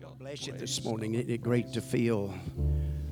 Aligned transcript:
God. 0.00 0.18
Bless 0.18 0.46
you 0.46 0.52
this 0.54 0.84
morning. 0.84 1.14
Isn't 1.14 1.30
it 1.30 1.42
great 1.42 1.72
to 1.72 1.80
feel 1.80 2.34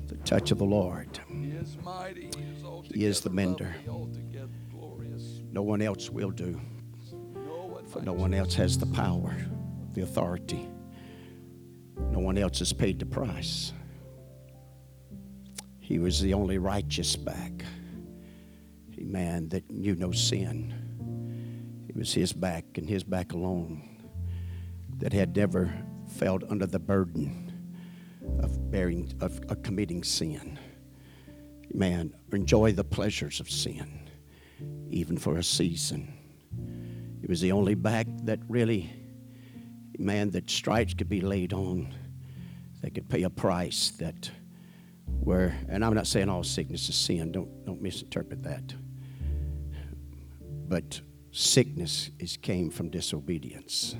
the 0.07 0.17
touch 0.17 0.51
of 0.51 0.57
the 0.57 0.65
Lord? 0.65 1.19
He 1.27 1.51
is 1.51 1.77
mighty. 1.83 2.29
He 2.35 2.43
is, 2.43 2.91
He 2.93 3.05
is 3.05 3.21
the 3.21 3.29
mender. 3.29 3.73
lovely, 3.87 3.89
altogether 3.89 4.49
glorious. 4.71 5.41
No 5.51 5.61
one 5.63 5.81
else 5.81 6.09
will 6.09 6.31
do, 6.31 6.59
No 7.33 7.65
one, 7.67 7.85
for 7.85 8.01
no 8.01 8.13
one 8.13 8.33
else 8.33 8.53
has 8.55 8.77
the 8.77 8.87
power, 8.87 9.33
the 9.93 10.01
authority. 10.01 10.67
No 12.11 12.19
one 12.19 12.37
else 12.37 12.59
has 12.59 12.73
paid 12.73 12.99
the 12.99 13.05
price. 13.05 13.71
He 15.79 15.99
was 15.99 16.19
the 16.19 16.33
only 16.33 16.57
righteous 16.57 17.15
back. 17.15 17.63
A 18.97 19.03
man 19.03 19.49
That 19.49 19.69
knew 19.69 19.95
no 19.95 20.11
sin. 20.11 20.73
It 21.87 21.95
was 21.95 22.13
his 22.13 22.33
back 22.33 22.65
and 22.75 22.89
his 22.89 23.03
back 23.03 23.33
alone 23.33 23.81
that 24.97 25.13
had 25.13 25.35
never 25.35 25.73
felt 26.07 26.43
under 26.49 26.65
the 26.65 26.79
burden 26.79 27.51
of 28.39 28.71
bearing 28.71 29.13
of, 29.21 29.39
of 29.49 29.61
committing 29.63 30.03
sin. 30.03 30.59
Man, 31.73 32.13
enjoy 32.31 32.71
the 32.71 32.83
pleasures 32.83 33.39
of 33.39 33.49
sin, 33.49 34.09
even 34.89 35.17
for 35.17 35.37
a 35.37 35.43
season. 35.43 36.13
It 37.21 37.29
was 37.29 37.41
the 37.41 37.51
only 37.51 37.75
back 37.75 38.07
that 38.23 38.39
really, 38.47 38.93
man, 39.97 40.29
that 40.31 40.49
stripes 40.49 40.93
could 40.93 41.09
be 41.09 41.21
laid 41.21 41.53
on. 41.53 41.93
They 42.81 42.91
could 42.91 43.09
pay 43.09 43.23
a 43.23 43.29
price 43.29 43.91
that 43.99 44.29
where, 45.21 45.57
and 45.69 45.83
I'm 45.83 45.95
not 45.95 46.07
saying 46.07 46.29
all 46.29 46.43
sickness 46.43 46.87
is 46.87 46.95
sin. 46.95 47.31
Don't 47.31 47.65
don't 47.65 47.81
misinterpret 47.81 48.43
that. 48.43 48.73
But 50.67 51.01
sickness 51.31 52.11
is 52.19 52.37
came 52.37 52.69
from 52.69 52.89
disobedience. 52.89 53.95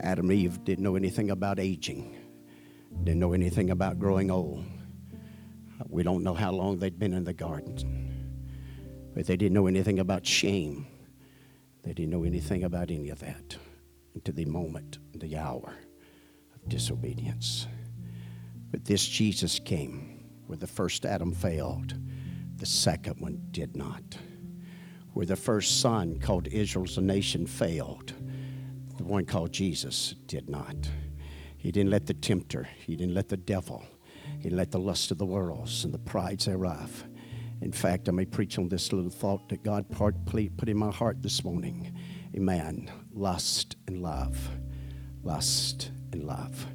Adam 0.00 0.30
and 0.30 0.38
Eve 0.38 0.64
didn't 0.64 0.84
know 0.84 0.96
anything 0.96 1.30
about 1.30 1.58
aging, 1.58 2.16
didn't 3.02 3.20
know 3.20 3.32
anything 3.32 3.70
about 3.70 3.98
growing 3.98 4.30
old. 4.30 4.64
We 5.88 6.02
don't 6.02 6.22
know 6.22 6.34
how 6.34 6.52
long 6.52 6.78
they'd 6.78 6.98
been 6.98 7.12
in 7.12 7.24
the 7.24 7.32
garden, 7.32 9.10
but 9.14 9.26
they 9.26 9.36
didn't 9.36 9.54
know 9.54 9.66
anything 9.66 9.98
about 9.98 10.26
shame. 10.26 10.86
They 11.82 11.92
didn't 11.92 12.10
know 12.10 12.24
anything 12.24 12.64
about 12.64 12.90
any 12.90 13.10
of 13.10 13.20
that 13.20 13.56
until 14.14 14.34
the 14.34 14.44
moment, 14.46 14.98
the 15.14 15.36
hour 15.36 15.74
of 16.54 16.68
disobedience. 16.68 17.66
But 18.70 18.84
this 18.84 19.06
Jesus 19.06 19.58
came 19.58 20.24
where 20.46 20.58
the 20.58 20.66
first 20.66 21.04
Adam 21.04 21.32
failed, 21.32 21.94
the 22.56 22.66
second 22.66 23.20
one 23.20 23.40
did 23.50 23.76
not. 23.76 24.02
Where 25.12 25.26
the 25.26 25.36
first 25.36 25.80
son 25.80 26.18
called 26.18 26.48
Israel's 26.48 26.98
nation 26.98 27.46
failed, 27.46 28.14
the 29.04 29.12
one 29.12 29.26
called 29.26 29.52
Jesus 29.52 30.14
did 30.26 30.48
not. 30.48 30.76
He 31.58 31.70
didn't 31.70 31.90
let 31.90 32.06
the 32.06 32.14
tempter, 32.14 32.66
he 32.86 32.96
didn't 32.96 33.14
let 33.14 33.28
the 33.28 33.36
devil, 33.36 33.84
he 34.38 34.44
didn't 34.44 34.56
let 34.56 34.70
the 34.70 34.78
lust 34.78 35.10
of 35.10 35.18
the 35.18 35.26
worlds 35.26 35.84
and 35.84 35.92
the 35.92 35.98
prides 35.98 36.46
thereof. 36.46 37.04
In 37.60 37.70
fact, 37.70 38.08
I 38.08 38.12
may 38.12 38.24
preach 38.24 38.58
on 38.58 38.68
this 38.68 38.92
little 38.92 39.10
thought 39.10 39.48
that 39.50 39.62
God 39.62 39.86
put 39.90 40.68
in 40.68 40.76
my 40.76 40.90
heart 40.90 41.22
this 41.22 41.44
morning. 41.44 41.94
Amen. 42.34 42.90
Lust 43.12 43.76
and 43.86 44.02
love. 44.02 44.50
Lust 45.22 45.90
and 46.12 46.24
love. 46.24 46.66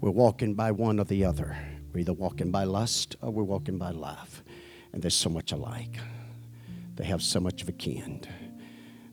We're 0.00 0.10
walking 0.10 0.54
by 0.54 0.72
one 0.72 1.00
or 1.00 1.04
the 1.04 1.24
other. 1.24 1.56
We're 1.92 2.00
either 2.00 2.12
walking 2.12 2.50
by 2.50 2.64
lust 2.64 3.16
or 3.20 3.30
we're 3.30 3.42
walking 3.42 3.78
by 3.78 3.90
love. 3.90 4.42
And 4.92 5.02
there's 5.02 5.16
so 5.16 5.30
much 5.30 5.52
alike. 5.52 5.98
They 6.96 7.04
have 7.04 7.22
so 7.22 7.40
much 7.40 7.62
of 7.62 7.68
a 7.68 7.72
kin. 7.72 8.22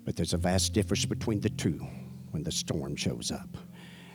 But 0.05 0.15
there's 0.15 0.33
a 0.33 0.37
vast 0.37 0.73
difference 0.73 1.05
between 1.05 1.39
the 1.39 1.49
two 1.49 1.85
when 2.31 2.43
the 2.43 2.51
storm 2.51 2.95
shows 2.95 3.31
up 3.31 3.57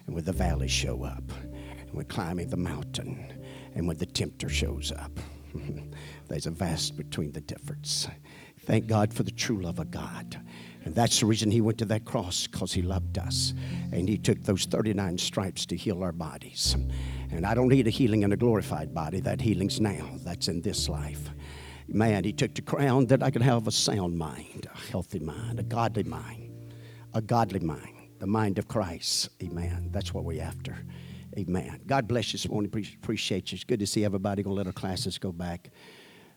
and 0.06 0.14
when 0.14 0.24
the 0.24 0.32
valleys 0.32 0.70
show 0.70 1.04
up 1.04 1.24
and 1.80 1.92
when 1.92 2.06
climbing 2.06 2.48
the 2.48 2.56
mountain 2.56 3.32
and 3.74 3.86
when 3.86 3.96
the 3.96 4.06
tempter 4.06 4.48
shows 4.48 4.92
up. 4.92 5.12
there's 6.28 6.46
a 6.46 6.50
vast 6.50 6.96
between 6.96 7.32
the 7.32 7.40
difference. 7.40 8.08
Thank 8.60 8.86
God 8.86 9.12
for 9.12 9.22
the 9.22 9.30
true 9.30 9.60
love 9.60 9.78
of 9.78 9.90
God. 9.90 10.40
And 10.84 10.94
that's 10.94 11.20
the 11.20 11.26
reason 11.26 11.50
he 11.50 11.60
went 11.60 11.78
to 11.78 11.84
that 11.86 12.04
cross, 12.04 12.46
because 12.46 12.72
he 12.72 12.82
loved 12.82 13.18
us. 13.18 13.54
And 13.92 14.08
he 14.08 14.18
took 14.18 14.42
those 14.42 14.66
39 14.66 15.16
stripes 15.18 15.64
to 15.66 15.76
heal 15.76 16.02
our 16.02 16.12
bodies. 16.12 16.76
And 17.30 17.46
I 17.46 17.54
don't 17.54 17.68
need 17.68 17.86
a 17.86 17.90
healing 17.90 18.22
in 18.22 18.32
a 18.32 18.36
glorified 18.36 18.94
body. 18.94 19.20
That 19.20 19.40
healing's 19.40 19.80
now. 19.80 20.10
That's 20.24 20.48
in 20.48 20.60
this 20.60 20.88
life. 20.88 21.30
Man, 21.88 22.24
he 22.24 22.32
took 22.32 22.54
the 22.54 22.62
crown 22.62 23.06
that 23.06 23.22
I 23.22 23.30
could 23.30 23.42
have 23.42 23.66
a 23.66 23.70
sound 23.70 24.16
mind, 24.16 24.66
a 24.72 24.90
healthy 24.90 25.18
mind, 25.18 25.58
a 25.58 25.62
godly 25.62 26.04
mind, 26.04 26.50
a 27.12 27.20
godly 27.20 27.60
mind, 27.60 27.93
the 28.24 28.30
mind 28.30 28.58
of 28.58 28.66
Christ. 28.66 29.28
Amen. 29.42 29.90
That's 29.92 30.14
what 30.14 30.24
we're 30.24 30.42
after. 30.42 30.78
Amen. 31.36 31.78
God 31.86 32.08
bless 32.08 32.32
you 32.32 32.38
this 32.38 32.48
morning. 32.48 32.70
Pre- 32.70 32.88
Appreciate 33.02 33.52
you. 33.52 33.56
It's 33.56 33.64
good 33.64 33.80
to 33.80 33.86
see 33.86 34.02
everybody. 34.02 34.42
Gonna 34.42 34.56
let 34.56 34.66
our 34.66 34.72
classes 34.72 35.18
go 35.18 35.30
back. 35.30 35.68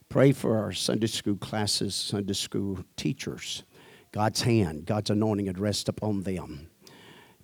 Pray 0.09 0.33
for 0.33 0.57
our 0.57 0.73
Sunday 0.73 1.07
school 1.07 1.37
classes, 1.37 1.95
Sunday 1.95 2.33
school 2.33 2.79
teachers. 2.97 3.63
God's 4.11 4.41
hand, 4.41 4.85
God's 4.85 5.11
anointing 5.11 5.45
had 5.45 5.59
rest 5.59 5.87
upon 5.87 6.23
them. 6.23 6.69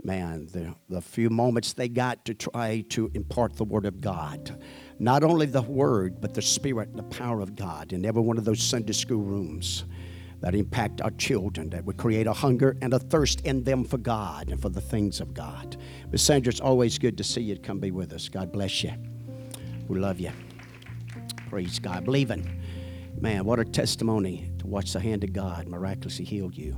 Man, 0.03 0.47
the, 0.47 0.75
the 0.89 0.99
few 0.99 1.29
moments 1.29 1.71
they 1.71 1.87
got 1.87 2.25
to 2.25 2.33
try 2.33 2.83
to 2.89 3.09
impart 3.13 3.55
the 3.55 3.63
Word 3.63 3.85
of 3.85 4.01
God. 4.01 4.61
Not 4.99 5.23
only 5.23 5.45
the 5.45 5.61
Word, 5.61 6.19
but 6.19 6.33
the 6.33 6.41
Spirit 6.41 6.89
and 6.89 6.99
the 6.99 7.03
power 7.03 7.39
of 7.39 7.55
God 7.55 7.93
in 7.93 8.03
every 8.03 8.21
one 8.21 8.37
of 8.37 8.43
those 8.43 8.61
Sunday 8.61 8.91
school 8.91 9.21
rooms 9.21 9.85
that 10.43 10.53
impact 10.53 10.99
our 11.01 11.11
children, 11.11 11.69
that 11.69 11.85
would 11.85 11.95
create 11.95 12.27
a 12.27 12.33
hunger 12.33 12.75
and 12.81 12.93
a 12.93 12.99
thirst 12.99 13.39
in 13.41 13.63
them 13.63 13.85
for 13.85 13.97
God 13.97 14.49
and 14.49 14.61
for 14.61 14.67
the 14.67 14.81
things 14.81 15.21
of 15.21 15.33
God. 15.33 15.77
Miss 16.11 16.21
Sandra, 16.21 16.51
it's 16.51 16.59
always 16.59 16.97
good 16.97 17.17
to 17.17 17.23
see 17.23 17.39
you 17.39 17.57
come 17.57 17.79
be 17.79 17.91
with 17.91 18.11
us. 18.11 18.27
God 18.27 18.51
bless 18.51 18.83
you. 18.83 18.91
We 19.87 19.99
love 19.99 20.19
you. 20.19 20.31
Praise 21.49 21.79
God. 21.79 22.03
Believing. 22.03 22.61
Man, 23.21 23.45
what 23.45 23.57
a 23.57 23.63
testimony 23.63 24.51
to 24.59 24.67
watch 24.67 24.91
the 24.91 24.99
hand 24.99 25.23
of 25.23 25.31
God 25.31 25.69
miraculously 25.69 26.25
heal 26.25 26.51
you. 26.51 26.77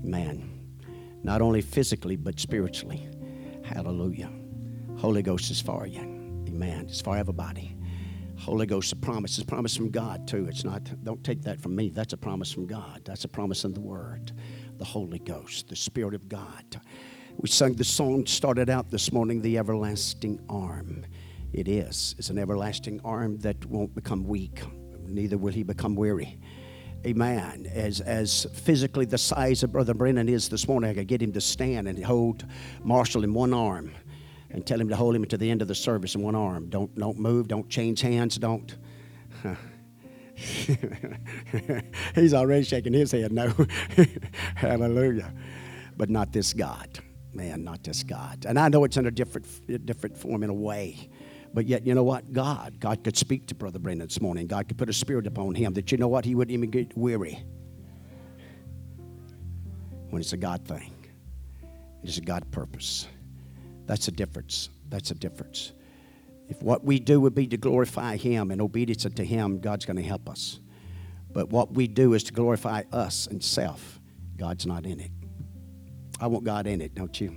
Man, 0.00 0.48
not 1.24 1.42
only 1.42 1.62
physically, 1.62 2.14
but 2.14 2.38
spiritually. 2.38 3.08
Hallelujah. 3.64 4.30
Holy 4.98 5.22
Ghost 5.22 5.50
is 5.50 5.60
for 5.60 5.84
you. 5.84 6.02
Amen. 6.46 6.86
It's 6.88 7.00
for 7.00 7.16
everybody. 7.16 7.74
Holy 8.38 8.66
Ghost, 8.66 8.92
a 8.92 8.96
promise. 8.96 9.38
It's 9.38 9.44
a 9.44 9.46
promise 9.46 9.76
from 9.76 9.90
God, 9.90 10.26
too. 10.28 10.46
It's 10.48 10.64
not, 10.64 10.82
don't 11.04 11.22
take 11.24 11.42
that 11.42 11.60
from 11.60 11.74
me. 11.74 11.90
That's 11.90 12.12
a 12.12 12.16
promise 12.16 12.52
from 12.52 12.66
God. 12.66 13.02
That's 13.04 13.24
a 13.24 13.28
promise 13.28 13.64
in 13.64 13.74
the 13.74 13.80
Word. 13.80 14.32
The 14.78 14.84
Holy 14.84 15.18
Ghost, 15.18 15.68
the 15.68 15.76
Spirit 15.76 16.14
of 16.14 16.28
God. 16.28 16.80
We 17.36 17.48
sung 17.48 17.74
the 17.74 17.84
song, 17.84 18.26
started 18.26 18.70
out 18.70 18.90
this 18.90 19.12
morning, 19.12 19.42
The 19.42 19.58
Everlasting 19.58 20.40
Arm. 20.48 21.04
It 21.52 21.68
is. 21.68 22.14
It's 22.18 22.30
an 22.30 22.38
everlasting 22.38 23.00
arm 23.04 23.38
that 23.38 23.64
won't 23.66 23.94
become 23.94 24.24
weak, 24.24 24.62
neither 25.06 25.36
will 25.38 25.52
he 25.52 25.62
become 25.62 25.94
weary. 25.94 26.38
Amen. 27.06 27.70
As 27.72 28.00
as 28.00 28.46
physically 28.52 29.04
the 29.04 29.18
size 29.18 29.62
of 29.62 29.72
Brother 29.72 29.94
Brennan 29.94 30.28
is 30.28 30.48
this 30.48 30.66
morning, 30.66 30.90
I 30.90 30.94
could 30.94 31.06
get 31.06 31.22
him 31.22 31.32
to 31.32 31.40
stand 31.40 31.86
and 31.86 32.04
hold 32.04 32.44
Marshall 32.82 33.24
in 33.24 33.32
one 33.32 33.54
arm 33.54 33.92
and 34.50 34.66
tell 34.66 34.80
him 34.80 34.88
to 34.88 34.96
hold 34.96 35.14
him 35.14 35.24
to 35.26 35.36
the 35.36 35.50
end 35.50 35.62
of 35.62 35.68
the 35.68 35.74
service 35.74 36.14
in 36.14 36.22
one 36.22 36.34
arm. 36.34 36.68
Don't 36.68 36.94
don't 36.94 37.18
move, 37.18 37.48
don't 37.48 37.68
change 37.68 38.00
hands, 38.00 38.38
don't. 38.38 38.76
He's 42.14 42.32
already 42.34 42.64
shaking 42.64 42.92
his 42.92 43.10
head 43.12 43.32
no. 43.32 43.52
Hallelujah. 44.54 45.32
But 45.96 46.10
not 46.10 46.32
this 46.32 46.52
God. 46.52 47.00
Man, 47.34 47.64
not 47.64 47.82
this 47.82 48.02
God. 48.02 48.46
And 48.46 48.58
I 48.58 48.68
know 48.68 48.84
it's 48.84 48.96
in 48.96 49.06
a 49.06 49.10
different 49.10 49.86
different 49.86 50.16
form 50.16 50.42
in 50.42 50.50
a 50.50 50.54
way. 50.54 51.10
But 51.54 51.66
yet, 51.66 51.86
you 51.86 51.94
know 51.94 52.04
what? 52.04 52.32
God, 52.32 52.78
God 52.78 53.02
could 53.02 53.16
speak 53.16 53.46
to 53.48 53.54
Brother 53.54 53.78
Brennan 53.78 54.06
this 54.06 54.20
morning. 54.20 54.46
God 54.46 54.68
could 54.68 54.76
put 54.76 54.90
a 54.90 54.92
spirit 54.92 55.26
upon 55.26 55.54
him 55.54 55.72
that 55.74 55.90
you 55.90 55.98
know 55.98 56.08
what? 56.08 56.24
He 56.24 56.34
wouldn't 56.34 56.52
even 56.52 56.70
get 56.70 56.96
weary 56.96 57.42
when 60.10 60.20
it's 60.20 60.32
a 60.32 60.36
God 60.36 60.66
thing. 60.66 60.92
It's 62.02 62.18
a 62.18 62.22
God 62.22 62.50
purpose. 62.50 63.08
That's 63.88 64.06
a 64.06 64.12
difference. 64.12 64.68
That's 64.90 65.10
a 65.10 65.14
difference. 65.14 65.72
If 66.48 66.62
what 66.62 66.84
we 66.84 67.00
do 67.00 67.20
would 67.22 67.34
be 67.34 67.46
to 67.46 67.56
glorify 67.56 68.16
Him 68.18 68.50
and 68.50 68.60
obedience 68.60 69.04
to 69.04 69.24
Him, 69.24 69.60
God's 69.60 69.86
going 69.86 69.96
to 69.96 70.02
help 70.02 70.28
us. 70.28 70.60
But 71.32 71.48
what 71.48 71.72
we 71.72 71.88
do 71.88 72.12
is 72.12 72.22
to 72.24 72.32
glorify 72.34 72.82
us 72.92 73.26
and 73.26 73.42
self. 73.42 73.98
God's 74.36 74.66
not 74.66 74.84
in 74.84 75.00
it. 75.00 75.10
I 76.20 76.26
want 76.26 76.44
God 76.44 76.66
in 76.66 76.82
it, 76.82 76.94
don't 76.94 77.18
you? 77.18 77.34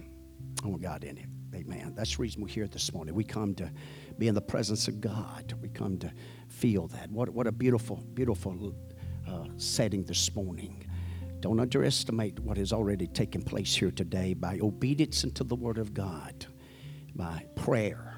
I 0.64 0.68
want 0.68 0.82
God 0.82 1.06
in 1.06 1.18
it. 1.18 1.26
Amen. 1.56 1.94
That's 1.96 2.18
the 2.18 2.22
reason 2.22 2.42
we're 2.42 2.50
here 2.50 2.68
this 2.68 2.94
morning. 2.94 3.16
We 3.16 3.24
come 3.24 3.56
to 3.56 3.72
be 4.18 4.28
in 4.28 4.36
the 4.36 4.42
presence 4.42 4.88
of 4.90 5.00
God. 5.00 5.54
We 5.62 5.70
come 5.70 5.98
to 6.00 6.12
feel 6.50 6.88
that. 6.88 7.10
What, 7.12 7.30
what 7.30 7.48
a 7.48 7.52
beautiful, 7.52 7.98
beautiful 8.14 8.76
uh, 9.28 9.46
setting 9.56 10.04
this 10.04 10.34
morning. 10.36 10.86
Don't 11.42 11.60
underestimate 11.60 12.40
what 12.40 12.58
has 12.58 12.72
already 12.72 13.08
taken 13.08 13.42
place 13.42 13.76
here 13.76 13.92
today 13.92 14.34
by 14.34 14.60
obedience 14.62 15.24
unto 15.24 15.44
the 15.44 15.56
Word 15.56 15.78
of 15.78 15.94
God, 15.94 16.46
by 17.16 17.46
prayer, 17.56 18.18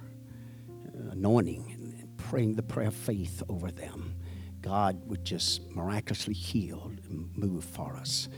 anointing, 1.12 1.72
and 1.72 2.18
praying 2.18 2.56
the 2.56 2.64
prayer 2.64 2.90
of 2.90 2.96
faith 2.96 3.42
over 3.50 3.72
them. 3.72 4.16
God 4.62 5.02
would 5.08 5.24
just 5.26 5.70
miraculously 5.72 6.34
heal 6.34 6.92
and 7.10 7.30
move 7.36 7.64
for 7.64 7.96
us. 7.96 8.30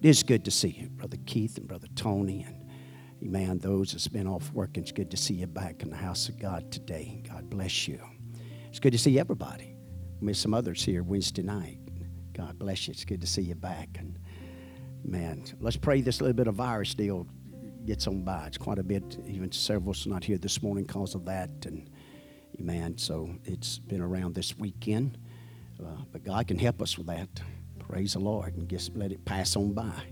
It 0.00 0.08
is 0.08 0.22
good 0.22 0.44
to 0.44 0.50
see 0.50 0.68
you, 0.68 0.88
Brother 0.90 1.16
Keith 1.26 1.56
and 1.56 1.66
Brother 1.66 1.88
Tony 1.96 2.42
and 2.42 2.64
Amen. 3.24 3.58
Those 3.58 3.92
that's 3.92 4.08
been 4.08 4.26
off 4.26 4.52
work, 4.52 4.76
it's 4.76 4.92
good 4.92 5.10
to 5.10 5.16
see 5.16 5.34
you 5.34 5.46
back 5.46 5.82
in 5.82 5.88
the 5.88 5.96
house 5.96 6.28
of 6.28 6.38
God 6.38 6.70
today. 6.70 7.22
God 7.26 7.48
bless 7.48 7.88
you. 7.88 7.98
It's 8.68 8.78
good 8.78 8.92
to 8.92 8.98
see 8.98 9.18
everybody. 9.18 9.76
I 10.20 10.24
miss 10.24 10.38
some 10.38 10.52
others 10.52 10.84
here 10.84 11.02
Wednesday 11.02 11.42
night. 11.42 11.78
God 12.34 12.58
bless 12.58 12.86
you. 12.86 12.92
It's 12.92 13.04
good 13.04 13.22
to 13.22 13.26
see 13.26 13.40
you 13.40 13.54
back. 13.54 13.96
And 13.98 14.18
man, 15.04 15.44
let's 15.60 15.76
pray 15.76 16.00
this 16.00 16.20
little 16.20 16.34
bit 16.34 16.46
of 16.46 16.54
virus 16.54 16.94
deal 16.94 17.26
gets 17.86 18.06
on 18.06 18.22
by. 18.22 18.46
It's 18.46 18.58
quite 18.58 18.78
a 18.78 18.82
bit. 18.82 19.18
Even 19.26 19.52
several 19.52 19.92
several's 19.92 20.06
not 20.06 20.24
here 20.24 20.38
this 20.38 20.62
morning 20.62 20.84
because 20.84 21.14
of 21.14 21.24
that. 21.26 21.50
And 21.66 21.90
man, 22.58 22.96
so 22.96 23.30
it's 23.44 23.78
been 23.78 24.00
around 24.00 24.34
this 24.34 24.56
weekend. 24.58 25.18
Uh, 25.80 26.02
but 26.12 26.24
God 26.24 26.46
can 26.48 26.58
help 26.58 26.80
us 26.80 26.96
with 26.96 27.06
that. 27.08 27.28
Praise 27.78 28.14
the 28.14 28.20
Lord, 28.20 28.56
and 28.56 28.68
just 28.68 28.96
let 28.96 29.12
it 29.12 29.24
pass 29.24 29.56
on 29.56 29.72
by. 29.72 30.02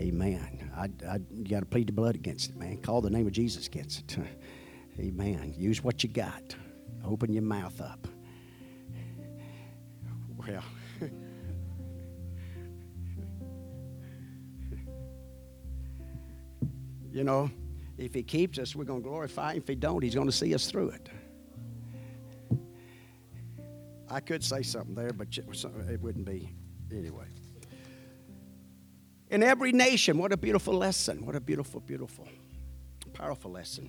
Amen. 0.00 0.70
I, 0.76 0.88
I 1.06 1.18
you 1.30 1.44
got 1.44 1.60
to 1.60 1.66
plead 1.66 1.88
the 1.88 1.92
blood 1.92 2.14
against 2.14 2.50
it, 2.50 2.56
man. 2.56 2.78
Call 2.78 3.00
the 3.00 3.10
name 3.10 3.26
of 3.26 3.32
Jesus 3.32 3.66
against 3.66 4.00
it. 4.00 4.18
Amen. 4.98 5.54
Use 5.56 5.84
what 5.84 6.02
you 6.02 6.08
got. 6.08 6.54
Open 7.04 7.32
your 7.32 7.42
mouth 7.42 7.80
up. 7.80 8.08
Well. 10.36 10.62
You 17.14 17.22
know, 17.22 17.48
if 17.96 18.12
he 18.12 18.24
keeps 18.24 18.58
us, 18.58 18.74
we're 18.74 18.84
going 18.84 19.00
to 19.00 19.08
glorify 19.08 19.52
him. 19.52 19.58
If 19.58 19.68
he 19.68 19.76
don't, 19.76 20.02
he's 20.02 20.16
going 20.16 20.26
to 20.26 20.32
see 20.32 20.52
us 20.52 20.66
through 20.66 20.90
it. 20.90 21.08
I 24.10 24.18
could 24.18 24.42
say 24.42 24.62
something 24.62 24.96
there, 24.96 25.12
but 25.12 25.28
it 25.38 26.00
wouldn't 26.00 26.26
be 26.26 26.50
anyway. 26.90 27.26
In 29.30 29.44
every 29.44 29.70
nation, 29.70 30.18
what 30.18 30.32
a 30.32 30.36
beautiful 30.36 30.74
lesson. 30.74 31.24
What 31.24 31.36
a 31.36 31.40
beautiful, 31.40 31.80
beautiful, 31.80 32.28
powerful 33.12 33.52
lesson 33.52 33.88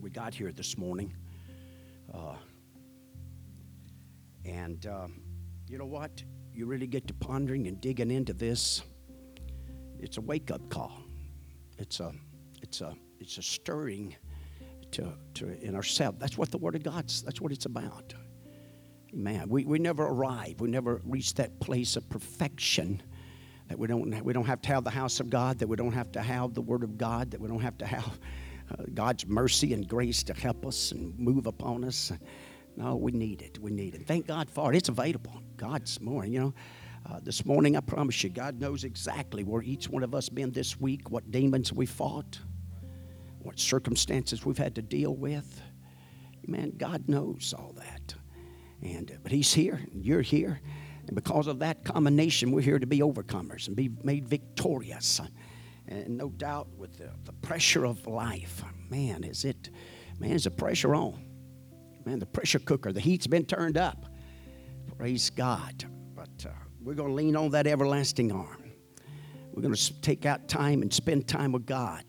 we 0.00 0.08
got 0.08 0.32
here 0.32 0.52
this 0.52 0.78
morning. 0.78 1.14
Uh, 2.12 2.36
and 4.46 4.86
um, 4.86 5.20
you 5.68 5.76
know 5.76 5.86
what? 5.86 6.22
You 6.54 6.64
really 6.64 6.86
get 6.86 7.06
to 7.08 7.14
pondering 7.14 7.66
and 7.66 7.78
digging 7.78 8.10
into 8.10 8.32
this. 8.32 8.82
It's 10.00 10.16
a 10.16 10.22
wake 10.22 10.50
up 10.50 10.66
call. 10.70 11.02
It's 11.82 11.98
a, 11.98 12.12
it's 12.62 12.80
a, 12.80 12.94
it's 13.18 13.38
a 13.38 13.42
stirring 13.42 14.14
to, 14.92 15.12
to 15.34 15.48
in 15.60 15.74
ourselves. 15.74 16.18
That's 16.20 16.38
what 16.38 16.52
the 16.52 16.58
Word 16.58 16.76
of 16.76 16.84
God's. 16.84 17.22
That's 17.22 17.40
what 17.40 17.50
it's 17.50 17.66
about. 17.66 18.14
Man, 19.12 19.48
We, 19.48 19.64
we 19.64 19.80
never 19.80 20.04
arrive. 20.04 20.60
We 20.60 20.70
never 20.70 21.02
reach 21.04 21.34
that 21.34 21.58
place 21.58 21.96
of 21.96 22.08
perfection 22.08 23.02
that 23.68 23.78
we 23.78 23.88
don't, 23.88 24.24
we 24.24 24.32
don't 24.32 24.46
have 24.46 24.62
to 24.62 24.68
have 24.68 24.84
the 24.84 24.90
house 24.90 25.18
of 25.18 25.28
God, 25.28 25.58
that 25.58 25.66
we 25.66 25.76
don't 25.76 25.92
have 25.92 26.12
to 26.12 26.22
have 26.22 26.54
the 26.54 26.62
Word 26.62 26.84
of 26.84 26.96
God, 26.96 27.32
that 27.32 27.40
we 27.40 27.48
don't 27.48 27.60
have 27.60 27.76
to 27.78 27.86
have 27.86 28.18
uh, 28.70 28.84
God's 28.94 29.26
mercy 29.26 29.74
and 29.74 29.88
grace 29.88 30.22
to 30.22 30.34
help 30.34 30.64
us 30.64 30.92
and 30.92 31.18
move 31.18 31.46
upon 31.46 31.84
us. 31.84 32.12
No, 32.76 32.94
we 32.94 33.10
need 33.10 33.42
it. 33.42 33.58
We 33.58 33.72
need 33.72 33.96
it. 33.96 34.06
Thank 34.06 34.28
God 34.28 34.48
for 34.48 34.72
it. 34.72 34.76
It's 34.76 34.88
available. 34.88 35.42
God's 35.56 36.00
more. 36.00 36.24
you 36.24 36.38
know. 36.38 36.54
Uh, 37.04 37.18
this 37.22 37.44
morning, 37.44 37.76
I 37.76 37.80
promise 37.80 38.22
you, 38.22 38.30
God 38.30 38.60
knows 38.60 38.84
exactly 38.84 39.42
where 39.42 39.62
each 39.62 39.88
one 39.88 40.04
of 40.04 40.14
us 40.14 40.28
been 40.28 40.52
this 40.52 40.80
week, 40.80 41.10
what 41.10 41.30
demons 41.30 41.72
we 41.72 41.84
fought, 41.84 42.38
what 43.40 43.58
circumstances 43.58 44.46
we've 44.46 44.58
had 44.58 44.74
to 44.76 44.82
deal 44.82 45.16
with. 45.16 45.60
Man, 46.46 46.72
God 46.76 47.08
knows 47.08 47.54
all 47.56 47.74
that. 47.76 48.14
And 48.82 49.10
uh, 49.10 49.14
but 49.22 49.32
He's 49.32 49.52
here, 49.52 49.80
you're 49.92 50.22
here, 50.22 50.60
and 51.06 51.14
because 51.16 51.48
of 51.48 51.58
that 51.58 51.84
combination, 51.84 52.52
we're 52.52 52.62
here 52.62 52.78
to 52.78 52.86
be 52.86 53.00
overcomers 53.00 53.66
and 53.66 53.74
be 53.74 53.90
made 54.04 54.28
victorious. 54.28 55.20
And 55.88 56.16
no 56.16 56.28
doubt, 56.30 56.68
with 56.76 56.96
the, 56.98 57.10
the 57.24 57.32
pressure 57.32 57.84
of 57.84 58.06
life, 58.06 58.62
man, 58.88 59.24
is 59.24 59.44
it, 59.44 59.70
man, 60.20 60.30
is 60.30 60.44
the 60.44 60.50
pressure 60.50 60.94
on? 60.94 61.24
Man, 62.04 62.20
the 62.20 62.26
pressure 62.26 62.60
cooker, 62.60 62.92
the 62.92 63.00
heat's 63.00 63.26
been 63.26 63.44
turned 63.44 63.76
up. 63.76 64.06
Praise 64.96 65.30
God. 65.30 65.84
But 66.14 66.46
uh, 66.46 66.52
we're 66.84 66.94
going 66.94 67.10
to 67.10 67.14
lean 67.14 67.36
on 67.36 67.50
that 67.50 67.66
everlasting 67.66 68.32
arm. 68.32 68.72
We're 69.52 69.62
going 69.62 69.74
to 69.74 70.00
take 70.00 70.26
out 70.26 70.48
time 70.48 70.82
and 70.82 70.92
spend 70.92 71.28
time 71.28 71.52
with 71.52 71.66
God 71.66 72.04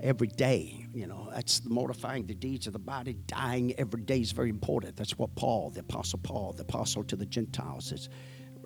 every 0.00 0.28
day. 0.28 0.86
You 0.94 1.06
know, 1.06 1.30
that's 1.32 1.64
mortifying 1.64 2.26
the 2.26 2.34
deeds 2.34 2.66
of 2.66 2.72
the 2.72 2.78
body. 2.78 3.14
Dying 3.26 3.74
every 3.78 4.02
day 4.02 4.20
is 4.20 4.32
very 4.32 4.50
important. 4.50 4.96
That's 4.96 5.18
what 5.18 5.34
Paul, 5.36 5.70
the 5.70 5.80
Apostle 5.80 6.18
Paul, 6.22 6.52
the 6.52 6.62
Apostle 6.62 7.04
to 7.04 7.16
the 7.16 7.26
Gentiles, 7.26 7.92
is, 7.92 8.08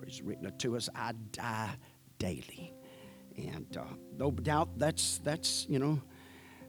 is 0.05 0.21
written 0.21 0.51
to 0.57 0.75
us. 0.75 0.89
I 0.95 1.13
die 1.31 1.75
daily. 2.17 2.73
And 3.37 3.77
uh, 3.77 3.83
no 4.17 4.31
doubt 4.31 4.79
that's, 4.79 5.19
that's, 5.19 5.67
you 5.69 5.79
know, 5.79 6.01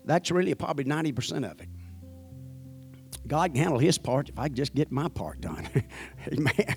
that's 0.05 0.31
really 0.31 0.55
probably 0.55 0.85
90% 0.85 1.50
of 1.50 1.61
it. 1.61 1.69
God 3.26 3.53
can 3.53 3.62
handle 3.62 3.79
his 3.79 3.99
part 3.99 4.29
if 4.29 4.38
I 4.38 4.49
just 4.49 4.75
get 4.75 4.91
my 4.91 5.09
part 5.09 5.41
done. 5.41 5.69
Amen. 6.32 6.76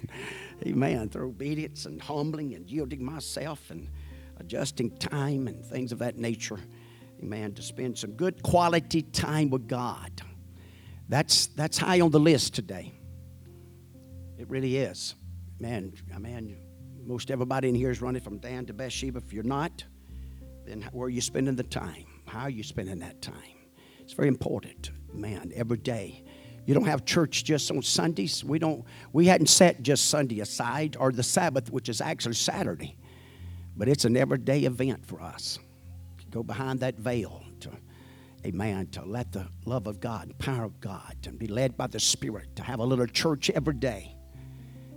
Amen. 0.66 1.10
Through 1.10 1.30
obedience 1.30 1.86
and 1.86 2.02
humbling 2.02 2.54
and 2.54 2.70
yielding 2.70 3.04
myself 3.04 3.72
and 3.72 3.90
adjusting 4.38 4.98
time 4.98 5.48
and 5.48 5.66
things 5.66 5.92
of 5.92 6.00
that 6.00 6.18
nature. 6.18 6.60
Amen. 7.22 7.54
To 7.54 7.62
spend 7.62 7.98
some 7.98 8.12
good 8.14 8.42
quality 8.44 9.02
time 9.02 9.50
with 9.50 9.68
God. 9.68 10.22
That's, 11.10 11.48
that's 11.48 11.78
high 11.78 12.02
on 12.02 12.12
the 12.12 12.20
list 12.20 12.54
today. 12.54 12.94
It 14.38 14.50
really 14.50 14.78
is. 14.78 15.16
Man, 15.60 15.94
I 16.16 16.18
mean, 16.18 16.58
most 17.06 17.30
everybody 17.30 17.70
in 17.70 17.76
here 17.76 17.92
is 17.92 18.02
running 18.02 18.22
from 18.22 18.38
Dan 18.40 18.66
to 18.68 18.74
Beersheba. 18.74 19.20
If 19.20 19.34
you're 19.34 19.44
not, 19.44 19.84
then 20.66 20.88
where 20.92 21.08
are 21.08 21.10
you 21.10 21.22
spending 21.22 21.56
the 21.56 21.64
time? 21.64 22.06
How 22.26 22.42
are 22.42 22.50
you 22.50 22.64
spending 22.64 23.00
that 23.00 23.22
time? 23.22 23.36
It's 24.00 24.14
very 24.14 24.28
important, 24.28 24.92
man, 25.14 25.52
every 25.56 25.78
day. 25.78 26.24
You 26.72 26.76
don't 26.76 26.86
have 26.86 27.04
church 27.04 27.44
just 27.44 27.70
on 27.70 27.82
Sundays. 27.82 28.46
We 28.46 28.58
don't 28.58 28.86
we 29.12 29.26
hadn't 29.26 29.48
set 29.48 29.84
just 29.84 30.06
Sunday 30.06 30.40
aside 30.40 30.96
or 30.98 31.12
the 31.12 31.22
Sabbath, 31.22 31.70
which 31.70 31.90
is 31.90 32.00
actually 32.00 32.36
Saturday. 32.36 32.96
But 33.76 33.90
it's 33.90 34.06
an 34.06 34.16
everyday 34.16 34.62
event 34.62 35.06
for 35.06 35.20
us. 35.20 35.60
Go 36.30 36.44
behind 36.44 36.80
that 36.80 36.96
veil 36.96 37.44
to 37.60 37.72
Amen. 38.46 38.88
To 38.94 39.04
let 39.04 39.34
the 39.34 39.50
love 39.66 39.86
of 39.86 40.00
God, 40.00 40.34
power 40.40 40.64
of 40.64 40.80
God, 40.80 41.18
and 41.26 41.38
be 41.38 41.48
led 41.48 41.76
by 41.76 41.88
the 41.88 42.00
Spirit, 42.00 42.56
to 42.56 42.64
have 42.64 42.80
a 42.80 42.86
little 42.86 43.06
church 43.06 43.50
every 43.50 43.76
day. 43.76 44.16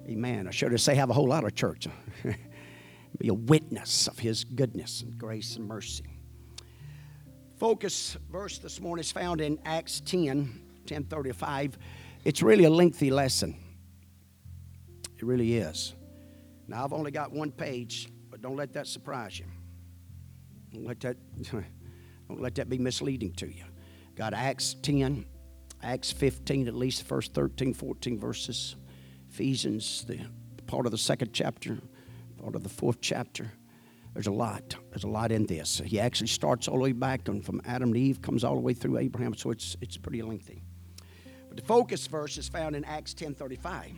Amen. 0.08 0.46
I 0.46 0.52
should 0.52 0.70
have 0.70 0.80
say 0.80 0.94
have 0.94 1.10
a 1.10 1.12
whole 1.12 1.26
lot 1.26 1.42
of 1.42 1.56
church. 1.56 1.88
be 3.18 3.26
a 3.26 3.34
witness 3.34 4.06
of 4.06 4.20
His 4.20 4.44
goodness 4.44 5.02
and 5.02 5.18
grace 5.18 5.56
and 5.56 5.66
mercy. 5.66 6.04
Focus 7.58 8.16
verse 8.30 8.58
this 8.58 8.80
morning 8.80 9.00
is 9.00 9.10
found 9.10 9.40
in 9.40 9.58
Acts 9.64 10.00
10, 10.04 10.60
1035. 10.90 11.78
It's 12.24 12.42
really 12.42 12.64
a 12.64 12.70
lengthy 12.70 13.10
lesson. 13.10 13.56
It 15.16 15.22
really 15.22 15.56
is. 15.56 15.94
Now, 16.66 16.84
I've 16.84 16.92
only 16.92 17.10
got 17.10 17.32
one 17.32 17.50
page, 17.50 18.08
but 18.30 18.40
don't 18.40 18.56
let 18.56 18.72
that 18.72 18.86
surprise 18.86 19.38
you. 19.38 19.46
Don't 20.72 20.86
let 20.86 21.00
that, 21.00 21.16
don't 21.52 22.40
let 22.40 22.54
that 22.56 22.68
be 22.68 22.78
misleading 22.78 23.32
to 23.34 23.46
you. 23.46 23.64
Got 24.14 24.34
Acts 24.34 24.74
10, 24.82 25.24
Acts 25.82 26.12
15, 26.12 26.68
at 26.68 26.74
least 26.74 27.00
the 27.00 27.04
first 27.04 27.34
13, 27.34 27.74
14 27.74 28.18
verses. 28.18 28.76
Ephesians, 29.30 30.04
the 30.06 30.20
part 30.66 30.86
of 30.86 30.92
the 30.92 30.98
second 30.98 31.32
chapter, 31.32 31.78
part 32.40 32.54
of 32.54 32.62
the 32.62 32.68
fourth 32.68 32.98
chapter. 33.00 33.50
There's 34.14 34.28
a 34.28 34.32
lot. 34.32 34.76
There's 34.90 35.04
a 35.04 35.08
lot 35.08 35.32
in 35.32 35.46
this. 35.46 35.82
He 35.84 35.98
actually 35.98 36.28
starts 36.28 36.68
all 36.68 36.76
the 36.76 36.84
way 36.84 36.92
back 36.92 37.24
from 37.24 37.60
Adam 37.66 37.88
and 37.90 37.96
Eve, 37.96 38.22
comes 38.22 38.44
all 38.44 38.54
the 38.54 38.60
way 38.60 38.72
through 38.72 38.98
Abraham, 38.98 39.34
so 39.34 39.50
it's, 39.50 39.76
it's 39.80 39.96
pretty 39.96 40.22
lengthy. 40.22 40.63
But 41.54 41.62
the 41.62 41.68
focus 41.68 42.08
verse 42.08 42.36
is 42.36 42.48
found 42.48 42.74
in 42.74 42.84
Acts 42.84 43.14
10:35. 43.14 43.92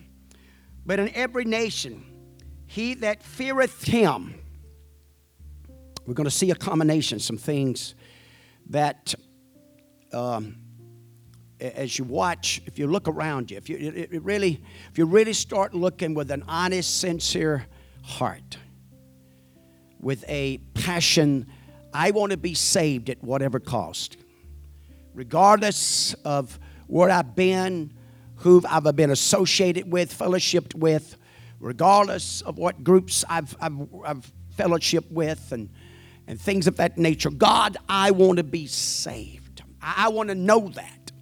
But 0.85 0.99
in 0.99 1.09
every 1.15 1.47
nation, 1.47 2.05
he 2.67 2.93
that 2.95 3.23
feareth 3.23 3.85
him, 3.85 4.35
we're 6.07 6.13
going 6.13 6.27
to 6.27 6.31
see 6.31 6.51
a 6.51 6.55
combination, 6.55 7.19
some 7.19 7.39
things 7.39 7.95
that 8.69 9.15
um, 10.13 10.59
as 11.59 11.99
you 11.99 12.05
watch, 12.05 12.61
if 12.67 12.79
you 12.79 12.89
look 12.89 13.09
around 13.09 13.51
you, 13.51 13.57
if 13.57 13.71
you 13.71 13.79
it, 13.79 14.13
it 14.13 14.23
really, 14.23 14.63
if 14.91 14.99
you 14.99 15.07
really 15.07 15.33
start 15.33 15.73
looking 15.73 16.13
with 16.13 16.31
an 16.31 16.45
honest, 16.47 17.01
sincere 17.01 17.67
heart, 18.03 18.59
with 19.99 20.27
a 20.29 20.59
passion, 20.75 21.47
I 21.95 22.11
want 22.11 22.33
to 22.33 22.37
be 22.37 22.53
saved 22.53 23.09
at 23.09 23.25
whatever 23.25 23.59
cost, 23.61 24.19
regardless 25.15 26.13
of 26.23 26.59
where 26.87 27.11
I've 27.11 27.35
been, 27.35 27.93
who 28.37 28.63
I've 28.69 28.97
been 28.97 29.11
associated 29.11 29.91
with, 29.91 30.17
fellowshipped 30.17 30.75
with, 30.75 31.17
regardless 31.61 32.43
of 32.43 32.59
what 32.59 32.85
groups 32.85 33.25
I've, 33.29 33.57
I've, 33.61 33.89
I've 34.05 34.33
with, 35.11 35.53
and, 35.53 35.71
and 36.27 36.41
things 36.41 36.67
of 36.67 36.77
that 36.77 36.99
nature. 36.99 37.31
God, 37.31 37.77
I 37.89 38.11
want 38.11 38.39
to 38.39 38.45
be 38.45 38.67
saved. 38.67 39.63
I, 39.81 40.07
I 40.07 40.09
want 40.09 40.29
to 40.29 40.35
know 40.35 40.69
that. 40.69 41.13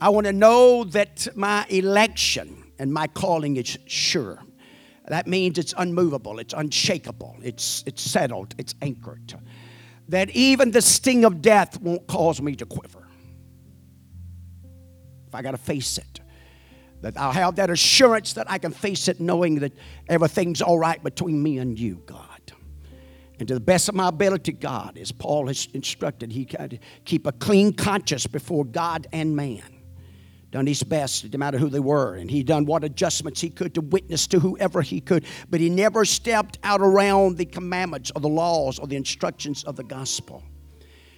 I 0.00 0.08
want 0.10 0.26
to 0.26 0.32
know 0.32 0.84
that 0.84 1.28
my 1.34 1.64
election 1.68 2.64
and 2.78 2.92
my 2.92 3.06
calling 3.06 3.56
is 3.56 3.78
sure. 3.86 4.42
That 5.06 5.26
means 5.26 5.58
it's 5.58 5.74
unmovable, 5.76 6.38
it's 6.38 6.54
unshakable, 6.54 7.36
it's, 7.42 7.84
it's 7.86 8.02
settled, 8.02 8.54
it's 8.58 8.74
anchored. 8.80 9.34
that 10.08 10.30
even 10.30 10.70
the 10.70 10.82
sting 10.82 11.24
of 11.24 11.42
death 11.42 11.80
won't 11.80 12.06
cause 12.06 12.40
me 12.40 12.54
to 12.56 12.66
quiver. 12.66 13.03
I 15.34 15.42
got 15.42 15.52
to 15.52 15.58
face 15.58 15.98
it, 15.98 16.20
that 17.02 17.16
I'll 17.16 17.32
have 17.32 17.56
that 17.56 17.70
assurance 17.70 18.34
that 18.34 18.50
I 18.50 18.58
can 18.58 18.72
face 18.72 19.08
it 19.08 19.20
knowing 19.20 19.60
that 19.60 19.72
everything's 20.08 20.62
all 20.62 20.78
right 20.78 21.02
between 21.02 21.42
me 21.42 21.58
and 21.58 21.78
you, 21.78 22.02
God. 22.06 22.28
And 23.38 23.48
to 23.48 23.54
the 23.54 23.60
best 23.60 23.88
of 23.88 23.94
my 23.96 24.08
ability, 24.08 24.52
God, 24.52 24.96
as 24.96 25.10
Paul 25.10 25.48
has 25.48 25.66
instructed, 25.74 26.30
he 26.30 26.44
can 26.44 26.78
keep 27.04 27.26
a 27.26 27.32
clean 27.32 27.72
conscience 27.72 28.26
before 28.26 28.64
God 28.64 29.08
and 29.12 29.34
man. 29.34 29.62
Done 30.52 30.68
his 30.68 30.84
best, 30.84 31.32
no 31.32 31.36
matter 31.36 31.58
who 31.58 31.68
they 31.68 31.80
were, 31.80 32.14
and 32.14 32.30
he 32.30 32.44
done 32.44 32.64
what 32.64 32.84
adjustments 32.84 33.40
he 33.40 33.50
could 33.50 33.74
to 33.74 33.80
witness 33.80 34.28
to 34.28 34.38
whoever 34.38 34.82
he 34.82 35.00
could. 35.00 35.24
But 35.50 35.58
he 35.58 35.68
never 35.68 36.04
stepped 36.04 36.60
out 36.62 36.80
around 36.80 37.38
the 37.38 37.44
commandments 37.44 38.12
or 38.14 38.20
the 38.20 38.28
laws 38.28 38.78
or 38.78 38.86
the 38.86 38.94
instructions 38.94 39.64
of 39.64 39.74
the 39.74 39.82
gospel. 39.82 40.44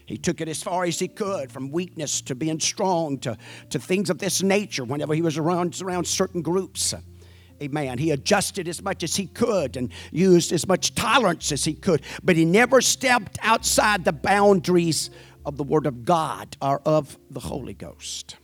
He 0.06 0.16
took 0.16 0.40
it 0.40 0.48
as 0.48 0.62
far 0.62 0.84
as 0.84 0.98
he 0.98 1.08
could, 1.08 1.50
from 1.50 1.70
weakness 1.70 2.20
to 2.22 2.34
being 2.34 2.60
strong 2.60 3.18
to, 3.18 3.36
to 3.70 3.78
things 3.78 4.08
of 4.08 4.18
this 4.18 4.42
nature 4.42 4.84
whenever 4.84 5.14
he 5.14 5.22
was 5.22 5.36
around, 5.36 5.80
around 5.82 6.06
certain 6.06 6.42
groups. 6.42 6.94
Amen. 7.60 7.98
He 7.98 8.12
adjusted 8.12 8.68
as 8.68 8.82
much 8.82 9.02
as 9.02 9.16
he 9.16 9.26
could 9.26 9.76
and 9.76 9.90
used 10.12 10.52
as 10.52 10.68
much 10.68 10.94
tolerance 10.94 11.50
as 11.52 11.64
he 11.64 11.74
could, 11.74 12.02
but 12.22 12.36
he 12.36 12.44
never 12.44 12.80
stepped 12.80 13.38
outside 13.42 14.04
the 14.04 14.12
boundaries 14.12 15.10
of 15.44 15.56
the 15.56 15.64
Word 15.64 15.86
of 15.86 16.04
God 16.04 16.56
or 16.60 16.80
of 16.84 17.18
the 17.30 17.40
Holy 17.40 17.74
Ghost. 17.74 18.36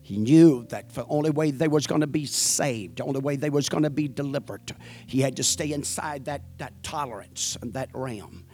He 0.00 0.16
knew 0.16 0.66
that 0.70 0.90
the 0.90 1.06
only 1.06 1.30
way 1.30 1.52
they 1.52 1.68
was 1.68 1.86
going 1.86 2.00
to 2.00 2.06
be 2.06 2.26
saved, 2.26 2.98
the 2.98 3.04
only 3.04 3.20
way 3.20 3.36
they 3.36 3.50
was 3.50 3.68
going 3.68 3.84
to 3.84 3.90
be 3.90 4.08
delivered, 4.08 4.74
he 5.06 5.20
had 5.20 5.36
to 5.36 5.44
stay 5.44 5.72
inside 5.72 6.24
that, 6.24 6.42
that 6.58 6.82
tolerance 6.82 7.56
and 7.62 7.72
that 7.74 7.90
realm. 7.94 8.44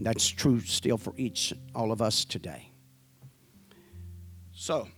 And 0.00 0.06
that's 0.06 0.26
true 0.26 0.60
still 0.60 0.96
for 0.96 1.12
each, 1.18 1.52
all 1.74 1.92
of 1.92 2.00
us 2.00 2.24
today. 2.24 2.70
So, 4.50 4.88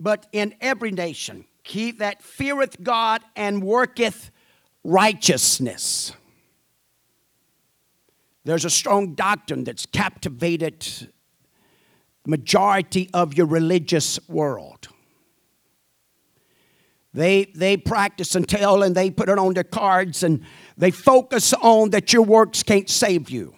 but 0.00 0.26
in 0.32 0.54
every 0.62 0.92
nation, 0.92 1.44
he 1.62 1.90
that 1.90 2.22
feareth 2.22 2.82
God 2.82 3.20
and 3.36 3.62
worketh 3.62 4.30
righteousness. 4.82 6.14
There's 8.46 8.64
a 8.64 8.70
strong 8.70 9.14
doctrine 9.14 9.64
that's 9.64 9.84
captivated 9.84 10.80
the 10.80 12.30
majority 12.30 13.10
of 13.12 13.36
your 13.36 13.44
religious 13.44 14.26
world. 14.26 14.88
They, 17.12 17.52
they 17.54 17.76
practice 17.76 18.34
and 18.34 18.48
tell 18.48 18.82
and 18.82 18.94
they 18.94 19.10
put 19.10 19.28
it 19.28 19.36
on 19.36 19.52
their 19.52 19.64
cards 19.64 20.22
and 20.22 20.46
they 20.82 20.90
focus 20.90 21.54
on 21.62 21.90
that 21.90 22.12
your 22.12 22.22
works 22.22 22.64
can't 22.64 22.90
save 22.90 23.30
you. 23.30 23.54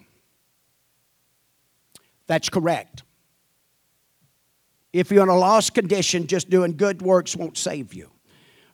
That's 2.26 2.50
correct. 2.50 3.02
If 4.92 5.10
you're 5.10 5.22
in 5.22 5.30
a 5.30 5.38
lost 5.38 5.72
condition, 5.72 6.26
just 6.26 6.50
doing 6.50 6.76
good 6.76 7.00
works 7.00 7.34
won't 7.34 7.56
save 7.56 7.94
you. 7.94 8.10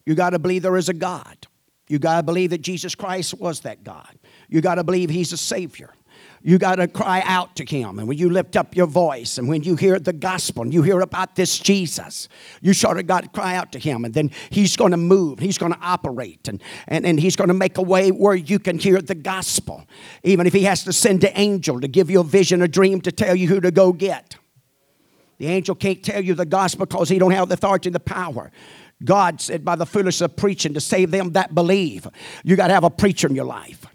You 0.04 0.16
got 0.16 0.30
to 0.30 0.40
believe 0.40 0.62
there 0.62 0.76
is 0.76 0.88
a 0.88 0.92
God. 0.92 1.47
You 1.88 2.00
got 2.00 2.16
to 2.16 2.23
believe 2.25 2.50
that 2.50 2.61
Jesus 2.61 2.97
Christ 2.97 3.35
was 3.38 3.61
that 3.61 3.85
God. 3.85 4.19
You 4.49 4.61
got 4.61 4.75
to 4.75 4.83
believe 4.83 5.11
He's 5.11 5.33
a 5.33 5.37
Savior 5.37 5.95
you 6.42 6.59
got 6.59 6.76
to 6.76 6.88
cry 6.88 7.23
out 7.26 7.54
to 7.56 7.64
him. 7.64 7.99
And 7.99 8.09
when 8.09 8.16
you 8.16 8.30
lift 8.30 8.56
up 8.56 8.75
your 8.75 8.87
voice 8.87 9.37
and 9.37 9.47
when 9.49 9.62
you 9.62 9.76
hear 9.76 9.99
the 9.99 10.12
gospel 10.12 10.62
and 10.62 10.73
you 10.73 10.82
hear 10.82 11.00
about 11.00 11.37
this 11.37 11.59
Jesus, 11.59 12.28
you 12.62 12.73
sort 12.73 12.99
of 12.99 13.06
got 13.06 13.25
to 13.25 13.28
cry 13.28 13.56
out 13.56 13.73
to 13.73 13.78
him. 13.78 14.04
And 14.04 14.14
then 14.14 14.30
he's 14.49 14.75
going 14.76 14.92
to 14.92 14.97
move, 14.97 15.38
he's 15.38 15.59
going 15.59 15.73
to 15.73 15.78
operate, 15.80 16.49
and, 16.49 16.62
and, 16.88 17.04
and 17.04 17.20
he's 17.20 17.37
going 17.37 17.49
to 17.49 17.54
make 17.54 17.76
a 17.76 17.82
way 17.82 18.11
where 18.11 18.35
you 18.35 18.59
can 18.59 18.78
hear 18.78 19.02
the 19.02 19.14
gospel. 19.14 19.87
Even 20.23 20.47
if 20.47 20.54
he 20.54 20.62
has 20.64 20.85
to 20.85 20.92
send 20.92 21.25
an 21.25 21.32
angel 21.35 21.80
to 21.80 21.88
give 21.88 22.11
you 22.11 22.20
a 22.20 22.25
vision, 22.25 22.62
a 22.62 22.68
dream 22.68 23.00
to 23.02 23.12
tell 23.12 23.37
you 23.37 23.47
who 23.47 23.61
to 23.61 23.70
go 23.70 23.92
get. 23.92 24.37
The 25.37 25.47
angel 25.47 25.75
can't 25.75 26.02
tell 26.02 26.23
you 26.23 26.35
the 26.35 26.47
gospel 26.47 26.87
because 26.87 27.09
he 27.09 27.18
don't 27.18 27.30
have 27.32 27.49
the 27.49 27.54
authority 27.54 27.88
and 27.88 27.94
the 27.94 28.00
power. 28.00 28.50
God 29.02 29.40
said 29.40 29.64
by 29.64 29.76
the 29.76 29.87
foolishness 29.87 30.20
of 30.20 30.37
preaching 30.37 30.75
to 30.75 30.80
save 30.80 31.11
them 31.11 31.32
that 31.32 31.54
believe. 31.54 32.06
You 32.44 32.56
got 32.56 32.68
to 32.68 32.75
have 32.75 32.85
a 32.85 32.90
preacher 32.90 33.26
in 33.26 33.35
your 33.35 33.47
life. 33.47 33.87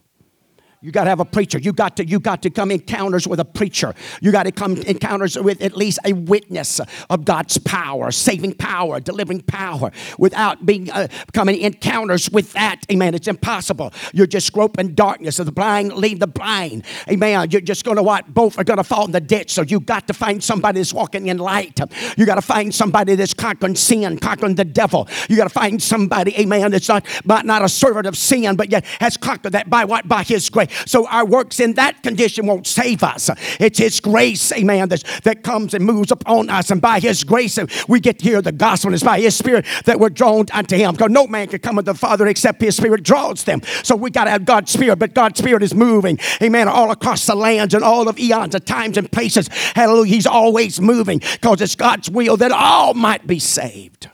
You 0.86 0.92
got 0.92 1.06
to 1.06 1.10
have 1.10 1.20
a 1.20 1.26
preacher. 1.26 1.58
You 1.58 1.74
got 1.74 1.98
to 1.98 2.06
you 2.06 2.20
got 2.20 2.44
to 2.44 2.52
come 2.52 2.70
encounters 2.70 3.28
with 3.28 3.40
a 3.40 3.46
preacher. 3.46 3.96
You 4.22 4.32
got 4.32 4.44
to 4.44 4.52
come 4.52 4.78
encounters 4.84 5.36
with 5.36 5.60
at 5.64 5.76
least 5.76 5.98
a 6.06 6.14
witness 6.14 6.80
of 7.10 7.26
God's 7.26 7.58
power, 7.58 8.12
saving 8.12 8.54
power, 8.54 9.00
delivering 9.00 9.42
power. 9.42 9.92
Without 10.20 10.64
being 10.64 10.92
uh, 10.92 11.08
coming 11.34 11.60
encounters 11.60 12.30
with 12.30 12.54
that, 12.54 12.86
amen. 12.92 13.16
It's 13.16 13.28
impossible. 13.28 13.94
You're 14.14 14.28
just 14.28 14.54
groping 14.54 14.94
darkness. 14.94 15.40
of 15.40 15.48
The 15.48 15.52
blind 15.52 15.94
lead 15.94 16.20
the 16.20 16.28
blind, 16.28 16.86
amen. 17.10 17.50
You're 17.50 17.62
just 17.62 17.84
going 17.84 17.98
to 17.98 18.04
what? 18.04 18.32
Both 18.32 18.60
are 18.60 18.64
going 18.64 18.78
to 18.78 18.84
fall 18.84 19.06
in 19.06 19.12
the 19.12 19.20
ditch. 19.20 19.54
So 19.54 19.64
you 19.64 19.80
got 19.80 20.06
to 20.06 20.14
find 20.14 20.44
somebody 20.44 20.82
that's 20.82 20.94
walking 20.94 21.30
in 21.30 21.40
light. 21.40 21.80
You 22.16 22.28
got 22.28 22.36
to 22.36 22.44
find 22.44 22.72
somebody 22.72 23.16
that's 23.16 23.34
conquering 23.34 23.76
sin, 23.76 24.20
conquering 24.20 24.54
the 24.54 24.66
devil. 24.66 25.10
You 25.30 25.36
got 25.36 25.46
to 25.46 25.50
find 25.50 25.82
somebody, 25.82 26.40
amen, 26.40 26.70
that's 26.70 26.90
not 26.90 27.08
not 27.26 27.64
a 27.64 27.70
servant 27.70 28.06
of 28.06 28.16
sin, 28.16 28.56
but 28.56 28.70
yet 28.70 28.86
has 29.00 29.18
conquered 29.18 29.54
that 29.54 29.68
by 29.68 29.86
what? 29.86 30.08
By 30.08 30.22
His 30.22 30.48
grace. 30.48 30.70
So 30.86 31.08
our 31.08 31.26
works 31.26 31.60
in 31.60 31.74
that 31.74 32.04
condition 32.04 32.46
won't 32.46 32.68
save 32.68 33.04
us. 33.04 33.30
It's 33.60 33.80
His 33.80 34.00
grace, 34.00 34.52
amen, 34.52 34.90
that, 34.90 35.42
comes 35.44 35.74
and 35.74 35.86
moves 35.86 36.12
upon 36.12 36.50
us. 36.50 36.72
And 36.72 36.82
by 36.82 37.00
His 37.00 37.24
grace, 37.24 37.58
uh, 37.58 37.68
we 37.88 38.00
get 38.00 38.20
to 38.20 38.26
hear 38.26 38.42
the 38.42 38.52
gospel. 38.52 38.90
And 38.90 38.96
it's 38.96 39.04
by 39.04 39.20
His 39.20 39.36
Spirit 39.36 39.66
that 39.86 40.00
we're 40.00 40.10
drawn 40.10 40.46
unto 40.54 40.76
Him. 40.76 40.94
Because 40.94 41.12
no 41.12 41.28
man 41.28 41.48
can 41.48 41.60
come 41.60 41.76
to 41.76 41.82
the 41.82 41.94
Father 41.94 42.28
except 42.28 42.62
His 42.62 42.76
Spirit 42.76 43.04
draws 43.04 43.44
them. 43.44 43.62
So 43.84 43.96
we 43.96 44.10
got 44.10 44.26
to 44.26 44.32
have 44.32 44.46
God's 44.46 44.72
Spirit, 44.72 44.98
but 44.98 45.14
God's 45.14 45.40
Spirit 45.40 45.64
is 45.64 45.74
moving, 45.74 46.20
amen, 46.42 46.68
all 46.68 46.92
across 46.92 47.26
the 47.26 47.36
lands 47.36 47.74
and 47.74 47.84
all 47.84 48.08
of 48.08 48.18
eons 48.18 48.56
and 48.56 48.66
times 48.66 48.98
and 48.98 49.12
places. 49.12 49.48
Hallelujah. 49.76 50.14
He's 50.14 50.28
always 50.28 50.82
moving 50.82 51.20
because 51.20 51.62
it's 51.62 51.76
God's 51.76 52.10
will 52.10 52.38
that 52.38 52.52
all 52.52 52.94
might 52.94 53.28
be 53.28 53.40
saved. 53.40 54.10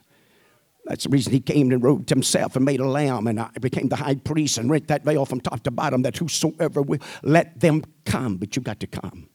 That's 0.91 1.05
the 1.05 1.09
reason 1.09 1.31
he 1.31 1.39
came 1.39 1.71
and 1.71 1.81
robed 1.81 2.09
himself 2.09 2.57
and 2.57 2.65
made 2.65 2.81
a 2.81 2.85
lamb 2.85 3.25
and 3.27 3.39
I 3.39 3.49
became 3.61 3.87
the 3.87 3.95
high 3.95 4.15
priest 4.15 4.57
and 4.57 4.69
rent 4.69 4.89
that 4.89 5.05
veil 5.05 5.25
from 5.25 5.39
top 5.39 5.63
to 5.63 5.71
bottom 5.71 6.01
that 6.01 6.17
whosoever 6.17 6.81
will 6.81 6.99
let 7.23 7.57
them 7.61 7.85
come. 8.03 8.35
But 8.35 8.57
you 8.57 8.61
got 8.61 8.81
to 8.81 8.87
come. 8.87 9.29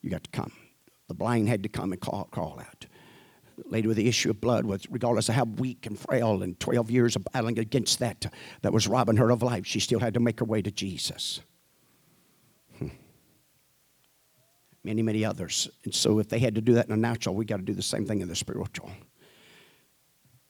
You 0.00 0.10
got 0.10 0.22
to 0.22 0.30
come. 0.30 0.52
The 1.08 1.14
blind 1.14 1.48
had 1.48 1.64
to 1.64 1.68
come 1.68 1.90
and 1.90 2.00
call, 2.00 2.28
call 2.30 2.60
out. 2.60 2.86
The 3.56 3.64
lady 3.68 3.88
with 3.88 3.96
the 3.96 4.06
issue 4.06 4.30
of 4.30 4.40
blood 4.40 4.64
was, 4.64 4.86
regardless 4.90 5.28
of 5.28 5.34
how 5.34 5.42
weak 5.42 5.86
and 5.86 5.98
frail 5.98 6.44
and 6.44 6.60
12 6.60 6.88
years 6.92 7.16
of 7.16 7.24
battling 7.32 7.58
against 7.58 7.98
that, 7.98 8.32
that 8.62 8.72
was 8.72 8.86
robbing 8.86 9.16
her 9.16 9.28
of 9.28 9.42
life, 9.42 9.66
she 9.66 9.80
still 9.80 9.98
had 9.98 10.14
to 10.14 10.20
make 10.20 10.38
her 10.38 10.46
way 10.46 10.62
to 10.62 10.70
Jesus. 10.70 11.40
Hmm. 12.78 12.90
Many, 14.84 15.02
many 15.02 15.24
others. 15.24 15.68
And 15.82 15.92
so 15.92 16.20
if 16.20 16.28
they 16.28 16.38
had 16.38 16.54
to 16.54 16.60
do 16.60 16.74
that 16.74 16.84
in 16.84 16.92
the 16.92 16.96
natural, 16.96 17.34
we 17.34 17.44
got 17.44 17.56
to 17.56 17.64
do 17.64 17.74
the 17.74 17.82
same 17.82 18.06
thing 18.06 18.20
in 18.20 18.28
the 18.28 18.36
spiritual. 18.36 18.92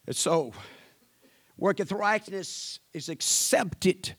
And 0.08 0.16
so, 0.16 0.54
worketh 1.58 1.92
righteousness 1.92 2.80
is 2.94 3.10
accepted. 3.10 4.16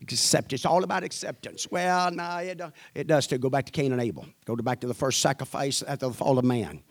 Accept. 0.00 0.52
It's 0.52 0.64
all 0.64 0.84
about 0.84 1.02
acceptance. 1.02 1.66
Well, 1.68 2.12
no, 2.12 2.36
it, 2.36 2.60
uh, 2.60 2.70
it 2.94 3.08
does 3.08 3.26
to 3.26 3.38
go 3.38 3.50
back 3.50 3.66
to 3.66 3.72
Cain 3.72 3.90
and 3.90 4.00
Abel. 4.00 4.26
Go 4.44 4.54
back 4.54 4.78
to 4.82 4.86
the 4.86 4.94
first 4.94 5.20
sacrifice 5.20 5.82
after 5.82 6.06
the 6.06 6.14
fall 6.14 6.38
of 6.38 6.44
man. 6.44 6.84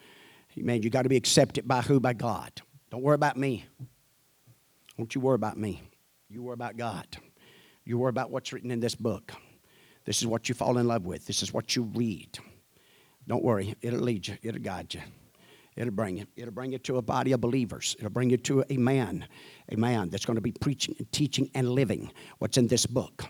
Man, 0.58 0.84
you 0.84 0.90
got 0.90 1.04
to 1.04 1.10
be 1.10 1.16
accepted 1.16 1.66
by 1.70 1.84
who? 1.84 2.02
By 2.02 2.12
God. 2.12 2.52
Don't 2.92 3.02
worry 3.02 3.16
about 3.16 3.38
me. 3.38 3.66
Don't 4.98 5.16
you 5.16 5.22
worry 5.22 5.36
about 5.36 5.58
me. 5.58 5.82
You 6.28 6.44
worry 6.44 6.56
about 6.56 6.76
God. 6.76 7.08
You 7.86 7.98
worry 7.98 8.10
about 8.10 8.30
what's 8.30 8.52
written 8.52 8.72
in 8.72 8.82
this 8.82 8.96
book. 8.96 9.32
This 10.04 10.20
is 10.20 10.28
what 10.28 10.50
you 10.50 10.56
fall 10.56 10.80
in 10.80 10.88
love 10.88 11.06
with. 11.06 11.26
This 11.28 11.44
is 11.44 11.54
what 11.54 11.78
you 11.78 11.84
read. 11.96 12.40
Don't 13.26 13.44
worry, 13.44 13.74
it'll 13.82 14.02
lead 14.02 14.28
you, 14.28 14.38
it'll 14.44 14.60
guide 14.60 14.94
you. 14.94 15.02
It'll 15.76 15.94
bring 15.94 16.18
you. 16.18 16.26
It'll 16.36 16.54
bring 16.54 16.72
you 16.72 16.78
to 16.80 16.98
a 16.98 17.02
body 17.02 17.32
of 17.32 17.42
believers. 17.42 17.96
It'll 17.98 18.12
bring 18.12 18.30
you 18.30 18.38
to 18.38 18.64
a 18.70 18.78
man, 18.78 19.28
a 19.70 19.76
man 19.76 20.10
that's 20.10 20.26
going 20.26 20.36
to 20.36 20.42
be 20.42 20.52
preaching 20.52 20.96
and 21.00 21.12
teaching 21.12 21.50
and 21.56 21.70
living 21.70 22.12
what's 22.38 22.58
in 22.58 22.68
this 22.68 22.86
book. 22.86 23.26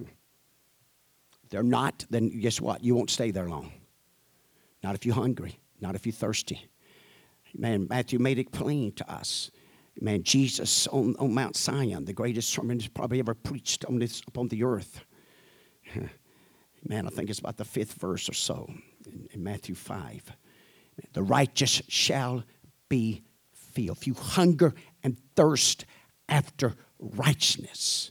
If 0.00 0.06
they're 1.50 1.62
not, 1.62 2.04
then 2.10 2.28
guess 2.40 2.60
what? 2.60 2.84
You 2.84 2.94
won't 2.94 3.10
stay 3.10 3.30
there 3.32 3.48
long. 3.48 3.72
Not 4.82 4.94
if 4.94 5.04
you're 5.04 5.14
hungry, 5.14 5.58
not 5.80 5.94
if 5.94 6.06
you're 6.06 6.12
thirsty. 6.12 6.68
Man, 7.54 7.88
Matthew 7.90 8.20
made 8.20 8.38
it 8.38 8.52
plain 8.52 8.92
to 8.92 9.12
us. 9.12 9.50
Man, 10.00 10.22
Jesus 10.22 10.86
on, 10.86 11.16
on 11.18 11.34
Mount 11.34 11.56
Sinai, 11.56 11.98
the 12.00 12.12
greatest 12.12 12.48
sermon 12.50 12.80
probably 12.94 13.18
ever 13.18 13.34
preached 13.34 13.84
on 13.86 13.98
this 13.98 14.22
upon 14.28 14.48
the 14.48 14.62
earth. 14.62 15.04
Man, 16.88 17.06
I 17.06 17.10
think 17.10 17.28
it's 17.28 17.40
about 17.40 17.58
the 17.58 17.64
fifth 17.64 17.94
verse 17.94 18.26
or 18.26 18.32
so 18.32 18.72
in, 19.32 19.42
Matthew 19.42 19.74
5. 19.74 20.32
The 21.12 21.22
righteous 21.22 21.82
shall 21.88 22.44
be 22.88 23.22
filled. 23.52 23.98
If 23.98 24.06
you 24.06 24.14
hunger 24.14 24.74
and 25.02 25.16
thirst 25.36 25.86
after 26.28 26.74
righteousness, 26.98 28.10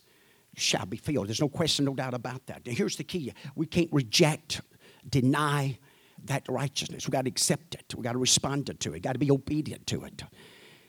you 0.55 0.61
shall 0.61 0.85
be 0.85 0.97
filled. 0.97 1.27
There's 1.27 1.41
no 1.41 1.49
question, 1.49 1.85
no 1.85 1.93
doubt 1.93 2.13
about 2.13 2.45
that. 2.47 2.65
Now, 2.65 2.73
here's 2.73 2.95
the 2.95 3.03
key 3.03 3.33
we 3.55 3.65
can't 3.65 3.91
reject, 3.91 4.61
deny 5.07 5.77
that 6.25 6.45
righteousness. 6.49 7.07
We 7.07 7.11
got 7.11 7.25
to 7.25 7.29
accept 7.29 7.75
it. 7.75 7.93
We 7.95 8.03
got 8.03 8.13
to 8.13 8.17
respond 8.17 8.65
to 8.67 8.73
it. 8.73 8.87
We 8.91 8.99
got 8.99 9.13
to 9.13 9.19
be 9.19 9.31
obedient 9.31 9.87
to 9.87 10.03
it. 10.03 10.23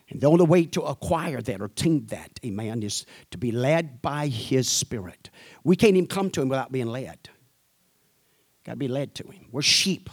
And 0.09 0.21
the 0.21 0.26
only 0.26 0.45
way 0.45 0.64
to 0.67 0.83
acquire 0.83 1.40
that 1.40 1.61
or 1.61 1.67
attain 1.67 2.07
that, 2.07 2.40
amen, 2.45 2.83
is 2.83 3.07
to 3.31 3.38
be 3.38 3.52
led 3.52 4.02
by 4.02 4.26
His 4.26 4.69
Spirit. 4.69 5.31
We 5.62 5.76
can't 5.76 5.97
even 5.97 6.09
come 6.09 6.31
to 6.31 6.43
Him 6.43 6.49
without 6.49 6.73
being 6.73 6.88
led. 6.88 7.31
Got 8.70 8.74
to 8.74 8.78
be 8.78 8.86
led 8.86 9.16
to 9.16 9.24
Him. 9.24 9.46
We're 9.50 9.62
sheep. 9.62 10.08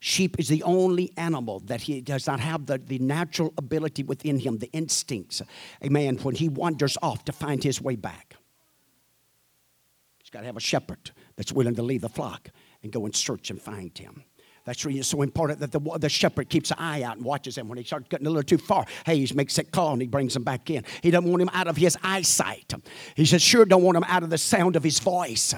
Sheep 0.00 0.38
is 0.38 0.48
the 0.48 0.62
only 0.64 1.14
animal 1.16 1.60
that 1.60 1.80
he 1.80 2.02
does 2.02 2.26
not 2.26 2.40
have 2.40 2.66
the, 2.66 2.76
the 2.76 2.98
natural 2.98 3.54
ability 3.56 4.02
within 4.02 4.38
him, 4.38 4.58
the 4.58 4.70
instincts, 4.72 5.40
A 5.80 5.88
man, 5.88 6.18
when 6.18 6.34
he 6.34 6.50
wanders 6.50 6.98
off 7.00 7.24
to 7.24 7.32
find 7.32 7.64
his 7.64 7.80
way 7.80 7.96
back. 7.96 8.36
He's 10.18 10.28
got 10.28 10.40
to 10.40 10.46
have 10.46 10.58
a 10.58 10.60
shepherd 10.60 11.10
that's 11.36 11.52
willing 11.52 11.74
to 11.76 11.82
leave 11.82 12.02
the 12.02 12.10
flock 12.10 12.50
and 12.82 12.92
go 12.92 13.06
and 13.06 13.16
search 13.16 13.48
and 13.48 13.60
find 13.60 13.96
him. 13.96 14.22
That's 14.66 14.84
really 14.84 15.00
so 15.00 15.22
important 15.22 15.60
that 15.60 15.72
the, 15.72 15.80
the 15.98 16.10
shepherd 16.10 16.50
keeps 16.50 16.70
an 16.70 16.76
eye 16.78 17.02
out 17.02 17.16
and 17.16 17.24
watches 17.24 17.56
him. 17.56 17.66
When 17.66 17.78
he 17.78 17.84
starts 17.84 18.08
getting 18.10 18.26
a 18.26 18.30
little 18.30 18.42
too 18.42 18.58
far, 18.58 18.84
hey, 19.06 19.24
he 19.24 19.34
makes 19.34 19.56
that 19.56 19.72
call 19.72 19.94
and 19.94 20.02
he 20.02 20.08
brings 20.08 20.36
him 20.36 20.44
back 20.44 20.68
in. 20.68 20.84
He 21.02 21.10
doesn't 21.10 21.30
want 21.30 21.40
him 21.40 21.50
out 21.54 21.68
of 21.68 21.78
his 21.78 21.96
eyesight. 22.02 22.74
He 23.14 23.24
says, 23.24 23.40
sure 23.40 23.64
don't 23.64 23.82
want 23.82 23.96
him 23.96 24.04
out 24.06 24.22
of 24.22 24.28
the 24.28 24.38
sound 24.38 24.76
of 24.76 24.84
his 24.84 24.98
voice. 24.98 25.54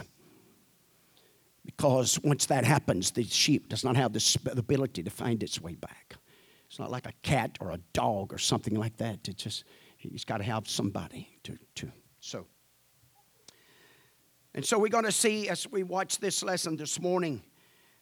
Because 1.68 2.18
once 2.24 2.46
that 2.46 2.64
happens, 2.64 3.10
the 3.10 3.22
sheep 3.24 3.68
does 3.68 3.84
not 3.84 3.94
have 3.94 4.14
the 4.14 4.52
ability 4.56 5.02
to 5.02 5.10
find 5.10 5.42
its 5.42 5.60
way 5.60 5.74
back. 5.74 6.16
It's 6.66 6.78
not 6.78 6.90
like 6.90 7.04
a 7.04 7.12
cat 7.22 7.58
or 7.60 7.72
a 7.72 7.78
dog 7.92 8.32
or 8.32 8.38
something 8.38 8.74
like 8.74 8.96
that. 8.96 9.28
It 9.28 9.36
just 9.36 9.64
he's 9.98 10.24
got 10.24 10.38
to 10.38 10.44
have 10.44 10.66
somebody 10.66 11.28
to, 11.44 11.58
to 11.74 11.92
so. 12.20 12.46
And 14.54 14.64
so 14.64 14.78
we're 14.78 14.88
going 14.88 15.04
to 15.04 15.12
see 15.12 15.50
as 15.50 15.70
we 15.70 15.82
watch 15.82 16.18
this 16.18 16.42
lesson 16.42 16.74
this 16.74 16.98
morning, 16.98 17.42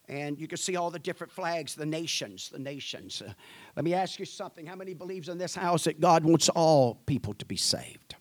and 0.07 0.39
you 0.39 0.47
can 0.47 0.57
see 0.57 0.77
all 0.77 0.89
the 0.89 0.97
different 0.97 1.33
flags, 1.33 1.75
the 1.75 1.85
nations, 1.85 2.47
the 2.49 2.59
nations. 2.59 3.21
Uh, 3.21 3.33
let 3.75 3.83
me 3.83 3.93
ask 3.93 4.17
you 4.17 4.25
something. 4.25 4.65
How 4.65 4.75
many 4.75 4.93
believes 4.93 5.27
in 5.27 5.37
this 5.37 5.53
house 5.53 5.83
that 5.83 5.99
God 5.99 6.23
wants 6.23 6.47
all 6.47 6.95
people 7.05 7.33
to 7.33 7.45
be 7.45 7.57
saved? 7.57 8.15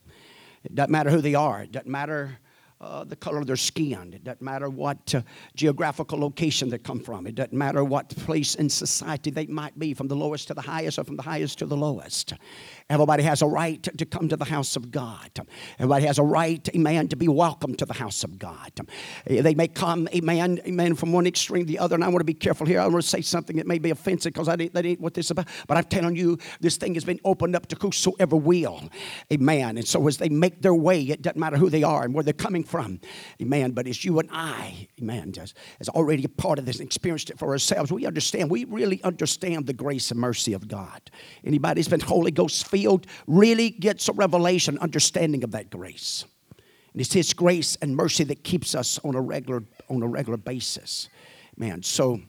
It 0.65 0.75
doesn't 0.75 0.91
matter 0.91 1.11
who 1.11 1.21
they 1.21 1.37
are. 1.37 1.63
It 1.63 1.71
doesn't 1.71 1.91
matter 1.91 2.41
uh, 2.81 3.05
the 3.05 3.17
color 3.17 3.39
of 3.39 3.47
their 3.47 3.57
skin. 3.57 4.13
It 4.13 4.25
doesn't 4.25 4.43
matter 4.43 4.69
what 4.69 5.15
uh, 5.15 5.23
geographical 5.55 6.19
location 6.19 6.69
they 6.69 6.79
come 6.79 7.01
from. 7.01 7.27
It 7.27 7.35
doesn't 7.35 7.53
matter 7.53 7.83
what 7.85 8.09
place 8.11 8.55
in 8.55 8.69
society 8.69 9.31
they 9.31 9.47
might 9.47 9.79
be, 9.79 9.95
from 9.95 10.09
the 10.09 10.17
lowest 10.17 10.49
to 10.49 10.55
the 10.55 10.61
highest 10.61 10.99
or 10.99 11.05
from 11.05 11.17
the 11.17 11.23
highest 11.23 11.59
to 11.61 11.67
the 11.67 11.77
lowest. 11.77 12.35
Everybody 12.89 13.25
has 13.25 13.43
a 13.43 13.47
right 13.49 13.83
to 13.83 14.07
come 14.07 14.29
to 14.29 14.37
the 14.37 14.45
house 14.45 14.77
of 14.77 14.93
God. 14.93 15.29
Everybody 15.77 16.07
has 16.07 16.21
a 16.21 16.23
right, 16.23 16.69
amen, 16.73 17.09
to 17.09 17.17
be 17.17 17.27
welcome 17.27 17.75
to 17.75 17.85
the 17.85 17.95
house 17.95 18.23
of 18.23 18.39
God. 18.39 18.71
They 19.27 19.57
may 19.57 19.67
come, 19.67 20.09
amen, 20.15 20.61
amen, 20.65 20.95
from 20.95 21.13
one 21.13 21.27
extreme 21.27 21.67
to 21.67 21.67
the 21.67 21.81
other. 21.81 21.97
And 21.97 22.05
I 22.05 22.09
want 22.09 22.21
to 22.21 22.25
be 22.25 22.33
careful 22.33 22.65
here. 22.65 22.79
I 22.79 22.87
want 22.87 23.03
to 23.03 23.09
say 23.09 23.23
something 23.23 23.57
that 23.57 23.67
may 23.67 23.81
be 23.81 23.91
offensive 23.91 24.33
because 24.33 24.47
that 24.47 24.61
ain't 24.61 25.01
what 25.01 25.15
this 25.15 25.27
is 25.27 25.31
about. 25.33 25.49
But 25.67 25.79
I'm 25.79 25.85
telling 25.85 26.15
you, 26.15 26.39
this 26.61 26.77
thing 26.77 26.95
has 26.95 27.05
been 27.05 27.19
opened 27.25 27.57
up 27.57 27.67
to 27.67 27.77
whosoever 27.77 28.37
will. 28.37 28.89
Amen. 29.33 29.79
And 29.79 29.87
so 29.87 30.07
as 30.07 30.19
they 30.19 30.29
make 30.29 30.63
their 30.63 30.75
way, 30.75 31.03
it 31.03 31.23
doesn't 31.23 31.41
matter 31.41 31.57
who 31.57 31.69
they 31.69 31.83
are 31.83 32.05
and 32.05 32.15
where 32.15 32.23
they're 32.23 32.33
coming 32.35 32.63
from. 32.63 33.01
Amen. 33.43 33.73
But 33.73 33.89
as 33.89 34.05
you 34.05 34.21
and 34.21 34.29
I, 34.31 34.87
amen, 35.03 35.35
as, 35.41 35.55
as 35.81 35.89
already 35.89 36.23
a 36.23 36.29
part 36.29 36.61
of 36.61 36.67
this 36.67 36.79
and 36.79 36.87
experienced 36.87 37.31
it 37.31 37.39
for 37.41 37.49
ourselves, 37.49 37.91
we 37.91 38.07
understand, 38.07 38.49
we 38.49 38.65
really 38.65 39.03
understand 39.03 39.67
the 39.67 39.73
grace 39.73 40.13
and 40.13 40.21
mercy 40.21 40.53
of 40.53 40.69
God. 40.69 41.11
Anybody 41.45 41.81
who's 41.81 41.89
been 41.89 41.99
Holy 41.99 42.31
Ghost 42.31 42.69
filled 42.77 43.07
really 43.27 43.71
gets 43.71 44.09
a 44.09 44.13
revelation, 44.13 44.79
understanding 44.79 45.43
of 45.43 45.53
that 45.53 45.71
grace. 45.71 46.25
And 46.93 47.01
it's 47.01 47.13
His 47.13 47.33
grace 47.33 47.77
and 47.81 47.97
mercy 47.97 48.25
that 48.25 48.45
keeps 48.45 48.75
us 48.75 49.01
on 49.03 49.15
a 49.15 49.21
regular, 49.21 49.63
on 49.89 50.03
a 50.03 50.07
regular 50.07 50.37
basis. 50.37 51.09
Man, 51.57 51.83
so, 51.83 52.21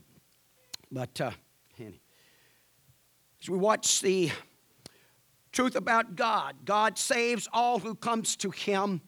but 0.89 1.19
uh, 1.19 1.31
as 3.41 3.49
we 3.49 3.57
watch 3.57 4.01
the 4.01 4.31
truth 5.51 5.75
about 5.75 6.15
God, 6.15 6.55
God 6.63 6.97
saves 6.97 7.47
all 7.51 7.79
who 7.79 7.93
comes 7.93 8.37
to 8.37 8.49
Him 8.49 9.01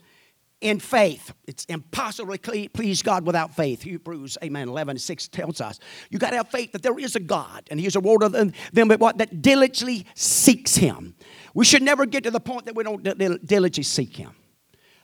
in 0.62 0.80
faith. 0.80 1.34
It's 1.48 1.66
impossible 1.66 2.38
to 2.38 2.70
please 2.70 3.02
God 3.02 3.26
without 3.26 3.56
faith. 3.56 3.82
Hebrews, 3.82 4.38
amen, 4.44 4.70
11, 4.70 4.98
6 4.98 5.28
tells 5.30 5.62
us. 5.62 5.80
You 6.10 6.20
got 6.20 6.32
to 6.32 6.38
have 6.38 6.50
faith 6.50 6.74
that 6.74 6.84
there 6.84 6.98
is 7.00 7.16
a 7.16 7.20
God, 7.20 7.68
and 7.72 7.80
He's 7.80 7.96
a 7.96 8.00
reward 8.00 8.24
of 8.24 8.32
them, 8.34 8.54
them 8.74 8.90
what, 8.90 9.18
that 9.20 9.42
diligently 9.42 10.06
seeks 10.16 10.76
Him. 10.76 11.16
We 11.54 11.66
should 11.66 11.82
never 11.82 12.06
get 12.06 12.24
to 12.26 12.32
the 12.32 12.40
point 12.40 12.66
that 12.66 12.76
we 12.76 12.84
don't 12.84 13.04
diligently 13.04 13.84
seek 13.84 14.16
Him. 14.16 14.36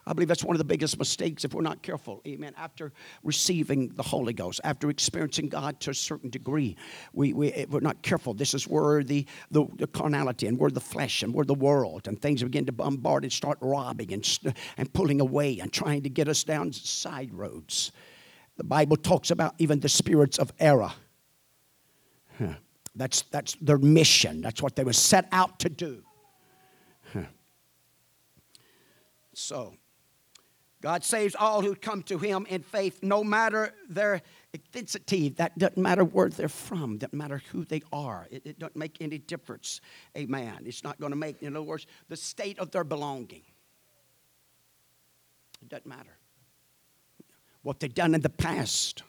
I 0.08 0.14
believe 0.14 0.28
that's 0.28 0.44
one 0.44 0.56
of 0.56 0.60
the 0.60 0.66
biggest 0.66 1.00
mistakes 1.00 1.46
if 1.46 1.54
we're 1.54 1.64
not 1.64 1.82
careful. 1.82 2.22
Amen. 2.28 2.54
After 2.58 2.94
receiving 3.24 3.90
the 3.90 4.04
Holy 4.04 4.34
Ghost, 4.34 4.62
after 4.64 4.92
experiencing 4.92 5.50
God 5.50 5.80
to 5.80 5.90
a 5.90 5.96
certain 5.96 6.30
degree, 6.30 6.78
we, 7.14 7.34
we, 7.34 7.48
if 7.48 7.70
we're 7.70 7.80
not 7.80 8.04
careful. 8.04 8.36
This 8.36 8.54
is 8.54 8.68
where 8.68 9.04
the, 9.04 9.26
the, 9.50 9.66
the 9.78 9.88
carnality 9.88 10.46
and 10.46 10.60
where 10.60 10.70
the 10.70 10.80
flesh 10.80 11.24
and 11.24 11.34
where 11.34 11.46
the 11.46 11.56
world 11.56 12.08
and 12.08 12.22
things 12.22 12.44
begin 12.44 12.68
to 12.68 12.72
bombard 12.72 13.24
and 13.24 13.34
start 13.34 13.58
robbing 13.62 14.14
and, 14.14 14.40
and 14.78 14.94
pulling 14.94 15.22
away 15.22 15.60
and 15.60 15.74
trying 15.74 16.04
to 16.04 16.10
get 16.10 16.28
us 16.28 16.44
down 16.44 16.72
side 16.72 17.34
roads. 17.34 17.92
The 18.58 18.64
Bible 18.64 18.98
talks 18.98 19.32
about 19.32 19.56
even 19.58 19.80
the 19.80 19.90
spirits 19.90 20.38
of 20.38 20.54
error. 20.60 20.92
Huh. 22.38 22.54
That's, 22.96 23.24
that's 23.24 23.56
their 23.60 23.80
mission. 23.80 24.42
That's 24.42 24.62
what 24.62 24.76
they 24.76 24.84
were 24.84 24.94
set 24.94 25.28
out 25.32 25.60
to 25.60 25.70
do. 25.70 26.04
Huh. 27.12 27.24
So, 29.34 29.76
God 30.82 31.04
saves 31.04 31.36
all 31.36 31.62
who 31.62 31.74
come 31.74 32.04
to 32.04 32.20
Him 32.20 32.46
in 32.48 32.62
faith, 32.62 33.00
no 33.02 33.24
matter 33.24 33.74
their 33.90 34.22
ethnicity. 34.56 35.36
That 35.36 35.58
doesn't 35.58 35.78
matter 35.82 36.04
where 36.04 36.30
they're 36.30 36.48
from. 36.48 36.98
Doesn't 36.98 37.18
matter 37.18 37.42
who 37.52 37.66
they 37.66 37.82
are. 37.92 38.28
It, 38.30 38.46
it 38.46 38.60
doesn't 38.60 38.76
make 38.76 39.02
any 39.02 39.18
difference. 39.18 39.82
Amen. 40.18 40.60
It's 40.66 40.84
not 40.84 41.00
going 41.00 41.12
to 41.12 41.16
make, 41.16 41.42
in 41.42 41.56
other 41.56 41.64
words, 41.64 41.88
the 42.10 42.16
state 42.16 42.60
of 42.60 42.72
their 42.72 42.84
belonging. 42.84 43.42
It 45.62 45.70
doesn't 45.70 45.88
matter. 45.88 46.18
What 47.64 47.80
they've 47.80 47.92
done 47.94 48.14
in 48.14 48.22
the 48.22 48.30
past, 48.30 49.02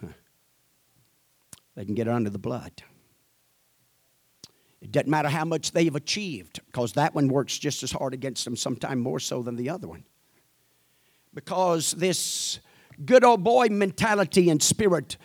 huh. 0.00 0.12
they 1.74 1.84
can 1.84 1.94
get 1.94 2.08
under 2.08 2.30
the 2.30 2.38
blood. 2.38 2.72
It 4.80 4.92
doesn't 4.92 5.10
matter 5.10 5.28
how 5.28 5.44
much 5.44 5.72
they've 5.72 5.94
achieved, 5.94 6.60
because 6.66 6.94
that 6.94 7.14
one 7.14 7.28
works 7.28 7.58
just 7.58 7.82
as 7.82 7.92
hard 7.92 8.14
against 8.14 8.46
them, 8.46 8.56
sometimes 8.56 9.02
more 9.02 9.20
so 9.20 9.42
than 9.42 9.56
the 9.56 9.68
other 9.68 9.88
one 9.88 10.04
because 11.34 11.92
this 11.92 12.60
good 13.04 13.24
old 13.24 13.42
boy 13.42 13.68
mentality 13.68 14.50
and 14.50 14.62
spirit 14.62 15.16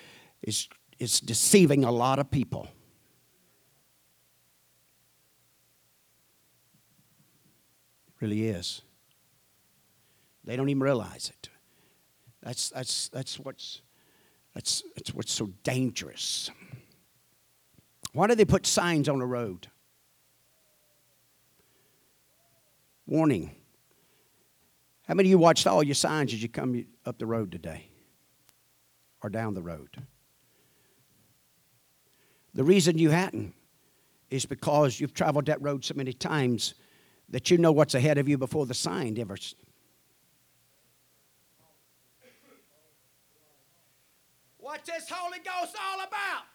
is, 0.41 0.67
is 0.99 1.19
deceiving 1.19 1.83
a 1.83 1.91
lot 1.91 2.19
of 2.19 2.31
people. 2.31 2.67
It 8.07 8.13
really 8.21 8.47
is. 8.47 8.81
They 10.43 10.55
don't 10.55 10.69
even 10.69 10.81
realize 10.81 11.29
it. 11.29 11.49
That's, 12.41 12.69
that's, 12.69 13.09
that's, 13.09 13.37
what's, 13.39 13.81
that's, 14.53 14.83
that's 14.95 15.13
what's 15.13 15.33
so 15.33 15.47
dangerous. 15.63 16.49
Why 18.13 18.27
do 18.27 18.35
they 18.35 18.45
put 18.45 18.65
signs 18.65 19.09
on 19.09 19.19
the 19.19 19.25
road? 19.25 19.67
Warning 23.05 23.56
how 25.07 25.13
many 25.13 25.29
of 25.29 25.31
you 25.31 25.37
watched 25.37 25.65
all 25.65 25.81
your 25.83 25.95
signs 25.95 26.33
as 26.33 26.41
you 26.41 26.49
come 26.49 26.85
up 27.05 27.17
the 27.17 27.25
road 27.25 27.51
today 27.51 27.89
or 29.23 29.29
down 29.29 29.53
the 29.53 29.61
road? 29.61 30.03
The 32.53 32.63
reason 32.63 32.97
you 32.97 33.11
hadn't 33.11 33.53
is 34.29 34.45
because 34.45 34.99
you've 34.99 35.13
traveled 35.13 35.45
that 35.45 35.61
road 35.61 35.85
so 35.85 35.93
many 35.95 36.11
times 36.11 36.73
that 37.29 37.49
you 37.49 37.57
know 37.57 37.71
what's 37.71 37.95
ahead 37.95 38.17
of 38.17 38.27
you 38.27 38.37
before 38.37 38.65
the 38.65 38.73
sign 38.73 39.17
ever. 39.17 39.37
What's 44.57 44.89
this 44.89 45.09
Holy 45.09 45.39
Ghost 45.39 45.75
all 45.81 45.99
about? 46.05 46.47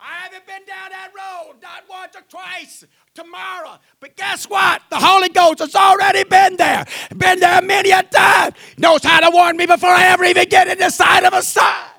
I 0.00 0.22
haven't 0.22 0.46
been 0.46 0.64
down 0.64 0.90
that 0.90 1.10
road 1.14 1.56
not 1.60 1.82
once 1.90 2.14
or 2.16 2.22
twice 2.28 2.84
tomorrow. 3.18 3.78
But 4.00 4.16
guess 4.16 4.48
what? 4.48 4.82
The 4.90 4.96
Holy 4.96 5.28
Ghost 5.28 5.58
has 5.58 5.74
already 5.74 6.24
been 6.24 6.56
there. 6.56 6.84
Been 7.16 7.40
there 7.40 7.60
many 7.62 7.90
a 7.90 8.02
time. 8.02 8.52
Knows 8.76 9.02
how 9.02 9.20
to 9.20 9.30
warn 9.30 9.56
me 9.56 9.66
before 9.66 9.90
I 9.90 10.06
ever 10.08 10.24
even 10.24 10.48
get 10.48 10.68
in 10.68 10.78
the 10.78 10.90
sight 10.90 11.24
of 11.24 11.32
a 11.32 11.42
sign. 11.42 11.90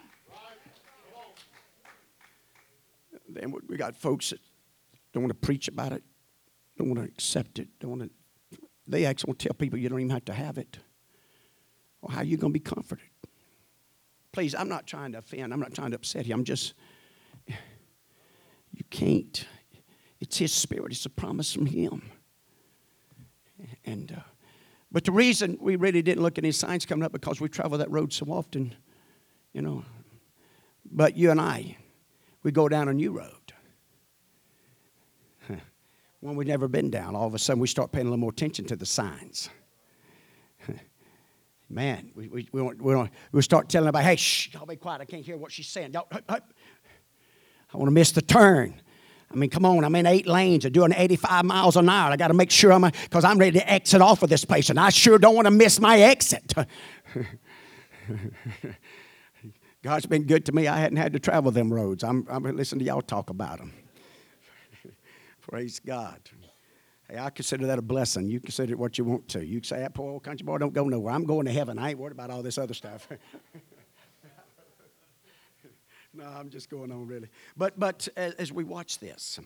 Then 3.27 3.53
we 3.67 3.77
got 3.77 3.95
folks 3.95 4.31
that 4.31 4.39
don't 5.13 5.23
want 5.23 5.31
to 5.31 5.45
preach 5.45 5.67
about 5.67 5.93
it, 5.93 6.03
don't 6.77 6.89
want 6.89 6.99
to 6.99 7.05
accept 7.05 7.59
it, 7.59 7.67
don't 7.79 7.91
want 7.91 8.01
to. 8.03 8.59
They 8.87 9.05
actually 9.05 9.29
want 9.29 9.39
to 9.39 9.47
tell 9.49 9.53
people 9.53 9.77
you 9.77 9.87
don't 9.87 9.99
even 9.99 10.09
have 10.09 10.25
to 10.25 10.33
have 10.33 10.57
it. 10.57 10.79
Well, 12.01 12.11
how 12.11 12.21
are 12.21 12.25
you 12.25 12.37
going 12.37 12.51
to 12.51 12.59
be 12.59 12.63
comforted? 12.63 13.05
Please, 14.31 14.55
I'm 14.55 14.69
not 14.69 14.87
trying 14.87 15.11
to 15.11 15.19
offend. 15.19 15.53
I'm 15.53 15.59
not 15.59 15.73
trying 15.73 15.91
to 15.91 15.95
upset 15.95 16.25
you. 16.25 16.33
I'm 16.33 16.43
just 16.43 16.73
you 17.47 18.83
can't. 18.89 19.45
It's 20.19 20.37
His 20.37 20.53
Spirit, 20.53 20.91
it's 20.91 21.05
a 21.05 21.09
promise 21.09 21.53
from 21.53 21.65
Him. 21.65 22.01
And, 23.85 24.11
uh, 24.11 24.21
but 24.91 25.03
the 25.03 25.11
reason 25.11 25.57
we 25.59 25.75
really 25.75 26.01
didn't 26.01 26.23
look 26.23 26.37
at 26.37 26.43
any 26.43 26.51
signs 26.51 26.85
coming 26.85 27.03
up 27.03 27.11
because 27.11 27.39
we 27.39 27.49
travel 27.49 27.77
that 27.77 27.91
road 27.91 28.11
so 28.11 28.25
often, 28.27 28.75
you 29.53 29.61
know. 29.61 29.83
But 30.91 31.15
you 31.17 31.31
and 31.31 31.39
I, 31.39 31.77
we 32.43 32.51
go 32.51 32.67
down 32.67 32.87
a 32.87 32.93
new 32.93 33.11
road. 33.11 33.53
when 36.19 36.35
we've 36.35 36.47
never 36.47 36.67
been 36.67 36.89
down. 36.89 37.15
All 37.15 37.27
of 37.27 37.33
a 37.33 37.39
sudden, 37.39 37.59
we 37.61 37.67
start 37.67 37.91
paying 37.91 38.07
a 38.07 38.09
little 38.09 38.19
more 38.19 38.31
attention 38.31 38.65
to 38.65 38.75
the 38.75 38.85
signs. 38.85 39.49
Man, 41.69 42.11
we, 42.15 42.27
we, 42.27 42.49
we, 42.51 42.61
don't, 42.61 42.81
we, 42.81 42.93
don't, 42.93 43.11
we 43.31 43.41
start 43.43 43.69
telling 43.69 43.87
everybody, 43.87 44.05
hey, 44.05 44.15
shh, 44.15 44.53
y'all 44.53 44.65
be 44.65 44.75
quiet. 44.75 45.01
I 45.01 45.05
can't 45.05 45.23
hear 45.23 45.37
what 45.37 45.51
she's 45.51 45.67
saying. 45.67 45.93
Y'all. 45.93 46.07
I 46.11 47.77
want 47.77 47.87
to 47.87 47.91
miss 47.91 48.11
the 48.11 48.23
turn. 48.23 48.81
I 49.31 49.35
mean, 49.35 49.49
come 49.49 49.65
on, 49.65 49.83
I'm 49.83 49.95
in 49.95 50.07
eight 50.07 50.25
lanes 50.25 50.65
and 50.65 50.73
doing 50.73 50.91
85 50.95 51.45
miles 51.45 51.75
an 51.75 51.87
hour. 51.87 52.11
I 52.11 52.17
got 52.17 52.29
to 52.29 52.33
make 52.33 52.49
sure 52.49 52.73
I'm, 52.73 52.81
because 52.81 53.23
I'm 53.23 53.37
ready 53.37 53.59
to 53.59 53.71
exit 53.71 54.01
off 54.01 54.23
of 54.23 54.29
this 54.29 54.43
place, 54.43 54.71
and 54.71 54.79
I 54.79 54.89
sure 54.89 55.19
don't 55.19 55.35
want 55.35 55.45
to 55.45 55.51
miss 55.51 55.79
my 55.79 55.99
exit. 55.99 56.53
God's 59.83 60.07
been 60.07 60.23
good 60.23 60.45
to 60.47 60.51
me. 60.51 60.67
I 60.67 60.77
hadn't 60.77 60.97
had 60.97 61.13
to 61.13 61.19
travel 61.19 61.51
them 61.51 61.71
roads. 61.71 62.03
I'm, 62.03 62.27
I'm 62.29 62.43
listening 62.43 62.79
to 62.79 62.85
y'all 62.85 63.01
talk 63.01 63.29
about 63.29 63.59
them. 63.59 63.71
Praise 65.41 65.79
God. 65.79 66.19
Hey, 67.07 67.17
I 67.17 67.29
consider 67.29 67.67
that 67.67 67.79
a 67.79 67.81
blessing. 67.81 68.27
You 68.29 68.39
consider 68.39 68.73
it 68.73 68.79
what 68.79 68.97
you 68.97 69.05
want 69.05 69.27
to. 69.29 69.45
You 69.45 69.63
say, 69.63 69.79
that 69.79 69.93
poor 69.93 70.11
old 70.11 70.23
country 70.23 70.43
boy 70.43 70.57
don't 70.57 70.73
go 70.73 70.83
nowhere. 70.85 71.13
I'm 71.13 71.23
going 71.23 71.45
to 71.45 71.51
heaven. 71.51 71.79
I 71.79 71.91
ain't 71.91 71.99
worried 71.99 72.11
about 72.11 72.29
all 72.29 72.43
this 72.43 72.57
other 72.57 72.73
stuff. 72.73 73.07
no, 76.19 76.25
I'm 76.25 76.49
just 76.49 76.69
going 76.69 76.91
on, 76.91 77.07
really. 77.07 77.29
But, 77.55 77.79
but 77.79 78.07
as, 78.17 78.51
we 78.51 78.65
watch 78.65 78.99
this, 78.99 79.39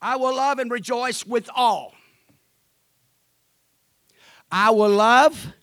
I 0.00 0.16
will 0.16 0.36
love 0.36 0.58
and 0.58 0.70
rejoice 0.70 1.26
with 1.26 1.48
all. 1.54 1.94
I 4.52 4.70
will 4.70 4.90
love 4.90 5.54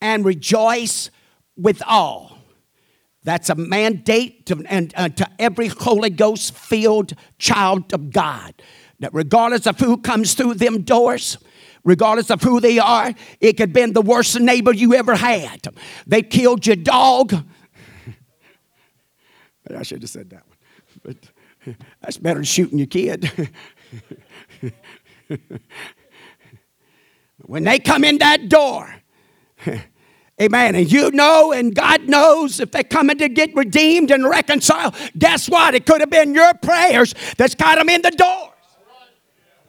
and 0.00 0.24
rejoice 0.24 1.10
with 1.54 1.82
all. 1.86 2.38
That's 3.24 3.50
a 3.50 3.54
mandate 3.54 4.46
to, 4.46 4.64
and, 4.68 4.92
uh, 4.96 5.10
to 5.10 5.30
every 5.38 5.68
Holy 5.68 6.10
Ghost 6.10 6.54
filled 6.54 7.12
child 7.38 7.92
of 7.92 8.10
God. 8.10 8.54
That 9.00 9.12
regardless 9.12 9.66
of 9.66 9.78
who 9.78 9.98
comes 9.98 10.32
through 10.32 10.54
them 10.54 10.82
doors, 10.82 11.36
regardless 11.84 12.30
of 12.30 12.42
who 12.42 12.58
they 12.58 12.78
are, 12.78 13.12
it 13.40 13.54
could 13.54 13.68
have 13.68 13.72
been 13.74 13.92
the 13.92 14.02
worst 14.02 14.40
neighbor 14.40 14.72
you 14.72 14.94
ever 14.94 15.14
had. 15.14 15.66
They 16.06 16.22
killed 16.22 16.66
your 16.66 16.76
dog. 16.76 17.44
I 19.74 19.82
should 19.82 20.02
have 20.02 20.10
said 20.10 20.30
that 20.30 20.42
one. 20.46 20.56
But 21.02 21.16
that's 22.00 22.18
better 22.18 22.36
than 22.36 22.44
shooting 22.44 22.78
your 22.78 22.86
kid. 22.86 23.30
when 27.38 27.64
they 27.64 27.78
come 27.78 28.04
in 28.04 28.18
that 28.18 28.48
door, 28.48 28.94
Amen. 30.40 30.74
And 30.74 30.90
you 30.90 31.12
know, 31.12 31.52
and 31.52 31.72
God 31.74 32.08
knows 32.08 32.58
if 32.58 32.72
they're 32.72 32.82
coming 32.82 33.18
to 33.18 33.28
get 33.28 33.54
redeemed 33.54 34.10
and 34.10 34.28
reconciled, 34.28 34.96
guess 35.16 35.48
what? 35.48 35.76
It 35.76 35.86
could 35.86 36.00
have 36.00 36.10
been 36.10 36.34
your 36.34 36.52
prayers 36.54 37.14
that's 37.36 37.54
got 37.54 37.78
them 37.78 37.88
in 37.88 38.02
the 38.02 38.10
doors. 38.10 38.50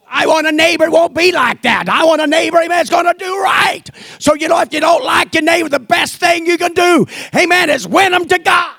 I 0.07 0.25
want 0.27 0.47
a 0.47 0.51
neighbor 0.51 0.89
won't 0.89 1.13
be 1.13 1.31
like 1.31 1.61
that. 1.63 1.89
I 1.89 2.03
want 2.05 2.21
a 2.21 2.27
neighbor, 2.27 2.57
amen, 2.57 2.69
that's 2.69 2.89
going 2.89 3.05
to 3.05 3.13
do 3.17 3.39
right. 3.41 3.83
So, 4.19 4.33
you 4.33 4.47
know, 4.47 4.59
if 4.61 4.73
you 4.73 4.79
don't 4.79 5.03
like 5.03 5.33
your 5.33 5.43
neighbor, 5.43 5.67
the 5.67 5.79
best 5.79 6.15
thing 6.15 6.45
you 6.45 6.57
can 6.57 6.73
do, 6.73 7.05
amen, 7.35 7.69
is 7.69 7.87
win 7.87 8.11
them 8.11 8.25
to 8.27 8.39
God. 8.39 8.74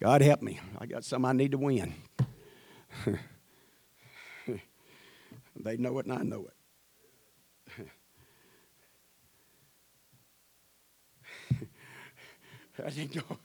God 0.00 0.22
help 0.22 0.42
me. 0.42 0.60
I 0.78 0.86
got 0.86 1.04
some 1.04 1.24
I 1.24 1.32
need 1.32 1.52
to 1.52 1.58
win. 1.58 1.94
they 5.56 5.76
know 5.76 5.98
it 5.98 6.06
and 6.06 6.14
I 6.14 6.22
know 6.22 6.46
it. 6.46 6.54
I 12.86 12.90
didn't 12.90 13.14
go. 13.14 13.38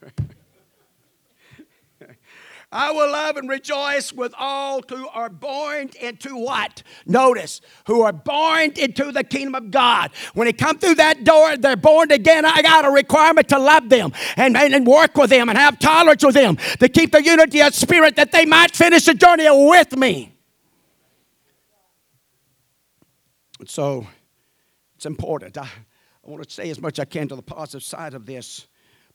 I 2.73 2.91
will 2.91 3.12
love 3.12 3.38
and 3.38 3.47
rejoice 3.47 4.12
with 4.12 4.33
all 4.36 4.81
who 4.89 5.07
are 5.09 5.29
born 5.29 5.91
into 6.01 6.36
what? 6.36 6.81
Notice, 7.05 7.62
who 7.86 8.01
are 8.01 8.12
born 8.12 8.71
into 8.75 9.12
the 9.12 9.23
kingdom 9.23 9.53
of 9.53 9.69
God. 9.69 10.09
When 10.33 10.47
they 10.47 10.53
come 10.53 10.79
through 10.79 10.95
that 10.95 11.23
door, 11.23 11.55
they're 11.55 11.75
born 11.75 12.12
again. 12.12 12.45
I 12.45 12.63
got 12.63 12.83
a 12.83 12.89
requirement 12.89 13.47
to 13.49 13.59
love 13.59 13.89
them 13.89 14.12
and, 14.38 14.57
and, 14.57 14.73
and 14.73 14.88
work 14.88 15.15
with 15.15 15.29
them 15.29 15.49
and 15.49 15.57
have 15.57 15.77
tolerance 15.77 16.25
with 16.25 16.33
them 16.33 16.57
to 16.79 16.89
keep 16.89 17.12
the 17.12 17.23
unity 17.23 17.62
of 17.62 17.75
spirit 17.75 18.15
that 18.15 18.31
they 18.31 18.43
might 18.43 18.75
finish 18.75 19.05
the 19.05 19.13
journey 19.13 19.45
with 19.49 19.95
me. 19.95 20.33
And 23.59 23.69
so 23.69 24.07
it's 24.95 25.05
important. 25.05 25.59
I, 25.59 25.62
I 26.25 26.29
want 26.29 26.43
to 26.43 26.49
say 26.49 26.71
as 26.71 26.81
much 26.81 26.97
as 26.97 27.03
I 27.03 27.05
can 27.05 27.27
to 27.27 27.36
the 27.36 27.43
positive 27.43 27.83
side 27.83 28.15
of 28.15 28.25
this. 28.25 28.65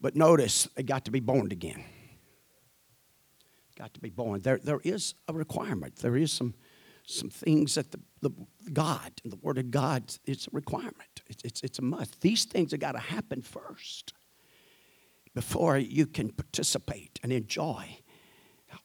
But 0.01 0.15
notice, 0.15 0.69
they 0.77 0.85
got 0.85 1.07
to 1.07 1.11
be 1.11 1.19
born 1.19 1.51
again. 1.51 1.83
Got 3.79 3.95
to 3.95 4.01
be 4.01 4.11
born. 4.11 4.41
There, 4.41 4.59
there 4.59 4.81
is 4.83 5.15
a 5.29 5.33
requirement. 5.33 5.97
There 5.97 6.17
is 6.17 6.33
some, 6.33 6.55
some 7.07 7.31
things 7.31 7.77
that 7.77 7.93
the, 7.93 8.01
the 8.21 8.31
God, 8.73 9.13
the 9.25 9.37
Word 9.37 9.57
of 9.59 9.71
God, 9.71 10.13
it's 10.27 10.49
a 10.49 10.51
requirement. 10.53 11.23
It's, 11.29 11.43
it's, 11.45 11.61
it's 11.63 11.79
a 11.79 11.83
must. 11.83 12.21
These 12.21 12.45
things 12.45 12.73
have 12.73 12.81
got 12.81 12.93
to 12.93 12.99
happen 12.99 13.41
first 13.41 14.15
before 15.33 15.79
you 15.79 16.07
can 16.07 16.31
participate 16.31 17.21
and 17.23 17.33
enjoy 17.33 17.99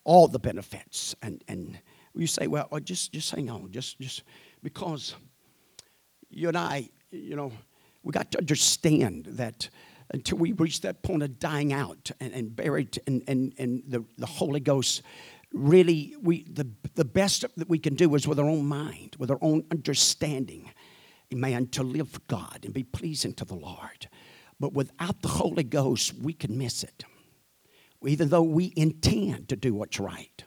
all 0.03 0.27
the 0.27 0.37
benefits. 0.37 1.15
And, 1.23 1.43
and 1.47 1.79
you 2.13 2.27
say, 2.27 2.45
well, 2.45 2.67
oh, 2.71 2.79
just, 2.79 3.13
just 3.13 3.31
hang 3.31 3.49
on, 3.49 3.71
just, 3.71 3.99
just 3.99 4.21
because 4.61 5.15
you 6.29 6.49
and 6.49 6.57
I, 6.57 6.89
you 7.09 7.35
know, 7.35 7.51
we 8.03 8.11
got 8.11 8.31
to 8.33 8.37
understand 8.37 9.25
that 9.25 9.69
until 10.11 10.37
we 10.37 10.51
reach 10.51 10.81
that 10.81 11.01
point 11.03 11.23
of 11.23 11.39
dying 11.39 11.73
out 11.73 12.11
and, 12.19 12.33
and 12.33 12.55
buried 12.55 12.99
and, 13.07 13.23
and, 13.27 13.53
and 13.57 13.83
the, 13.87 14.03
the 14.17 14.25
Holy 14.25 14.59
Ghost 14.59 15.01
really 15.53 16.15
we 16.21 16.43
the, 16.51 16.67
the 16.95 17.05
best 17.05 17.45
that 17.55 17.69
we 17.69 17.77
can 17.77 17.93
do 17.93 18.15
is 18.15 18.27
with 18.27 18.39
our 18.39 18.49
own 18.49 18.65
mind 18.65 19.15
with 19.19 19.29
our 19.29 19.37
own 19.41 19.63
understanding 19.69 20.69
amen 21.31 21.67
to 21.67 21.83
live 21.83 22.09
for 22.09 22.21
god 22.27 22.61
and 22.63 22.73
be 22.73 22.83
pleasing 22.83 23.33
to 23.33 23.45
the 23.45 23.55
lord. 23.55 24.09
But 24.59 24.73
without 24.73 25.21
the 25.21 25.27
holy 25.27 25.63
ghost 25.63 26.15
we 26.15 26.33
can 26.33 26.57
miss 26.57 26.83
it. 26.83 27.03
Even 28.05 28.29
though 28.29 28.43
we 28.43 28.73
intend 28.75 29.47
to 29.49 29.55
do 29.55 29.73
what's 29.73 29.99
right. 29.99 30.43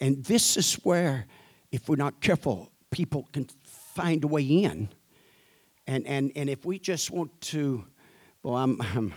And 0.00 0.24
this 0.24 0.56
is 0.56 0.74
where 0.82 1.26
if 1.70 1.88
we're 1.88 1.96
not 1.96 2.20
careful 2.20 2.72
people 2.90 3.28
can 3.32 3.46
find 3.64 4.24
a 4.24 4.28
way 4.28 4.42
in. 4.42 4.88
And 5.86 6.06
and 6.06 6.32
and 6.34 6.48
if 6.48 6.64
we 6.64 6.78
just 6.78 7.10
want 7.10 7.38
to 7.52 7.84
well, 8.44 8.56
I'm, 8.56 8.80
I'm 8.94 9.12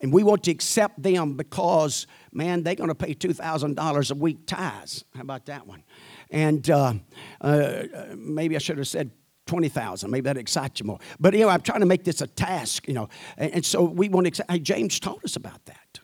and 0.00 0.12
we 0.12 0.22
want 0.22 0.44
to 0.44 0.50
accept 0.50 1.02
them 1.02 1.34
because, 1.34 2.06
man, 2.32 2.62
they're 2.62 2.74
going 2.74 2.88
to 2.88 2.94
pay 2.94 3.14
$2,000 3.14 4.10
a 4.10 4.14
week 4.14 4.46
tithes. 4.46 5.04
How 5.14 5.20
about 5.20 5.46
that 5.46 5.66
one? 5.66 5.82
And 6.30 6.68
uh, 6.70 6.94
uh, 7.40 7.82
maybe 8.16 8.56
I 8.56 8.60
should 8.60 8.78
have 8.78 8.88
said 8.88 9.10
20,000. 9.46 10.10
Maybe 10.10 10.24
that 10.24 10.38
excites 10.38 10.80
you 10.80 10.86
more. 10.86 11.00
But, 11.18 11.34
know, 11.34 11.50
I'm 11.50 11.60
trying 11.60 11.80
to 11.80 11.86
make 11.86 12.04
this 12.04 12.22
a 12.22 12.26
task, 12.26 12.88
you 12.88 12.94
know. 12.94 13.10
And, 13.36 13.52
and 13.54 13.64
so 13.64 13.82
we 13.82 14.08
want 14.08 14.24
to 14.24 14.28
accept. 14.28 14.50
Hey, 14.50 14.60
James 14.60 14.98
taught 14.98 15.22
us 15.22 15.36
about 15.36 15.64
that. 15.66 16.00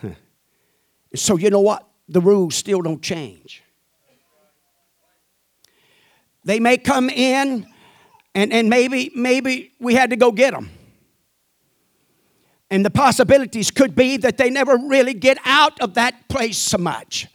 Huh. 0.00 0.08
So, 1.14 1.36
you 1.36 1.50
know 1.50 1.60
what? 1.60 1.86
The 2.08 2.20
rules 2.20 2.54
still 2.54 2.80
don't 2.80 3.02
change. 3.02 3.62
They 6.46 6.60
may 6.60 6.78
come 6.78 7.10
in, 7.10 7.66
and, 8.34 8.52
and 8.52 8.68
maybe, 8.70 9.10
maybe 9.14 9.72
we 9.80 9.94
had 9.94 10.10
to 10.10 10.16
go 10.16 10.30
get 10.30 10.52
them. 10.52 10.70
And 12.74 12.84
the 12.84 12.90
possibilities 12.90 13.70
could 13.70 13.94
be 13.94 14.16
that 14.16 14.36
they 14.36 14.50
never 14.50 14.76
really 14.76 15.14
get 15.14 15.38
out 15.44 15.80
of 15.80 15.94
that 15.94 16.28
place 16.28 16.58
so 16.58 16.76
much. 16.76 17.28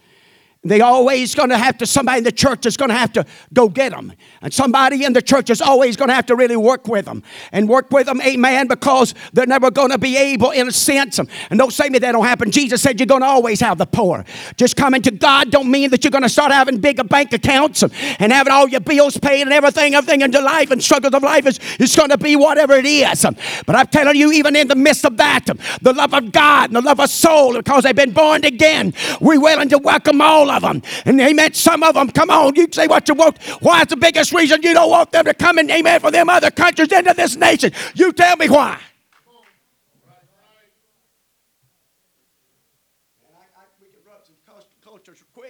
They 0.62 0.82
always 0.82 1.36
going 1.36 1.50
to 1.50 1.58
have 1.58 1.78
to, 1.78 1.86
somebody 1.86 2.18
in 2.18 2.26
the 2.26 2.34
church 2.34 2.66
is 2.66 2.76
going 2.76 2.90
to 2.90 2.96
have 2.96 3.14
to 3.14 3.26
go 3.54 3.70
get 3.70 3.94
them. 3.94 4.12
And 4.42 4.54
somebody 4.54 5.06
in 5.06 5.14
the 5.14 5.22
church 5.22 5.50
is 5.50 5.62
always 5.62 5.96
going 5.96 6.10
to 6.10 6.14
have 6.14 6.26
to 6.26 6.36
really 6.36 6.58
work 6.58 6.86
with 6.86 7.06
them. 7.06 7.24
And 7.54 7.70
work 7.70 7.90
with 7.92 8.08
them, 8.08 8.20
amen, 8.20 8.68
because 8.68 9.16
they're 9.32 9.46
never 9.46 9.72
going 9.72 9.92
to 9.92 9.98
be 9.98 10.18
able, 10.18 10.52
in 10.52 10.68
a 10.68 10.72
sense. 10.74 11.18
And 11.18 11.30
don't 11.58 11.72
say 11.72 11.88
me 11.88 12.00
that 12.00 12.12
don't 12.12 12.26
happen. 12.26 12.52
Jesus 12.52 12.82
said 12.82 13.00
you're 13.00 13.08
going 13.08 13.22
to 13.22 13.28
always 13.28 13.62
have 13.62 13.78
the 13.78 13.86
poor. 13.86 14.26
Just 14.58 14.76
coming 14.76 15.02
to 15.04 15.12
God 15.12 15.50
don't 15.50 15.72
mean 15.72 15.92
that 15.92 16.04
you're 16.04 16.12
going 16.12 16.24
to 16.24 16.30
start 16.30 16.52
having 16.52 16.80
bigger 16.80 17.06
bank 17.06 17.32
accounts 17.32 17.82
and, 17.82 17.94
and 18.20 18.34
having 18.34 18.52
all 18.52 18.68
your 18.68 18.82
bills 18.82 19.18
paid 19.18 19.44
and 19.44 19.54
everything, 19.54 19.96
everything 19.96 20.20
in 20.20 20.32
your 20.34 20.44
life 20.44 20.72
and 20.72 20.84
struggles 20.84 21.14
of 21.14 21.24
life 21.24 21.46
is, 21.48 21.58
is 21.80 21.96
going 21.96 22.10
to 22.10 22.18
be 22.18 22.36
whatever 22.36 22.74
it 22.74 22.86
is. 22.86 23.26
But 23.66 23.78
I'm 23.78 23.88
telling 23.88 24.18
you, 24.18 24.34
even 24.34 24.58
in 24.58 24.68
the 24.68 24.76
midst 24.76 25.06
of 25.06 25.16
that, 25.16 25.46
the 25.82 25.94
love 25.94 26.14
of 26.14 26.34
God 26.34 26.70
and 26.70 26.76
the 26.76 26.82
love 26.82 27.00
of 27.00 27.10
soul, 27.10 27.54
because 27.54 27.86
they've 27.86 27.96
been 27.96 28.12
born 28.12 28.44
again, 28.44 28.94
we're 29.22 29.40
willing 29.40 29.70
to 29.70 29.78
welcome 29.78 30.20
all 30.20 30.49
of 30.52 30.62
them. 30.62 30.82
And 31.06 31.20
amen, 31.22 31.54
some 31.54 31.84
of 31.84 31.96
them, 31.96 32.10
come 32.12 32.30
on, 32.30 32.56
you 32.56 32.68
say 32.72 32.88
what 32.88 33.08
you 33.08 33.16
want. 33.16 33.38
Why 33.62 33.82
is 33.82 33.88
the 33.88 33.98
biggest 33.98 34.34
reason 34.34 34.62
you 34.62 34.74
don't 34.74 34.90
want 34.90 35.12
them 35.12 35.26
to 35.26 35.34
come 35.34 35.58
and 35.58 35.70
amen 35.70 36.00
for 36.00 36.12
them 36.12 36.30
other 36.30 36.52
countries 36.52 36.92
into 36.92 37.14
this 37.14 37.36
nation? 37.36 37.72
You 37.96 38.12
tell 38.12 38.36
me 38.38 38.50
why. 38.50 38.80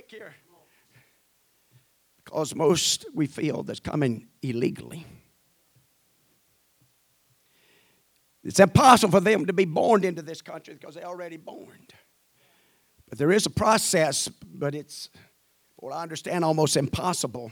Here. 0.07 0.33
Because 2.23 2.55
most 2.55 3.05
we 3.13 3.27
feel 3.27 3.61
that's 3.61 3.79
coming 3.79 4.27
illegally. 4.41 5.05
It's 8.43 8.59
impossible 8.59 9.11
for 9.11 9.19
them 9.19 9.45
to 9.45 9.53
be 9.53 9.65
born 9.65 10.03
into 10.03 10.23
this 10.23 10.41
country 10.41 10.73
because 10.73 10.95
they're 10.95 11.05
already 11.05 11.37
born. 11.37 11.85
But 13.09 13.17
there 13.17 13.31
is 13.31 13.45
a 13.45 13.49
process, 13.49 14.27
but 14.27 14.75
it's, 14.75 15.09
what 15.77 15.93
I 15.93 16.03
understand, 16.03 16.45
almost 16.45 16.77
impossible 16.77 17.51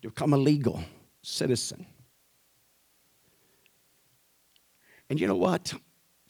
to 0.00 0.08
become 0.08 0.32
a 0.32 0.38
legal 0.38 0.82
citizen. 1.22 1.86
And 5.10 5.20
you 5.20 5.26
know 5.26 5.36
what? 5.36 5.74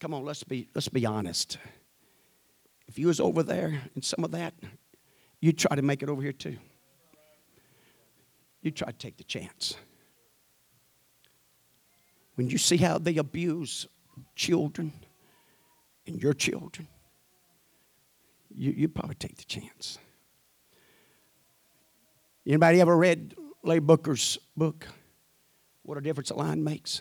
Come 0.01 0.15
on, 0.15 0.25
let's 0.25 0.43
be, 0.43 0.69
let's 0.75 0.89
be 0.89 1.07
honest. 1.07 1.59
If 2.89 2.99
you 2.99 3.07
was 3.07 3.21
over 3.21 3.43
there 3.43 3.83
and 3.95 4.05
some 4.05 4.25
of 4.25 4.33
that, 4.33 4.55
you'd 5.41 5.59
try 5.59 5.77
to 5.77 5.83
make 5.83 6.03
it 6.03 6.09
over 6.09 6.23
here 6.23 6.33
too. 6.33 6.57
You'd 8.63 8.75
try 8.75 8.91
to 8.91 8.99
take 8.99 9.17
the 9.17 9.25
chance. 9.25 9.77
When 12.35 12.51
you 12.51 12.59
see 12.59 12.79
how 12.79 12.99
they 12.99 13.19
abuse 13.19 13.87
children 14.35 14.93
and 16.11 16.23
your 16.23 16.35
children, 16.35 16.89
you, 18.55 18.73
you 18.73 18.89
probably 18.89 19.15
take 19.15 19.37
the 19.37 19.45
chance. 19.45 19.99
Anybody 22.47 22.81
ever 22.81 22.97
read 22.97 23.35
Lee 23.63 23.79
Booker's 23.79 24.39
book, 24.57 24.87
What 25.83 25.99
a 25.99 26.01
Difference 26.01 26.31
a 26.31 26.35
Line 26.35 26.65
Makes? 26.65 27.01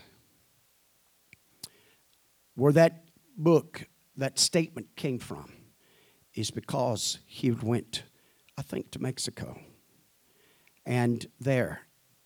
Where 2.56 2.74
that 2.74 3.06
book, 3.38 3.88
that 4.18 4.38
statement 4.38 4.96
came 4.96 5.18
from, 5.18 5.52
is 6.34 6.52
because 6.52 7.20
he 7.26 7.52
went, 7.52 8.04
I 8.58 8.62
think, 8.62 8.92
to 8.92 9.00
Mexico. 9.00 9.60
And 10.86 11.26
there, 11.40 11.82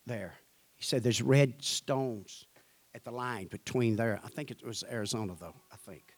there, 0.05 0.35
he 0.75 0.83
said 0.83 1.03
there's 1.03 1.21
red 1.21 1.63
stones 1.63 2.45
at 2.95 3.03
the 3.03 3.11
line 3.11 3.47
between 3.47 3.95
there. 3.95 4.19
I 4.23 4.27
think 4.29 4.51
it 4.51 4.65
was 4.65 4.83
Arizona, 4.91 5.35
though, 5.39 5.55
I 5.71 5.75
think. 5.77 6.12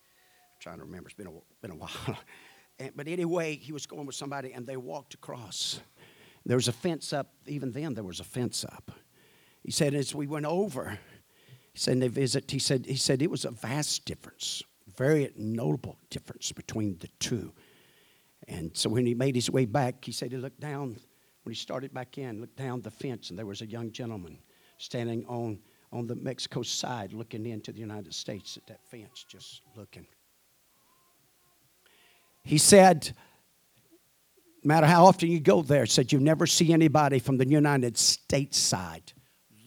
Trying 0.65 0.79
to 0.79 0.85
remember. 0.85 1.09
It's 1.09 1.15
been 1.15 1.27
a, 1.27 1.31
been 1.61 1.71
a 1.71 1.75
while. 1.75 1.91
And, 2.77 2.91
but 2.93 3.07
anyway, 3.07 3.55
he 3.55 3.71
was 3.71 3.85
going 3.85 4.05
with 4.05 4.15
somebody, 4.15 4.51
and 4.51 4.67
they 4.67 4.75
walked 4.75 5.13
across. 5.13 5.79
There 6.45 6.57
was 6.57 6.67
a 6.67 6.73
fence 6.73 7.13
up. 7.13 7.31
Even 7.47 7.71
then, 7.71 7.93
there 7.93 8.03
was 8.03 8.19
a 8.19 8.25
fence 8.25 8.65
up. 8.65 8.91
He 9.63 9.71
said, 9.71 9.93
as 9.93 10.13
we 10.13 10.27
went 10.27 10.45
over, 10.45 10.99
he 11.71 11.79
said, 11.79 12.01
they 12.01 12.09
visit. 12.09 12.51
He 12.51 12.59
said, 12.59 12.85
he 12.85 12.97
said 12.97 13.21
it 13.21 13.31
was 13.31 13.45
a 13.45 13.51
vast 13.51 14.03
difference, 14.03 14.61
very 14.97 15.31
notable 15.37 15.99
difference 16.09 16.51
between 16.51 16.97
the 16.97 17.07
two. 17.19 17.53
And 18.49 18.75
so 18.75 18.89
when 18.89 19.05
he 19.05 19.13
made 19.13 19.35
his 19.35 19.49
way 19.49 19.63
back, 19.65 20.03
he 20.03 20.11
said 20.11 20.33
he 20.33 20.37
looked 20.37 20.59
down. 20.59 20.97
When 21.43 21.53
he 21.53 21.55
started 21.55 21.93
back 21.93 22.17
in, 22.17 22.41
looked 22.41 22.57
down 22.57 22.81
the 22.81 22.91
fence, 22.91 23.29
and 23.29 23.39
there 23.39 23.45
was 23.45 23.61
a 23.61 23.67
young 23.67 23.91
gentleman 23.93 24.39
standing 24.79 25.25
on 25.27 25.59
on 25.93 26.07
the 26.07 26.15
Mexico 26.15 26.61
side, 26.61 27.13
looking 27.13 27.45
into 27.45 27.71
the 27.71 27.79
United 27.79 28.13
States 28.13 28.57
at 28.57 28.67
that 28.67 28.83
fence, 28.89 29.23
just 29.29 29.61
looking. 29.77 30.05
He 32.45 32.59
said, 32.59 33.11
no 34.63 34.67
matter 34.67 34.85
how 34.85 35.05
often 35.05 35.29
you 35.29 35.39
go 35.39 35.63
there, 35.63 35.87
said 35.87 36.11
you 36.11 36.19
never 36.19 36.45
see 36.45 36.71
anybody 36.71 37.17
from 37.17 37.37
the 37.37 37.47
United 37.47 37.97
States 37.97 38.57
side 38.57 39.11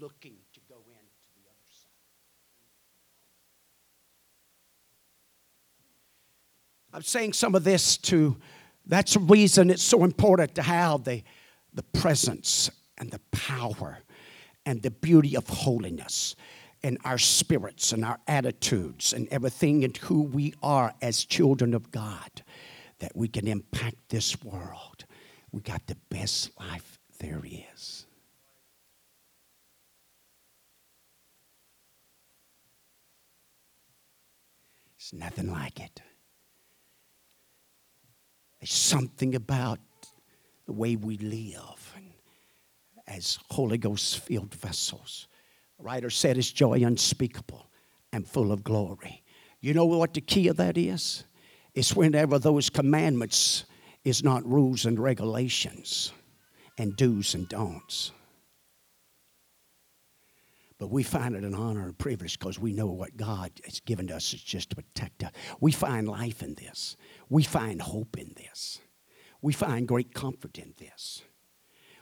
looking 0.00 0.36
to 0.54 0.60
go 0.68 0.76
in 0.76 1.00
to 1.00 1.28
the 1.34 1.48
other 1.50 1.68
side. 1.70 1.88
I'm 6.92 7.02
saying 7.02 7.32
some 7.32 7.56
of 7.56 7.64
this 7.64 7.96
to, 7.98 8.36
that's 8.86 9.14
the 9.14 9.20
reason 9.20 9.70
it's 9.70 9.82
so 9.82 10.04
important 10.04 10.54
to 10.54 10.62
have 10.62 11.02
the, 11.02 11.24
the 11.74 11.82
presence 11.82 12.70
and 12.96 13.10
the 13.10 13.20
power 13.32 13.98
and 14.64 14.80
the 14.82 14.92
beauty 14.92 15.36
of 15.36 15.48
holiness 15.48 16.36
in 16.82 16.96
our 17.04 17.18
spirits 17.18 17.92
and 17.92 18.04
our 18.04 18.20
attitudes 18.28 19.12
and 19.12 19.26
everything 19.32 19.82
and 19.82 19.96
who 19.96 20.22
we 20.22 20.54
are 20.62 20.94
as 21.02 21.24
children 21.24 21.74
of 21.74 21.90
God 21.90 22.42
that 22.98 23.16
we 23.16 23.28
can 23.28 23.46
impact 23.46 23.96
this 24.08 24.42
world. 24.42 25.04
We 25.52 25.60
got 25.60 25.86
the 25.86 25.96
best 26.10 26.50
life 26.58 26.98
there 27.20 27.42
is. 27.44 28.06
It's 34.96 35.12
nothing 35.12 35.50
like 35.50 35.80
it. 35.80 36.02
There's 38.60 38.72
something 38.72 39.34
about 39.34 39.78
the 40.66 40.72
way 40.72 40.96
we 40.96 41.16
live 41.18 41.92
and 41.96 42.10
as 43.06 43.38
Holy 43.50 43.78
Ghost 43.78 44.18
filled 44.20 44.54
vessels. 44.54 45.28
The 45.78 45.84
writer 45.84 46.10
said 46.10 46.36
it's 46.36 46.52
joy 46.52 46.84
unspeakable 46.84 47.70
and 48.12 48.28
full 48.28 48.52
of 48.52 48.62
glory. 48.62 49.22
You 49.60 49.74
know 49.74 49.86
what 49.86 50.14
the 50.14 50.20
key 50.20 50.48
of 50.48 50.56
that 50.58 50.76
is? 50.76 51.24
It's 51.78 51.94
whenever 51.94 52.40
those 52.40 52.70
commandments 52.70 53.62
is 54.02 54.24
not 54.24 54.44
rules 54.44 54.84
and 54.84 54.98
regulations 54.98 56.12
and 56.76 56.96
do's 56.96 57.34
and 57.36 57.48
don'ts. 57.48 58.10
But 60.80 60.90
we 60.90 61.04
find 61.04 61.36
it 61.36 61.44
an 61.44 61.54
honor 61.54 61.84
and 61.84 61.96
privilege 61.96 62.36
because 62.36 62.58
we 62.58 62.72
know 62.72 62.88
what 62.88 63.16
God 63.16 63.52
has 63.64 63.78
given 63.78 64.08
to 64.08 64.16
us 64.16 64.34
is 64.34 64.42
just 64.42 64.70
to 64.70 64.76
protect 64.76 65.22
us. 65.22 65.30
We 65.60 65.70
find 65.70 66.08
life 66.08 66.42
in 66.42 66.56
this. 66.56 66.96
We 67.28 67.44
find 67.44 67.80
hope 67.80 68.18
in 68.18 68.34
this. 68.36 68.80
We 69.40 69.52
find 69.52 69.86
great 69.86 70.12
comfort 70.12 70.58
in 70.58 70.74
this. 70.78 71.22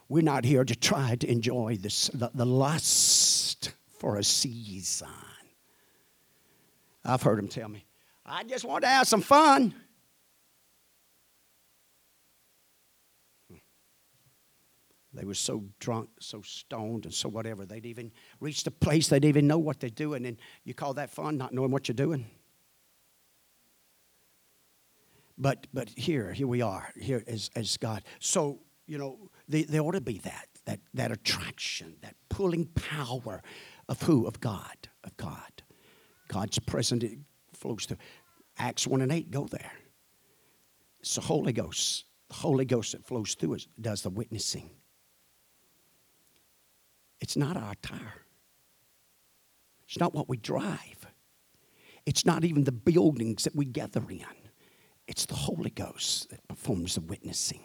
We're 0.08 0.22
not 0.22 0.46
here 0.46 0.64
to 0.64 0.74
try 0.74 1.16
to 1.16 1.30
enjoy 1.30 1.76
this, 1.76 2.08
the, 2.14 2.30
the 2.32 2.46
lust 2.46 3.74
for 3.98 4.16
a 4.16 4.24
season. 4.24 5.08
I've 7.04 7.20
heard 7.20 7.38
him 7.38 7.48
tell 7.48 7.68
me, 7.68 7.85
I 8.28 8.42
just 8.42 8.64
want 8.64 8.82
to 8.82 8.88
have 8.88 9.06
some 9.06 9.22
fun. 9.22 9.74
They 15.16 15.24
were 15.24 15.34
so 15.34 15.64
drunk, 15.80 16.10
so 16.20 16.42
stoned, 16.42 17.06
and 17.06 17.14
so 17.14 17.28
whatever. 17.28 17.64
They'd 17.64 17.86
even 17.86 18.12
reached 18.38 18.66
a 18.66 18.70
place 18.70 19.08
they'd 19.08 19.24
even 19.24 19.46
know 19.46 19.58
what 19.58 19.80
they're 19.80 19.88
doing. 19.88 20.26
And 20.26 20.36
you 20.64 20.74
call 20.74 20.92
that 20.94 21.10
fun, 21.10 21.38
not 21.38 21.54
knowing 21.54 21.70
what 21.70 21.88
you're 21.88 21.94
doing? 21.94 22.26
But 25.38 25.66
but 25.72 25.88
here, 25.90 26.32
here 26.32 26.46
we 26.46 26.60
are, 26.60 26.92
here 27.00 27.24
as, 27.26 27.50
as 27.56 27.76
God. 27.78 28.02
So, 28.18 28.60
you 28.86 28.98
know, 28.98 29.30
there 29.48 29.80
ought 29.80 29.92
to 29.92 30.00
be 30.02 30.18
that, 30.18 30.48
that, 30.66 30.80
that 30.94 31.12
attraction, 31.12 31.96
that 32.02 32.14
pulling 32.28 32.66
power 32.66 33.42
of 33.88 34.02
who? 34.02 34.26
Of 34.26 34.40
God, 34.40 34.88
of 35.02 35.16
God. 35.16 35.62
God's 36.28 36.58
presence 36.58 37.04
flows 37.56 37.86
through. 37.86 37.98
Acts 38.58 38.86
1 38.86 39.02
and 39.02 39.12
8, 39.12 39.30
go 39.30 39.46
there. 39.46 39.72
It's 41.00 41.14
the 41.14 41.20
Holy 41.20 41.52
Ghost. 41.52 42.04
The 42.28 42.34
Holy 42.34 42.64
Ghost 42.64 42.92
that 42.92 43.04
flows 43.04 43.34
through 43.34 43.54
us 43.54 43.68
does 43.80 44.02
the 44.02 44.10
witnessing. 44.10 44.70
It's 47.20 47.36
not 47.36 47.56
our 47.56 47.74
tire. 47.82 48.24
It's 49.86 49.98
not 49.98 50.14
what 50.14 50.28
we 50.28 50.36
drive. 50.36 51.06
It's 52.04 52.26
not 52.26 52.44
even 52.44 52.64
the 52.64 52.72
buildings 52.72 53.44
that 53.44 53.54
we 53.54 53.64
gather 53.64 54.02
in. 54.10 54.24
It's 55.06 55.26
the 55.26 55.34
Holy 55.34 55.70
Ghost 55.70 56.30
that 56.30 56.46
performs 56.48 56.94
the 56.94 57.00
witnessing. 57.00 57.62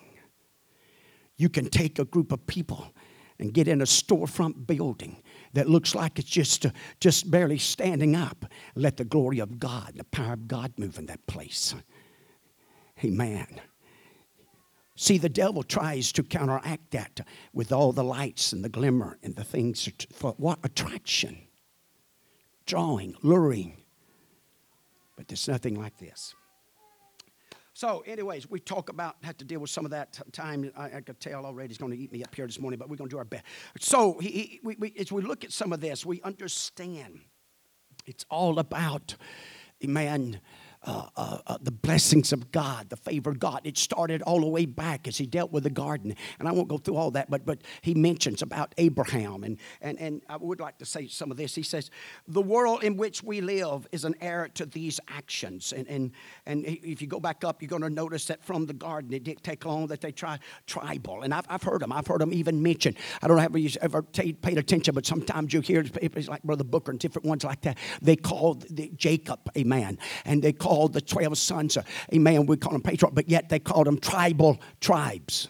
You 1.37 1.49
can 1.49 1.69
take 1.69 1.97
a 1.97 2.05
group 2.05 2.31
of 2.31 2.45
people 2.45 2.93
and 3.41 3.53
get 3.53 3.67
in 3.67 3.81
a 3.81 3.85
storefront 3.85 4.67
building 4.67 5.21
that 5.53 5.67
looks 5.67 5.95
like 5.95 6.19
it's 6.19 6.29
just, 6.29 6.65
uh, 6.65 6.69
just 6.99 7.29
barely 7.29 7.57
standing 7.57 8.15
up. 8.15 8.45
Let 8.75 8.97
the 8.97 9.03
glory 9.03 9.39
of 9.39 9.59
God, 9.59 9.93
the 9.95 10.05
power 10.05 10.33
of 10.33 10.47
God 10.47 10.71
move 10.77 10.97
in 10.97 11.07
that 11.07 11.25
place. 11.27 11.75
Amen. 13.03 13.59
See, 14.95 15.17
the 15.17 15.29
devil 15.29 15.63
tries 15.63 16.11
to 16.13 16.23
counteract 16.23 16.91
that 16.91 17.21
with 17.51 17.71
all 17.71 17.91
the 17.91 18.03
lights 18.03 18.53
and 18.53 18.63
the 18.63 18.69
glimmer 18.69 19.17
and 19.23 19.35
the 19.35 19.43
things 19.43 19.89
for 20.13 20.33
what 20.37 20.59
attraction, 20.63 21.47
drawing, 22.67 23.15
luring. 23.23 23.77
But 25.17 25.27
there's 25.27 25.47
nothing 25.47 25.75
like 25.75 25.97
this. 25.97 26.35
So, 27.81 28.03
anyways, 28.05 28.47
we 28.47 28.59
talk 28.59 28.89
about, 28.89 29.15
have 29.23 29.37
to 29.37 29.43
deal 29.43 29.59
with 29.59 29.71
some 29.71 29.85
of 29.85 29.91
that 29.91 30.19
time. 30.33 30.71
I, 30.77 30.97
I 30.97 31.01
could 31.01 31.19
tell 31.19 31.47
already 31.47 31.69
he's 31.69 31.79
going 31.79 31.91
to 31.91 31.97
eat 31.97 32.11
me 32.11 32.23
up 32.23 32.35
here 32.35 32.45
this 32.45 32.59
morning, 32.59 32.77
but 32.77 32.89
we're 32.89 32.95
going 32.95 33.09
to 33.09 33.13
do 33.15 33.17
our 33.17 33.25
best. 33.25 33.43
So, 33.79 34.19
he, 34.19 34.29
he, 34.29 34.59
we, 34.61 34.75
we, 34.77 34.93
as 34.99 35.11
we 35.11 35.23
look 35.23 35.43
at 35.43 35.51
some 35.51 35.73
of 35.73 35.81
this, 35.81 36.05
we 36.05 36.21
understand 36.21 37.21
it's 38.05 38.23
all 38.29 38.59
about, 38.59 39.15
man, 39.81 40.41
uh, 40.83 41.05
uh, 41.15 41.37
uh, 41.45 41.57
the 41.61 41.71
blessings 41.71 42.33
of 42.33 42.51
God, 42.51 42.89
the 42.89 42.97
favor 42.97 43.29
of 43.29 43.39
God. 43.39 43.61
It 43.63 43.77
started 43.77 44.23
all 44.23 44.39
the 44.39 44.47
way 44.47 44.65
back 44.65 45.07
as 45.07 45.15
he 45.15 45.27
dealt 45.27 45.51
with 45.51 45.63
the 45.63 45.69
garden. 45.69 46.15
And 46.39 46.47
I 46.47 46.51
won't 46.51 46.69
go 46.69 46.79
through 46.79 46.95
all 46.95 47.11
that, 47.11 47.29
but, 47.29 47.45
but 47.45 47.59
he 47.81 47.93
mentions 47.93 48.41
about 48.41 48.73
Abraham. 48.79 49.43
And, 49.43 49.59
and, 49.81 49.99
and 49.99 50.23
I 50.27 50.37
would 50.37 50.59
like 50.59 50.79
to 50.79 50.85
say 50.85 51.07
some 51.07 51.29
of 51.29 51.37
this. 51.37 51.53
He 51.53 51.61
says, 51.61 51.91
The 52.27 52.41
world 52.41 52.83
in 52.83 52.97
which 52.97 53.21
we 53.21 53.41
live 53.41 53.87
is 53.91 54.05
an 54.05 54.15
heir 54.21 54.49
to 54.55 54.65
these 54.65 54.99
actions. 55.07 55.71
And, 55.71 55.87
and, 55.87 56.11
and 56.47 56.65
if 56.65 56.99
you 56.99 57.07
go 57.07 57.19
back 57.19 57.43
up, 57.43 57.61
you're 57.61 57.69
going 57.69 57.83
to 57.83 57.89
notice 57.91 58.25
that 58.25 58.43
from 58.43 58.65
the 58.65 58.73
garden, 58.73 59.13
it 59.13 59.23
didn't 59.23 59.43
take 59.43 59.63
long 59.65 59.85
that 59.87 60.01
they 60.01 60.11
tried 60.11 60.39
tribal. 60.65 61.21
And 61.21 61.31
I've, 61.31 61.45
I've 61.47 61.61
heard 61.61 61.81
them. 61.81 61.91
I've 61.91 62.07
heard 62.07 62.21
them 62.21 62.33
even 62.33 62.59
mentioned. 62.63 62.97
I 63.21 63.27
don't 63.27 63.37
know 63.37 63.43
if 63.43 63.55
you 63.75 63.79
ever 63.83 64.01
paid 64.01 64.57
attention, 64.57 64.95
but 64.95 65.05
sometimes 65.05 65.53
you 65.53 65.61
hear 65.61 65.85
it's 66.01 66.27
like 66.27 66.41
Brother 66.41 66.63
Booker 66.63 66.89
and 66.89 66.99
different 66.99 67.27
ones 67.27 67.43
like 67.43 67.61
that. 67.61 67.77
They 68.01 68.15
call 68.15 68.55
the, 68.55 68.91
Jacob 68.95 69.39
a 69.55 69.63
man, 69.63 69.99
and 70.25 70.41
they 70.41 70.53
call 70.53 70.70
called 70.71 70.93
the 70.93 71.01
12 71.01 71.37
sons. 71.37 71.77
Amen. 72.13 72.45
We 72.45 72.55
call 72.55 72.71
them 72.71 72.81
patriarchs, 72.81 73.13
but 73.13 73.29
yet 73.29 73.49
they 73.49 73.59
called 73.59 73.87
them 73.87 73.99
tribal 73.99 74.57
tribes. 74.79 75.49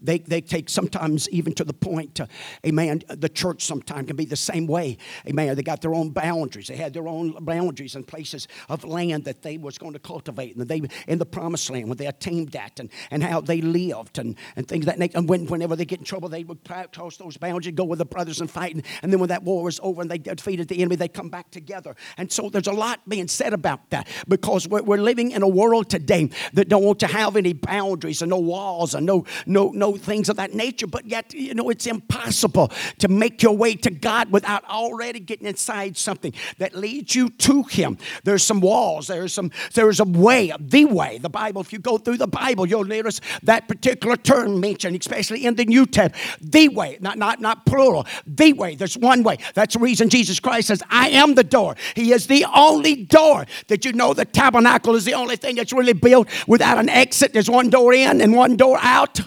They, 0.00 0.18
they 0.18 0.40
take 0.40 0.68
sometimes 0.68 1.28
even 1.30 1.52
to 1.54 1.64
the 1.64 1.72
point, 1.72 2.20
uh, 2.20 2.26
amen, 2.66 3.02
the 3.08 3.28
church 3.28 3.64
sometimes 3.64 4.06
can 4.06 4.16
be 4.16 4.24
the 4.24 4.36
same 4.36 4.66
way. 4.66 4.98
Amen. 5.26 5.54
They 5.56 5.62
got 5.62 5.80
their 5.80 5.94
own 5.94 6.10
boundaries. 6.10 6.68
They 6.68 6.76
had 6.76 6.92
their 6.92 7.08
own 7.08 7.32
boundaries 7.44 7.94
and 7.94 8.06
places 8.06 8.46
of 8.68 8.84
land 8.84 9.24
that 9.24 9.42
they 9.42 9.58
was 9.58 9.78
going 9.78 9.94
to 9.94 9.98
cultivate. 9.98 10.56
And 10.56 10.68
they 10.68 10.82
in 11.06 11.18
the 11.18 11.26
promised 11.26 11.70
land 11.70 11.88
when 11.88 11.96
they 11.96 12.06
attained 12.06 12.50
that 12.50 12.78
and, 12.78 12.90
and 13.10 13.22
how 13.22 13.40
they 13.40 13.60
lived 13.60 14.18
and, 14.18 14.36
and 14.56 14.66
things 14.66 14.86
that. 14.86 14.98
And 15.14 15.28
when, 15.28 15.46
whenever 15.46 15.74
they 15.76 15.84
get 15.84 15.98
in 15.98 16.04
trouble, 16.04 16.28
they 16.28 16.44
would 16.44 16.60
cross 16.64 17.16
those 17.16 17.36
boundaries, 17.36 17.74
go 17.74 17.84
with 17.84 17.98
the 17.98 18.04
brothers 18.06 18.40
and 18.40 18.50
fight. 18.50 18.74
And, 18.74 18.84
and 19.02 19.12
then 19.12 19.20
when 19.20 19.28
that 19.30 19.42
war 19.42 19.64
was 19.64 19.80
over 19.82 20.02
and 20.02 20.10
they 20.10 20.18
defeated 20.18 20.68
the 20.68 20.78
enemy, 20.78 20.96
they 20.96 21.08
come 21.08 21.28
back 21.28 21.50
together. 21.50 21.96
And 22.16 22.30
so 22.30 22.48
there's 22.48 22.66
a 22.66 22.72
lot 22.72 23.00
being 23.08 23.28
said 23.28 23.52
about 23.52 23.90
that 23.90 24.08
because 24.28 24.68
we're, 24.68 24.82
we're 24.82 24.98
living 24.98 25.32
in 25.32 25.42
a 25.42 25.48
world 25.48 25.90
today 25.90 26.30
that 26.52 26.68
don't 26.68 26.84
want 26.84 27.00
to 27.00 27.06
have 27.06 27.36
any 27.36 27.52
boundaries 27.52 28.22
and 28.22 28.30
no 28.30 28.38
walls 28.38 28.94
and 28.94 29.06
no, 29.06 29.24
no, 29.46 29.70
no 29.70 29.87
things 29.96 30.28
of 30.28 30.36
that 30.36 30.54
nature, 30.54 30.86
but 30.86 31.06
yet, 31.06 31.32
you 31.34 31.54
know, 31.54 31.70
it's 31.70 31.86
impossible 31.86 32.70
to 32.98 33.08
make 33.08 33.42
your 33.42 33.56
way 33.56 33.74
to 33.76 33.90
God 33.90 34.30
without 34.30 34.64
already 34.68 35.20
getting 35.20 35.46
inside 35.46 35.96
something 35.96 36.32
that 36.58 36.74
leads 36.74 37.14
you 37.14 37.30
to 37.30 37.62
Him. 37.64 37.98
There's 38.24 38.42
some 38.42 38.60
walls, 38.60 39.06
there's 39.06 39.32
some, 39.32 39.50
there's 39.74 40.00
a 40.00 40.04
way, 40.04 40.52
the 40.58 40.84
way. 40.84 41.18
The 41.18 41.28
Bible, 41.28 41.60
if 41.60 41.72
you 41.72 41.78
go 41.78 41.98
through 41.98 42.18
the 42.18 42.26
Bible, 42.26 42.66
you'll 42.66 42.84
notice 42.84 43.20
that 43.42 43.68
particular 43.68 44.16
term 44.16 44.60
mentioned, 44.60 44.96
especially 44.98 45.46
in 45.46 45.54
the 45.54 45.64
New 45.64 45.86
Testament. 45.86 46.22
The 46.40 46.68
way, 46.68 46.98
not, 47.00 47.18
not, 47.18 47.40
not 47.40 47.66
plural, 47.66 48.06
the 48.26 48.52
way. 48.52 48.74
There's 48.74 48.96
one 48.96 49.22
way. 49.22 49.38
That's 49.54 49.74
the 49.74 49.80
reason 49.80 50.08
Jesus 50.08 50.40
Christ 50.40 50.68
says, 50.68 50.82
I 50.90 51.10
am 51.10 51.34
the 51.34 51.44
door. 51.44 51.76
He 51.94 52.12
is 52.12 52.26
the 52.26 52.44
only 52.54 53.04
door. 53.04 53.46
That 53.68 53.84
you 53.84 53.92
know 53.92 54.14
the 54.14 54.24
tabernacle 54.24 54.94
is 54.94 55.04
the 55.04 55.14
only 55.14 55.36
thing 55.36 55.56
that's 55.56 55.72
really 55.72 55.92
built 55.92 56.28
without 56.46 56.78
an 56.78 56.88
exit? 56.88 57.32
There's 57.32 57.50
one 57.50 57.70
door 57.70 57.92
in 57.92 58.20
and 58.20 58.34
one 58.34 58.56
door 58.56 58.78
out. 58.80 59.20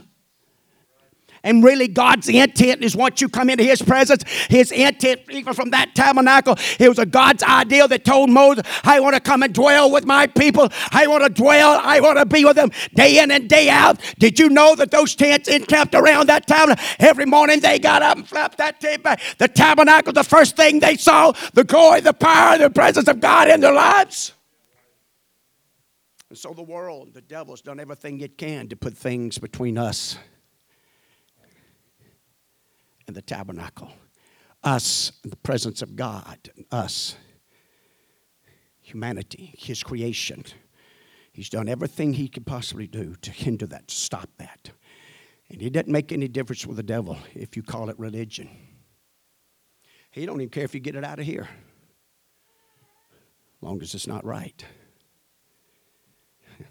And 1.43 1.63
really, 1.63 1.87
God's 1.87 2.29
intent 2.29 2.83
is 2.83 2.95
once 2.95 3.19
you 3.19 3.27
come 3.27 3.49
into 3.49 3.63
His 3.63 3.81
presence, 3.81 4.23
His 4.47 4.71
intent, 4.71 5.21
even 5.31 5.53
from 5.53 5.71
that 5.71 5.95
tabernacle, 5.95 6.55
it 6.79 6.87
was 6.87 6.99
a 6.99 7.05
God's 7.05 7.41
ideal 7.41 7.87
that 7.87 8.05
told 8.05 8.29
Moses, 8.29 8.63
I 8.83 8.99
want 8.99 9.15
to 9.15 9.21
come 9.21 9.41
and 9.41 9.53
dwell 9.53 9.91
with 9.91 10.05
my 10.05 10.27
people. 10.27 10.69
I 10.91 11.07
want 11.07 11.23
to 11.23 11.29
dwell. 11.29 11.79
I 11.81 11.99
want 11.99 12.19
to 12.19 12.25
be 12.27 12.45
with 12.45 12.55
them 12.55 12.69
day 12.93 13.21
in 13.21 13.31
and 13.31 13.49
day 13.49 13.69
out. 13.69 13.99
Did 14.19 14.37
you 14.37 14.49
know 14.49 14.75
that 14.75 14.91
those 14.91 15.15
tents 15.15 15.47
encamped 15.47 15.95
around 15.95 16.29
that 16.29 16.45
tabernacle? 16.45 16.85
Every 16.99 17.25
morning 17.25 17.59
they 17.59 17.79
got 17.79 18.03
up 18.03 18.17
and 18.17 18.27
flapped 18.27 18.59
that 18.59 18.79
tent 18.79 19.01
back. 19.01 19.19
The 19.39 19.47
tabernacle, 19.47 20.13
the 20.13 20.23
first 20.23 20.55
thing 20.55 20.79
they 20.79 20.95
saw, 20.95 21.33
the 21.53 21.63
glory, 21.63 22.01
the 22.01 22.13
power, 22.13 22.59
the 22.59 22.69
presence 22.69 23.07
of 23.07 23.19
God 23.19 23.49
in 23.49 23.61
their 23.61 23.73
lives. 23.73 24.33
And 26.29 26.37
so 26.37 26.53
the 26.53 26.61
world, 26.61 27.15
the 27.15 27.21
devil's 27.21 27.61
done 27.61 27.79
everything 27.79 28.21
it 28.21 28.37
can 28.37 28.69
to 28.69 28.75
put 28.75 28.95
things 28.95 29.39
between 29.39 29.77
us 29.77 30.17
and 33.11 33.15
the 33.17 33.21
tabernacle. 33.21 33.91
Us, 34.63 35.11
the 35.23 35.35
presence 35.35 35.81
of 35.81 35.97
God, 35.97 36.49
us, 36.71 37.17
humanity, 38.79 39.53
His 39.57 39.83
creation. 39.83 40.45
He's 41.33 41.49
done 41.49 41.67
everything 41.67 42.13
He 42.13 42.29
could 42.29 42.45
possibly 42.45 42.87
do 42.87 43.15
to 43.21 43.31
hinder 43.31 43.65
that, 43.67 43.89
to 43.89 43.95
stop 43.95 44.29
that. 44.37 44.71
And 45.49 45.61
it 45.61 45.73
doesn't 45.73 45.89
make 45.89 46.13
any 46.13 46.29
difference 46.29 46.65
with 46.65 46.77
the 46.77 46.83
devil 46.83 47.17
if 47.33 47.57
you 47.57 47.63
call 47.63 47.89
it 47.89 47.99
religion. 47.99 48.49
He 50.11 50.25
don't 50.25 50.39
even 50.39 50.49
care 50.49 50.63
if 50.63 50.73
you 50.73 50.79
get 50.79 50.95
it 50.95 51.03
out 51.03 51.19
of 51.19 51.25
here, 51.25 51.49
long 53.59 53.81
as 53.81 53.93
it's 53.93 54.07
not 54.07 54.23
right. 54.23 54.63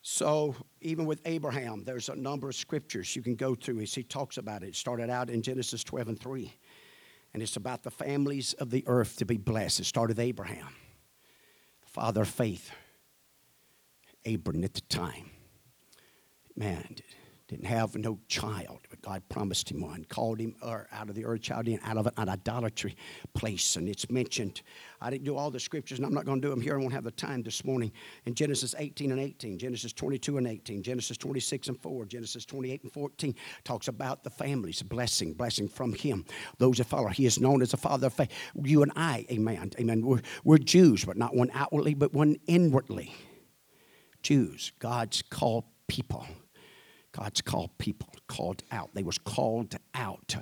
So, 0.00 0.56
even 0.80 1.06
with 1.06 1.20
Abraham, 1.24 1.82
there's 1.84 2.08
a 2.08 2.16
number 2.16 2.48
of 2.48 2.54
scriptures 2.54 3.14
you 3.16 3.22
can 3.22 3.34
go 3.34 3.54
through 3.54 3.80
as 3.80 3.94
he 3.94 4.02
talks 4.02 4.36
about 4.36 4.62
it. 4.62 4.68
It 4.68 4.76
started 4.76 5.10
out 5.10 5.30
in 5.30 5.42
Genesis 5.42 5.82
12 5.84 6.08
and 6.08 6.20
3, 6.20 6.52
and 7.34 7.42
it's 7.42 7.56
about 7.56 7.82
the 7.82 7.90
families 7.90 8.52
of 8.54 8.70
the 8.70 8.84
earth 8.86 9.16
to 9.16 9.24
be 9.24 9.36
blessed. 9.36 9.80
It 9.80 9.84
started 9.84 10.18
Abraham, 10.18 10.68
the 11.80 11.90
father 11.90 12.22
of 12.22 12.28
faith, 12.28 12.70
Abram 14.26 14.64
at 14.64 14.74
the 14.74 14.80
time. 14.82 15.30
Man, 16.56 16.96
didn't 17.48 17.64
have 17.64 17.96
no 17.96 18.18
child, 18.28 18.80
but 18.90 19.00
God 19.00 19.22
promised 19.30 19.70
him 19.70 19.80
one, 19.80 20.04
called 20.04 20.38
him 20.38 20.54
uh, 20.60 20.80
out 20.92 21.08
of 21.08 21.14
the 21.14 21.24
Ur 21.24 21.38
Chaldean, 21.38 21.80
out 21.82 21.96
of 21.96 22.06
an 22.18 22.28
idolatry 22.28 22.94
place. 23.32 23.76
And 23.76 23.88
it's 23.88 24.10
mentioned. 24.10 24.60
I 25.00 25.08
didn't 25.08 25.24
do 25.24 25.34
all 25.34 25.50
the 25.50 25.58
scriptures, 25.58 25.98
and 25.98 26.06
I'm 26.06 26.12
not 26.12 26.26
going 26.26 26.42
to 26.42 26.46
do 26.46 26.50
them 26.50 26.60
here. 26.60 26.74
I 26.74 26.76
won't 26.76 26.92
have 26.92 27.04
the 27.04 27.10
time 27.10 27.42
this 27.42 27.64
morning. 27.64 27.90
In 28.26 28.34
Genesis 28.34 28.74
18 28.76 29.12
and 29.12 29.20
18, 29.20 29.58
Genesis 29.58 29.94
22 29.94 30.36
and 30.36 30.46
18, 30.46 30.82
Genesis 30.82 31.16
26 31.16 31.68
and 31.68 31.80
4, 31.80 32.04
Genesis 32.04 32.44
28 32.44 32.82
and 32.82 32.92
14 32.92 33.34
talks 33.64 33.88
about 33.88 34.24
the 34.24 34.30
families, 34.30 34.82
blessing, 34.82 35.32
blessing 35.32 35.68
from 35.68 35.94
him. 35.94 36.26
Those 36.58 36.76
that 36.76 36.84
follow, 36.84 37.08
he 37.08 37.24
is 37.24 37.40
known 37.40 37.62
as 37.62 37.70
the 37.70 37.78
father 37.78 38.08
of 38.08 38.12
faith. 38.12 38.30
You 38.62 38.82
and 38.82 38.92
I, 38.94 39.24
amen, 39.30 39.70
amen. 39.80 40.04
We're, 40.04 40.20
we're 40.44 40.58
Jews, 40.58 41.06
but 41.06 41.16
not 41.16 41.34
one 41.34 41.50
outwardly, 41.54 41.94
but 41.94 42.12
one 42.12 42.36
inwardly. 42.46 43.14
Jews, 44.22 44.72
God's 44.80 45.22
called 45.22 45.64
people. 45.86 46.26
God's 47.12 47.40
called 47.40 47.76
people, 47.78 48.08
called 48.26 48.62
out. 48.70 48.90
They 48.94 49.02
was 49.02 49.18
called 49.18 49.76
out. 49.94 50.36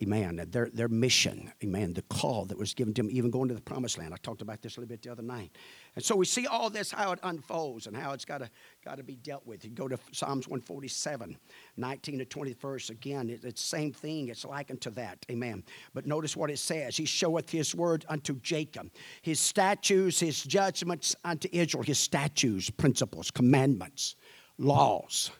Amen. 0.00 0.40
Their, 0.50 0.70
their 0.72 0.86
mission, 0.86 1.52
amen, 1.64 1.92
the 1.94 2.02
call 2.02 2.44
that 2.46 2.56
was 2.56 2.72
given 2.72 2.94
to 2.94 3.02
them, 3.02 3.10
even 3.10 3.32
going 3.32 3.48
to 3.48 3.54
the 3.54 3.60
promised 3.60 3.98
land. 3.98 4.14
I 4.14 4.16
talked 4.18 4.42
about 4.42 4.62
this 4.62 4.76
a 4.76 4.80
little 4.80 4.88
bit 4.88 5.02
the 5.02 5.10
other 5.10 5.22
night. 5.22 5.50
And 5.96 6.04
so 6.04 6.14
we 6.14 6.24
see 6.24 6.46
all 6.46 6.70
this, 6.70 6.92
how 6.92 7.10
it 7.10 7.18
unfolds 7.24 7.88
and 7.88 7.96
how 7.96 8.12
it's 8.12 8.24
got 8.24 8.38
to, 8.38 8.50
got 8.84 8.98
to 8.98 9.02
be 9.02 9.16
dealt 9.16 9.44
with. 9.44 9.64
You 9.64 9.70
go 9.70 9.88
to 9.88 9.98
Psalms 10.12 10.46
147, 10.46 11.36
19 11.76 12.18
to 12.20 12.24
21st. 12.24 12.90
Again, 12.90 13.28
it, 13.28 13.44
it's 13.44 13.60
the 13.60 13.68
same 13.76 13.92
thing. 13.92 14.28
It's 14.28 14.44
likened 14.44 14.80
to 14.82 14.90
that. 14.90 15.18
Amen. 15.32 15.64
But 15.94 16.06
notice 16.06 16.36
what 16.36 16.50
it 16.50 16.60
says. 16.60 16.96
He 16.96 17.04
showeth 17.04 17.50
his 17.50 17.74
word 17.74 18.04
unto 18.08 18.38
Jacob, 18.40 18.90
his 19.22 19.40
statutes, 19.40 20.20
his 20.20 20.44
judgments 20.44 21.16
unto 21.24 21.48
Israel, 21.50 21.82
his 21.82 21.98
statutes, 21.98 22.70
principles, 22.70 23.32
commandments, 23.32 24.14
laws. 24.58 25.32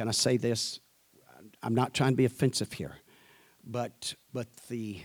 Can 0.00 0.08
I 0.08 0.12
say 0.12 0.38
this? 0.38 0.80
I'm 1.62 1.74
not 1.74 1.92
trying 1.92 2.12
to 2.12 2.16
be 2.16 2.24
offensive 2.24 2.72
here, 2.72 2.96
but 3.66 4.14
but 4.32 4.46
the 4.70 5.02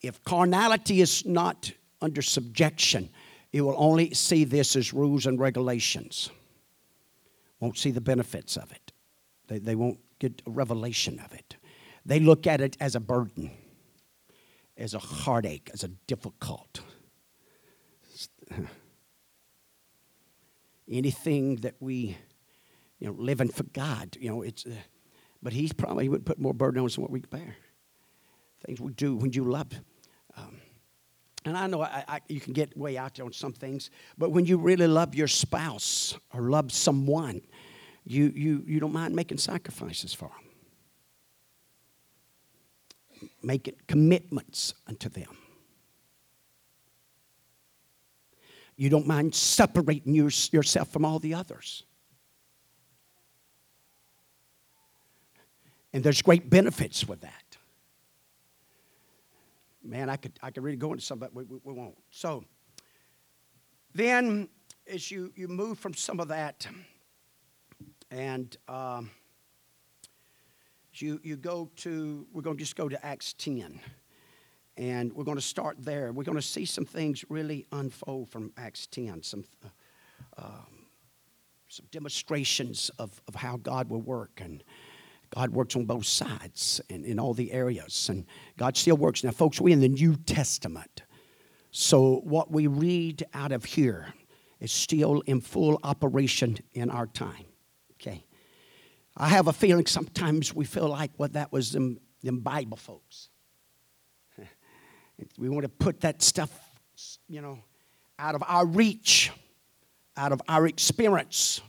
if 0.00 0.22
carnality 0.22 1.00
is 1.00 1.26
not 1.26 1.72
under 2.00 2.22
subjection, 2.22 3.10
it 3.52 3.62
will 3.62 3.74
only 3.76 4.14
see 4.14 4.44
this 4.44 4.76
as 4.76 4.92
rules 4.92 5.26
and 5.26 5.40
regulations. 5.40 6.30
Won't 7.58 7.76
see 7.76 7.90
the 7.90 8.00
benefits 8.00 8.56
of 8.56 8.70
it. 8.70 8.92
They, 9.48 9.58
they 9.58 9.74
won't 9.74 9.98
get 10.20 10.40
a 10.46 10.50
revelation 10.52 11.18
of 11.18 11.32
it. 11.32 11.56
They 12.06 12.20
look 12.20 12.46
at 12.46 12.60
it 12.60 12.76
as 12.78 12.94
a 12.94 13.00
burden, 13.00 13.50
as 14.76 14.94
a 14.94 15.00
heartache, 15.00 15.68
as 15.74 15.82
a 15.82 15.88
difficult. 16.06 16.80
Anything 20.88 21.56
that 21.56 21.74
we 21.80 22.16
you 23.02 23.08
know, 23.08 23.14
living 23.18 23.48
for 23.48 23.64
God. 23.64 24.16
You 24.20 24.30
know, 24.30 24.42
it's, 24.42 24.64
uh, 24.64 24.70
but 25.42 25.52
He's 25.52 25.72
probably 25.72 26.04
he 26.04 26.08
would 26.08 26.24
put 26.24 26.38
more 26.38 26.54
burden 26.54 26.78
on 26.78 26.86
us 26.86 26.94
than 26.94 27.02
what 27.02 27.10
we 27.10 27.20
can 27.20 27.30
bear. 27.30 27.56
Things 28.64 28.80
we 28.80 28.92
do 28.92 29.16
when 29.16 29.32
you 29.32 29.42
love. 29.42 29.72
Um, 30.36 30.58
and 31.44 31.56
I 31.56 31.66
know 31.66 31.82
I, 31.82 32.04
I, 32.06 32.20
you 32.28 32.38
can 32.38 32.52
get 32.52 32.78
way 32.78 32.96
out 32.96 33.16
there 33.16 33.24
on 33.26 33.32
some 33.32 33.52
things, 33.52 33.90
but 34.16 34.30
when 34.30 34.44
you 34.44 34.56
really 34.56 34.86
love 34.86 35.16
your 35.16 35.26
spouse 35.26 36.16
or 36.32 36.42
love 36.42 36.70
someone, 36.70 37.40
you, 38.04 38.32
you, 38.36 38.62
you 38.68 38.78
don't 38.78 38.92
mind 38.92 39.16
making 39.16 39.38
sacrifices 39.38 40.14
for 40.14 40.30
them, 43.20 43.28
making 43.42 43.74
commitments 43.88 44.74
unto 44.86 45.08
them. 45.08 45.36
You 48.76 48.90
don't 48.90 49.08
mind 49.08 49.34
separating 49.34 50.14
your, 50.14 50.30
yourself 50.52 50.92
from 50.92 51.04
all 51.04 51.18
the 51.18 51.34
others. 51.34 51.82
And 55.92 56.02
there's 56.02 56.22
great 56.22 56.48
benefits 56.48 57.06
with 57.06 57.20
that. 57.20 57.56
Man, 59.84 60.08
I 60.08 60.16
could, 60.16 60.32
I 60.42 60.50
could 60.50 60.62
really 60.62 60.76
go 60.76 60.92
into 60.92 61.04
some, 61.04 61.18
but 61.18 61.34
we, 61.34 61.44
we, 61.44 61.58
we 61.64 61.72
won't. 61.72 61.98
So 62.10 62.44
then, 63.94 64.48
as 64.90 65.10
you, 65.10 65.32
you 65.34 65.48
move 65.48 65.78
from 65.78 65.94
some 65.94 66.20
of 66.20 66.28
that, 66.28 66.66
and 68.10 68.56
um, 68.68 69.10
you, 70.94 71.20
you 71.22 71.36
go 71.36 71.70
to, 71.76 72.26
we're 72.32 72.42
going 72.42 72.56
to 72.56 72.62
just 72.62 72.76
go 72.76 72.88
to 72.88 73.04
Acts 73.04 73.34
10. 73.34 73.80
And 74.76 75.12
we're 75.12 75.24
going 75.24 75.36
to 75.36 75.42
start 75.42 75.76
there. 75.80 76.12
We're 76.12 76.24
going 76.24 76.36
to 76.36 76.42
see 76.42 76.64
some 76.64 76.84
things 76.84 77.24
really 77.28 77.66
unfold 77.72 78.30
from 78.30 78.52
Acts 78.56 78.86
10, 78.86 79.22
some, 79.22 79.44
uh, 79.64 80.42
um, 80.42 80.86
some 81.68 81.86
demonstrations 81.90 82.90
of, 82.98 83.20
of 83.28 83.34
how 83.34 83.58
God 83.58 83.90
will 83.90 84.00
work. 84.00 84.40
And 84.42 84.64
God 85.34 85.50
works 85.50 85.76
on 85.76 85.86
both 85.86 86.04
sides 86.04 86.80
and 86.90 87.06
in 87.06 87.18
all 87.18 87.32
the 87.32 87.52
areas. 87.52 88.08
And 88.10 88.26
God 88.58 88.76
still 88.76 88.96
works. 88.96 89.24
Now, 89.24 89.30
folks, 89.30 89.60
we're 89.60 89.72
in 89.72 89.80
the 89.80 89.88
New 89.88 90.14
Testament. 90.14 91.02
So 91.70 92.20
what 92.24 92.50
we 92.50 92.66
read 92.66 93.24
out 93.32 93.50
of 93.50 93.64
here 93.64 94.12
is 94.60 94.70
still 94.70 95.22
in 95.22 95.40
full 95.40 95.80
operation 95.82 96.58
in 96.74 96.90
our 96.90 97.06
time. 97.06 97.46
Okay. 97.94 98.26
I 99.16 99.28
have 99.28 99.48
a 99.48 99.54
feeling 99.54 99.86
sometimes 99.86 100.54
we 100.54 100.66
feel 100.66 100.88
like 100.88 101.12
well, 101.16 101.30
that 101.32 101.50
was 101.50 101.72
them, 101.72 101.98
them 102.22 102.40
Bible 102.40 102.76
folks. 102.76 103.30
we 105.38 105.48
want 105.48 105.62
to 105.62 105.70
put 105.70 106.02
that 106.02 106.20
stuff, 106.20 106.50
you 107.26 107.40
know, 107.40 107.58
out 108.18 108.34
of 108.34 108.42
our 108.46 108.66
reach, 108.66 109.32
out 110.14 110.32
of 110.32 110.42
our 110.46 110.66
experience. 110.66 111.62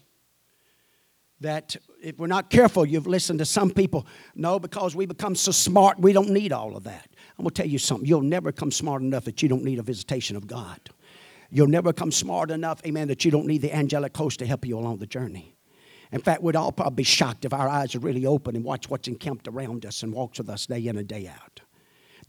That 1.44 1.76
if 2.02 2.18
we're 2.18 2.28
not 2.28 2.50
careful, 2.50 2.86
you've 2.86 3.06
listened 3.06 3.40
to 3.40 3.46
some 3.46 3.70
people, 3.70 4.08
no, 4.34 4.60
because 4.60 4.96
we 4.96 5.06
become 5.06 5.36
so 5.36 5.52
smart, 5.52 6.00
we 6.00 6.14
don't 6.14 6.30
need 6.30 6.54
all 6.54 6.78
of 6.78 6.86
that. 6.86 7.10
I'm 7.38 7.44
going 7.44 7.54
to 7.54 7.62
tell 7.62 7.70
you 7.70 7.78
something. 7.78 8.08
You'll 8.08 8.22
never 8.22 8.54
come 8.54 8.72
smart 8.72 9.02
enough 9.02 9.26
that 9.26 9.44
you 9.44 9.50
don't 9.50 9.66
need 9.66 9.78
a 9.78 9.84
visitation 9.84 10.38
of 10.38 10.48
God. 10.48 10.80
You'll 11.50 11.68
never 11.68 11.92
come 11.92 12.12
smart 12.12 12.50
enough, 12.50 12.82
amen, 12.86 13.10
that 13.10 13.26
you 13.26 13.32
don't 13.32 13.46
need 13.46 13.62
the 13.62 13.76
angelic 13.76 14.16
host 14.16 14.40
to 14.40 14.46
help 14.46 14.66
you 14.66 14.78
along 14.80 15.00
the 15.00 15.06
journey. 15.06 15.54
In 16.14 16.22
fact, 16.22 16.42
we'd 16.44 16.56
all 16.56 16.72
probably 16.72 16.96
be 16.96 17.04
shocked 17.04 17.44
if 17.44 17.52
our 17.52 17.68
eyes 17.68 17.94
are 17.94 18.00
really 18.00 18.26
open 18.26 18.56
and 18.56 18.64
watch 18.64 18.90
what's 18.90 19.10
encamped 19.10 19.50
around 19.50 19.86
us 19.86 20.02
and 20.02 20.14
walks 20.14 20.38
with 20.38 20.50
us 20.50 20.68
day 20.68 20.88
in 20.88 20.98
and 20.98 21.10
day 21.10 21.28
out. 21.28 21.60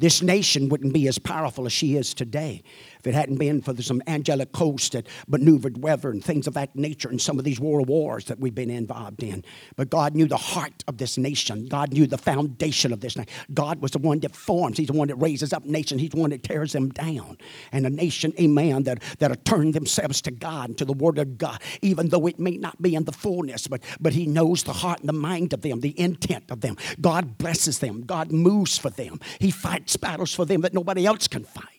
This 0.01 0.23
nation 0.23 0.69
wouldn't 0.69 0.93
be 0.93 1.07
as 1.07 1.21
powerful 1.21 1.67
as 1.67 1.73
she 1.73 1.97
is 1.97 2.15
today 2.15 2.65
if 3.05 3.09
it 3.09 3.15
hadn't 3.15 3.37
been 3.37 3.61
for 3.61 3.81
some 3.83 4.03
angelic 4.07 4.57
host 4.57 4.93
that 4.93 5.07
maneuvered 5.29 5.83
weather 5.83 6.09
and 6.09 6.25
things 6.25 6.47
of 6.47 6.55
that 6.55 6.75
nature 6.75 7.11
and 7.11 7.21
some 7.21 7.39
of 7.39 7.45
these 7.45 7.61
world 7.61 7.87
wars 7.87 8.25
that 8.27 8.41
we've 8.41 8.55
been 8.55 8.71
involved 8.71 9.23
in. 9.23 9.45
But 9.77 9.91
God 9.91 10.15
knew 10.15 10.27
the 10.27 10.39
heart 10.39 10.83
of 10.89 10.97
this 10.97 11.19
nation. 11.19 11.67
God 11.67 11.93
knew 11.93 12.07
the 12.07 12.17
foundation 12.17 12.95
of 12.95 13.01
this 13.01 13.15
nation. 13.15 13.31
God 13.53 13.83
was 13.83 13.91
the 13.91 13.99
one 13.99 14.21
that 14.21 14.35
forms. 14.35 14.79
He's 14.79 14.87
the 14.87 14.95
one 14.95 15.09
that 15.09 15.17
raises 15.17 15.53
up 15.53 15.67
nations. 15.67 16.01
He's 16.01 16.11
the 16.11 16.21
one 16.21 16.31
that 16.31 16.43
tears 16.43 16.73
them 16.73 16.89
down. 16.89 17.37
And 17.73 17.85
a 17.85 17.91
nation, 17.91 18.33
amen, 18.41 18.85
that, 18.85 19.03
that 19.19 19.31
have 19.31 19.45
turned 19.45 19.75
themselves 19.75 20.23
to 20.23 20.31
God 20.31 20.71
and 20.71 20.79
to 20.79 20.87
the 20.87 20.95
Word 20.95 21.19
of 21.19 21.37
God, 21.37 21.61
even 21.83 22.09
though 22.09 22.27
it 22.27 22.39
may 22.39 22.57
not 22.57 22.81
be 22.81 22.95
in 22.95 23.05
the 23.05 23.13
fullness, 23.13 23.67
but, 23.67 23.83
but 24.01 24.15
He 24.15 24.27
knows 24.27 24.63
the 24.63 24.73
heart 24.73 25.01
and 25.01 25.09
the 25.11 25.13
mind 25.13 25.53
of 25.53 25.61
them, 25.61 25.81
the 25.81 25.99
intent 26.01 26.45
of 26.51 26.63
them. 26.63 26.79
God 27.03 27.37
blesses 27.37 27.81
them. 27.81 28.05
God 28.07 28.33
moves 28.33 28.79
for 28.79 28.89
them. 28.89 29.21
He 29.41 29.51
fights 29.51 29.99
battles 29.99 30.33
for 30.33 30.47
them 30.47 30.63
that 30.63 30.73
nobody 30.73 31.05
else 31.05 31.29
can 31.29 31.45
fight. 31.45 31.74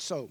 So, 0.00 0.30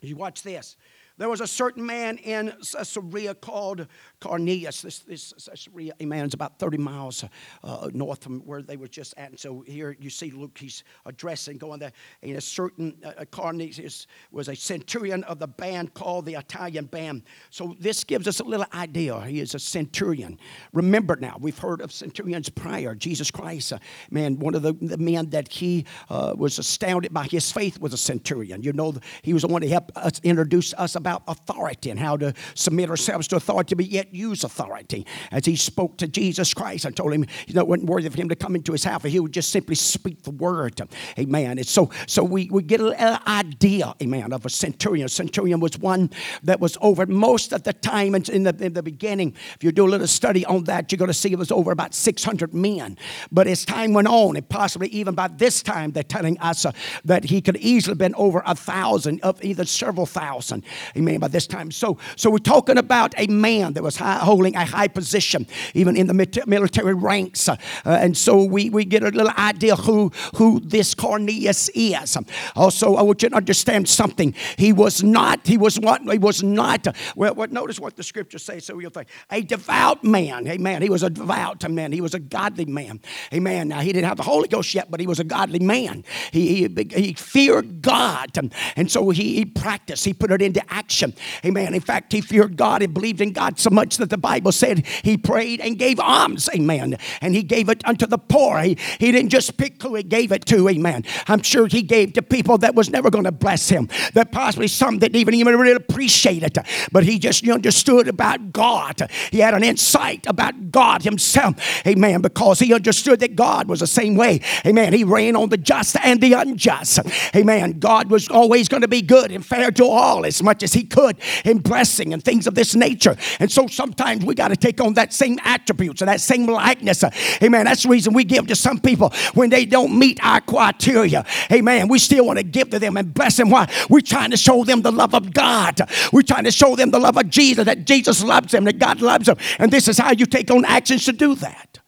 you 0.00 0.16
watch 0.16 0.42
this. 0.42 0.76
There 1.18 1.28
was 1.28 1.40
a 1.40 1.46
certain 1.46 1.84
man 1.84 2.18
in 2.18 2.52
Caesarea 2.72 3.34
called 3.34 3.86
Cornelius. 4.22 4.82
This, 4.82 5.00
this 5.00 5.34
Caesarea, 5.48 5.94
man, 6.00 6.26
is 6.26 6.34
about 6.34 6.58
30 6.58 6.78
miles 6.78 7.24
uh, 7.64 7.90
north 7.92 8.22
from 8.22 8.40
where 8.40 8.62
they 8.62 8.76
were 8.76 8.86
just 8.86 9.14
at. 9.16 9.30
And 9.30 9.38
so 9.38 9.64
here 9.66 9.96
you 10.00 10.10
see 10.10 10.30
Luke, 10.30 10.56
he's 10.56 10.84
addressing, 11.06 11.58
going 11.58 11.80
there. 11.80 11.92
And 12.22 12.36
a 12.36 12.40
certain 12.40 12.96
uh, 13.04 13.12
uh, 13.18 13.24
Cornelius 13.24 14.06
was 14.30 14.48
a 14.48 14.54
centurion 14.54 15.24
of 15.24 15.40
the 15.40 15.48
band 15.48 15.94
called 15.94 16.26
the 16.26 16.34
Italian 16.34 16.84
band. 16.84 17.24
So 17.50 17.76
this 17.80 18.04
gives 18.04 18.28
us 18.28 18.38
a 18.38 18.44
little 18.44 18.66
idea. 18.72 19.20
He 19.22 19.40
is 19.40 19.56
a 19.56 19.58
centurion. 19.58 20.38
Remember 20.72 21.16
now, 21.16 21.36
we've 21.40 21.58
heard 21.58 21.80
of 21.80 21.90
centurions 21.90 22.48
prior. 22.48 22.94
Jesus 22.94 23.30
Christ, 23.30 23.72
uh, 23.72 23.78
man, 24.10 24.38
one 24.38 24.54
of 24.54 24.62
the, 24.62 24.72
the 24.74 24.98
men 24.98 25.30
that 25.30 25.48
he 25.48 25.84
uh, 26.08 26.34
was 26.36 26.60
astounded 26.60 27.12
by 27.12 27.24
his 27.24 27.50
faith 27.50 27.80
was 27.80 27.92
a 27.92 27.98
centurion. 27.98 28.62
You 28.62 28.72
know, 28.72 28.94
he 29.22 29.32
was 29.34 29.42
the 29.42 29.48
one 29.48 29.62
to 29.62 29.68
help 29.68 29.90
us 29.96 30.20
introduce 30.22 30.74
us 30.74 30.94
about 30.94 31.24
authority 31.26 31.90
and 31.90 31.98
how 31.98 32.16
to 32.18 32.32
submit 32.54 32.88
ourselves 32.88 33.26
to 33.28 33.36
authority, 33.36 33.74
but 33.74 33.86
yet 33.86 34.11
use 34.12 34.44
authority. 34.44 35.06
As 35.30 35.44
he 35.44 35.56
spoke 35.56 35.98
to 35.98 36.08
Jesus 36.08 36.54
Christ, 36.54 36.86
I 36.86 36.90
told 36.90 37.12
him, 37.12 37.24
you 37.46 37.54
know, 37.54 37.62
it 37.62 37.68
wasn't 37.68 37.88
worthy 37.88 38.08
for 38.08 38.16
him 38.16 38.28
to 38.28 38.36
come 38.36 38.54
into 38.54 38.72
his 38.72 38.84
house, 38.84 39.02
he 39.02 39.20
would 39.20 39.32
just 39.32 39.50
simply 39.50 39.74
speak 39.74 40.22
the 40.22 40.30
word. 40.30 40.80
Amen. 41.18 41.58
And 41.58 41.66
so, 41.66 41.90
so 42.06 42.22
we, 42.22 42.48
we 42.50 42.62
get 42.62 42.80
an 42.80 43.20
idea, 43.26 43.94
amen, 44.02 44.32
of 44.32 44.46
a 44.46 44.50
centurion. 44.50 45.06
A 45.06 45.08
centurion 45.08 45.60
was 45.60 45.78
one 45.78 46.10
that 46.42 46.60
was 46.60 46.76
over 46.80 47.06
most 47.06 47.52
of 47.52 47.62
the 47.62 47.72
time 47.72 48.14
in 48.14 48.42
the, 48.42 48.56
in 48.60 48.72
the 48.72 48.82
beginning. 48.82 49.34
If 49.54 49.64
you 49.64 49.72
do 49.72 49.86
a 49.86 49.90
little 49.90 50.06
study 50.06 50.44
on 50.46 50.64
that, 50.64 50.90
you're 50.90 50.98
going 50.98 51.08
to 51.08 51.14
see 51.14 51.32
it 51.32 51.38
was 51.38 51.52
over 51.52 51.70
about 51.72 51.94
600 51.94 52.54
men. 52.54 52.96
But 53.30 53.46
as 53.46 53.64
time 53.64 53.92
went 53.92 54.08
on, 54.08 54.36
and 54.36 54.48
possibly 54.48 54.88
even 54.88 55.14
by 55.14 55.28
this 55.28 55.62
time, 55.62 55.92
they're 55.92 56.02
telling 56.02 56.38
us 56.38 56.64
uh, 56.64 56.72
that 57.04 57.24
he 57.24 57.40
could 57.40 57.56
easily 57.56 57.92
have 57.92 57.98
been 57.98 58.14
over 58.16 58.42
a 58.46 58.54
thousand, 58.54 59.20
of 59.22 59.42
either 59.44 59.64
several 59.64 60.06
thousand. 60.06 60.64
Amen. 60.96 61.20
By 61.20 61.28
this 61.28 61.46
time. 61.46 61.70
So, 61.70 61.98
so 62.16 62.30
we're 62.30 62.38
talking 62.38 62.78
about 62.78 63.14
a 63.18 63.26
man 63.26 63.72
that 63.74 63.82
was 63.82 63.96
high, 64.02 64.24
holding 64.24 64.56
a 64.56 64.64
high 64.64 64.88
position, 64.88 65.46
even 65.74 65.96
in 65.96 66.06
the 66.06 66.44
military 66.46 66.94
ranks. 66.94 67.48
Uh, 67.48 67.56
and 67.84 68.16
so 68.16 68.42
we, 68.42 68.70
we 68.70 68.84
get 68.84 69.02
a 69.02 69.08
little 69.08 69.32
idea 69.38 69.76
who, 69.76 70.10
who 70.36 70.60
this 70.60 70.94
Cornelius 70.94 71.68
is. 71.74 72.16
Also, 72.56 72.96
I 72.96 73.02
want 73.02 73.22
you 73.22 73.30
to 73.30 73.36
understand 73.36 73.88
something. 73.88 74.34
He 74.56 74.72
was 74.72 75.02
not, 75.02 75.46
he 75.46 75.56
was 75.56 75.78
what? 75.78 76.02
He 76.02 76.18
was 76.18 76.42
not, 76.42 76.86
well, 77.16 77.34
well 77.34 77.48
notice 77.48 77.78
what 77.80 77.96
the 77.96 78.02
scriptures 78.02 78.42
say. 78.42 78.58
So 78.60 78.78
you'll 78.78 78.90
think, 78.90 79.08
a 79.30 79.42
devout 79.42 80.04
man. 80.04 80.46
Amen. 80.48 80.82
He 80.82 80.90
was 80.90 81.02
a 81.02 81.10
devout 81.10 81.68
man. 81.70 81.92
He 81.92 82.00
was 82.00 82.14
a 82.14 82.18
godly 82.18 82.64
man. 82.64 83.00
Amen. 83.32 83.68
Now, 83.68 83.80
he 83.80 83.92
didn't 83.92 84.08
have 84.08 84.16
the 84.16 84.22
Holy 84.22 84.48
Ghost 84.48 84.74
yet, 84.74 84.90
but 84.90 85.00
he 85.00 85.06
was 85.06 85.20
a 85.20 85.24
godly 85.24 85.58
man. 85.58 86.04
He, 86.30 86.66
he, 86.66 86.88
he 86.94 87.12
feared 87.14 87.82
God. 87.82 88.30
And 88.76 88.90
so 88.90 89.10
he, 89.10 89.34
he 89.36 89.44
practiced, 89.44 90.04
he 90.04 90.14
put 90.14 90.30
it 90.30 90.42
into 90.42 90.62
action. 90.72 91.14
Amen. 91.44 91.74
In 91.74 91.80
fact, 91.80 92.12
he 92.12 92.20
feared 92.20 92.56
God 92.56 92.82
and 92.82 92.92
believed 92.92 93.20
in 93.20 93.32
God 93.32 93.58
so 93.58 93.70
much 93.70 93.91
that 93.98 94.10
the 94.10 94.18
Bible 94.18 94.52
said 94.52 94.86
he 95.02 95.16
prayed 95.16 95.60
and 95.60 95.78
gave 95.78 96.00
alms. 96.00 96.48
Amen. 96.54 96.96
And 97.20 97.34
he 97.34 97.42
gave 97.42 97.68
it 97.68 97.86
unto 97.86 98.06
the 98.06 98.18
poor. 98.18 98.58
He, 98.60 98.76
he 98.98 99.12
didn't 99.12 99.30
just 99.30 99.56
pick 99.56 99.82
who 99.82 99.94
he 99.94 100.02
gave 100.02 100.32
it 100.32 100.46
to. 100.46 100.68
Amen. 100.68 101.04
I'm 101.28 101.42
sure 101.42 101.66
he 101.66 101.82
gave 101.82 102.14
to 102.14 102.22
people 102.22 102.58
that 102.58 102.74
was 102.74 102.90
never 102.90 103.10
going 103.10 103.24
to 103.24 103.32
bless 103.32 103.68
him, 103.68 103.88
that 104.14 104.32
possibly 104.32 104.68
some 104.68 104.98
didn't 104.98 105.16
even, 105.16 105.34
even 105.34 105.58
really 105.58 105.76
appreciate 105.76 106.42
it. 106.42 106.58
But 106.90 107.04
he 107.04 107.18
just 107.18 107.46
understood 107.48 108.08
about 108.08 108.52
God. 108.52 109.10
He 109.30 109.38
had 109.38 109.54
an 109.54 109.64
insight 109.64 110.26
about 110.26 110.70
God 110.70 111.02
himself. 111.02 111.54
Amen. 111.86 112.20
Because 112.20 112.58
he 112.58 112.74
understood 112.74 113.20
that 113.20 113.36
God 113.36 113.68
was 113.68 113.80
the 113.80 113.86
same 113.86 114.16
way. 114.16 114.40
Amen. 114.66 114.92
He 114.92 115.04
reigned 115.04 115.36
on 115.36 115.48
the 115.48 115.56
just 115.56 115.96
and 116.02 116.20
the 116.20 116.32
unjust. 116.34 117.00
Amen. 117.34 117.78
God 117.78 118.10
was 118.10 118.28
always 118.28 118.68
going 118.68 118.82
to 118.82 118.88
be 118.88 119.02
good 119.02 119.30
and 119.30 119.44
fair 119.44 119.70
to 119.72 119.84
all 119.84 120.24
as 120.24 120.42
much 120.42 120.62
as 120.62 120.72
he 120.72 120.84
could 120.84 121.16
in 121.44 121.58
blessing 121.58 122.12
and 122.12 122.24
things 122.24 122.46
of 122.46 122.54
this 122.54 122.74
nature. 122.74 123.16
And 123.40 123.50
so 123.50 123.66
sometimes 123.72 124.24
we 124.24 124.34
got 124.34 124.48
to 124.48 124.56
take 124.56 124.80
on 124.80 124.94
that 124.94 125.12
same 125.12 125.38
attributes 125.42 126.02
and 126.02 126.08
that 126.08 126.20
same 126.20 126.46
likeness. 126.46 127.02
Amen. 127.42 127.64
That's 127.64 127.82
the 127.84 127.88
reason 127.88 128.12
we 128.12 128.24
give 128.24 128.46
to 128.48 128.56
some 128.56 128.78
people 128.78 129.12
when 129.34 129.50
they 129.50 129.64
don't 129.64 129.98
meet 129.98 130.18
our 130.22 130.40
criteria. 130.40 131.24
Amen. 131.50 131.88
We 131.88 131.98
still 131.98 132.26
want 132.26 132.38
to 132.38 132.44
give 132.44 132.70
to 132.70 132.78
them 132.78 132.96
and 132.96 133.12
bless 133.12 133.36
them. 133.36 133.50
Why? 133.50 133.70
We're 133.88 134.00
trying 134.00 134.30
to 134.30 134.36
show 134.36 134.64
them 134.64 134.82
the 134.82 134.92
love 134.92 135.14
of 135.14 135.32
God. 135.32 135.80
We're 136.12 136.22
trying 136.22 136.44
to 136.44 136.52
show 136.52 136.76
them 136.76 136.90
the 136.90 137.00
love 137.00 137.16
of 137.16 137.28
Jesus, 137.30 137.64
that 137.64 137.86
Jesus 137.86 138.22
loves 138.22 138.52
them, 138.52 138.64
that 138.64 138.78
God 138.78 139.00
loves 139.00 139.26
them. 139.26 139.36
And 139.58 139.70
this 139.70 139.88
is 139.88 139.98
how 139.98 140.12
you 140.12 140.26
take 140.26 140.50
on 140.50 140.64
actions 140.64 141.04
to 141.06 141.12
do 141.12 141.34
that. 141.36 141.78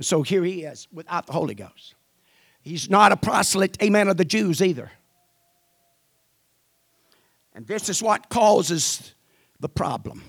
So 0.00 0.22
here 0.22 0.44
he 0.44 0.62
is 0.62 0.88
without 0.92 1.26
the 1.26 1.32
Holy 1.32 1.54
Ghost. 1.54 1.94
He's 2.60 2.90
not 2.90 3.12
a 3.12 3.16
proselyte, 3.16 3.82
amen, 3.82 4.08
of 4.08 4.16
the 4.16 4.24
Jews 4.24 4.62
either. 4.62 4.92
And 7.54 7.66
this 7.66 7.88
is 7.88 8.00
what 8.02 8.28
causes 8.28 9.14
the 9.58 9.68
problem. 9.68 10.22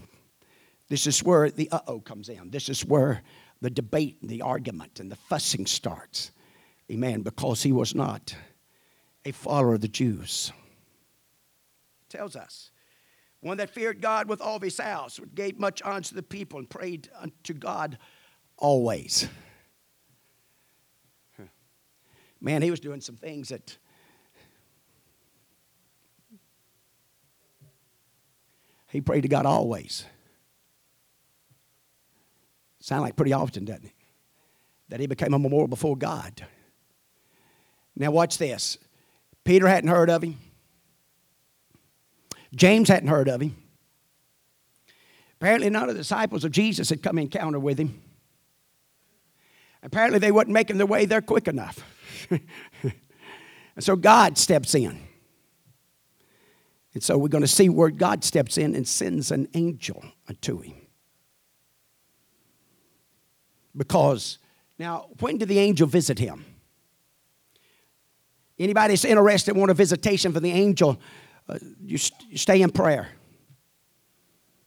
This 0.90 1.08
is 1.08 1.24
where 1.24 1.50
the 1.50 1.70
uh 1.72 1.80
oh 1.88 2.00
comes 2.00 2.30
in. 2.30 2.50
This 2.50 2.68
is 2.68 2.84
where 2.86 3.22
the 3.62 3.70
debate 3.70 4.18
and 4.22 4.30
the 4.30 4.42
argument 4.42 5.00
and 5.00 5.12
the 5.12 5.16
fussing 5.16 5.66
starts. 5.66 6.32
Amen. 6.92 7.22
Because 7.22 7.62
he 7.64 7.72
was 7.72 7.94
not 7.94 8.36
a 9.26 9.32
follower 9.32 9.76
of 9.76 9.82
the 9.82 9.88
Jews. 9.88 10.52
It 12.08 12.18
tells 12.18 12.36
us 12.36 12.72
one 13.42 13.58
that 13.58 13.70
feared 13.70 14.02
God 14.02 14.28
with 14.28 14.42
all 14.42 14.60
his 14.60 14.78
house, 14.78 15.20
gave 15.34 15.60
much 15.60 15.82
honor 15.82 16.02
to 16.02 16.14
the 16.14 16.24
people, 16.24 16.60
and 16.60 16.70
prayed 16.70 17.10
unto 17.18 17.54
God 17.54 17.98
always. 18.58 19.30
Man, 22.42 22.62
he 22.62 22.72
was 22.72 22.80
doing 22.80 23.02
some 23.02 23.16
things 23.16 23.50
that 23.50 23.78
He 28.90 29.02
prayed 29.02 29.22
to 29.22 29.28
God 29.28 29.46
always. 29.46 30.06
Sound 32.80 33.02
like 33.02 33.16
pretty 33.16 33.34
often, 33.34 33.66
doesn't 33.66 33.86
it? 33.86 33.94
That 34.90 35.00
he 35.00 35.08
became 35.08 35.34
a 35.34 35.40
memorial 35.40 35.68
before 35.68 35.96
God. 35.96 36.46
Now, 37.96 38.12
watch 38.12 38.38
this. 38.38 38.78
Peter 39.44 39.68
hadn't 39.68 39.90
heard 39.90 40.10
of 40.10 40.24
him. 40.24 40.38
James 42.56 42.88
hadn't 42.88 43.10
heard 43.10 43.28
of 43.28 43.42
him. 43.42 43.56
Apparently, 45.40 45.70
none 45.70 45.84
of 45.84 45.96
the 45.96 46.02
disciples 46.02 46.44
of 46.44 46.52
Jesus 46.52 46.90
had 46.90 47.04
come 47.04 47.18
encounter 47.18 47.60
with 47.60 47.80
him. 47.80 48.02
Apparently, 49.84 50.20
they 50.20 50.32
wasn't 50.32 50.54
making 50.54 50.78
their 50.78 50.88
way 50.88 51.06
there 51.06 51.22
quick 51.22 51.48
enough. 51.48 51.84
and 52.30 52.42
so 53.80 53.96
God 53.96 54.38
steps 54.38 54.76
in. 54.76 55.02
And 56.94 57.04
so 57.04 57.18
we're 57.18 57.30
going 57.30 57.44
to 57.44 57.48
see 57.48 57.70
where 57.70 57.90
God 57.90 58.24
steps 58.24 58.58
in 58.58 58.76
and 58.76 58.88
sends 58.88 59.32
an 59.32 59.48
angel 59.54 60.04
unto 60.28 60.60
him. 60.60 60.76
Because 63.80 64.38
now, 64.78 65.08
when 65.22 65.38
did 65.38 65.48
the 65.48 65.58
angel 65.58 65.88
visit 65.88 66.20
him? 66.20 66.46
Anybody 68.60 68.94
that's 68.94 69.06
interested 69.06 69.56
want 69.56 69.72
a 69.72 69.74
visitation 69.74 70.34
from 70.34 70.44
the 70.44 70.52
angel, 70.52 71.00
uh, 71.48 71.58
you, 71.82 71.98
st- 71.98 72.30
you 72.30 72.38
stay 72.38 72.62
in 72.62 72.72
prayer. 72.72 73.08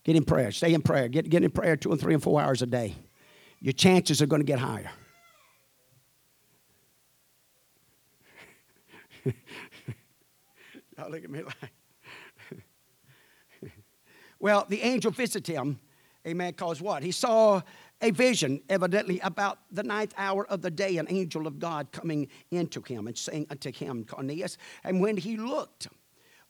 Get 0.03 0.17
in 0.17 0.25
prayer. 0.25 0.51
Stay 0.51 0.73
in 0.73 0.81
prayer. 0.81 1.09
Get, 1.09 1.29
get 1.29 1.45
in 1.45 1.51
prayer 1.51 1.77
two 1.77 1.93
and 1.93 2.01
three 2.01 2.15
and 2.15 2.23
four 2.23 2.41
hours 2.41 2.63
a 2.63 2.67
day. 2.67 2.97
Your 3.61 3.75
chances 3.75 4.23
are 4.23 4.27
going 4.27 4.41
to 4.41 4.47
get 4.47 4.59
higher. 4.59 4.91
Y'all 10.97 11.11
look 11.11 11.23
at 11.23 11.31
me 11.31 11.43
like. 11.43 11.55
well, 14.41 14.65
the 14.71 14.81
angel 14.81 15.11
visited 15.11 15.55
him, 15.55 15.79
amen, 16.27 16.53
because 16.53 16.81
what? 16.81 17.03
He 17.03 17.13
saw 17.13 17.61
a 18.03 18.11
vision, 18.11 18.61
evidently 18.69 19.21
about 19.21 19.61
the 19.71 19.85
ninth 19.85 20.13
hour 20.19 20.47
of 20.49 20.61
the 20.61 20.71
day, 20.71 20.99
an 20.99 21.07
angel 21.09 21.47
of 21.47 21.59
God 21.59 21.93
coming 21.93 22.29
into 22.51 22.83
him 22.83 23.07
and 23.07 23.17
saying 23.17 23.47
unto 23.49 23.73
him, 23.73 24.05
Cornelius. 24.05 24.59
And 24.85 25.01
when 25.01 25.17
he 25.17 25.37
looked 25.37 25.89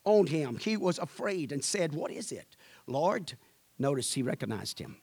on 0.05 0.27
him, 0.27 0.57
he 0.57 0.77
was 0.77 0.99
afraid 0.99 1.53
and 1.53 1.63
said, 1.63 1.95
What 1.95 2.11
is 2.11 2.33
it? 2.33 2.57
Lord, 2.87 3.35
notice 3.79 4.15
he 4.15 4.23
recognized 4.23 4.79
him, 4.79 4.97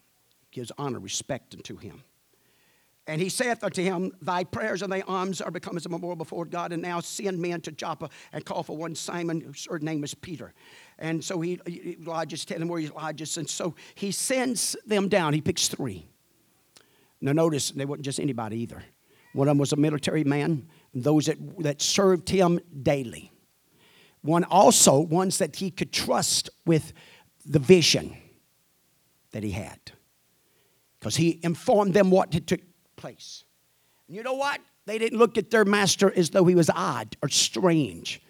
gives 0.52 0.72
honor, 0.78 1.00
respect 1.00 1.54
unto 1.54 1.78
him. 1.78 2.04
And 3.06 3.20
he 3.22 3.30
saith 3.30 3.64
unto 3.64 3.82
him, 3.82 4.12
Thy 4.22 4.43
prayers 4.43 4.82
and 4.82 4.91
thy 4.91 5.02
alms 5.02 5.41
are 5.41 5.50
become 5.50 5.78
as 5.78 5.86
a 5.86 5.89
memorial 5.89 6.16
before 6.16 6.45
God, 6.45 6.74
and 6.74 6.82
now 6.82 7.00
send 7.00 7.39
men 7.39 7.62
to 7.62 7.72
Joppa 7.72 8.10
and 8.34 8.45
call 8.45 8.62
for 8.62 8.78
one 8.78 8.93
Simon, 8.93 9.41
whose 9.41 9.68
name 9.82 10.04
is 10.04 10.14
Peter. 10.14 10.54
And 11.00 11.24
so 11.24 11.41
he, 11.41 11.60
Elijah's 11.68 12.45
telling 12.45 12.64
him 12.64 12.68
where 12.68 12.82
Elijah's, 12.82 13.38
and 13.38 13.50
so 13.50 13.74
he 13.95 14.12
sends 14.12 14.76
them 14.86 15.08
down. 15.08 15.34
He 15.34 15.41
picks 15.41 15.68
three. 15.68 16.08
Now, 17.22 17.34
notice 17.34 17.72
they 17.72 17.86
weren't 17.86 18.02
just 18.02 18.20
anybody 18.20 18.60
either. 18.60 18.84
One 19.34 19.48
of 19.48 19.52
them 19.52 19.58
was 19.58 19.74
a 19.74 19.76
military 19.76 20.24
man, 20.24 20.68
those 20.94 21.26
that, 21.28 21.38
that 21.60 21.82
served 21.82 22.30
him 22.30 22.60
daily. 22.82 23.32
One 24.22 24.44
also, 24.44 25.00
ones 25.00 25.38
that 25.38 25.58
he 25.58 25.72
could 25.72 25.94
trust 25.94 26.50
with 26.66 26.94
the 27.46 27.60
vision 27.60 28.16
that 29.32 29.44
he 29.44 29.52
had. 29.52 29.80
Because 31.00 31.16
he 31.16 31.40
informed 31.44 31.94
them 31.94 32.12
what 32.12 32.34
had 32.34 32.48
took 32.48 32.62
place. 32.96 33.44
And 34.08 34.18
you 34.18 34.24
know 34.24 34.34
what? 34.34 34.60
They 34.86 34.98
didn't 34.98 35.20
look 35.20 35.38
at 35.38 35.52
their 35.52 35.66
master 35.66 36.12
as 36.14 36.32
though 36.32 36.46
he 36.46 36.56
was 36.56 36.70
odd 36.70 37.16
or 37.22 37.30
strange. 37.30 38.22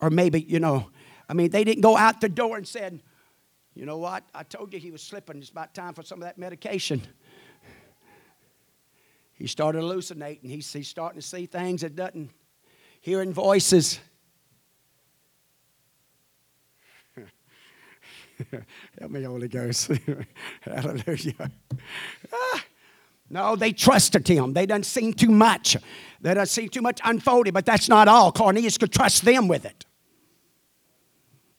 Or 0.00 0.10
maybe, 0.10 0.42
you 0.42 0.58
know, 0.58 0.90
I 1.28 1.34
mean, 1.34 1.50
they 1.50 1.64
didn't 1.64 1.82
go 1.82 1.96
out 1.96 2.20
the 2.20 2.28
door 2.28 2.56
and 2.56 2.66
said, 2.66 3.00
you 3.74 3.86
know 3.86 3.98
what? 3.98 4.24
I 4.34 4.42
told 4.42 4.72
you 4.74 4.80
he 4.80 4.90
was 4.90 5.02
slipping. 5.02 5.38
It's 5.38 5.50
about 5.50 5.74
time 5.74 5.94
for 5.94 6.02
some 6.02 6.18
of 6.18 6.24
that 6.24 6.36
medication. 6.36 7.02
He 9.34 9.46
started 9.46 9.80
hallucinating. 9.80 10.48
He's, 10.48 10.72
he's 10.72 10.88
starting 10.88 11.20
to 11.20 11.26
see 11.26 11.46
things 11.46 11.80
that 11.80 11.96
doesn't, 11.96 12.30
hearing 13.00 13.32
voices. 13.32 13.98
Help 18.98 19.10
me, 19.10 19.22
Holy 19.22 19.48
Ghost. 19.48 19.90
Hallelujah. 20.62 21.50
Ah. 22.32 22.64
No, 23.32 23.56
they 23.56 23.72
trusted 23.72 24.28
him. 24.28 24.52
They 24.52 24.66
didn't 24.66 24.84
see 24.84 25.10
too 25.10 25.30
much. 25.30 25.74
They 26.20 26.34
didn't 26.34 26.50
see 26.50 26.68
too 26.68 26.82
much 26.82 27.00
unfolded, 27.02 27.54
but 27.54 27.64
that's 27.64 27.88
not 27.88 28.06
all. 28.06 28.30
Cornelius 28.30 28.76
could 28.76 28.92
trust 28.92 29.24
them 29.24 29.48
with 29.48 29.64
it. 29.64 29.86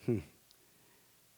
Hmm. 0.05 0.19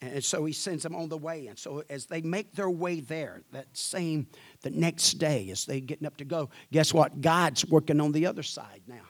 And 0.02 0.22
so 0.22 0.44
he 0.44 0.52
sends 0.52 0.84
them 0.84 0.94
on 0.94 1.08
the 1.08 1.18
way. 1.18 1.48
And 1.48 1.58
so 1.58 1.86
as 1.90 2.08
they 2.08 2.22
make 2.22 2.52
their 2.52 2.70
way 2.70 3.00
there, 3.00 3.44
that 3.54 3.68
same, 3.72 4.28
the 4.66 4.72
next 4.72 5.14
day, 5.14 5.50
as 5.50 5.64
they 5.64 5.80
getting 5.80 6.06
up 6.06 6.18
to 6.18 6.26
go, 6.26 6.50
guess 6.74 6.94
what? 6.94 7.22
God's 7.22 7.66
working 7.66 8.02
on 8.02 8.12
the 8.12 8.26
other 8.26 8.44
side 8.44 8.82
now. 8.88 9.06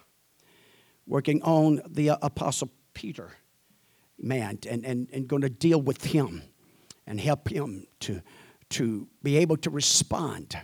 Working 1.07 1.41
on 1.41 1.81
the 1.87 2.11
uh, 2.11 2.17
Apostle 2.21 2.69
Peter, 2.93 3.31
man, 4.19 4.59
and, 4.69 4.85
and, 4.85 5.07
and 5.11 5.27
going 5.27 5.41
to 5.41 5.49
deal 5.49 5.81
with 5.81 6.03
him 6.03 6.43
and 7.07 7.19
help 7.19 7.49
him 7.49 7.87
to, 8.01 8.21
to 8.69 9.07
be 9.23 9.37
able 9.37 9.57
to 9.57 9.71
respond 9.71 10.55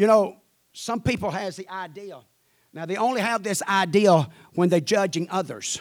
you 0.00 0.06
know, 0.06 0.38
some 0.72 1.02
people 1.02 1.30
has 1.30 1.56
the 1.56 1.68
idea. 1.68 2.20
Now 2.72 2.86
they 2.86 2.96
only 2.96 3.20
have 3.20 3.42
this 3.42 3.62
idea 3.64 4.26
when 4.54 4.70
they're 4.70 4.80
judging 4.80 5.28
others. 5.28 5.78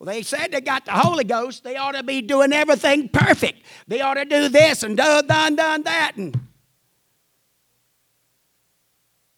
Well, 0.00 0.06
they 0.06 0.22
said 0.22 0.50
they 0.50 0.62
got 0.62 0.86
the 0.86 0.92
Holy 0.92 1.24
Ghost. 1.24 1.62
They 1.62 1.76
ought 1.76 1.92
to 1.92 2.02
be 2.02 2.22
doing 2.22 2.54
everything 2.54 3.10
perfect. 3.10 3.66
They 3.86 4.00
ought 4.00 4.14
to 4.14 4.24
do 4.24 4.48
this 4.48 4.82
and 4.82 4.96
done, 4.96 5.26
done, 5.26 5.56
done 5.56 5.82
that. 5.82 6.12
And 6.16 6.40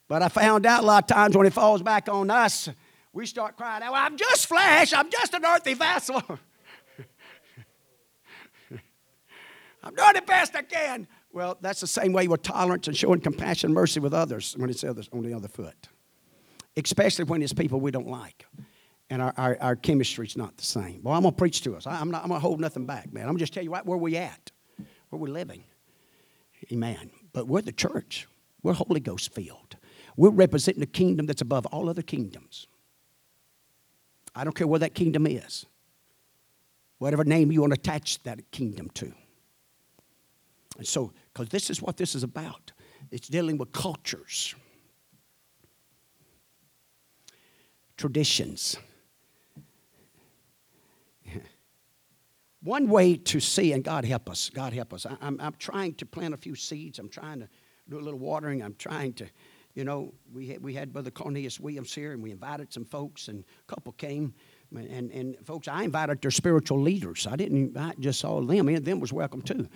but 0.06 0.22
I 0.22 0.28
found 0.28 0.64
out 0.64 0.84
a 0.84 0.86
lot 0.86 1.02
of 1.02 1.08
times 1.08 1.36
when 1.36 1.48
it 1.48 1.52
falls 1.52 1.82
back 1.82 2.08
on 2.08 2.30
us, 2.30 2.68
we 3.12 3.26
start 3.26 3.56
crying 3.56 3.82
out, 3.82 3.92
well, 3.92 4.04
I'm 4.04 4.16
just 4.16 4.46
flesh. 4.46 4.92
I'm 4.92 5.10
just 5.10 5.34
an 5.34 5.44
earthy 5.44 5.74
vessel. 5.74 6.22
I'm 9.82 9.94
doing 9.96 10.12
the 10.14 10.22
best 10.22 10.54
I 10.54 10.62
can. 10.62 11.08
Well, 11.32 11.58
that's 11.60 11.80
the 11.80 11.88
same 11.88 12.12
way 12.12 12.28
with 12.28 12.42
tolerance 12.42 12.86
and 12.86 12.96
showing 12.96 13.20
compassion 13.20 13.68
and 13.68 13.74
mercy 13.74 13.98
with 13.98 14.14
others 14.14 14.54
when 14.56 14.70
it's 14.70 14.84
others 14.84 15.08
on 15.12 15.22
the 15.22 15.34
other 15.34 15.48
foot. 15.48 15.88
Especially 16.76 17.24
when 17.24 17.42
it's 17.42 17.52
people 17.52 17.80
we 17.80 17.90
don't 17.90 18.06
like. 18.06 18.46
And 19.12 19.20
our, 19.20 19.34
our, 19.36 19.58
our 19.60 19.76
chemistry's 19.76 20.38
not 20.38 20.56
the 20.56 20.64
same. 20.64 21.02
Well, 21.02 21.14
I'm 21.14 21.20
going 21.20 21.34
to 21.34 21.38
preach 21.38 21.60
to 21.64 21.76
us. 21.76 21.86
I, 21.86 22.00
am 22.00 22.10
not, 22.10 22.22
I'm 22.22 22.28
going 22.28 22.40
to 22.40 22.42
hold 22.42 22.60
nothing 22.60 22.86
back, 22.86 23.12
man. 23.12 23.24
I'm 23.24 23.28
going 23.28 23.36
to 23.36 23.42
just 23.42 23.52
tell 23.52 23.62
you 23.62 23.70
right 23.70 23.84
where 23.84 23.98
we 23.98 24.16
at, 24.16 24.50
where 25.10 25.20
we're 25.20 25.28
living. 25.28 25.64
Amen. 26.72 27.10
But 27.34 27.46
we're 27.46 27.60
the 27.60 27.72
church. 27.72 28.26
We're 28.62 28.72
Holy 28.72 29.00
Ghost 29.00 29.34
filled. 29.34 29.76
We're 30.16 30.30
representing 30.30 30.80
the 30.80 30.86
kingdom 30.86 31.26
that's 31.26 31.42
above 31.42 31.66
all 31.66 31.90
other 31.90 32.00
kingdoms. 32.00 32.68
I 34.34 34.44
don't 34.44 34.54
care 34.54 34.66
where 34.66 34.80
that 34.80 34.94
kingdom 34.94 35.26
is. 35.26 35.66
Whatever 36.96 37.24
name 37.24 37.52
you 37.52 37.60
want 37.60 37.74
to 37.74 37.78
attach 37.78 38.22
that 38.22 38.50
kingdom 38.50 38.88
to. 38.94 39.12
And 40.78 40.86
so, 40.86 41.12
because 41.34 41.50
this 41.50 41.68
is 41.68 41.82
what 41.82 41.98
this 41.98 42.14
is 42.14 42.22
about 42.22 42.72
it's 43.10 43.28
dealing 43.28 43.58
with 43.58 43.72
cultures, 43.72 44.54
traditions. 47.98 48.78
One 52.62 52.88
way 52.88 53.16
to 53.16 53.40
see, 53.40 53.72
and 53.72 53.82
God 53.82 54.04
help 54.04 54.30
us, 54.30 54.48
God 54.48 54.72
help 54.72 54.94
us. 54.94 55.04
I, 55.04 55.16
I'm, 55.20 55.40
I'm 55.40 55.54
trying 55.58 55.94
to 55.94 56.06
plant 56.06 56.32
a 56.32 56.36
few 56.36 56.54
seeds. 56.54 56.98
I'm 56.98 57.08
trying 57.08 57.40
to 57.40 57.48
do 57.88 57.98
a 57.98 58.00
little 58.00 58.20
watering. 58.20 58.62
I'm 58.62 58.74
trying 58.74 59.14
to, 59.14 59.26
you 59.74 59.84
know, 59.84 60.14
we 60.32 60.46
had, 60.46 60.62
we 60.62 60.72
had 60.72 60.92
Brother 60.92 61.10
Cornelius 61.10 61.58
Williams 61.58 61.92
here, 61.92 62.12
and 62.12 62.22
we 62.22 62.30
invited 62.30 62.72
some 62.72 62.84
folks, 62.84 63.26
and 63.26 63.40
a 63.40 63.74
couple 63.74 63.92
came. 63.92 64.32
And, 64.76 65.10
and 65.10 65.36
folks, 65.44 65.66
I 65.68 65.82
invited 65.82 66.22
their 66.22 66.30
spiritual 66.30 66.80
leaders. 66.80 67.26
I 67.26 67.36
didn't 67.36 67.58
invite 67.58 67.98
just 68.00 68.24
all 68.24 68.40
them. 68.42 68.68
And 68.68 68.84
them 68.84 69.00
was 69.00 69.12
welcome 69.12 69.42
too. 69.42 69.68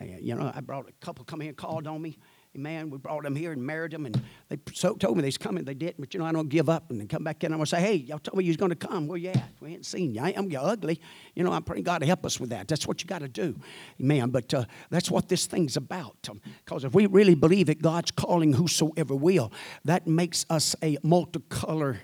Uh, 0.00 0.04
you 0.20 0.34
know, 0.34 0.52
I 0.54 0.60
brought 0.60 0.88
a 0.88 0.92
couple 1.04 1.24
come 1.24 1.40
here 1.40 1.50
and 1.50 1.56
called 1.56 1.86
on 1.86 2.02
me. 2.02 2.18
Man, 2.54 2.90
we 2.90 2.98
brought 2.98 3.22
them 3.22 3.34
here 3.34 3.52
and 3.52 3.64
married 3.64 3.92
them, 3.92 4.04
and 4.04 4.20
they 4.50 4.58
so 4.74 4.94
told 4.94 5.16
me 5.16 5.22
they's 5.22 5.38
coming. 5.38 5.64
They 5.64 5.72
didn't, 5.72 5.98
but 5.98 6.12
you 6.12 6.20
know, 6.20 6.26
I 6.26 6.32
don't 6.32 6.50
give 6.50 6.68
up. 6.68 6.90
And 6.90 7.00
they 7.00 7.06
come 7.06 7.24
back 7.24 7.42
in, 7.42 7.50
I'm 7.50 7.58
gonna 7.58 7.66
say, 7.66 7.80
"Hey, 7.80 7.94
y'all 7.94 8.18
told 8.18 8.36
me 8.36 8.44
you 8.44 8.50
was 8.50 8.58
gonna 8.58 8.74
come. 8.74 9.06
Where 9.06 9.16
you 9.16 9.30
at? 9.30 9.42
We 9.60 9.70
ain't 9.70 9.86
seen 9.86 10.14
you. 10.14 10.20
I 10.20 10.30
am 10.30 10.50
you 10.50 10.58
ugly. 10.58 11.00
You 11.34 11.44
know, 11.44 11.52
I'm 11.52 11.62
praying 11.62 11.84
God 11.84 12.00
to 12.00 12.06
help 12.06 12.26
us 12.26 12.38
with 12.38 12.50
that. 12.50 12.68
That's 12.68 12.86
what 12.86 13.02
you 13.02 13.08
got 13.08 13.20
to 13.20 13.28
do, 13.28 13.58
man. 13.98 14.28
But 14.28 14.52
uh, 14.52 14.66
that's 14.90 15.10
what 15.10 15.30
this 15.30 15.46
thing's 15.46 15.78
about. 15.78 16.28
Because 16.64 16.84
um, 16.84 16.88
if 16.88 16.94
we 16.94 17.06
really 17.06 17.34
believe 17.34 17.68
that 17.68 17.80
God's 17.80 18.10
calling 18.10 18.52
whosoever 18.52 19.16
will, 19.16 19.50
that 19.86 20.06
makes 20.06 20.44
us 20.50 20.76
a 20.82 20.98
multicolor. 20.98 21.96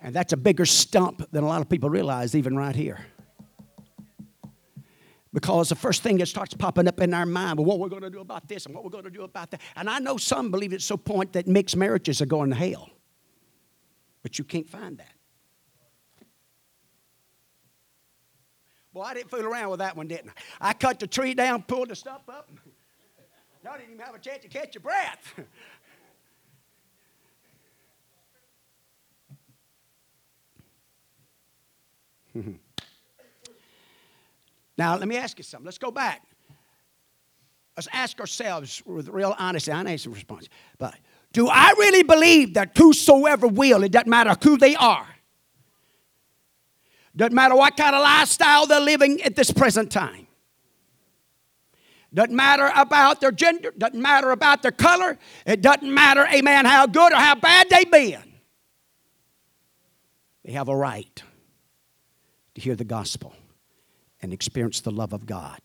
And 0.00 0.14
that's 0.14 0.32
a 0.32 0.36
bigger 0.36 0.66
stump 0.66 1.30
than 1.30 1.44
a 1.44 1.46
lot 1.46 1.60
of 1.60 1.68
people 1.68 1.90
realize, 1.90 2.34
even 2.34 2.56
right 2.56 2.74
here. 2.74 3.06
Because 5.36 5.68
the 5.68 5.74
first 5.74 6.02
thing 6.02 6.16
that 6.16 6.28
starts 6.28 6.54
popping 6.54 6.88
up 6.88 6.98
in 6.98 7.12
our 7.12 7.26
mind, 7.26 7.58
well, 7.58 7.66
what 7.66 7.78
we're 7.78 7.90
going 7.90 8.00
to 8.00 8.08
do 8.08 8.20
about 8.20 8.48
this 8.48 8.64
and 8.64 8.74
what 8.74 8.82
we're 8.82 8.90
going 8.90 9.04
to 9.04 9.10
do 9.10 9.22
about 9.22 9.50
that. 9.50 9.60
And 9.76 9.90
I 9.90 9.98
know 9.98 10.16
some 10.16 10.50
believe 10.50 10.72
it's 10.72 10.86
so 10.86 10.96
point 10.96 11.34
that 11.34 11.46
mixed 11.46 11.76
marriages 11.76 12.22
are 12.22 12.26
going 12.26 12.48
to 12.48 12.56
hell. 12.56 12.88
But 14.22 14.38
you 14.38 14.46
can't 14.46 14.66
find 14.66 14.96
that. 14.96 15.12
Well, 18.94 19.04
I 19.04 19.12
didn't 19.12 19.28
fool 19.28 19.44
around 19.44 19.68
with 19.68 19.80
that 19.80 19.94
one, 19.94 20.08
didn't 20.08 20.30
I? 20.58 20.70
I 20.70 20.72
cut 20.72 21.00
the 21.00 21.06
tree 21.06 21.34
down, 21.34 21.64
pulled 21.64 21.90
the 21.90 21.96
stump 21.96 22.30
up. 22.30 22.48
Y'all 23.62 23.74
didn't 23.76 23.92
even 23.92 24.06
have 24.06 24.14
a 24.14 24.18
chance 24.18 24.40
to 24.44 24.48
catch 24.48 24.74
your 24.74 24.80
breath. 24.80 25.34
Now, 34.78 34.96
let 34.96 35.08
me 35.08 35.16
ask 35.16 35.38
you 35.38 35.44
something. 35.44 35.64
Let's 35.64 35.78
go 35.78 35.90
back. 35.90 36.22
Let's 37.76 37.88
ask 37.92 38.18
ourselves 38.20 38.82
with 38.86 39.08
real 39.08 39.34
honesty. 39.38 39.70
I 39.70 39.82
need 39.82 39.98
some 39.98 40.12
response. 40.12 40.48
But 40.78 40.94
do 41.32 41.48
I 41.48 41.74
really 41.78 42.02
believe 42.02 42.54
that 42.54 42.76
whosoever 42.76 43.46
will, 43.46 43.82
it 43.84 43.92
doesn't 43.92 44.08
matter 44.08 44.34
who 44.42 44.56
they 44.56 44.74
are, 44.76 45.06
doesn't 47.14 47.34
matter 47.34 47.54
what 47.54 47.76
kind 47.76 47.94
of 47.94 48.02
lifestyle 48.02 48.66
they're 48.66 48.80
living 48.80 49.22
at 49.22 49.36
this 49.36 49.50
present 49.50 49.90
time, 49.90 50.26
Doesn't 52.12 52.34
matter 52.34 52.70
about 52.74 53.20
their 53.20 53.32
gender, 53.32 53.72
doesn't 53.76 54.00
matter 54.00 54.30
about 54.30 54.62
their 54.62 54.72
color, 54.72 55.18
it 55.44 55.60
doesn't 55.60 55.92
matter, 55.92 56.26
amen, 56.32 56.64
how 56.64 56.86
good 56.86 57.12
or 57.12 57.16
how 57.16 57.34
bad 57.34 57.68
they've 57.68 57.90
been. 57.90 58.22
They 60.44 60.52
have 60.52 60.68
a 60.68 60.76
right 60.76 61.22
to 62.54 62.60
hear 62.60 62.74
the 62.74 62.84
gospel 62.84 63.34
and 64.22 64.32
experience 64.32 64.80
the 64.80 64.90
love 64.90 65.12
of 65.12 65.26
God 65.26 65.60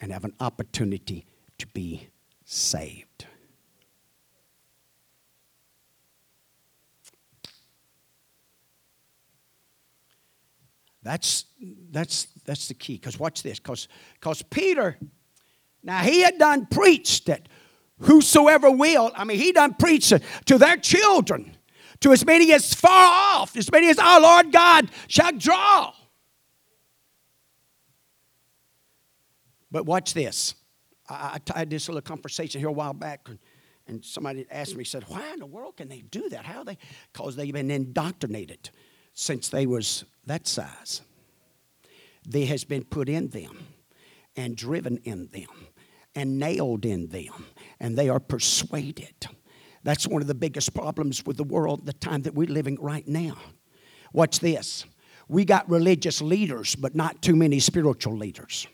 and 0.00 0.12
have 0.12 0.24
an 0.24 0.34
opportunity 0.40 1.26
to 1.58 1.66
be 1.68 2.08
saved. 2.44 3.26
That's, 11.02 11.44
that's, 11.92 12.26
that's 12.44 12.66
the 12.66 12.74
key. 12.74 12.94
Because 12.94 13.18
watch 13.18 13.42
this. 13.44 13.60
Because 13.60 14.42
Peter, 14.50 14.98
now 15.82 16.00
he 16.00 16.22
had 16.22 16.36
done 16.36 16.66
preached 16.66 17.26
that 17.26 17.48
whosoever 18.00 18.70
will, 18.70 19.12
I 19.14 19.22
mean, 19.24 19.38
he 19.38 19.52
done 19.52 19.74
preached 19.74 20.12
to 20.46 20.58
their 20.58 20.76
children, 20.76 21.56
to 22.00 22.12
as 22.12 22.26
many 22.26 22.52
as 22.52 22.74
far 22.74 23.38
off, 23.40 23.56
as 23.56 23.70
many 23.70 23.88
as 23.88 23.98
our 23.98 24.20
Lord 24.20 24.50
God 24.50 24.90
shall 25.06 25.32
draw. 25.32 25.92
But 29.70 29.86
watch 29.86 30.14
this. 30.14 30.54
I, 31.08 31.38
I 31.54 31.58
had 31.58 31.70
this 31.70 31.88
little 31.88 32.00
conversation 32.02 32.60
here 32.60 32.68
a 32.68 32.72
while 32.72 32.92
back, 32.92 33.28
and, 33.28 33.38
and 33.86 34.04
somebody 34.04 34.46
asked 34.50 34.76
me, 34.76 34.84
said, 34.84 35.04
why 35.08 35.32
in 35.32 35.38
the 35.38 35.46
world 35.46 35.76
can 35.76 35.88
they 35.88 36.02
do 36.02 36.28
that? 36.30 36.44
How 36.44 36.64
they? 36.64 36.78
Because 37.12 37.36
they've 37.36 37.52
been 37.52 37.70
indoctrinated 37.70 38.70
since 39.14 39.48
they 39.48 39.66
was 39.66 40.04
that 40.26 40.46
size. 40.46 41.02
There 42.28 42.46
has 42.46 42.64
been 42.64 42.84
put 42.84 43.08
in 43.08 43.28
them 43.28 43.66
and 44.36 44.56
driven 44.56 44.98
in 45.04 45.28
them 45.28 45.48
and 46.14 46.38
nailed 46.38 46.84
in 46.84 47.08
them, 47.08 47.46
and 47.78 47.96
they 47.96 48.08
are 48.08 48.20
persuaded. 48.20 49.26
That's 49.84 50.06
one 50.08 50.22
of 50.22 50.28
the 50.28 50.34
biggest 50.34 50.74
problems 50.74 51.24
with 51.24 51.36
the 51.36 51.44
world, 51.44 51.86
the 51.86 51.92
time 51.92 52.22
that 52.22 52.34
we're 52.34 52.48
living 52.48 52.76
right 52.80 53.06
now. 53.06 53.36
Watch 54.12 54.40
this. 54.40 54.84
We 55.28 55.44
got 55.44 55.68
religious 55.70 56.20
leaders, 56.20 56.74
but 56.74 56.94
not 56.94 57.22
too 57.22 57.36
many 57.36 57.60
spiritual 57.60 58.16
leaders. 58.16 58.66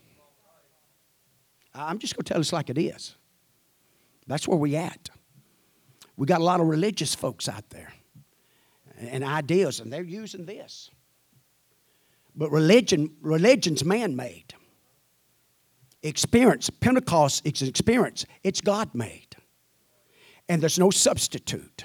I'm 1.74 1.98
just 1.98 2.16
going 2.16 2.24
to 2.24 2.32
tell 2.32 2.40
us 2.40 2.52
like 2.52 2.70
it 2.70 2.78
is. 2.78 3.16
That's 4.26 4.46
where 4.46 4.58
we 4.58 4.76
at. 4.76 5.10
We 6.16 6.26
got 6.26 6.40
a 6.40 6.44
lot 6.44 6.60
of 6.60 6.66
religious 6.66 7.14
folks 7.14 7.48
out 7.48 7.68
there 7.70 7.92
and 8.98 9.24
ideas, 9.24 9.80
and 9.80 9.92
they're 9.92 10.02
using 10.02 10.44
this. 10.44 10.90
But 12.36 12.50
religion, 12.50 13.10
religion's 13.20 13.84
man-made. 13.84 14.54
Experience, 16.02 16.70
Pentecost 16.70 17.46
experience. 17.46 18.26
It's 18.42 18.60
God-made. 18.60 19.36
And 20.48 20.60
there's 20.60 20.78
no 20.78 20.90
substitute. 20.90 21.84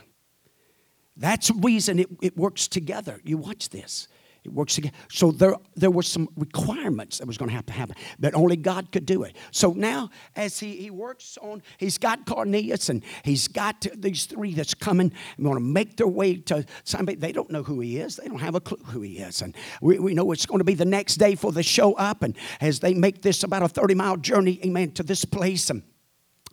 That's 1.16 1.48
the 1.48 1.56
reason 1.56 2.00
it, 2.00 2.10
it 2.22 2.38
works 2.38 2.68
together. 2.68 3.20
You 3.24 3.38
watch 3.38 3.70
this. 3.70 4.08
It 4.48 4.54
works 4.54 4.76
together. 4.76 4.95
So 5.10 5.32
there, 5.32 5.56
there 5.76 5.91
were 5.91 6.04
some 6.04 6.30
requirements 6.36 7.18
that 7.18 7.28
was 7.28 7.38
going 7.38 7.50
to 7.50 7.56
have 7.56 7.66
to 7.68 7.74
happen, 7.74 7.95
but 8.20 8.34
only 8.34 8.56
God 8.56 8.91
could 8.91 9.06
do 9.06 9.24
it. 9.24 9.36
So 9.52 9.74
now, 9.74 10.10
as 10.36 10.60
he, 10.60 10.78
he 10.78 10.89
works 10.89 11.38
on, 11.41 11.62
he's 11.78 11.98
got 11.98 12.26
Cornelius 12.26 12.89
and 12.89 13.04
he's 13.24 13.48
got 13.48 13.86
these 13.95 14.26
three 14.26 14.54
that's 14.54 14.74
coming 14.74 15.12
and 15.36 15.45
going 15.45 15.58
to 15.58 15.64
make 15.64 15.98
their 15.98 16.08
way 16.08 16.36
to 16.36 16.66
somebody. 16.84 17.18
They 17.18 17.32
don't 17.32 17.52
know 17.52 17.64
who 17.64 17.80
he 17.82 17.98
is. 17.98 18.16
They 18.16 18.28
don't 18.28 18.39
have 18.39 18.56
a 18.56 18.62
clue 18.62 18.84
who 18.86 19.02
he 19.02 19.18
is. 19.18 19.41
And 19.41 19.56
we, 19.82 20.00
we 20.00 20.14
know 20.14 20.32
it's 20.32 20.45
going 20.45 20.60
to 20.60 20.66
be 20.66 20.74
the 20.76 20.86
next 20.86 21.16
day 21.18 21.36
for 21.36 21.52
the 21.52 21.64
show 21.64 21.93
up. 21.93 22.24
And 22.24 22.36
as 22.62 22.80
they 22.80 22.93
make 22.93 23.22
this 23.22 23.43
about 23.43 23.64
a 23.64 23.68
30 23.68 23.95
mile 23.95 24.18
journey, 24.18 24.60
amen, 24.66 24.91
to 24.93 25.04
this 25.04 25.26
place. 25.26 25.70
And 25.70 25.84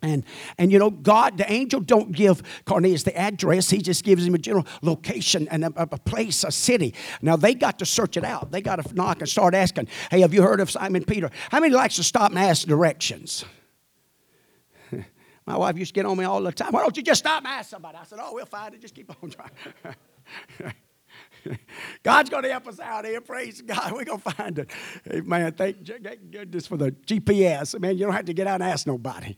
and, 0.05 0.23
and 0.57 0.71
you 0.71 0.79
know, 0.79 0.89
God, 0.89 1.37
the 1.37 1.51
angel 1.51 1.79
don't 1.79 2.11
give 2.11 2.43
Cornelius 2.65 3.03
the 3.03 3.17
address. 3.17 3.69
He 3.69 3.79
just 3.79 4.03
gives 4.03 4.25
him 4.25 4.35
a 4.35 4.37
general 4.37 4.65
location 4.81 5.47
and 5.49 5.65
a, 5.65 5.73
a, 5.75 5.97
place, 5.97 6.43
a 6.43 6.51
city. 6.51 6.93
Now, 7.21 7.35
they 7.35 7.55
got 7.55 7.79
to 7.79 7.85
search 7.85 8.17
it 8.17 8.23
out. 8.23 8.51
They 8.51 8.61
got 8.61 8.83
to 8.83 8.93
knock 8.93 9.19
and 9.19 9.29
start 9.29 9.55
asking, 9.55 9.87
hey, 10.11 10.21
have 10.21 10.33
you 10.33 10.43
heard 10.43 10.59
of 10.59 10.69
Simon 10.69 11.03
Peter? 11.03 11.31
How 11.49 11.59
many 11.59 11.73
likes 11.73 11.95
to 11.95 12.03
stop 12.03 12.31
and 12.31 12.39
ask 12.39 12.67
directions? 12.67 13.45
My 15.45 15.57
wife 15.57 15.77
used 15.77 15.93
to 15.93 15.99
get 15.99 16.05
on 16.05 16.17
me 16.17 16.25
all 16.25 16.41
the 16.41 16.51
time. 16.51 16.71
Why 16.71 16.81
don't 16.81 16.95
you 16.95 17.03
just 17.03 17.19
stop 17.19 17.39
and 17.39 17.47
ask 17.47 17.69
somebody? 17.69 17.97
I 17.97 18.03
said, 18.03 18.19
oh, 18.21 18.33
we'll 18.33 18.45
find 18.45 18.73
it. 18.73 18.81
Just 18.81 18.93
keep 18.93 19.11
on 19.23 19.31
trying. 19.31 20.71
God's 22.03 22.29
going 22.29 22.43
to 22.43 22.51
help 22.51 22.67
us 22.67 22.79
out 22.79 23.05
here. 23.05 23.21
Praise 23.21 23.61
God. 23.61 23.91
We're 23.91 24.05
going 24.05 24.21
to 24.21 24.31
find 24.31 24.59
it. 24.59 24.69
Amen. 25.11 25.51
Thank 25.53 25.85
goodness 26.31 26.67
for 26.67 26.77
the 26.77 26.91
GPS. 26.91 27.79
Man, 27.79 27.97
you 27.97 28.05
don't 28.05 28.13
have 28.13 28.25
to 28.25 28.33
get 28.33 28.47
out 28.47 28.61
and 28.61 28.69
ask 28.71 28.87
nobody. 28.87 29.35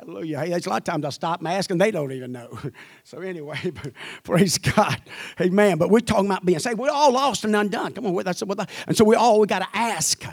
Hallelujah. 0.00 0.38
Hey, 0.40 0.52
a 0.52 0.68
lot 0.68 0.78
of 0.78 0.84
times 0.84 1.04
I 1.04 1.10
stop 1.10 1.40
and 1.40 1.48
ask 1.48 1.70
and 1.70 1.78
they 1.78 1.90
don't 1.90 2.12
even 2.12 2.32
know. 2.32 2.58
So 3.04 3.18
anyway, 3.20 3.58
praise 4.22 4.56
God. 4.56 5.02
Amen. 5.40 5.78
But 5.78 5.90
we're 5.90 6.00
talking 6.00 6.26
about 6.26 6.46
being 6.46 6.60
saved. 6.60 6.78
We're 6.78 6.90
all 6.90 7.12
lost 7.12 7.44
and 7.44 7.56
undone. 7.56 7.92
Come 7.92 8.06
on, 8.06 8.22
that's 8.22 8.40
what. 8.40 8.70
And 8.86 8.96
so 8.96 9.04
we 9.04 9.16
all 9.16 9.40
we 9.40 9.48
got 9.48 9.60
to 9.60 9.68
ask. 9.74 10.24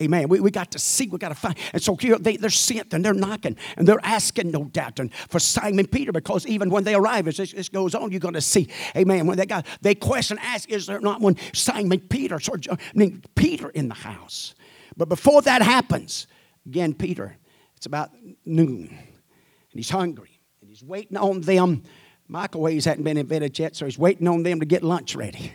Amen. 0.00 0.28
We, 0.28 0.38
we 0.38 0.50
got 0.52 0.70
to 0.70 0.78
seek, 0.78 1.12
we 1.12 1.18
got 1.18 1.30
to 1.30 1.34
find. 1.34 1.56
And 1.72 1.82
so 1.82 1.96
here 1.96 2.16
they, 2.18 2.36
they're 2.36 2.48
sent 2.48 2.94
and 2.94 3.04
they're 3.04 3.12
knocking 3.12 3.56
and 3.76 3.88
they're 3.88 4.04
asking, 4.04 4.52
no 4.52 4.64
doubt, 4.64 5.00
and 5.00 5.12
for 5.14 5.40
Simon 5.40 5.86
Peter, 5.86 6.12
because 6.12 6.46
even 6.46 6.70
when 6.70 6.84
they 6.84 6.94
arrive, 6.94 7.26
as 7.28 7.36
this, 7.36 7.52
this 7.52 7.68
goes 7.68 7.94
on, 7.94 8.10
you're 8.12 8.20
going 8.20 8.34
to 8.34 8.40
see, 8.40 8.68
amen. 8.96 9.26
When 9.26 9.36
they 9.36 9.46
got, 9.46 9.66
they 9.80 9.94
question, 9.94 10.38
ask, 10.40 10.70
is 10.70 10.86
there 10.86 11.00
not 11.00 11.20
one 11.20 11.36
Simon 11.52 12.00
Peter, 12.00 12.36
or 12.36 12.58
I 12.70 12.76
mean, 12.94 13.22
Peter 13.34 13.68
in 13.70 13.88
the 13.88 13.94
house? 13.94 14.54
But 14.96 15.08
before 15.08 15.42
that 15.42 15.60
happens, 15.60 16.26
again, 16.66 16.94
Peter, 16.94 17.36
it's 17.82 17.86
about 17.88 18.10
noon, 18.46 18.86
and 18.90 19.74
he's 19.74 19.90
hungry, 19.90 20.38
and 20.60 20.70
he's 20.70 20.84
waiting 20.84 21.16
on 21.16 21.40
them. 21.40 21.82
Microwaves 22.28 22.84
hadn't 22.84 23.02
been 23.02 23.16
invented 23.16 23.58
yet, 23.58 23.74
so 23.74 23.86
he's 23.86 23.98
waiting 23.98 24.28
on 24.28 24.44
them 24.44 24.60
to 24.60 24.66
get 24.66 24.84
lunch 24.84 25.16
ready. 25.16 25.52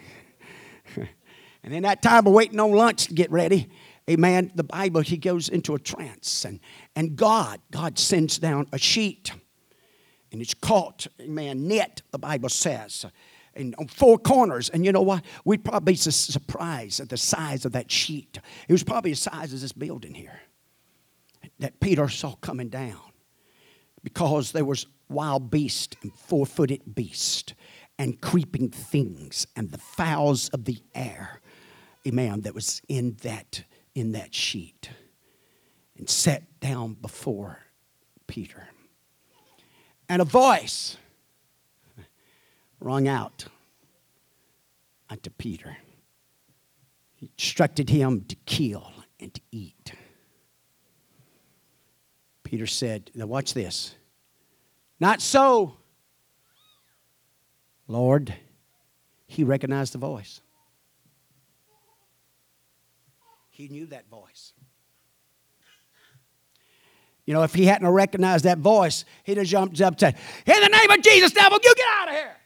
and 1.64 1.74
in 1.74 1.84
that 1.84 2.02
time 2.02 2.28
of 2.28 2.34
waiting 2.34 2.60
on 2.60 2.74
lunch 2.74 3.08
to 3.08 3.14
get 3.14 3.32
ready, 3.32 3.70
amen, 4.10 4.52
the 4.56 4.66
Bible, 4.66 5.00
he 5.00 5.16
goes 5.16 5.48
into 5.48 5.74
a 5.74 5.80
trance. 5.80 6.44
And, 6.44 6.60
and 6.98 7.16
God, 7.16 7.62
God 7.72 7.98
sends 7.98 8.40
down 8.40 8.68
a 8.74 8.78
sheet. 8.78 9.32
And 10.34 10.42
it's 10.42 10.54
caught, 10.54 11.08
amen, 11.22 11.66
net, 11.66 12.02
the 12.12 12.20
Bible 12.20 12.50
says. 12.50 13.06
And 13.54 13.74
on 13.80 13.88
four 13.88 14.18
corners. 14.18 14.68
And 14.68 14.84
you 14.84 14.92
know 14.92 15.02
what? 15.02 15.24
We'd 15.46 15.64
probably 15.64 15.94
be 15.94 15.96
surprised 15.96 17.00
at 17.00 17.08
the 17.08 17.16
size 17.16 17.64
of 17.64 17.72
that 17.72 17.90
sheet. 17.90 18.38
It 18.68 18.74
was 18.74 18.84
probably 18.84 19.12
the 19.12 19.16
size 19.16 19.54
of 19.54 19.62
this 19.62 19.72
building 19.72 20.14
here 20.14 20.42
that 21.60 21.80
Peter 21.80 22.08
saw 22.08 22.36
coming 22.36 22.70
down 22.70 23.00
because 24.04 24.52
there 24.52 24.66
was 24.66 24.86
wild 25.10 25.50
beast 25.50 25.98
and 26.02 26.14
four-footed 26.14 26.96
beast 26.96 27.54
and 27.98 28.22
creeping 28.22 28.70
things 28.70 29.48
and 29.56 29.72
the 29.72 29.78
fowls 29.78 30.50
of 30.50 30.66
the 30.66 30.78
air 30.94 31.42
amen 32.06 32.42
that 32.42 32.54
was 32.54 32.82
in 32.88 33.18
that 33.22 33.64
in 33.96 34.12
that 34.12 34.34
sheet 34.34 34.90
and 35.98 36.10
sat 36.10 36.60
down 36.60 36.94
before 36.94 37.60
peter. 38.28 38.68
And 40.10 40.22
a 40.22 40.26
voice 40.26 40.98
rung 42.80 43.08
out 43.08 43.46
unto 45.10 45.30
peter. 45.30 45.78
He 47.16 47.32
instructed 47.38 47.90
him 47.90 48.26
to 48.26 48.36
kill 48.46 48.92
and 49.20 49.34
to 49.34 49.42
eat 49.52 49.94
Peter 52.48 52.66
said, 52.66 53.12
Now 53.14 53.26
watch 53.26 53.54
this. 53.54 53.94
Not 55.02 55.22
so, 55.22 55.76
Lord. 57.90 58.34
He 59.28 59.44
recognized 59.44 59.94
the 59.94 59.98
voice. 59.98 60.40
He 63.50 63.68
knew 63.68 63.88
that 63.88 64.08
voice. 64.10 64.54
You 67.26 67.34
know, 67.34 67.44
if 67.44 67.54
he 67.54 67.66
hadn't 67.66 67.86
recognized 67.90 68.46
that 68.46 68.60
voice, 68.60 69.04
he'd 69.26 69.36
have 69.36 69.48
jumped 69.48 69.82
up 69.82 69.96
and 69.96 70.00
said, 70.00 70.16
In 70.46 70.62
the 70.62 70.70
name 70.70 70.90
of 70.90 71.02
Jesus, 71.02 71.34
devil, 71.34 71.60
you 71.62 71.76
get 71.76 71.86
out 72.00 72.08
of 72.08 72.14
here. 72.16 72.37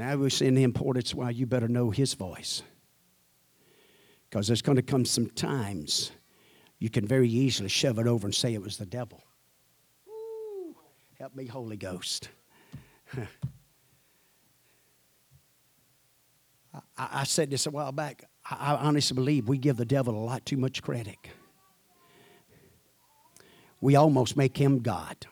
Now 0.00 0.16
we're 0.16 0.30
seeing 0.30 0.54
the 0.54 0.62
importance 0.62 1.14
why 1.14 1.28
you 1.28 1.44
better 1.44 1.68
know 1.68 1.90
his 1.90 2.14
voice. 2.14 2.62
Because 4.30 4.46
there's 4.46 4.62
going 4.62 4.76
to 4.76 4.82
come 4.82 5.04
some 5.04 5.26
times 5.26 6.10
you 6.78 6.88
can 6.88 7.06
very 7.06 7.28
easily 7.28 7.68
shove 7.68 7.98
it 7.98 8.06
over 8.06 8.26
and 8.26 8.34
say 8.34 8.54
it 8.54 8.62
was 8.62 8.78
the 8.78 8.86
devil. 8.86 9.22
Ooh, 10.08 10.74
help 11.18 11.36
me, 11.36 11.44
Holy 11.44 11.76
Ghost. 11.76 12.30
I, 16.74 16.80
I, 16.96 17.24
said 17.24 17.50
this 17.50 17.66
a 17.66 17.70
while 17.70 17.92
back. 17.92 18.24
I, 18.50 18.72
I 18.72 18.76
honestly 18.76 19.14
believe 19.14 19.48
we 19.48 19.58
give 19.58 19.76
the 19.76 19.84
devil 19.84 20.14
a 20.14 20.24
lot 20.24 20.46
too 20.46 20.56
much 20.56 20.80
credit. 20.80 21.18
we 23.82 23.96
almost 23.96 24.34
make 24.34 24.56
him 24.56 24.78
God. 24.78 25.26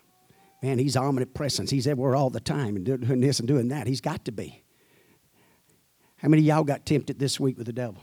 Man, 0.63 0.79
he's 0.79 0.97
omnipresent. 0.97 1.71
He's 1.71 1.87
everywhere 1.87 2.17
all 2.17 2.31
the 2.31 2.41
time 2.41 2.77
and 2.77 2.85
doing 2.85 3.21
this 3.21 3.39
and 3.39 3.47
doing 3.47 3.69
that. 3.69 3.87
He's 3.87 4.01
got 4.01 4.25
to 4.25 4.33
be. 4.33 4.63
How 6.17 6.29
many 6.29 6.43
of 6.43 6.47
y'all 6.47 6.65
got 6.65 6.85
tempted 6.85 7.19
this 7.19 7.39
week 7.39 7.57
with 7.57 7.67
the 7.67 7.73
devil? 7.73 8.03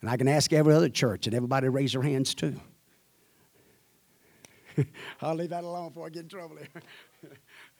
And 0.00 0.10
I 0.10 0.16
can 0.16 0.26
ask 0.26 0.52
every 0.52 0.74
other 0.74 0.88
church, 0.88 1.26
and 1.26 1.34
everybody 1.34 1.68
raise 1.68 1.92
their 1.92 2.02
hands 2.02 2.34
too. 2.34 2.58
I'll 5.20 5.34
leave 5.34 5.50
that 5.50 5.64
alone 5.64 5.88
before 5.88 6.06
I 6.06 6.10
get 6.10 6.22
in 6.22 6.28
trouble 6.28 6.56
here. 6.56 6.82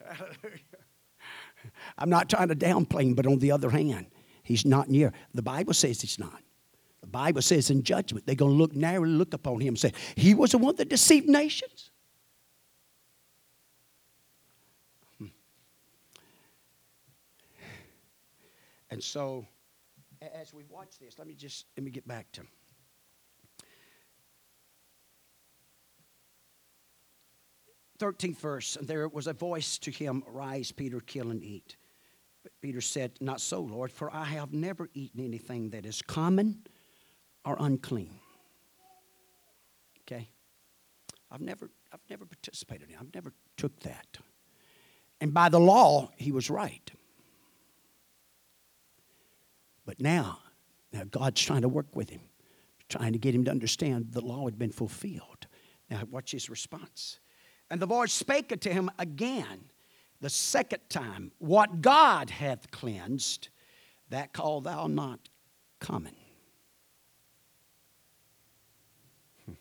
Hallelujah. 0.06 0.58
I'm 1.98 2.10
not 2.10 2.28
trying 2.28 2.48
to 2.48 2.56
downplay 2.56 3.04
him, 3.04 3.14
but 3.14 3.26
on 3.26 3.38
the 3.38 3.50
other 3.50 3.70
hand, 3.70 4.06
he's 4.42 4.66
not 4.66 4.88
near. 4.88 5.12
The 5.32 5.42
Bible 5.42 5.74
says 5.74 6.00
he's 6.00 6.18
not. 6.18 6.42
The 7.00 7.06
Bible 7.06 7.42
says 7.42 7.70
in 7.70 7.82
judgment, 7.82 8.26
they're 8.26 8.34
going 8.34 8.52
to 8.52 8.56
look 8.56 8.74
narrowly 8.74 9.10
look 9.10 9.32
upon 9.32 9.60
him 9.60 9.68
and 9.68 9.78
say, 9.78 9.92
He 10.16 10.34
was 10.34 10.52
the 10.52 10.58
one 10.58 10.76
that 10.76 10.88
deceived 10.88 11.28
nations. 11.28 11.91
And 18.93 19.03
so, 19.03 19.47
as 20.34 20.53
we 20.53 20.64
watch 20.68 20.99
this, 21.01 21.18
let 21.18 21.26
me 21.26 21.32
just 21.34 21.64
let 21.78 21.84
me 21.84 21.90
get 21.90 22.07
back 22.07 22.30
to 22.32 22.43
13th 27.99 28.36
verse, 28.36 28.76
and 28.76 28.86
there 28.86 29.09
was 29.09 29.26
a 29.26 29.32
voice 29.32 29.78
to 29.78 29.90
him, 29.90 30.22
"Rise, 30.26 30.72
Peter, 30.72 31.01
kill 31.01 31.30
and 31.30 31.43
eat. 31.43 31.76
But 32.43 32.53
Peter 32.61 32.82
said, 32.82 33.12
Not 33.18 33.40
so, 33.40 33.62
Lord, 33.62 33.90
for 33.90 34.14
I 34.14 34.24
have 34.24 34.53
never 34.53 34.90
eaten 34.93 35.24
anything 35.24 35.70
that 35.70 35.86
is 35.86 36.03
common 36.03 36.66
or 37.47 37.57
unclean. 37.59 38.20
Okay? 40.01 40.28
I've 41.30 41.40
never, 41.40 41.70
I've 41.93 42.05
never 42.11 42.26
participated 42.26 42.88
in 42.90 42.97
it. 42.97 42.99
I've 43.01 43.14
never 43.14 43.32
took 43.57 43.80
that. 43.80 44.18
And 45.18 45.32
by 45.32 45.49
the 45.49 45.61
law, 45.61 46.11
he 46.16 46.30
was 46.30 46.51
right. 46.51 46.93
But 49.84 50.00
now, 50.00 50.38
now 50.92 51.02
God's 51.10 51.40
trying 51.40 51.62
to 51.62 51.68
work 51.68 51.94
with 51.94 52.10
him, 52.10 52.22
trying 52.88 53.12
to 53.12 53.18
get 53.18 53.34
him 53.34 53.44
to 53.44 53.50
understand 53.50 54.12
the 54.12 54.20
law 54.20 54.44
had 54.44 54.58
been 54.58 54.72
fulfilled. 54.72 55.46
Now, 55.90 56.02
watch 56.10 56.32
his 56.32 56.48
response. 56.48 57.20
And 57.70 57.80
the 57.80 57.86
voice 57.86 58.12
spake 58.12 58.52
unto 58.52 58.70
him 58.70 58.90
again 58.98 59.64
the 60.20 60.30
second 60.30 60.80
time, 60.88 61.32
What 61.38 61.82
God 61.82 62.30
hath 62.30 62.70
cleansed, 62.70 63.48
that 64.08 64.32
call 64.32 64.60
thou 64.60 64.86
not 64.86 65.28
common. 65.80 66.14
Hmm. 69.44 69.52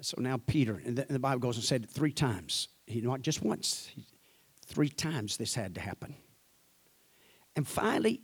So 0.00 0.20
now 0.20 0.36
Peter, 0.36 0.82
and 0.84 0.96
the, 0.96 1.18
Bible 1.18 1.40
goes 1.40 1.56
and 1.56 1.64
said 1.64 1.84
it 1.84 1.90
three 1.90 2.12
times. 2.12 2.68
He 2.86 3.00
not 3.00 3.22
just 3.22 3.42
once, 3.42 3.90
three 4.66 4.90
times 4.90 5.38
this 5.38 5.54
had 5.54 5.74
to 5.76 5.80
happen. 5.80 6.14
And 7.56 7.66
finally, 7.66 8.22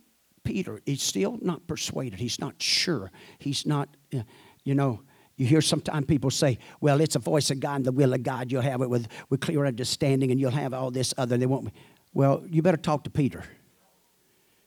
Peter 0.49 0.81
is 0.87 1.03
still 1.03 1.37
not 1.43 1.67
persuaded. 1.67 2.19
He's 2.19 2.39
not 2.39 2.55
sure. 2.57 3.11
He's 3.37 3.67
not, 3.67 3.87
uh, 4.11 4.23
you 4.63 4.73
know, 4.73 5.03
you 5.37 5.45
hear 5.45 5.61
sometimes 5.61 6.07
people 6.07 6.31
say, 6.31 6.57
well, 6.81 7.01
it's 7.01 7.15
a 7.15 7.19
voice 7.19 7.51
of 7.51 7.59
God 7.59 7.75
and 7.75 7.85
the 7.85 7.91
will 7.91 8.15
of 8.15 8.23
God. 8.23 8.51
You'll 8.51 8.63
have 8.63 8.81
it 8.81 8.89
with, 8.89 9.07
with 9.29 9.41
clear 9.41 9.67
understanding 9.67 10.31
and 10.31 10.39
you'll 10.39 10.49
have 10.49 10.73
all 10.73 10.89
this 10.89 11.13
other. 11.19 11.37
They 11.37 11.45
won't. 11.45 11.71
Well, 12.15 12.43
you 12.49 12.63
better 12.63 12.77
talk 12.77 13.03
to 13.03 13.11
Peter 13.11 13.43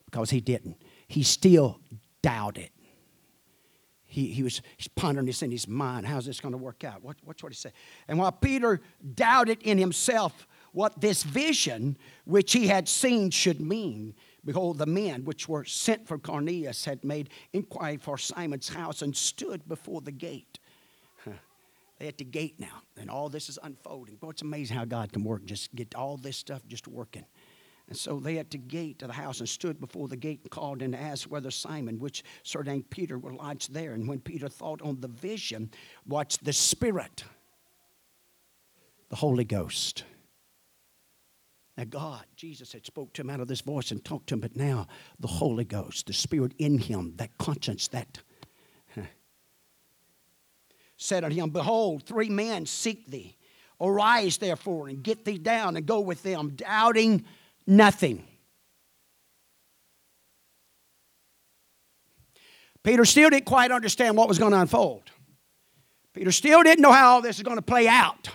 because 0.04 0.30
he 0.30 0.40
didn't. 0.40 0.76
He 1.08 1.24
still 1.24 1.80
doubted. 2.22 2.70
He, 4.06 4.28
he 4.28 4.44
was 4.44 4.62
he's 4.76 4.86
pondering 4.86 5.26
this 5.26 5.42
in 5.42 5.50
his 5.50 5.66
mind. 5.66 6.06
How's 6.06 6.26
this 6.26 6.38
going 6.38 6.52
to 6.52 6.58
work 6.58 6.84
out? 6.84 7.02
What, 7.02 7.16
what's 7.24 7.42
what 7.42 7.50
he 7.50 7.56
said? 7.56 7.72
And 8.06 8.20
while 8.20 8.30
Peter 8.30 8.80
doubted 9.16 9.60
in 9.62 9.78
himself 9.78 10.46
what 10.70 11.00
this 11.00 11.24
vision 11.24 11.96
which 12.24 12.52
he 12.52 12.68
had 12.68 12.88
seen 12.88 13.30
should 13.30 13.60
mean, 13.60 14.14
Behold, 14.44 14.78
the 14.78 14.86
men 14.86 15.24
which 15.24 15.48
were 15.48 15.64
sent 15.64 16.08
for 16.08 16.18
Cornelius 16.18 16.84
had 16.84 17.04
made 17.04 17.30
inquiry 17.52 17.96
for 17.96 18.18
Simon's 18.18 18.68
house 18.68 19.02
and 19.02 19.14
stood 19.16 19.68
before 19.68 20.00
the 20.00 20.12
gate. 20.12 20.58
They're 21.24 22.08
at 22.08 22.18
the 22.18 22.24
gate 22.24 22.58
now, 22.58 22.82
and 22.96 23.08
all 23.08 23.28
this 23.28 23.48
is 23.48 23.60
unfolding. 23.62 24.16
Boy, 24.16 24.30
it's 24.30 24.42
amazing 24.42 24.76
how 24.76 24.84
God 24.84 25.12
can 25.12 25.22
work, 25.22 25.44
just 25.44 25.72
get 25.76 25.94
all 25.94 26.16
this 26.16 26.36
stuff 26.36 26.62
just 26.66 26.88
working. 26.88 27.24
And 27.88 27.96
so 27.96 28.18
they 28.18 28.38
at 28.38 28.50
the 28.50 28.58
gate 28.58 29.02
of 29.02 29.08
the 29.08 29.14
house 29.14 29.38
and 29.38 29.48
stood 29.48 29.78
before 29.78 30.08
the 30.08 30.16
gate 30.16 30.40
and 30.42 30.50
called 30.50 30.82
and 30.82 30.96
asked 30.96 31.30
whether 31.30 31.50
Simon, 31.50 32.00
which 32.00 32.24
surnamed 32.42 32.90
Peter, 32.90 33.18
were 33.18 33.34
lodged 33.34 33.72
there. 33.72 33.92
And 33.92 34.08
when 34.08 34.18
Peter 34.18 34.48
thought 34.48 34.82
on 34.82 35.00
the 35.00 35.08
vision, 35.08 35.70
watched 36.06 36.44
the 36.44 36.52
Spirit, 36.52 37.24
the 39.10 39.16
Holy 39.16 39.44
Ghost. 39.44 40.04
Now, 41.82 41.88
God, 41.98 42.24
Jesus 42.36 42.72
had 42.72 42.86
spoke 42.86 43.12
to 43.14 43.22
him 43.22 43.30
out 43.30 43.40
of 43.40 43.48
this 43.48 43.60
voice 43.60 43.90
and 43.90 44.04
talked 44.04 44.28
to 44.28 44.34
him, 44.34 44.40
but 44.40 44.54
now 44.54 44.86
the 45.18 45.26
Holy 45.26 45.64
Ghost, 45.64 46.06
the 46.06 46.12
Spirit 46.12 46.52
in 46.58 46.78
him, 46.78 47.14
that 47.16 47.36
conscience, 47.38 47.88
that 47.88 48.20
said 50.96 51.24
unto 51.24 51.34
him, 51.34 51.50
Behold, 51.50 52.04
three 52.04 52.28
men 52.28 52.66
seek 52.66 53.10
thee. 53.10 53.36
Arise, 53.80 54.38
therefore, 54.38 54.86
and 54.86 55.02
get 55.02 55.24
thee 55.24 55.38
down 55.38 55.76
and 55.76 55.84
go 55.84 55.98
with 55.98 56.22
them, 56.22 56.50
doubting 56.50 57.24
nothing. 57.66 58.28
Peter 62.84 63.04
still 63.04 63.30
didn't 63.30 63.46
quite 63.46 63.72
understand 63.72 64.16
what 64.16 64.28
was 64.28 64.38
going 64.38 64.52
to 64.52 64.60
unfold. 64.60 65.10
Peter 66.12 66.30
still 66.30 66.62
didn't 66.62 66.82
know 66.82 66.92
how 66.92 67.14
all 67.14 67.22
this 67.22 67.38
is 67.38 67.42
going 67.42 67.58
to 67.58 67.62
play 67.62 67.88
out. 67.88 68.28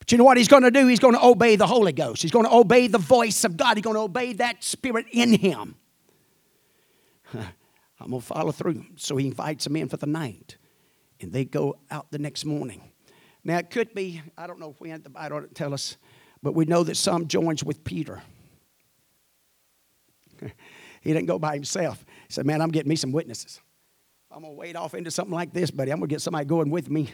But 0.00 0.10
you 0.10 0.18
know 0.18 0.24
what 0.24 0.36
he's 0.36 0.48
going 0.48 0.64
to 0.64 0.70
do? 0.70 0.88
He's 0.88 0.98
going 0.98 1.14
to 1.14 1.24
obey 1.24 1.54
the 1.56 1.66
Holy 1.66 1.92
Ghost. 1.92 2.22
He's 2.22 2.32
going 2.32 2.46
to 2.46 2.52
obey 2.52 2.88
the 2.88 2.98
voice 2.98 3.44
of 3.44 3.56
God. 3.56 3.76
He's 3.76 3.84
going 3.84 3.94
to 3.94 4.02
obey 4.02 4.32
that 4.34 4.64
spirit 4.64 5.06
in 5.12 5.34
him. 5.34 5.76
I'm 7.34 8.10
going 8.10 8.20
to 8.20 8.26
follow 8.26 8.50
through. 8.50 8.84
So 8.96 9.16
he 9.18 9.26
invites 9.26 9.64
them 9.64 9.76
in 9.76 9.88
for 9.88 9.98
the 9.98 10.06
night 10.06 10.56
and 11.20 11.32
they 11.32 11.44
go 11.44 11.76
out 11.90 12.10
the 12.10 12.18
next 12.18 12.44
morning. 12.44 12.82
Now, 13.44 13.58
it 13.58 13.70
could 13.70 13.94
be, 13.94 14.22
I 14.36 14.46
don't 14.46 14.58
know 14.58 14.74
had 14.86 15.04
the 15.04 15.10
Bible 15.10 15.42
to 15.42 15.48
tell 15.48 15.72
us, 15.72 15.96
but 16.42 16.54
we 16.54 16.64
know 16.64 16.82
that 16.84 16.96
some 16.96 17.28
joins 17.28 17.62
with 17.62 17.84
Peter. 17.84 18.22
he 20.40 21.12
didn't 21.12 21.26
go 21.26 21.38
by 21.38 21.54
himself. 21.54 22.04
He 22.26 22.32
said, 22.32 22.46
Man, 22.46 22.60
I'm 22.62 22.70
getting 22.70 22.88
me 22.88 22.96
some 22.96 23.12
witnesses. 23.12 23.60
I'm 24.30 24.42
going 24.42 24.54
to 24.54 24.58
wade 24.58 24.76
off 24.76 24.94
into 24.94 25.10
something 25.10 25.34
like 25.34 25.52
this, 25.52 25.70
buddy. 25.70 25.90
I'm 25.90 25.98
going 25.98 26.08
to 26.08 26.14
get 26.14 26.22
somebody 26.22 26.46
going 26.46 26.70
with 26.70 26.88
me. 26.88 27.10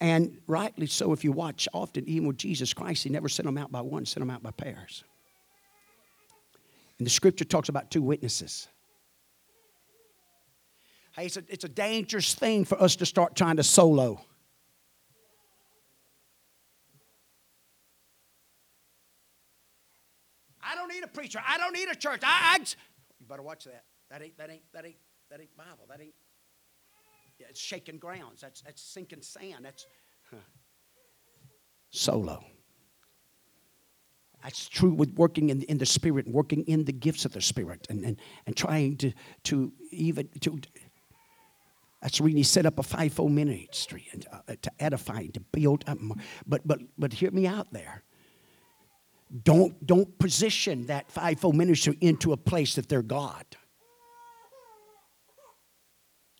And 0.00 0.38
rightly 0.46 0.86
so, 0.86 1.12
if 1.12 1.24
you 1.24 1.32
watch 1.32 1.68
often, 1.74 2.08
even 2.08 2.26
with 2.26 2.38
Jesus 2.38 2.72
Christ, 2.72 3.04
he 3.04 3.10
never 3.10 3.28
sent 3.28 3.46
them 3.46 3.58
out 3.58 3.70
by 3.70 3.82
one, 3.82 4.06
sent 4.06 4.20
them 4.20 4.30
out 4.30 4.42
by 4.42 4.50
pairs. 4.50 5.04
And 6.98 7.06
the 7.06 7.10
scripture 7.10 7.44
talks 7.44 7.68
about 7.68 7.90
two 7.90 8.02
witnesses. 8.02 8.68
Hey, 11.16 11.26
it's 11.26 11.36
a, 11.36 11.44
it's 11.48 11.64
a 11.64 11.68
dangerous 11.68 12.34
thing 12.34 12.64
for 12.64 12.80
us 12.80 12.96
to 12.96 13.06
start 13.06 13.36
trying 13.36 13.56
to 13.56 13.62
solo. 13.62 14.20
I 20.62 20.74
don't 20.74 20.88
need 20.88 21.02
a 21.02 21.08
preacher. 21.08 21.40
I 21.46 21.58
don't 21.58 21.72
need 21.72 21.88
a 21.88 21.96
church. 21.96 22.20
I, 22.22 22.58
I 22.58 22.58
you 22.58 23.26
better 23.28 23.42
watch 23.42 23.64
that. 23.64 23.84
That 24.10 24.22
ain't 24.22 24.38
that 24.38 24.50
ain't 24.50 24.62
that 24.72 24.84
ain't 24.84 24.96
that 25.30 25.40
ain't 25.40 25.56
Bible. 25.56 25.86
That 25.88 26.00
ain't. 26.00 26.14
It's 27.48 27.60
shaking 27.60 27.98
grounds. 27.98 28.40
That's 28.40 28.62
that's 28.62 28.82
sinking 28.82 29.22
sand. 29.22 29.64
That's 29.64 29.86
huh. 30.30 30.36
solo. 31.90 32.44
That's 34.42 34.68
true 34.68 34.94
with 34.94 35.12
working 35.14 35.50
in, 35.50 35.62
in 35.62 35.78
the 35.78 35.86
spirit 35.86 36.26
working 36.26 36.64
in 36.64 36.84
the 36.84 36.92
gifts 36.92 37.24
of 37.26 37.32
the 37.32 37.42
spirit 37.42 37.86
and, 37.90 38.04
and, 38.04 38.16
and 38.46 38.56
trying 38.56 38.96
to, 38.98 39.12
to 39.44 39.72
even 39.90 40.28
to 40.40 40.60
that's 42.00 42.20
when 42.20 42.34
he 42.34 42.42
set 42.42 42.64
up 42.64 42.78
a 42.78 42.82
fivefold 42.82 43.32
ministry 43.32 44.08
and, 44.12 44.26
uh, 44.32 44.54
to 44.62 44.70
edify, 44.78 45.26
to 45.26 45.40
build 45.40 45.84
up. 45.86 45.98
But 46.46 46.66
but 46.66 46.80
but 46.98 47.12
hear 47.12 47.30
me 47.30 47.46
out 47.46 47.72
there. 47.72 48.02
Don't 49.44 49.86
don't 49.86 50.18
position 50.18 50.86
that 50.86 51.10
fivefold 51.10 51.56
ministry 51.56 51.98
into 52.00 52.32
a 52.32 52.36
place 52.36 52.74
that 52.76 52.88
they're 52.88 53.02
God. 53.02 53.44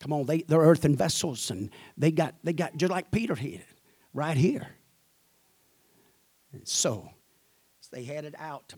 Come 0.00 0.12
on, 0.12 0.26
they, 0.26 0.42
they're 0.42 0.60
earthen 0.60 0.96
vessels, 0.96 1.50
and 1.50 1.70
they 1.96 2.10
got 2.10 2.34
they 2.42 2.52
got 2.52 2.76
just 2.76 2.90
like 2.90 3.10
Peter 3.10 3.34
had, 3.34 3.64
right 4.12 4.36
here. 4.36 4.66
And 6.52 6.66
so, 6.66 7.10
they 7.90 8.04
headed 8.04 8.34
out. 8.38 8.72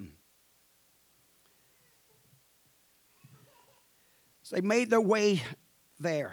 So 4.43 4.57
they 4.57 4.63
made 4.63 4.91
their 4.91 5.01
way 5.01 5.43
there. 6.01 6.33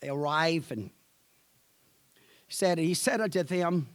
They 0.00 0.08
arrive 0.08 0.70
and 0.70 0.90
he 2.46 2.54
said, 2.54 2.78
he 2.78 2.94
said 2.94 3.20
unto 3.20 3.42
them, 3.44 3.88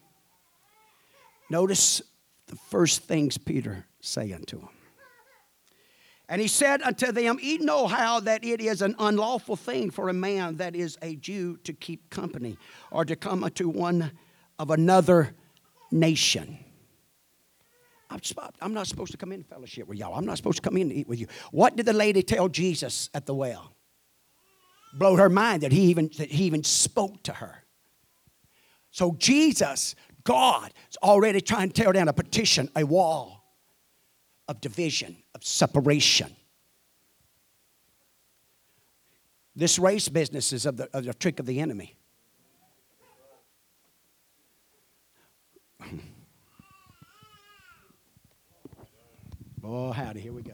notice 1.50 2.02
the 2.48 2.56
first 2.56 3.04
things 3.04 3.38
Peter 3.38 3.86
say 4.00 4.32
unto 4.32 4.60
him. 4.60 4.70
And 6.30 6.42
he 6.42 6.48
said 6.48 6.82
unto 6.82 7.12
them, 7.12 7.40
Ye 7.42 7.58
know 7.58 7.88
how 7.88 8.20
that 8.22 8.44
it 8.44 8.60
is 8.60 8.82
an 8.82 8.96
unlawful 9.00 9.56
thing 9.56 9.92
for 9.92 10.10
a 10.10 10.14
man 10.14 10.58
that 10.58 10.76
is 10.76 10.98
a 11.02 11.16
Jew 11.16 11.58
to 11.64 11.74
keep 11.74 12.10
company 12.10 12.58
or 12.92 13.06
to 13.06 13.16
come 13.16 13.44
unto 13.44 13.70
one 13.70 14.12
of 14.60 14.72
another 14.72 15.34
nation. 15.90 16.60
I'm, 18.10 18.74
not 18.74 18.88
supposed 18.88 19.12
to 19.12 19.18
come 19.18 19.32
in 19.32 19.44
fellowship 19.44 19.88
with 19.88 19.98
y'all. 19.98 20.16
I'm 20.16 20.26
not 20.26 20.38
supposed 20.38 20.58
to 20.58 20.62
come 20.62 20.78
in 20.78 20.84
and 20.84 20.94
eat 20.94 21.08
with 21.08 21.20
you. 21.20 21.28
What 21.52 21.76
did 21.76 21.86
the 21.86 21.94
lady 21.94 22.24
tell 22.24 22.48
Jesus 22.48 23.10
at 23.14 23.26
the 23.26 23.34
well? 23.34 23.74
Blowed 24.94 25.20
her 25.20 25.30
mind 25.30 25.64
that 25.64 25.74
he 25.74 25.82
even, 25.84 26.10
that 26.18 26.32
he 26.32 26.46
even 26.46 26.64
spoke 26.64 27.22
to 27.24 27.34
her. 27.34 27.66
So 28.92 29.16
Jesus, 29.18 29.96
God, 30.24 30.74
is 30.90 30.98
already 31.04 31.42
trying 31.42 31.70
to 31.70 31.82
tear 31.82 31.92
down 31.92 32.08
a 32.08 32.14
petition, 32.14 32.70
a 32.76 32.86
wall 32.86 33.37
of 34.48 34.62
division, 34.62 35.18
of 35.36 35.44
separation. 35.44 36.36
This 39.56 39.80
race 39.80 40.08
business 40.08 40.54
is 40.54 40.66
of 40.66 40.78
the, 40.78 40.90
of 40.96 41.06
the 41.06 41.14
trick 41.14 41.40
of 41.40 41.46
the 41.46 41.60
enemy. 41.60 41.96
Oh, 49.70 49.92
howdy, 49.92 50.22
here 50.22 50.32
we 50.32 50.44
go. 50.44 50.54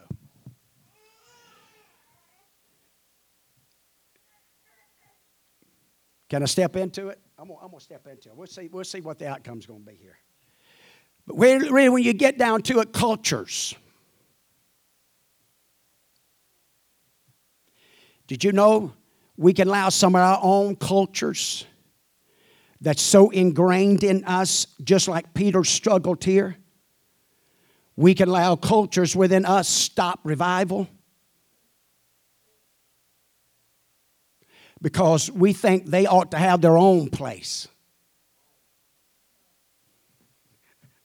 Can 6.29 6.41
I 6.41 6.45
step 6.47 6.75
into 6.77 7.09
it? 7.09 7.19
I'm 7.37 7.47
gonna, 7.47 7.59
I'm 7.61 7.67
gonna 7.69 7.79
step 7.79 8.07
into 8.07 8.29
it. 8.29 8.35
We'll 8.35 8.47
see, 8.47 8.67
we'll 8.71 8.83
see 8.83 9.01
what 9.01 9.19
the 9.19 9.27
outcome's 9.27 9.67
gonna 9.67 9.81
be 9.81 9.93
here. 9.93 10.17
But 11.27 11.35
really, 11.37 11.89
when 11.89 12.01
you 12.01 12.13
get 12.13 12.39
down 12.39 12.63
to 12.63 12.79
it, 12.79 12.91
cultures. 12.91 13.75
Did 18.33 18.43
you 18.43 18.51
know 18.51 18.93
we 19.37 19.53
can 19.53 19.67
allow 19.67 19.89
some 19.89 20.15
of 20.15 20.21
our 20.21 20.39
own 20.41 20.75
cultures 20.75 21.67
that's 22.81 23.03
so 23.03 23.29
ingrained 23.29 24.03
in 24.03 24.25
us, 24.25 24.65
just 24.83 25.07
like 25.07 25.35
Peter 25.35 25.63
struggled 25.63 26.23
here? 26.23 26.57
We 27.95 28.15
can 28.15 28.29
allow 28.29 28.55
cultures 28.55 29.15
within 29.15 29.45
us 29.45 29.69
stop 29.69 30.19
revival 30.23 30.87
because 34.81 35.29
we 35.29 35.53
think 35.53 35.85
they 35.85 36.07
ought 36.07 36.31
to 36.31 36.39
have 36.39 36.59
their 36.59 36.75
own 36.75 37.11
place. 37.11 37.67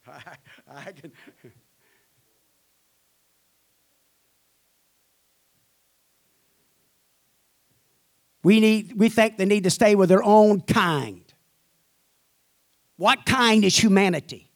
I, 0.07 0.37
I 0.75 0.93
can. 0.93 1.13
We, 8.49 8.61
need, 8.61 8.95
we 8.95 9.11
think 9.11 9.37
they 9.37 9.45
need 9.45 9.65
to 9.65 9.71
stay 9.71 9.95
with 9.95 10.09
their 10.09 10.23
own 10.23 10.63
kind. 10.63 11.23
What 12.97 13.27
kind 13.27 13.63
is 13.63 13.77
humanity? 13.77 14.51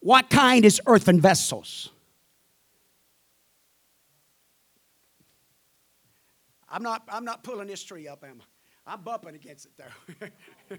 What 0.00 0.28
kind 0.28 0.64
is 0.64 0.80
earthen 0.86 1.20
vessels? 1.20 1.90
I'm 6.68 6.82
not, 6.82 7.04
I'm 7.08 7.24
not 7.24 7.44
pulling 7.44 7.68
this 7.68 7.80
tree 7.84 8.08
up, 8.08 8.24
am 8.24 8.42
I? 8.42 8.94
I'm 8.94 9.02
bumping 9.02 9.36
against 9.36 9.66
it, 9.66 9.72
though. 9.78 10.76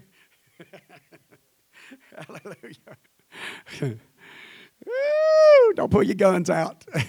Hallelujah. 2.28 2.98
Woo, 4.84 5.72
don't 5.76 5.90
pull 5.90 6.02
your 6.02 6.14
guns 6.14 6.50
out. 6.50 6.84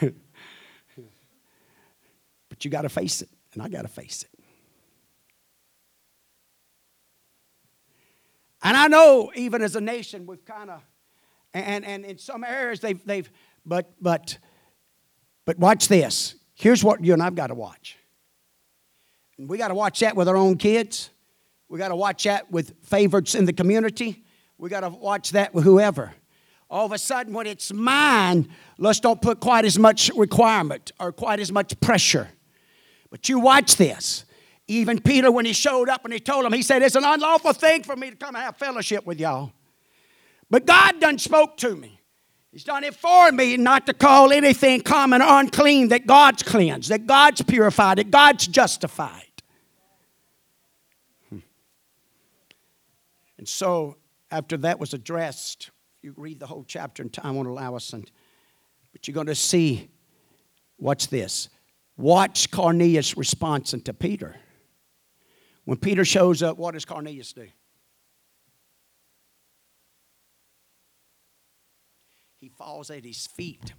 but 2.47 2.63
you 2.63 2.71
got 2.71 2.83
to 2.83 2.89
face 2.89 3.21
it, 3.21 3.27
and 3.51 3.61
I 3.61 3.67
got 3.67 3.81
to 3.81 3.89
face 3.89 4.23
it. 4.23 4.29
And 8.63 8.77
I 8.77 8.87
know 8.87 9.31
even 9.35 9.61
as 9.61 9.75
a 9.75 9.81
nation, 9.81 10.25
we've 10.25 10.43
kind 10.45 10.69
of, 10.69 10.81
and, 11.53 11.85
and 11.85 12.05
in 12.05 12.17
some 12.17 12.43
areas 12.43 12.79
they've, 12.79 13.03
they've 13.05 13.29
but, 13.65 13.91
but, 14.01 14.37
but 15.45 15.59
watch 15.59 15.89
this. 15.89 16.35
Here's 16.55 16.83
what 16.83 17.03
you 17.03 17.13
and 17.13 17.21
I've 17.21 17.35
got 17.35 17.47
to 17.47 17.55
watch. 17.55 17.97
And 19.37 19.49
we 19.49 19.57
got 19.57 19.67
to 19.67 19.75
watch 19.75 19.99
that 19.99 20.15
with 20.15 20.27
our 20.27 20.37
own 20.37 20.57
kids. 20.57 21.09
We 21.67 21.77
got 21.77 21.89
to 21.89 21.95
watch 21.95 22.23
that 22.23 22.51
with 22.51 22.73
favorites 22.83 23.35
in 23.35 23.45
the 23.45 23.53
community. 23.53 24.23
We 24.57 24.69
got 24.69 24.81
to 24.81 24.89
watch 24.89 25.31
that 25.31 25.53
with 25.53 25.65
whoever. 25.65 26.13
All 26.69 26.85
of 26.85 26.91
a 26.91 26.97
sudden, 26.97 27.33
when 27.33 27.47
it's 27.47 27.73
mine, 27.73 28.49
let's 28.77 28.99
don't 28.99 29.21
put 29.21 29.39
quite 29.39 29.65
as 29.65 29.77
much 29.77 30.09
requirement 30.15 30.91
or 30.99 31.11
quite 31.11 31.39
as 31.39 31.51
much 31.51 31.79
pressure. 31.81 32.29
But 33.09 33.27
you 33.27 33.39
watch 33.39 33.75
this. 33.75 34.25
Even 34.67 35.01
Peter, 35.01 35.31
when 35.31 35.45
he 35.45 35.53
showed 35.53 35.89
up 35.89 36.05
and 36.05 36.13
he 36.13 36.19
told 36.19 36.45
him, 36.45 36.53
he 36.53 36.61
said, 36.61 36.81
It's 36.81 36.95
an 36.95 37.03
unlawful 37.03 37.53
thing 37.53 37.83
for 37.83 37.95
me 37.95 38.09
to 38.09 38.15
come 38.15 38.35
and 38.35 38.43
have 38.43 38.57
fellowship 38.57 39.05
with 39.05 39.19
y'all. 39.19 39.51
But 40.49 40.65
God 40.65 40.99
done 40.99 41.17
spoke 41.17 41.57
to 41.57 41.75
me. 41.75 41.99
He's 42.51 42.63
done 42.63 42.83
it 42.83 42.93
for 42.93 43.31
me 43.31 43.57
not 43.57 43.87
to 43.87 43.93
call 43.93 44.31
anything 44.31 44.81
common 44.81 45.21
or 45.21 45.39
unclean 45.39 45.87
that 45.87 46.05
God's 46.05 46.43
cleansed, 46.43 46.89
that 46.89 47.07
God's 47.07 47.41
purified, 47.41 47.97
that 47.97 48.11
God's 48.11 48.45
justified. 48.45 49.23
And 53.39 53.47
so, 53.47 53.97
after 54.31 54.55
that 54.57 54.79
was 54.79 54.93
addressed, 54.93 55.71
you 56.01 56.13
read 56.15 56.39
the 56.39 56.47
whole 56.47 56.63
chapter, 56.65 57.01
and 57.01 57.11
time 57.11 57.35
won't 57.35 57.47
allow 57.47 57.75
us, 57.75 57.91
and, 57.91 58.09
but 58.91 59.07
you're 59.07 59.15
going 59.15 59.27
to 59.27 59.35
see 59.35 59.89
watch 60.77 61.07
this. 61.09 61.49
Watch 61.97 62.51
Cornelius' 62.51 63.17
response 63.17 63.73
unto 63.73 63.93
Peter. 63.93 64.35
When 65.65 65.77
Peter 65.77 66.03
shows 66.03 66.43
up, 66.43 66.57
what 66.57 66.73
does 66.73 66.85
Cornelius 66.85 67.33
do? 67.33 67.47
He 72.39 72.49
falls 72.49 72.91
at 72.91 73.05
his 73.05 73.25
feet. 73.27 73.73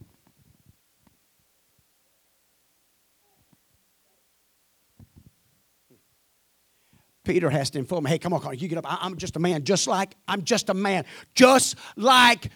Peter 7.24 7.48
has 7.48 7.70
to 7.70 7.78
inform 7.78 8.06
him, 8.06 8.10
hey, 8.10 8.18
come 8.18 8.32
on, 8.34 8.40
Cornelius, 8.40 8.62
you 8.62 8.68
get 8.68 8.78
up. 8.78 8.90
I, 8.90 8.98
I'm 9.00 9.16
just 9.16 9.36
a 9.36 9.38
man, 9.38 9.64
just 9.64 9.86
like, 9.86 10.14
I'm 10.28 10.44
just 10.44 10.68
a 10.68 10.74
man, 10.74 11.04
just 11.34 11.76
like 11.96 12.50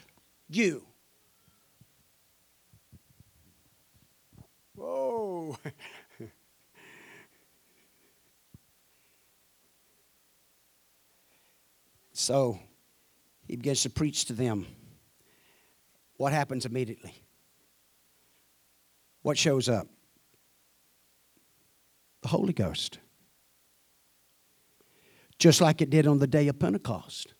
you. 0.48 0.84
Whoa. 4.74 5.56
So 12.18 12.58
he 13.46 13.54
begins 13.54 13.84
to 13.84 13.90
preach 13.90 14.24
to 14.24 14.32
them. 14.32 14.66
What 16.16 16.32
happens 16.32 16.66
immediately? 16.66 17.14
What 19.22 19.38
shows 19.38 19.68
up? 19.68 19.86
The 22.22 22.28
Holy 22.28 22.52
Ghost. 22.52 22.98
Just 25.38 25.60
like 25.60 25.80
it 25.80 25.90
did 25.90 26.08
on 26.08 26.18
the 26.18 26.26
day 26.26 26.48
of 26.48 26.58
Pentecost. 26.58 27.34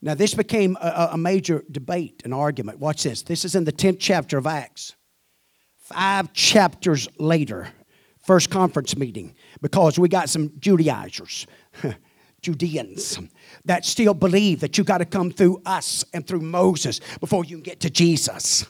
Now, 0.00 0.14
this 0.14 0.32
became 0.32 0.78
a, 0.80 1.10
a 1.12 1.18
major 1.18 1.62
debate 1.70 2.22
and 2.24 2.32
argument. 2.32 2.78
Watch 2.78 3.02
this. 3.02 3.20
This 3.20 3.44
is 3.44 3.54
in 3.54 3.64
the 3.64 3.72
10th 3.72 3.98
chapter 4.00 4.38
of 4.38 4.46
Acts. 4.46 4.96
Five 5.76 6.32
chapters 6.32 7.08
later, 7.18 7.68
first 8.22 8.48
conference 8.48 8.96
meeting, 8.96 9.34
because 9.60 9.98
we 9.98 10.08
got 10.08 10.30
some 10.30 10.50
Judaizers. 10.58 11.46
Judeans 12.44 13.18
that 13.64 13.84
still 13.84 14.14
believe 14.14 14.60
that 14.60 14.78
you 14.78 14.84
got 14.84 14.98
to 14.98 15.04
come 15.04 15.30
through 15.30 15.62
us 15.64 16.04
and 16.12 16.26
through 16.26 16.42
Moses 16.42 17.00
before 17.18 17.44
you 17.44 17.56
can 17.56 17.62
get 17.62 17.80
to 17.80 17.90
Jesus. 17.90 18.66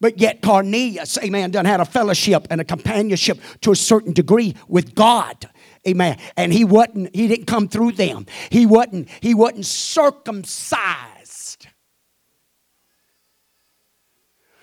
But 0.00 0.18
yet 0.18 0.42
Cornelius, 0.42 1.16
amen, 1.18 1.52
done 1.52 1.64
had 1.64 1.80
a 1.80 1.84
fellowship 1.84 2.46
and 2.50 2.60
a 2.60 2.64
companionship 2.64 3.40
to 3.62 3.72
a 3.72 3.76
certain 3.76 4.12
degree 4.12 4.54
with 4.68 4.94
God. 4.94 5.48
Amen. 5.86 6.18
And 6.36 6.52
he 6.52 6.64
wasn't, 6.64 7.14
he 7.14 7.28
didn't 7.28 7.46
come 7.46 7.68
through 7.68 7.92
them. 7.92 8.26
He 8.50 8.66
wasn't, 8.66 9.08
he 9.20 9.34
wasn't 9.34 9.66
circumcised. 9.66 11.68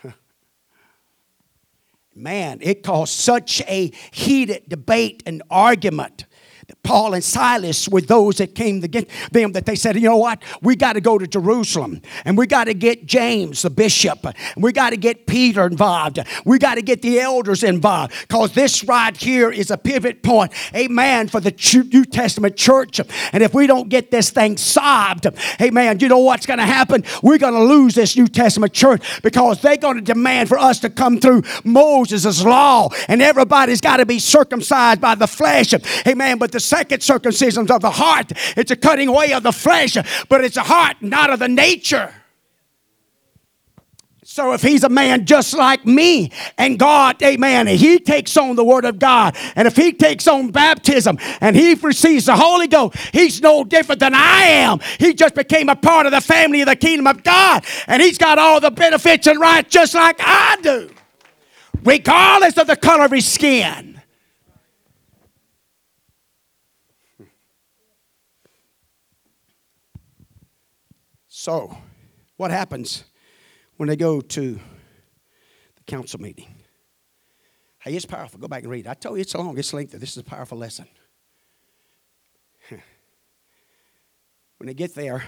Man, 2.15 2.59
it 2.61 2.83
caused 2.83 3.13
such 3.13 3.61
a 3.61 3.91
heated 4.11 4.63
debate 4.67 5.23
and 5.25 5.41
argument 5.49 6.25
Paul 6.83 7.13
and 7.13 7.23
Silas 7.23 7.87
were 7.87 8.01
those 8.01 8.37
that 8.37 8.55
came 8.55 8.81
to 8.81 8.87
get 8.87 9.09
them 9.31 9.51
that 9.51 9.65
they 9.65 9.75
said, 9.75 9.95
you 9.95 10.09
know 10.09 10.17
what? 10.17 10.41
We 10.61 10.75
got 10.75 10.93
to 10.93 11.01
go 11.01 11.17
to 11.17 11.27
Jerusalem 11.27 12.01
and 12.25 12.37
we 12.37 12.47
got 12.47 12.65
to 12.65 12.73
get 12.73 13.05
James, 13.05 13.61
the 13.61 13.69
bishop, 13.69 14.25
and 14.25 14.63
we 14.63 14.71
got 14.71 14.89
to 14.89 14.97
get 14.97 15.27
Peter 15.27 15.65
involved. 15.65 16.19
We 16.43 16.57
got 16.57 16.75
to 16.75 16.81
get 16.81 17.01
the 17.01 17.19
elders 17.19 17.63
involved 17.63 18.13
because 18.21 18.53
this 18.53 18.83
right 18.83 19.15
here 19.15 19.51
is 19.51 19.69
a 19.69 19.77
pivot 19.77 20.23
point, 20.23 20.53
amen, 20.75 21.27
for 21.27 21.39
the 21.39 21.51
New 21.91 22.05
Testament 22.05 22.55
church. 22.55 22.99
And 23.31 23.43
if 23.43 23.53
we 23.53 23.67
don't 23.67 23.89
get 23.89 24.09
this 24.09 24.31
thing 24.31 24.57
solved, 24.57 25.27
amen, 25.61 25.99
you 25.99 26.07
know 26.07 26.19
what's 26.19 26.45
going 26.47 26.59
to 26.59 26.65
happen? 26.65 27.03
We're 27.21 27.37
going 27.37 27.53
to 27.53 27.63
lose 27.63 27.93
this 27.93 28.17
New 28.17 28.27
Testament 28.27 28.73
church 28.73 29.21
because 29.21 29.61
they're 29.61 29.77
going 29.77 29.97
to 29.97 30.01
demand 30.01 30.49
for 30.49 30.57
us 30.57 30.79
to 30.79 30.89
come 30.89 31.19
through 31.19 31.43
Moses' 31.63 32.43
law 32.43 32.89
and 33.07 33.21
everybody's 33.21 33.81
got 33.81 33.97
to 33.97 34.05
be 34.05 34.17
circumcised 34.17 34.99
by 34.99 35.13
the 35.13 35.27
flesh, 35.27 35.73
amen. 36.07 36.39
But 36.39 36.51
the 36.51 36.70
second 36.71 37.03
circumcision 37.03 37.69
of 37.69 37.81
the 37.81 37.91
heart. 37.91 38.31
It's 38.55 38.71
a 38.71 38.77
cutting 38.77 39.09
away 39.09 39.33
of 39.33 39.43
the 39.43 39.51
flesh, 39.51 39.97
but 40.29 40.43
it's 40.43 40.55
a 40.55 40.63
heart, 40.63 40.97
not 41.01 41.29
of 41.29 41.39
the 41.39 41.49
nature. 41.49 42.13
So 44.23 44.53
if 44.53 44.61
he's 44.61 44.85
a 44.85 44.89
man 44.89 45.25
just 45.25 45.53
like 45.53 45.85
me 45.85 46.31
and 46.57 46.79
God, 46.79 47.21
amen, 47.21 47.67
he 47.67 47.99
takes 47.99 48.37
on 48.37 48.55
the 48.55 48.63
word 48.63 48.85
of 48.85 48.97
God, 48.97 49.35
and 49.57 49.67
if 49.67 49.75
he 49.75 49.91
takes 49.91 50.25
on 50.25 50.51
baptism 50.51 51.17
and 51.41 51.53
he 51.53 51.73
receives 51.73 52.27
the 52.27 52.37
Holy 52.37 52.67
Ghost, 52.67 52.95
he's 53.11 53.41
no 53.41 53.65
different 53.65 53.99
than 53.99 54.13
I 54.15 54.43
am. 54.63 54.79
He 54.97 55.13
just 55.13 55.35
became 55.35 55.67
a 55.67 55.75
part 55.75 56.05
of 56.05 56.13
the 56.13 56.21
family 56.21 56.61
of 56.61 56.67
the 56.67 56.77
kingdom 56.77 57.07
of 57.07 57.21
God, 57.23 57.65
and 57.87 58.01
he's 58.01 58.17
got 58.17 58.39
all 58.39 58.61
the 58.61 58.71
benefits 58.71 59.27
and 59.27 59.37
rights 59.37 59.69
just 59.69 59.93
like 59.93 60.15
I 60.21 60.57
do, 60.61 60.89
regardless 61.83 62.57
of 62.57 62.67
the 62.67 62.77
color 62.77 63.03
of 63.03 63.11
his 63.11 63.27
skin. 63.27 63.90
So, 71.41 71.75
what 72.37 72.51
happens 72.51 73.03
when 73.77 73.89
they 73.89 73.95
go 73.95 74.21
to 74.21 74.59
the 75.75 75.83
council 75.87 76.21
meeting? 76.21 76.53
Hey, 77.79 77.95
it's 77.95 78.05
powerful. 78.05 78.39
Go 78.39 78.47
back 78.47 78.61
and 78.61 78.71
read. 78.71 78.85
I 78.85 78.93
told 78.93 79.17
you 79.17 79.21
it's 79.21 79.33
long, 79.33 79.57
it's 79.57 79.73
lengthy. 79.73 79.97
This 79.97 80.11
is 80.11 80.17
a 80.17 80.23
powerful 80.23 80.59
lesson. 80.59 80.85
when 82.69 84.67
they 84.67 84.75
get 84.75 84.93
there, 84.93 85.23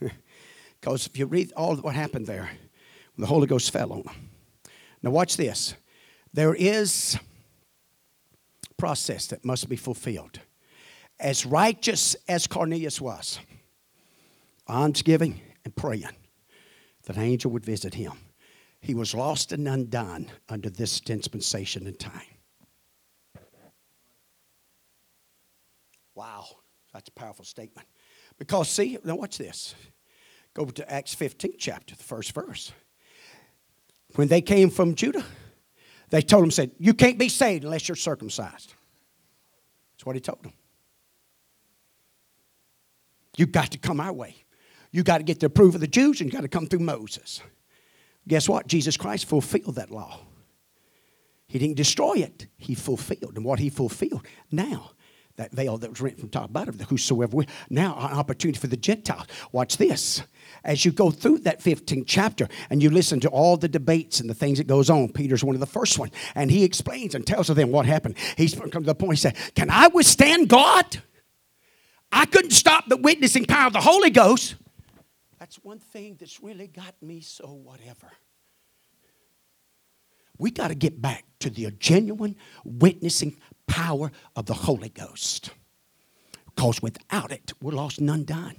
because 0.80 1.08
if 1.08 1.18
you 1.18 1.26
read 1.26 1.52
all 1.56 1.74
what 1.74 1.96
happened 1.96 2.28
there, 2.28 2.48
the 3.18 3.26
Holy 3.26 3.48
Ghost 3.48 3.72
fell 3.72 3.92
on 3.92 4.02
them. 4.02 4.30
Now, 5.02 5.10
watch 5.10 5.36
this. 5.36 5.74
There 6.32 6.54
is 6.54 7.18
process 8.76 9.26
that 9.26 9.44
must 9.44 9.68
be 9.68 9.74
fulfilled. 9.74 10.38
As 11.18 11.44
righteous 11.44 12.14
as 12.28 12.46
Cornelius 12.46 13.00
was, 13.00 13.40
almsgiving 14.68 15.40
and 15.64 15.74
praying 15.74 16.16
that 17.04 17.16
an 17.16 17.22
angel 17.22 17.50
would 17.52 17.64
visit 17.64 17.94
him. 17.94 18.12
He 18.80 18.94
was 18.94 19.14
lost 19.14 19.52
and 19.52 19.66
undone 19.66 20.30
under 20.48 20.70
this 20.70 21.00
dispensation 21.00 21.86
and 21.86 21.98
time. 21.98 22.22
Wow, 26.14 26.46
that's 26.92 27.08
a 27.08 27.12
powerful 27.12 27.44
statement. 27.44 27.86
Because, 28.38 28.68
see, 28.68 28.98
now 29.04 29.16
watch 29.16 29.38
this. 29.38 29.74
Go 30.54 30.64
to 30.64 30.92
Acts 30.92 31.14
15, 31.14 31.52
chapter, 31.58 31.94
the 31.94 32.02
first 32.02 32.32
verse. 32.32 32.72
When 34.14 34.28
they 34.28 34.40
came 34.40 34.70
from 34.70 34.94
Judah, 34.94 35.24
they 36.10 36.22
told 36.22 36.44
him, 36.44 36.50
said, 36.50 36.70
You 36.78 36.94
can't 36.94 37.18
be 37.18 37.28
saved 37.28 37.64
unless 37.64 37.88
you're 37.88 37.96
circumcised. 37.96 38.74
That's 39.92 40.06
what 40.06 40.16
he 40.16 40.20
told 40.20 40.42
them. 40.42 40.52
You've 43.36 43.52
got 43.52 43.72
to 43.72 43.78
come 43.78 44.00
our 44.00 44.12
way. 44.12 44.45
You 44.96 45.02
got 45.02 45.18
to 45.18 45.24
get 45.24 45.40
the 45.40 45.46
approval 45.46 45.74
of 45.74 45.82
the 45.82 45.86
Jews 45.86 46.22
and 46.22 46.32
you 46.32 46.34
got 46.34 46.40
to 46.40 46.48
come 46.48 46.66
through 46.66 46.78
Moses. 46.78 47.42
Guess 48.26 48.48
what? 48.48 48.66
Jesus 48.66 48.96
Christ 48.96 49.26
fulfilled 49.26 49.74
that 49.74 49.90
law. 49.90 50.20
He 51.48 51.58
didn't 51.58 51.76
destroy 51.76 52.14
it, 52.14 52.46
He 52.56 52.74
fulfilled. 52.74 53.34
And 53.36 53.44
what 53.44 53.58
He 53.58 53.68
fulfilled, 53.68 54.26
now, 54.50 54.92
that 55.36 55.52
veil 55.52 55.76
that 55.76 55.90
was 55.90 56.00
rent 56.00 56.18
from 56.18 56.30
top 56.30 56.46
to 56.46 56.52
bottom, 56.54 56.78
the 56.78 56.84
whosoever 56.84 57.36
will, 57.36 57.44
now 57.68 57.94
an 57.94 58.16
opportunity 58.16 58.58
for 58.58 58.68
the 58.68 58.76
Gentiles. 58.78 59.26
Watch 59.52 59.76
this. 59.76 60.22
As 60.64 60.86
you 60.86 60.92
go 60.92 61.10
through 61.10 61.40
that 61.40 61.60
15th 61.60 62.04
chapter 62.06 62.48
and 62.70 62.82
you 62.82 62.88
listen 62.88 63.20
to 63.20 63.28
all 63.28 63.58
the 63.58 63.68
debates 63.68 64.20
and 64.20 64.30
the 64.30 64.34
things 64.34 64.56
that 64.56 64.66
goes 64.66 64.88
on, 64.88 65.10
Peter's 65.10 65.44
one 65.44 65.54
of 65.54 65.60
the 65.60 65.66
first 65.66 65.98
one, 65.98 66.10
and 66.34 66.50
he 66.50 66.64
explains 66.64 67.14
and 67.14 67.26
tells 67.26 67.48
them 67.48 67.70
what 67.70 67.84
happened. 67.84 68.14
He's 68.38 68.54
come 68.54 68.70
to 68.70 68.80
the 68.80 68.94
point 68.94 69.12
he 69.12 69.20
said, 69.20 69.36
Can 69.54 69.68
I 69.68 69.88
withstand 69.88 70.48
God? 70.48 71.02
I 72.10 72.24
couldn't 72.24 72.52
stop 72.52 72.88
the 72.88 72.96
witnessing 72.96 73.44
power 73.44 73.66
of 73.66 73.74
the 73.74 73.80
Holy 73.82 74.08
Ghost. 74.08 74.54
That's 75.46 75.62
one 75.62 75.78
thing 75.78 76.16
that's 76.18 76.42
really 76.42 76.66
got 76.66 77.00
me 77.00 77.20
so 77.20 77.46
whatever. 77.46 78.10
We 80.38 80.50
got 80.50 80.68
to 80.68 80.74
get 80.74 81.00
back 81.00 81.24
to 81.38 81.50
the 81.50 81.70
genuine 81.70 82.34
witnessing 82.64 83.36
power 83.68 84.10
of 84.34 84.46
the 84.46 84.54
Holy 84.54 84.88
Ghost. 84.88 85.50
Because 86.46 86.82
without 86.82 87.30
it, 87.30 87.52
we're 87.62 87.70
lost 87.70 88.00
and 88.00 88.10
undone. 88.10 88.56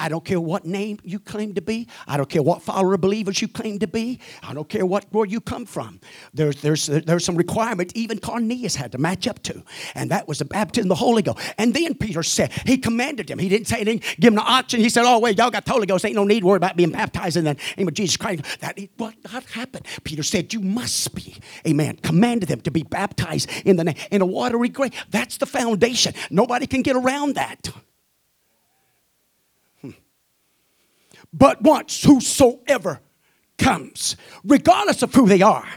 I 0.00 0.08
don't 0.08 0.24
care 0.24 0.40
what 0.40 0.64
name 0.64 0.98
you 1.04 1.20
claim 1.20 1.52
to 1.54 1.60
be. 1.60 1.86
I 2.08 2.16
don't 2.16 2.28
care 2.28 2.42
what 2.42 2.62
follower 2.62 2.94
of 2.94 3.02
believers 3.02 3.42
you 3.42 3.48
claim 3.48 3.78
to 3.80 3.86
be. 3.86 4.18
I 4.42 4.54
don't 4.54 4.68
care 4.68 4.86
what 4.86 5.04
where 5.10 5.26
you 5.26 5.42
come 5.42 5.66
from. 5.66 6.00
There's, 6.32 6.62
there's, 6.62 6.86
there's 6.86 7.22
some 7.22 7.36
requirements 7.36 7.92
even 7.94 8.18
Cornelius 8.18 8.74
had 8.74 8.92
to 8.92 8.98
match 8.98 9.28
up 9.28 9.42
to. 9.42 9.62
And 9.94 10.10
that 10.10 10.26
was 10.26 10.38
the 10.38 10.46
baptism 10.46 10.90
of 10.90 10.96
the 10.98 11.04
Holy 11.04 11.20
Ghost. 11.20 11.38
And 11.58 11.74
then 11.74 11.94
Peter 11.94 12.22
said, 12.22 12.50
he 12.64 12.78
commanded 12.78 13.30
him. 13.30 13.38
He 13.38 13.50
didn't 13.50 13.66
say 13.68 13.82
anything, 13.82 14.00
give 14.18 14.28
him 14.28 14.36
the 14.36 14.42
option. 14.42 14.80
He 14.80 14.88
said, 14.88 15.04
oh, 15.04 15.18
wait, 15.18 15.36
y'all 15.36 15.50
got 15.50 15.66
the 15.66 15.72
Holy 15.72 15.86
Ghost. 15.86 16.06
Ain't 16.06 16.16
no 16.16 16.24
need 16.24 16.40
to 16.40 16.46
worry 16.46 16.56
about 16.56 16.76
being 16.76 16.92
baptized 16.92 17.36
in 17.36 17.44
the 17.44 17.56
name 17.76 17.86
of 17.86 17.92
Jesus 17.92 18.16
Christ. 18.16 18.42
That, 18.60 18.78
what, 18.96 19.14
what 19.30 19.44
happened? 19.44 19.86
Peter 20.02 20.22
said, 20.22 20.54
you 20.54 20.60
must 20.60 21.14
be, 21.14 21.36
amen, 21.66 21.96
commanded 21.96 22.48
them 22.48 22.62
to 22.62 22.70
be 22.70 22.84
baptized 22.84 23.50
in 23.66 23.76
the 23.76 23.84
name, 23.84 23.96
in 24.10 24.22
a 24.22 24.26
watery 24.26 24.70
grave. 24.70 24.92
That's 25.10 25.36
the 25.36 25.46
foundation. 25.46 26.14
Nobody 26.30 26.66
can 26.66 26.80
get 26.80 26.96
around 26.96 27.34
that. 27.34 27.68
But 31.32 31.62
once 31.62 32.02
whosoever 32.02 33.00
comes, 33.58 34.16
regardless 34.44 35.02
of 35.02 35.14
who 35.14 35.28
they 35.28 35.42
are 35.42 35.68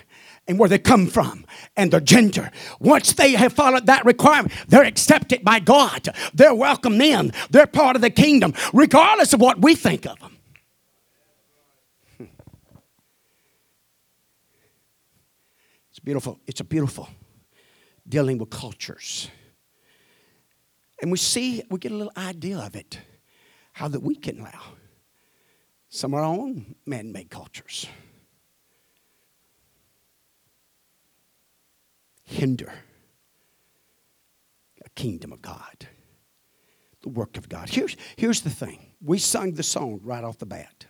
and 0.47 0.59
where 0.59 0.69
they 0.69 0.79
come 0.79 1.07
from 1.07 1.45
and 1.77 1.91
their 1.91 1.99
gender. 1.99 2.51
Once 2.79 3.13
they 3.13 3.33
have 3.33 3.53
followed 3.53 3.85
that 3.85 4.05
requirement, 4.05 4.53
they're 4.67 4.83
accepted 4.83 5.43
by 5.43 5.59
God. 5.59 6.09
They're 6.33 6.55
welcomed 6.55 7.01
in. 7.01 7.31
They're 7.49 7.67
part 7.67 7.95
of 7.95 8.01
the 8.01 8.09
kingdom, 8.09 8.53
regardless 8.73 9.33
of 9.33 9.39
what 9.39 9.61
we 9.61 9.75
think 9.75 10.05
of 10.05 10.19
them. 10.19 10.37
Hmm. 12.17 12.25
It's 15.91 15.99
beautiful. 15.99 16.39
It's 16.47 16.59
a 16.59 16.65
beautiful 16.65 17.09
dealing 18.07 18.37
with 18.37 18.49
cultures. 18.49 19.29
And 21.01 21.11
we 21.11 21.17
see, 21.17 21.63
we 21.69 21.79
get 21.79 21.91
a 21.91 21.95
little 21.95 22.13
idea 22.17 22.59
of 22.59 22.75
it, 22.75 22.99
how 23.73 23.87
that 23.87 24.01
we 24.01 24.15
can 24.15 24.39
allow 24.39 24.61
some 25.93 26.15
of 26.15 26.21
our 26.21 26.25
own 26.25 26.73
man 26.87 27.11
made 27.11 27.29
cultures. 27.29 27.85
Hinder 32.23 32.73
a 34.83 34.89
kingdom 34.95 35.31
of 35.31 35.41
God, 35.43 35.87
the 37.03 37.09
work 37.09 37.37
of 37.37 37.47
God. 37.47 37.69
Here's, 37.69 37.95
here's 38.15 38.41
the 38.41 38.49
thing 38.49 38.79
we 39.01 39.19
sung 39.19 39.51
the 39.51 39.61
song 39.61 39.99
right 40.03 40.23
off 40.23 40.39
the 40.39 40.47
bat. 40.47 40.87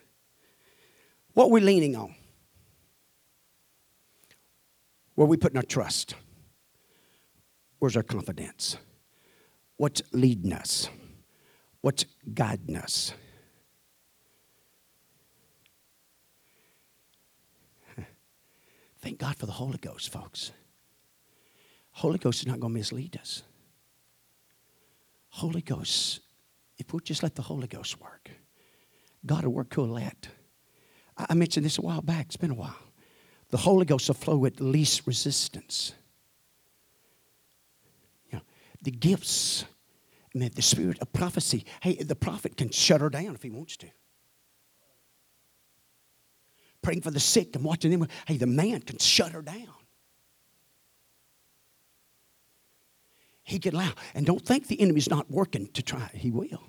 What 1.33 1.51
we're 1.51 1.61
leaning 1.61 1.97
on, 1.97 2.15
where 5.15 5.27
we 5.27 5.35
putting 5.35 5.57
our 5.57 5.63
trust, 5.63 6.15
where's 7.79 7.97
our 7.97 8.03
confidence, 8.03 8.77
what's 9.75 10.01
leading 10.13 10.53
us, 10.53 10.87
what's 11.81 12.05
guiding 12.33 12.77
us. 12.77 13.13
Thank 19.03 19.19
God 19.19 19.35
for 19.35 19.47
the 19.47 19.51
Holy 19.51 19.77
Ghost, 19.79 20.13
folks. 20.13 20.53
Holy 21.91 22.17
Ghost 22.17 22.39
is 22.39 22.47
not 22.47 22.61
going 22.61 22.71
to 22.71 22.79
mislead 22.79 23.17
us. 23.19 23.43
Holy 25.27 25.61
Ghost, 25.61 26.21
if 26.77 26.93
we'll 26.93 27.01
just 27.01 27.21
let 27.21 27.35
the 27.35 27.41
Holy 27.41 27.67
Ghost 27.67 27.99
work, 27.99 28.31
God 29.25 29.43
will 29.43 29.51
work 29.51 29.69
Colette. 29.71 30.29
I 31.17 31.33
mentioned 31.33 31.65
this 31.65 31.77
a 31.77 31.81
while 31.81 32.01
back, 32.01 32.27
it's 32.27 32.37
been 32.37 32.51
a 32.51 32.55
while. 32.55 32.77
The 33.49 33.57
Holy 33.57 33.83
Ghost 33.83 34.07
will 34.07 34.15
flow 34.15 34.37
with 34.37 34.61
least 34.61 35.05
resistance. 35.05 35.91
You 38.31 38.37
know, 38.37 38.43
the 38.81 38.91
gifts, 38.91 39.65
mean, 40.33 40.49
the 40.55 40.61
spirit 40.61 40.97
of 40.99 41.11
prophecy. 41.11 41.65
Hey, 41.81 41.95
the 41.95 42.15
prophet 42.15 42.55
can 42.55 42.69
shut 42.69 43.01
her 43.01 43.09
down 43.09 43.35
if 43.35 43.43
he 43.43 43.49
wants 43.49 43.75
to 43.77 43.87
praying 46.83 47.01
for 47.01 47.09
the 47.09 47.19
sick 47.19 47.55
and 47.55 47.65
watching 47.65 47.89
them. 47.89 48.07
Hey, 48.27 48.37
the 48.37 48.45
man 48.45 48.81
can 48.81 48.99
shut 48.99 49.31
her 49.31 49.41
down. 49.41 49.73
He 53.43 53.57
can 53.57 53.73
allow. 53.73 53.91
And 54.13 54.25
don't 54.25 54.45
think 54.45 54.67
the 54.67 54.79
enemy's 54.79 55.09
not 55.09 55.31
working 55.31 55.67
to 55.73 55.81
try. 55.81 56.11
He 56.13 56.29
will. 56.29 56.63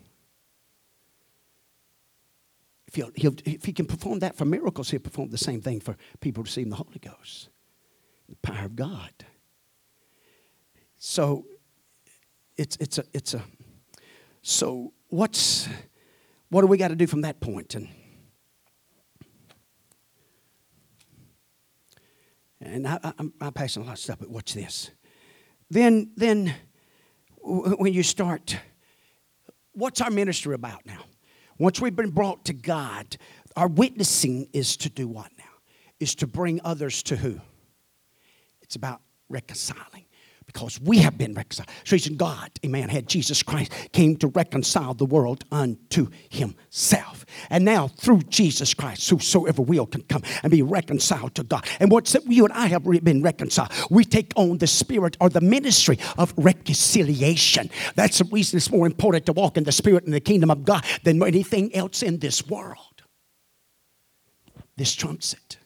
If, 2.87 2.95
he'll, 2.95 3.11
he'll, 3.15 3.35
if 3.45 3.65
he 3.65 3.73
can 3.73 3.87
perform 3.87 4.21
that 4.21 4.37
for 4.37 4.45
miracles, 4.45 4.91
he'll 4.91 5.01
perform 5.01 5.31
the 5.31 5.39
same 5.39 5.61
thing 5.61 5.81
for 5.81 5.97
people 6.21 6.43
receiving 6.43 6.71
the 6.71 6.77
Holy 6.77 7.01
Ghost. 7.01 7.49
The 8.29 8.37
power 8.37 8.67
of 8.67 8.77
God. 8.77 9.12
So 10.97 11.45
it's, 12.57 12.77
it's, 12.77 12.99
a, 12.99 13.05
it's 13.12 13.35
a, 13.35 13.43
so 14.43 14.93
what's, 15.09 15.69
what 16.49 16.62
do 16.62 16.67
we 16.67 16.77
got 16.77 16.89
to 16.89 16.97
do 16.97 17.07
from 17.07 17.23
that 17.23 17.41
point? 17.41 17.75
And, 17.75 17.89
and 22.65 22.89
I, 22.89 22.99
I'm, 23.19 23.33
I'm 23.41 23.53
passing 23.53 23.83
a 23.83 23.87
lot 23.87 23.93
of 23.93 23.99
stuff, 23.99 24.19
but 24.19 24.31
watch 24.31 24.55
this. 24.55 24.91
Then, 25.71 26.11
then 26.17 26.55
when 27.43 27.93
you 27.93 28.03
start, 28.03 28.59
what's 29.73 30.01
our 30.01 30.11
ministry 30.11 30.55
about 30.55 30.87
now? 30.87 31.05
Once 31.59 31.81
we've 31.81 31.95
been 31.95 32.11
brought 32.11 32.45
to 32.47 32.53
God, 32.53 33.17
our 33.57 33.69
witnessing 33.69 34.49
is 34.53 34.77
to 34.79 34.89
do 34.89 35.07
what 35.07 35.31
now? 35.39 35.45
Is 36.01 36.15
to 36.17 36.27
bring 36.27 36.61
others 36.65 37.03
to 37.05 37.17
who? 37.17 37.41
It's 38.62 38.77
about 38.77 39.01
reconciling 39.29 40.03
because 40.55 40.80
we 40.80 40.98
have 40.98 41.18
been 41.18 41.34
reconciled. 41.34 41.68
So 41.82 41.96
he's 41.96 42.09
God, 42.09 42.50
amen, 42.64 42.88
had 42.88 43.09
Jesus 43.09 43.42
Christ 43.42 43.72
came 43.92 44.16
to 44.18 44.28
reconcile 44.28 44.94
the 44.94 45.05
world 45.05 45.44
unto 45.50 46.09
himself. 46.30 47.26
And 47.50 47.64
now 47.64 47.88
through 47.88 48.20
Jesus 48.28 48.72
Christ, 48.72 49.11
whosoever 49.11 49.61
will 49.62 49.84
can 49.84 50.02
come 50.02 50.22
and 50.44 50.52
be 50.52 50.62
reconciled 50.62 51.34
to 51.34 51.42
God. 51.42 51.66
And 51.80 51.90
what's 51.90 52.12
that 52.12 52.24
you 52.26 52.44
and 52.44 52.55
I 52.55 52.68
have 52.68 52.84
been 52.84 53.20
reconciled? 53.20 53.72
We 53.90 54.05
take 54.05 54.32
on 54.36 54.59
the 54.59 54.68
spirit 54.68 55.16
or 55.20 55.28
the 55.28 55.40
ministry 55.40 55.98
of 56.16 56.32
reconciliation. 56.36 57.68
That's 57.96 58.18
the 58.18 58.24
reason 58.26 58.57
it's 58.57 58.70
more 58.70 58.86
important 58.86 59.26
to 59.26 59.32
walk 59.32 59.57
in 59.57 59.64
the 59.64 59.72
spirit 59.72 60.05
in 60.05 60.12
the 60.12 60.20
kingdom 60.20 60.52
of 60.52 60.64
God 60.64 60.84
than 61.02 61.20
anything 61.22 61.74
else 61.74 62.02
in 62.02 62.20
this 62.20 62.46
world. 62.46 63.02
This 64.76 64.94
trumps 64.94 65.32
it. 65.32 65.59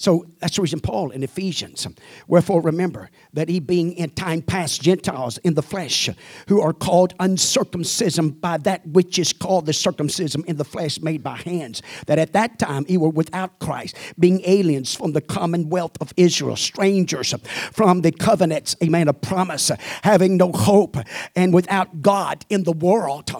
So 0.00 0.24
that's 0.38 0.56
the 0.56 0.62
reason 0.62 0.80
Paul 0.80 1.10
in 1.10 1.22
Ephesians, 1.22 1.86
wherefore 2.26 2.62
remember 2.62 3.10
that 3.34 3.50
he 3.50 3.60
being 3.60 3.92
in 3.92 4.08
time 4.08 4.40
past 4.40 4.80
Gentiles 4.80 5.36
in 5.36 5.52
the 5.52 5.62
flesh, 5.62 6.08
who 6.48 6.58
are 6.62 6.72
called 6.72 7.12
uncircumcision 7.20 8.30
by 8.30 8.56
that 8.56 8.86
which 8.86 9.18
is 9.18 9.34
called 9.34 9.66
the 9.66 9.74
circumcision 9.74 10.42
in 10.46 10.56
the 10.56 10.64
flesh 10.64 11.02
made 11.02 11.22
by 11.22 11.36
hands, 11.36 11.82
that 12.06 12.18
at 12.18 12.32
that 12.32 12.58
time 12.58 12.86
he 12.86 12.96
were 12.96 13.10
without 13.10 13.58
Christ, 13.58 13.94
being 14.18 14.40
aliens 14.46 14.94
from 14.94 15.12
the 15.12 15.20
commonwealth 15.20 15.98
of 16.00 16.14
Israel, 16.16 16.56
strangers 16.56 17.34
from 17.70 18.00
the 18.00 18.10
covenants, 18.10 18.76
amen, 18.82 19.06
of 19.06 19.20
promise, 19.20 19.70
having 20.02 20.38
no 20.38 20.50
hope, 20.50 20.96
and 21.36 21.52
without 21.52 22.00
God 22.00 22.46
in 22.48 22.64
the 22.64 22.72
world 22.72 23.30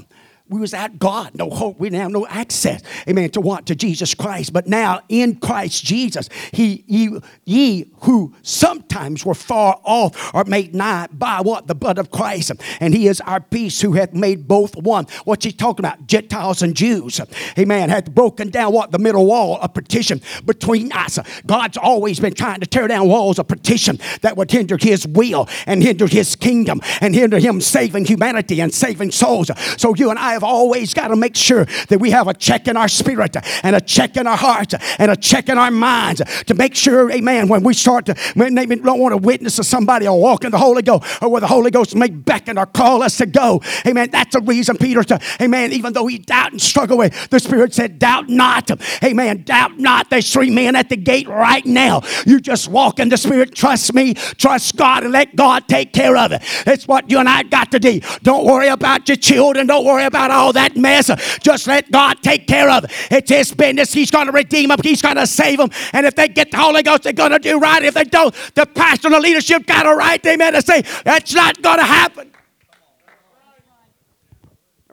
we 0.50 0.60
was 0.60 0.74
at 0.74 0.98
God, 0.98 1.30
no 1.34 1.48
hope. 1.48 1.78
We 1.78 1.88
didn't 1.88 2.02
have 2.02 2.10
no 2.10 2.26
access, 2.26 2.82
amen, 3.08 3.30
to 3.30 3.40
what? 3.40 3.66
To 3.66 3.76
Jesus 3.76 4.14
Christ. 4.14 4.52
But 4.52 4.66
now 4.66 5.00
in 5.08 5.36
Christ 5.36 5.84
Jesus, 5.84 6.28
he, 6.52 6.84
ye, 6.88 7.18
ye 7.44 7.90
who 8.00 8.34
sometimes 8.42 9.24
were 9.24 9.34
far 9.34 9.80
off 9.84 10.34
are 10.34 10.44
made 10.44 10.74
nigh 10.74 11.06
by 11.12 11.40
what? 11.40 11.68
The 11.68 11.74
blood 11.76 11.98
of 11.98 12.10
Christ. 12.10 12.50
And 12.80 12.92
he 12.92 13.06
is 13.06 13.20
our 13.20 13.40
peace 13.40 13.80
who 13.80 13.92
hath 13.92 14.12
made 14.12 14.48
both 14.48 14.76
one. 14.76 15.06
What's 15.24 15.44
he 15.44 15.52
talking 15.52 15.84
about? 15.84 16.06
Gentiles 16.08 16.62
and 16.62 16.74
Jews. 16.74 17.20
Amen. 17.56 17.88
Hath 17.88 18.10
broken 18.10 18.50
down 18.50 18.72
what? 18.72 18.90
The 18.90 18.98
middle 18.98 19.26
wall 19.26 19.58
of 19.60 19.72
partition 19.72 20.20
between 20.44 20.90
us. 20.92 21.18
God's 21.46 21.76
always 21.76 22.18
been 22.18 22.34
trying 22.34 22.58
to 22.60 22.66
tear 22.66 22.88
down 22.88 23.08
walls 23.08 23.38
of 23.38 23.46
partition 23.46 24.00
that 24.22 24.36
would 24.36 24.50
hinder 24.50 24.76
his 24.80 25.06
will 25.06 25.48
and 25.66 25.80
hinder 25.80 26.08
his 26.08 26.34
kingdom 26.34 26.80
and 27.00 27.14
hinder 27.14 27.38
him 27.38 27.60
saving 27.60 28.06
humanity 28.06 28.60
and 28.60 28.74
saving 28.74 29.12
souls. 29.12 29.50
So 29.76 29.94
you 29.94 30.10
and 30.10 30.18
I 30.18 30.39
have 30.40 30.44
always 30.44 30.94
got 30.94 31.08
to 31.08 31.16
make 31.16 31.36
sure 31.36 31.66
that 31.88 32.00
we 32.00 32.10
have 32.10 32.28
a 32.28 32.34
check 32.34 32.66
in 32.68 32.76
our 32.76 32.88
spirit 32.88 33.36
and 33.62 33.76
a 33.76 33.80
check 33.80 34.16
in 34.16 34.26
our 34.26 34.36
hearts 34.36 34.74
and 34.98 35.10
a 35.10 35.16
check 35.16 35.48
in 35.48 35.58
our 35.58 35.70
minds 35.70 36.22
to 36.46 36.54
make 36.54 36.74
sure, 36.74 37.10
amen, 37.10 37.48
when 37.48 37.62
we 37.62 37.74
start 37.74 38.06
to, 38.06 38.14
don't 38.34 38.98
want 38.98 39.12
to 39.12 39.18
witness 39.18 39.56
to 39.56 39.64
somebody 39.64 40.08
or 40.08 40.20
walk 40.20 40.44
in 40.44 40.50
the 40.50 40.58
Holy 40.58 40.82
Ghost 40.82 41.22
or 41.22 41.28
where 41.28 41.40
the 41.40 41.46
Holy 41.46 41.70
Ghost 41.70 41.94
may 41.94 42.08
beckon 42.08 42.58
or 42.58 42.66
call 42.66 43.02
us 43.02 43.18
to 43.18 43.26
go. 43.26 43.60
Amen. 43.86 44.08
That's 44.10 44.34
the 44.34 44.40
reason 44.40 44.76
Peter, 44.76 45.02
to, 45.04 45.20
amen, 45.40 45.72
even 45.72 45.92
though 45.92 46.06
he 46.06 46.18
doubt 46.18 46.52
and 46.52 46.60
struggle 46.60 46.98
with, 46.98 47.30
the 47.30 47.38
Spirit 47.38 47.74
said, 47.74 47.98
doubt 47.98 48.28
not. 48.28 48.70
Amen. 49.04 49.42
Doubt 49.42 49.78
not. 49.78 50.10
There's 50.10 50.32
three 50.32 50.50
men 50.50 50.76
at 50.76 50.88
the 50.88 50.96
gate 50.96 51.28
right 51.28 51.64
now. 51.66 52.02
You 52.26 52.40
just 52.40 52.68
walk 52.68 52.98
in 52.98 53.08
the 53.08 53.16
Spirit. 53.16 53.54
Trust 53.54 53.94
me. 53.94 54.14
Trust 54.14 54.76
God 54.76 55.04
and 55.04 55.12
let 55.12 55.36
God 55.36 55.68
take 55.68 55.92
care 55.92 56.16
of 56.16 56.32
it. 56.32 56.42
That's 56.64 56.88
what 56.88 57.10
you 57.10 57.18
and 57.18 57.28
I 57.28 57.42
got 57.42 57.72
to 57.72 57.78
do. 57.78 58.00
Don't 58.22 58.46
worry 58.46 58.68
about 58.68 59.08
your 59.08 59.16
children. 59.16 59.66
Don't 59.66 59.84
worry 59.84 60.04
about 60.04 60.29
all 60.30 60.52
that 60.52 60.76
mess. 60.76 61.10
Uh, 61.10 61.16
just 61.40 61.66
let 61.66 61.90
God 61.90 62.22
take 62.22 62.46
care 62.46 62.70
of 62.70 62.84
it. 62.84 62.90
It's 63.10 63.30
His 63.30 63.54
business. 63.54 63.92
He's 63.92 64.10
going 64.10 64.26
to 64.26 64.32
redeem 64.32 64.68
them. 64.68 64.78
He's 64.82 65.02
going 65.02 65.16
to 65.16 65.26
save 65.26 65.58
them. 65.58 65.70
And 65.92 66.06
if 66.06 66.14
they 66.14 66.28
get 66.28 66.50
the 66.50 66.58
Holy 66.58 66.82
Ghost, 66.82 67.02
they're 67.02 67.12
going 67.12 67.32
to 67.32 67.38
do 67.38 67.58
right. 67.58 67.82
If 67.82 67.94
they 67.94 68.04
don't, 68.04 68.34
the 68.54 68.66
pastor 68.66 69.08
and 69.08 69.14
the 69.14 69.20
leadership 69.20 69.66
got 69.66 69.86
a 69.86 69.94
right, 69.94 70.24
amen, 70.26 70.52
to 70.54 70.62
say, 70.62 70.82
that's 71.04 71.34
not 71.34 71.60
going 71.62 71.78
to 71.78 71.84
happen. 71.84 72.30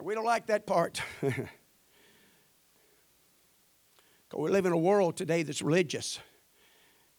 We 0.00 0.14
don't 0.14 0.24
like 0.24 0.46
that 0.46 0.66
part. 0.66 1.02
We 4.36 4.50
live 4.50 4.66
in 4.66 4.72
a 4.72 4.78
world 4.78 5.16
today 5.16 5.42
that's 5.42 5.62
religious. 5.62 6.20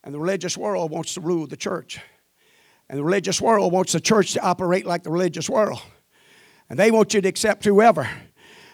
And 0.03 0.13
the 0.13 0.19
religious 0.19 0.57
world 0.57 0.91
wants 0.91 1.15
to 1.15 1.21
rule 1.21 1.47
the 1.47 1.57
church. 1.57 1.99
And 2.87 2.97
the 2.97 3.03
religious 3.03 3.41
world 3.41 3.73
wants 3.73 3.91
the 3.93 3.99
church 3.99 4.33
to 4.33 4.41
operate 4.41 4.85
like 4.85 5.03
the 5.03 5.11
religious 5.11 5.49
world. 5.49 5.81
And 6.69 6.77
they 6.77 6.91
want 6.91 7.13
you 7.13 7.21
to 7.21 7.27
accept 7.27 7.65
whoever. 7.65 8.09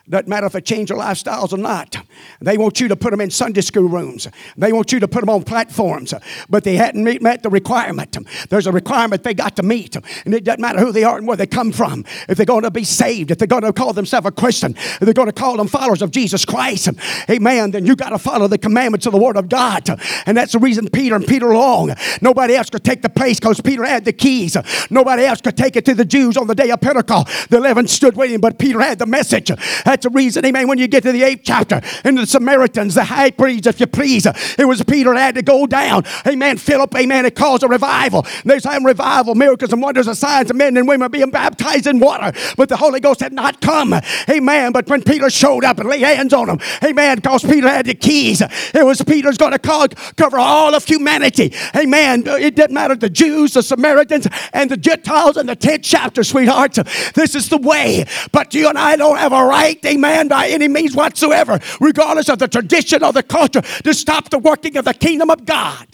Doesn't 0.07 0.27
matter 0.27 0.45
if 0.45 0.53
they 0.53 0.61
change 0.61 0.89
their 0.89 0.97
lifestyles 0.97 1.51
or 1.51 1.57
not. 1.57 1.97
They 2.39 2.59
want 2.59 2.79
you 2.79 2.87
to 2.89 2.95
put 2.95 3.09
them 3.09 3.21
in 3.21 3.31
Sunday 3.31 3.61
school 3.61 3.89
rooms. 3.89 4.27
They 4.55 4.71
want 4.71 4.91
you 4.91 4.99
to 4.99 5.07
put 5.07 5.21
them 5.21 5.29
on 5.29 5.43
platforms, 5.43 6.13
but 6.47 6.63
they 6.63 6.75
hadn't 6.75 7.03
met 7.23 7.41
the 7.41 7.49
requirement. 7.49 8.15
There's 8.49 8.67
a 8.67 8.71
requirement 8.71 9.23
they 9.23 9.33
got 9.33 9.55
to 9.55 9.63
meet, 9.63 9.95
and 10.25 10.33
it 10.35 10.43
doesn't 10.43 10.61
matter 10.61 10.79
who 10.79 10.91
they 10.91 11.03
are 11.03 11.17
and 11.17 11.27
where 11.27 11.37
they 11.37 11.47
come 11.47 11.71
from. 11.71 12.05
If 12.29 12.37
they're 12.37 12.45
going 12.45 12.63
to 12.63 12.71
be 12.71 12.83
saved, 12.83 13.31
if 13.31 13.39
they're 13.39 13.47
going 13.47 13.63
to 13.63 13.73
call 13.73 13.93
themselves 13.93 14.27
a 14.27 14.31
Christian, 14.31 14.75
if 14.75 14.99
they're 14.99 15.13
going 15.13 15.27
to 15.27 15.33
call 15.33 15.57
them 15.57 15.67
followers 15.67 16.03
of 16.03 16.11
Jesus 16.11 16.45
Christ, 16.45 16.89
amen, 17.27 17.71
then 17.71 17.87
you 17.87 17.95
got 17.95 18.09
to 18.09 18.19
follow 18.19 18.47
the 18.47 18.59
commandments 18.59 19.07
of 19.07 19.11
the 19.11 19.19
Word 19.19 19.37
of 19.37 19.49
God. 19.49 19.89
And 20.27 20.37
that's 20.37 20.51
the 20.51 20.59
reason 20.59 20.87
Peter 20.89 21.15
and 21.15 21.25
Peter 21.25 21.51
Long, 21.51 21.93
nobody 22.21 22.55
else 22.55 22.69
could 22.69 22.83
take 22.83 23.01
the 23.01 23.09
place 23.09 23.39
because 23.39 23.59
Peter 23.59 23.83
had 23.83 24.05
the 24.05 24.13
keys. 24.13 24.55
Nobody 24.91 25.25
else 25.25 25.41
could 25.41 25.57
take 25.57 25.75
it 25.75 25.85
to 25.85 25.95
the 25.95 26.05
Jews 26.05 26.37
on 26.37 26.45
the 26.45 26.55
day 26.55 26.69
of 26.69 26.79
Pentecost. 26.79 27.49
The 27.49 27.57
eleven 27.57 27.87
stood 27.87 28.15
waiting, 28.15 28.39
but 28.39 28.59
Peter 28.59 28.79
had 28.81 28.99
the 28.99 29.07
message. 29.07 29.49
That's 29.95 30.03
the 30.03 30.09
reason, 30.09 30.43
amen, 30.45 30.67
when 30.67 30.77
you 30.77 30.89
get 30.89 31.03
to 31.03 31.13
the 31.13 31.23
eighth 31.23 31.43
chapter, 31.45 31.79
and 32.03 32.17
the 32.17 32.25
Samaritans, 32.27 32.95
the 32.95 33.05
high 33.05 33.31
priest, 33.31 33.65
if 33.65 33.79
you 33.79 33.87
please, 33.87 34.25
it 34.25 34.67
was 34.67 34.83
Peter 34.83 35.13
that 35.13 35.21
had 35.21 35.35
to 35.35 35.41
go 35.41 35.65
down. 35.65 36.03
Amen. 36.27 36.57
Philip, 36.57 36.93
amen, 36.97 37.25
it 37.25 37.33
caused 37.33 37.63
a 37.63 37.69
revival. 37.69 38.25
There's 38.43 38.65
having 38.65 38.83
revival, 38.83 39.35
miracles 39.35 39.71
and 39.71 39.81
wonders 39.81 40.07
and 40.07 40.17
signs 40.17 40.49
of 40.51 40.57
men 40.57 40.75
and 40.75 40.85
women 40.85 41.09
being 41.11 41.29
baptized 41.29 41.87
in 41.87 41.99
water. 41.99 42.37
But 42.57 42.67
the 42.67 42.75
Holy 42.75 42.99
Ghost 42.99 43.21
had 43.21 43.31
not 43.31 43.61
come. 43.61 43.95
Amen. 44.29 44.73
But 44.73 44.89
when 44.89 45.01
Peter 45.01 45.29
showed 45.29 45.63
up 45.63 45.79
and 45.79 45.87
laid 45.87 46.01
hands 46.01 46.33
on 46.33 46.47
them, 46.47 46.59
amen, 46.83 47.19
because 47.19 47.45
Peter 47.45 47.69
had 47.69 47.85
the 47.85 47.95
keys, 47.95 48.41
it 48.41 48.85
was 48.85 49.01
Peter's 49.01 49.37
going 49.37 49.53
to 49.53 49.89
cover 50.17 50.37
all 50.37 50.75
of 50.75 50.83
humanity. 50.83 51.53
Amen. 51.73 52.23
It 52.25 52.57
didn't 52.57 52.73
matter 52.73 52.95
the 52.95 53.09
Jews, 53.09 53.53
the 53.53 53.63
Samaritans, 53.63 54.27
and 54.51 54.69
the 54.69 54.75
Gentiles 54.75 55.37
in 55.37 55.45
the 55.45 55.55
10th 55.55 55.83
chapter, 55.83 56.21
sweethearts. 56.25 56.79
This 57.13 57.33
is 57.33 57.47
the 57.47 57.59
way. 57.59 58.03
But 58.33 58.53
you 58.53 58.67
and 58.67 58.77
I 58.77 58.97
don't 58.97 59.15
have 59.15 59.31
a 59.31 59.45
right, 59.45 59.81
amen, 59.87 60.27
by 60.27 60.47
any 60.47 60.67
means 60.67 60.95
whatsoever, 60.95 61.59
regardless 61.79 62.29
of 62.29 62.39
the 62.39 62.47
tradition 62.47 63.03
or 63.03 63.13
the 63.13 63.23
culture, 63.23 63.61
to 63.61 63.93
stop 63.93 64.29
the 64.29 64.39
working 64.39 64.77
of 64.77 64.85
the 64.85 64.93
kingdom 64.93 65.29
of 65.29 65.45
God. 65.45 65.87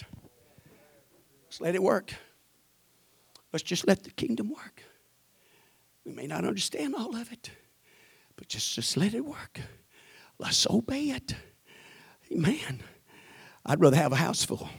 Let's 1.46 1.62
let 1.62 1.76
it 1.76 1.84
work. 1.84 2.14
Let's 3.52 3.64
just 3.64 3.88
let 3.88 4.04
the 4.04 4.12
kingdom 4.12 4.50
work. 4.50 4.84
We 6.06 6.14
may 6.14 6.28
not 6.28 6.46
understand 6.46 6.96
all 6.96 7.16
of 7.16 7.32
it, 7.32 7.52
but 8.36 8.48
just, 8.48 8.74
just 8.76 8.98
let 8.98 9.14
it 9.14 9.26
work. 9.26 9.60
Let's 10.40 10.66
obey 10.70 11.10
it. 11.10 11.36
Amen. 12.32 12.82
I'd 13.66 13.80
rather 13.80 13.98
have 13.98 14.12
a 14.12 14.16
house 14.16 14.44
full. 14.44 14.70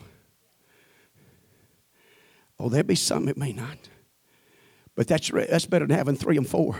Oh, 2.59 2.69
there'd 2.69 2.87
be 2.87 2.95
some, 2.95 3.27
it 3.27 3.37
may 3.37 3.53
not. 3.53 3.77
But 4.95 5.07
that's, 5.07 5.29
that's 5.29 5.65
better 5.65 5.85
than 5.85 5.97
having 5.97 6.15
three 6.15 6.37
and 6.37 6.47
four. 6.47 6.79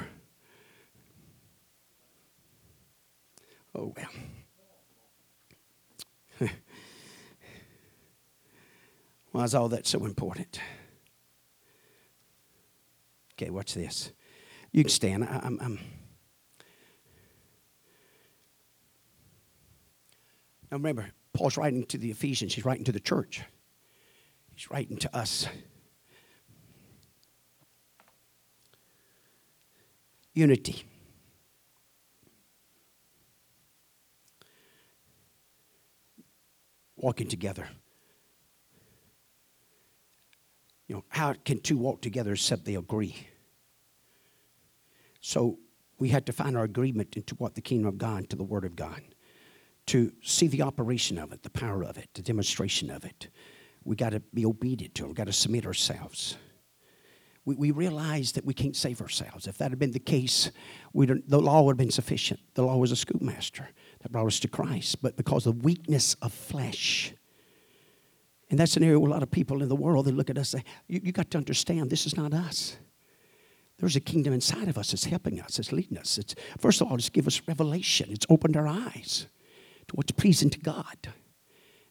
Oh, 3.75 3.93
well. 3.95 4.09
Why 9.31 9.43
is 9.43 9.55
all 9.55 9.69
that 9.69 9.87
so 9.87 10.05
important? 10.05 10.59
Okay, 13.33 13.49
watch 13.49 13.73
this. 13.73 14.11
You 14.71 14.83
can 14.83 14.91
stand. 14.91 15.23
I, 15.23 15.41
I'm, 15.43 15.59
I'm 15.61 15.79
Now 20.71 20.77
remember, 20.77 21.07
Paul's 21.33 21.55
writing 21.55 21.85
to 21.85 21.97
the 21.99 22.09
Ephesians, 22.09 22.55
he's 22.55 22.65
writing 22.65 22.83
to 22.85 22.91
the 22.91 22.99
church, 22.99 23.43
he's 24.55 24.71
writing 24.71 24.97
to 24.97 25.15
us. 25.15 25.47
unity. 30.33 30.83
Walking 37.03 37.27
together. 37.27 37.67
You 40.87 40.95
know, 40.95 41.03
how 41.09 41.33
can 41.43 41.59
two 41.59 41.77
walk 41.77 42.01
together 42.01 42.31
except 42.31 42.63
they 42.63 42.75
agree? 42.75 43.27
So 45.19 45.59
we 45.99 46.07
had 46.07 46.25
to 46.27 46.31
find 46.31 46.55
our 46.55 46.63
agreement 46.63 47.17
into 47.17 47.35
what 47.35 47.55
the 47.55 47.61
kingdom 47.61 47.89
of 47.89 47.97
God, 47.97 48.29
to 48.29 48.37
the 48.37 48.45
Word 48.45 48.63
of 48.63 48.77
God, 48.77 49.01
to 49.87 50.13
see 50.23 50.47
the 50.47 50.61
operation 50.61 51.17
of 51.17 51.33
it, 51.33 51.43
the 51.43 51.49
power 51.49 51.83
of 51.83 51.97
it, 51.97 52.07
the 52.13 52.21
demonstration 52.21 52.89
of 52.89 53.03
it. 53.03 53.27
We 53.83 53.97
got 53.97 54.11
to 54.11 54.21
be 54.33 54.45
obedient 54.45 54.95
to 54.95 55.03
it. 55.03 55.07
We 55.09 55.13
got 55.13 55.27
to 55.27 55.33
submit 55.33 55.65
ourselves. 55.65 56.37
We, 57.43 57.55
we 57.55 57.71
realize 57.71 58.31
that 58.31 58.45
we 58.45 58.53
can't 58.53 58.77
save 58.77 59.01
ourselves. 59.01 59.45
If 59.45 59.57
that 59.57 59.71
had 59.71 59.79
been 59.79 59.91
the 59.91 59.99
case, 59.99 60.51
the 60.93 61.41
law 61.41 61.63
would 61.63 61.73
have 61.73 61.77
been 61.77 61.91
sufficient. 61.91 62.39
The 62.53 62.63
law 62.63 62.77
was 62.77 62.93
a 62.93 62.95
schoolmaster 62.95 63.67
that 64.03 64.11
brought 64.11 64.27
us 64.27 64.39
to 64.41 64.47
Christ. 64.47 65.01
But 65.01 65.17
because 65.17 65.47
of 65.47 65.55
the 65.55 65.65
weakness 65.65 66.15
of 66.21 66.31
flesh, 66.31 67.13
and 68.49 68.59
that's 68.59 68.77
an 68.77 68.83
area 68.83 68.99
where 68.99 69.09
a 69.09 69.13
lot 69.13 69.23
of 69.23 69.31
people 69.31 69.63
in 69.63 69.69
the 69.69 69.75
world 69.75 70.05
they 70.05 70.11
look 70.11 70.29
at 70.29 70.37
us 70.37 70.53
and 70.53 70.61
say, 70.61 70.69
you, 70.87 71.01
you 71.03 71.11
got 71.11 71.31
to 71.31 71.37
understand 71.37 71.89
this 71.89 72.05
is 72.05 72.15
not 72.15 72.33
us. 72.33 72.77
There's 73.79 73.95
a 73.95 74.01
kingdom 74.01 74.33
inside 74.33 74.67
of 74.67 74.77
us 74.77 74.91
that's 74.91 75.05
helping 75.05 75.41
us, 75.41 75.57
it's 75.57 75.71
leading 75.71 75.97
us. 75.97 76.17
It's, 76.17 76.35
first 76.59 76.79
of 76.79 76.87
all, 76.87 76.95
it's 76.95 77.09
give 77.09 77.25
us 77.25 77.41
revelation. 77.47 78.09
It's 78.11 78.27
opened 78.29 78.55
our 78.55 78.67
eyes 78.67 79.27
to 79.87 79.95
what's 79.95 80.11
pleasing 80.11 80.49
to 80.51 80.59
God. 80.59 80.97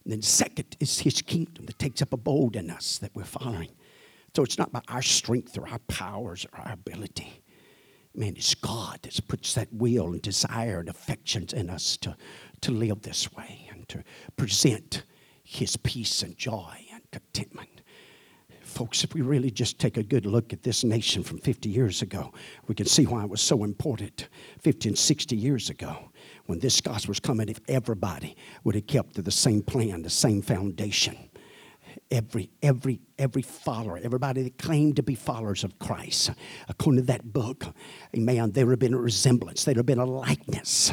And 0.05 0.12
then 0.12 0.22
second 0.22 0.76
is 0.80 1.01
his 1.01 1.20
kingdom 1.22 1.66
that 1.66 1.78
takes 1.78 2.02
up 2.02 2.12
a 2.12 2.14
abode 2.14 2.56
in 2.56 2.70
us 2.70 2.98
that 2.98 3.14
we're 3.14 3.24
following. 3.24 3.70
So 4.34 4.43
it's 4.43 4.59
not 4.59 4.72
by 4.72 4.80
our 4.89 5.02
strength 5.02 5.59
or 5.59 5.68
our 5.68 5.80
powers 5.80 6.47
or 6.52 6.60
our 6.60 6.72
ability. 6.72 7.41
Man, 8.14 8.34
it's 8.36 8.55
God 8.55 8.98
that 9.02 9.28
puts 9.28 9.55
that 9.55 9.72
will 9.72 10.12
and 10.12 10.20
desire 10.20 10.80
and 10.80 10.89
affections 10.89 11.52
in 11.52 11.70
us 11.70 11.97
to, 11.98 12.16
to 12.60 12.70
live 12.70 13.02
this 13.02 13.32
way 13.32 13.68
and 13.72 13.89
to 13.89 14.05
present 14.36 15.05
his 15.43 15.76
peace 15.76 16.22
and 16.22 16.36
joy 16.36 16.86
and 16.93 17.02
contentment. 17.10 17.80
Folks, 18.60 19.02
if 19.05 19.14
we 19.14 19.22
really 19.22 19.51
just 19.51 19.78
take 19.78 19.97
a 19.97 20.02
good 20.02 20.24
look 20.24 20.52
at 20.52 20.62
this 20.62 20.84
nation 20.84 21.22
from 21.22 21.39
50 21.39 21.68
years 21.68 22.01
ago, 22.01 22.32
we 22.68 22.74
can 22.74 22.86
see 22.86 23.06
why 23.06 23.22
it 23.22 23.30
was 23.30 23.40
so 23.40 23.64
important 23.64 24.28
50 24.60 24.90
and 24.90 24.98
60 24.98 25.36
years 25.36 25.68
ago 25.68 26.10
when 26.47 26.59
this 26.59 26.80
gospel 26.80 27.10
was 27.10 27.20
coming, 27.20 27.48
if 27.48 27.60
everybody 27.68 28.36
would 28.64 28.74
have 28.74 28.86
kept 28.86 29.14
to 29.16 29.22
the 29.22 29.30
same 29.30 29.62
plan, 29.62 30.02
the 30.02 30.10
same 30.10 30.43
foundation 30.43 31.16
every 32.12 32.51
every 32.62 33.01
every 33.18 33.43
follower 33.43 33.98
everybody 34.02 34.43
that 34.43 34.59
claimed 34.59 34.94
to 34.97 35.02
be 35.02 35.14
followers 35.14 35.64
of 35.64 35.78
christ 35.78 36.30
according 36.68 37.01
to 37.01 37.06
that 37.06 37.32
book 37.32 37.64
amen 38.16 38.52
there 38.52 38.66
would 38.66 38.72
have 38.72 38.78
been 38.78 38.94
a 38.94 38.98
resemblance 38.98 39.64
there 39.64 39.72
would 39.72 39.78
have 39.78 39.86
been 39.86 39.98
a 39.98 40.05
likeness. 40.05 40.93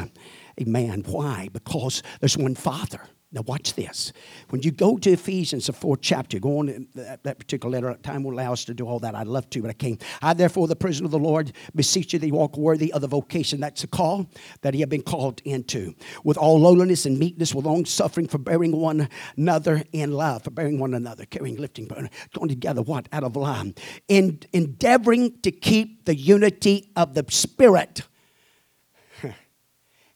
Amen. 0.60 1.04
Why? 1.06 1.48
Because 1.52 2.02
there's 2.20 2.36
one 2.36 2.54
father 2.54 3.00
now, 3.32 3.42
watch 3.42 3.74
this. 3.74 4.12
When 4.48 4.60
you 4.62 4.72
go 4.72 4.98
to 4.98 5.10
Ephesians, 5.10 5.66
the 5.66 5.72
fourth 5.72 6.00
chapter, 6.02 6.40
go 6.40 6.58
on 6.58 6.88
that, 6.96 7.22
that 7.22 7.38
particular 7.38 7.72
letter, 7.72 7.96
time 8.02 8.24
will 8.24 8.32
allow 8.32 8.52
us 8.52 8.64
to 8.64 8.74
do 8.74 8.88
all 8.88 8.98
that. 9.00 9.14
I'd 9.14 9.28
love 9.28 9.48
to, 9.50 9.62
but 9.62 9.70
I 9.70 9.74
can't. 9.74 10.02
I, 10.20 10.34
therefore, 10.34 10.66
the 10.66 10.74
prisoner 10.74 11.04
of 11.04 11.12
the 11.12 11.18
Lord, 11.20 11.52
beseech 11.76 12.12
you 12.12 12.18
that 12.18 12.26
you 12.26 12.34
walk 12.34 12.56
worthy 12.56 12.92
of 12.92 13.02
the 13.02 13.06
vocation. 13.06 13.60
That's 13.60 13.84
a 13.84 13.86
call 13.86 14.28
that 14.62 14.74
he 14.74 14.80
had 14.80 14.88
been 14.88 15.02
called 15.02 15.42
into. 15.44 15.94
With 16.24 16.38
all 16.38 16.58
lowliness 16.58 17.06
and 17.06 17.20
meekness, 17.20 17.54
with 17.54 17.66
long 17.66 17.84
suffering, 17.84 18.26
forbearing 18.26 18.76
one 18.76 19.08
another 19.36 19.84
in 19.92 20.10
love, 20.10 20.42
forbearing 20.42 20.80
one 20.80 20.94
another, 20.94 21.24
carrying, 21.24 21.56
lifting, 21.56 21.86
going 21.86 22.48
together, 22.48 22.82
what? 22.82 23.08
Out 23.12 23.22
of 23.22 23.36
love. 23.36 23.74
In, 24.08 24.40
endeavoring 24.52 25.40
to 25.42 25.52
keep 25.52 26.04
the 26.04 26.16
unity 26.16 26.90
of 26.96 27.14
the 27.14 27.24
Spirit 27.28 28.02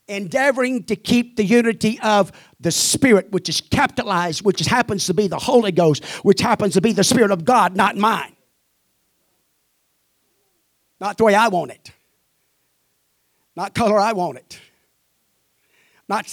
endeavoring 0.08 0.84
to 0.84 0.96
keep 0.96 1.36
the 1.36 1.44
unity 1.44 1.98
of 2.00 2.32
the 2.60 2.70
Spirit, 2.70 3.30
which 3.30 3.48
is 3.48 3.60
capitalized, 3.60 4.44
which 4.44 4.60
happens 4.60 5.06
to 5.06 5.14
be 5.14 5.28
the 5.28 5.38
Holy 5.38 5.72
Ghost, 5.72 6.04
which 6.24 6.40
happens 6.40 6.74
to 6.74 6.80
be 6.80 6.92
the 6.92 7.04
Spirit 7.04 7.30
of 7.30 7.44
God, 7.44 7.76
not 7.76 7.96
mine. 7.96 8.34
Not 11.00 11.18
the 11.18 11.24
way 11.24 11.34
I 11.34 11.48
want 11.48 11.70
it. 11.70 11.90
Not 13.56 13.74
color 13.74 13.98
I 13.98 14.12
want 14.12 14.38
it. 14.38 14.60
Not 16.08 16.26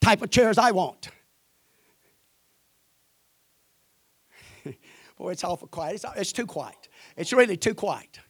type 0.00 0.22
of 0.22 0.30
chairs 0.30 0.58
I 0.58 0.70
want. 0.70 1.08
Boy, 5.16 5.30
it's 5.30 5.44
awful 5.44 5.68
quiet. 5.68 5.96
It's, 5.96 6.04
it's 6.16 6.32
too 6.32 6.46
quiet. 6.46 6.88
It's 7.16 7.32
really 7.32 7.56
too 7.56 7.74
quiet. 7.74 8.20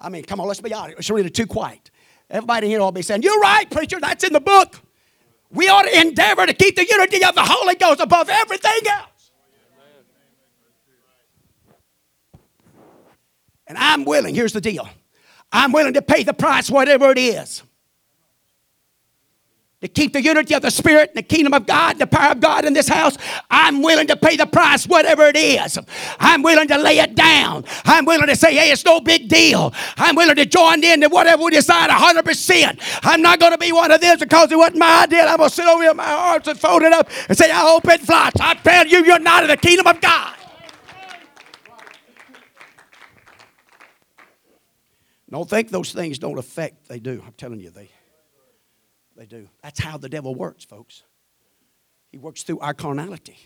I 0.00 0.08
mean, 0.08 0.24
come 0.24 0.40
on, 0.40 0.46
let's 0.46 0.60
be 0.60 0.72
honest. 0.72 0.98
It's 0.98 1.10
really 1.10 1.30
too 1.30 1.46
quiet. 1.46 1.90
Everybody 2.30 2.68
here 2.68 2.80
will 2.80 2.92
be 2.92 3.02
saying, 3.02 3.22
You're 3.22 3.40
right, 3.40 3.68
preacher, 3.70 3.98
that's 4.00 4.24
in 4.24 4.32
the 4.32 4.40
book. 4.40 4.80
We 5.50 5.68
ought 5.68 5.82
to 5.82 6.00
endeavor 6.00 6.46
to 6.46 6.52
keep 6.52 6.76
the 6.76 6.86
unity 6.86 7.24
of 7.24 7.34
the 7.34 7.44
Holy 7.44 7.74
Ghost 7.74 8.00
above 8.00 8.28
everything 8.28 8.86
else. 8.90 9.30
And 13.66 13.78
I'm 13.78 14.04
willing, 14.04 14.34
here's 14.34 14.52
the 14.52 14.60
deal 14.60 14.88
I'm 15.52 15.72
willing 15.72 15.94
to 15.94 16.02
pay 16.02 16.22
the 16.22 16.34
price, 16.34 16.70
whatever 16.70 17.10
it 17.10 17.18
is 17.18 17.62
to 19.80 19.86
keep 19.86 20.12
the 20.12 20.20
unity 20.20 20.54
of 20.54 20.62
the 20.62 20.70
Spirit 20.70 21.10
and 21.10 21.18
the 21.18 21.22
kingdom 21.22 21.54
of 21.54 21.64
God, 21.64 21.98
the 21.98 22.06
power 22.06 22.32
of 22.32 22.40
God 22.40 22.64
in 22.64 22.72
this 22.72 22.88
house, 22.88 23.16
I'm 23.48 23.80
willing 23.80 24.08
to 24.08 24.16
pay 24.16 24.36
the 24.36 24.46
price, 24.46 24.88
whatever 24.88 25.26
it 25.26 25.36
is. 25.36 25.78
I'm 26.18 26.42
willing 26.42 26.66
to 26.68 26.78
lay 26.78 26.98
it 26.98 27.14
down. 27.14 27.64
I'm 27.84 28.04
willing 28.04 28.26
to 28.26 28.34
say, 28.34 28.56
hey, 28.56 28.72
it's 28.72 28.84
no 28.84 29.00
big 29.00 29.28
deal. 29.28 29.72
I'm 29.96 30.16
willing 30.16 30.34
to 30.34 30.46
join 30.46 30.82
in 30.82 31.00
to 31.02 31.08
whatever 31.08 31.44
we 31.44 31.52
decide 31.52 31.90
100%. 31.90 33.00
I'm 33.04 33.22
not 33.22 33.38
going 33.38 33.52
to 33.52 33.58
be 33.58 33.70
one 33.70 33.92
of 33.92 34.00
them 34.00 34.18
because 34.18 34.50
it 34.50 34.58
wasn't 34.58 34.78
my 34.78 35.04
idea. 35.04 35.26
I'm 35.26 35.36
going 35.36 35.48
to 35.48 35.54
sit 35.54 35.66
over 35.66 35.82
here, 35.82 35.94
my 35.94 36.12
arms 36.12 36.48
and 36.48 36.58
fold 36.58 36.82
it 36.82 36.92
up 36.92 37.08
and 37.28 37.38
say, 37.38 37.48
I 37.48 37.60
hope 37.60 37.86
it 37.86 38.00
flies. 38.00 38.32
I 38.40 38.54
tell 38.54 38.86
you, 38.86 39.04
you're 39.04 39.20
not 39.20 39.44
in 39.44 39.48
the 39.48 39.56
kingdom 39.56 39.86
of 39.86 40.00
God. 40.00 40.34
Don't 45.30 45.48
think 45.48 45.68
those 45.68 45.92
things 45.92 46.18
don't 46.18 46.38
affect. 46.38 46.88
They 46.88 46.98
do. 46.98 47.22
I'm 47.24 47.34
telling 47.34 47.60
you, 47.60 47.70
they 47.70 47.90
they 49.18 49.26
do. 49.26 49.48
That's 49.62 49.80
how 49.80 49.98
the 49.98 50.08
devil 50.08 50.34
works, 50.34 50.64
folks. 50.64 51.02
He 52.10 52.18
works 52.18 52.44
through 52.44 52.60
our 52.60 52.72
carnality. 52.72 53.36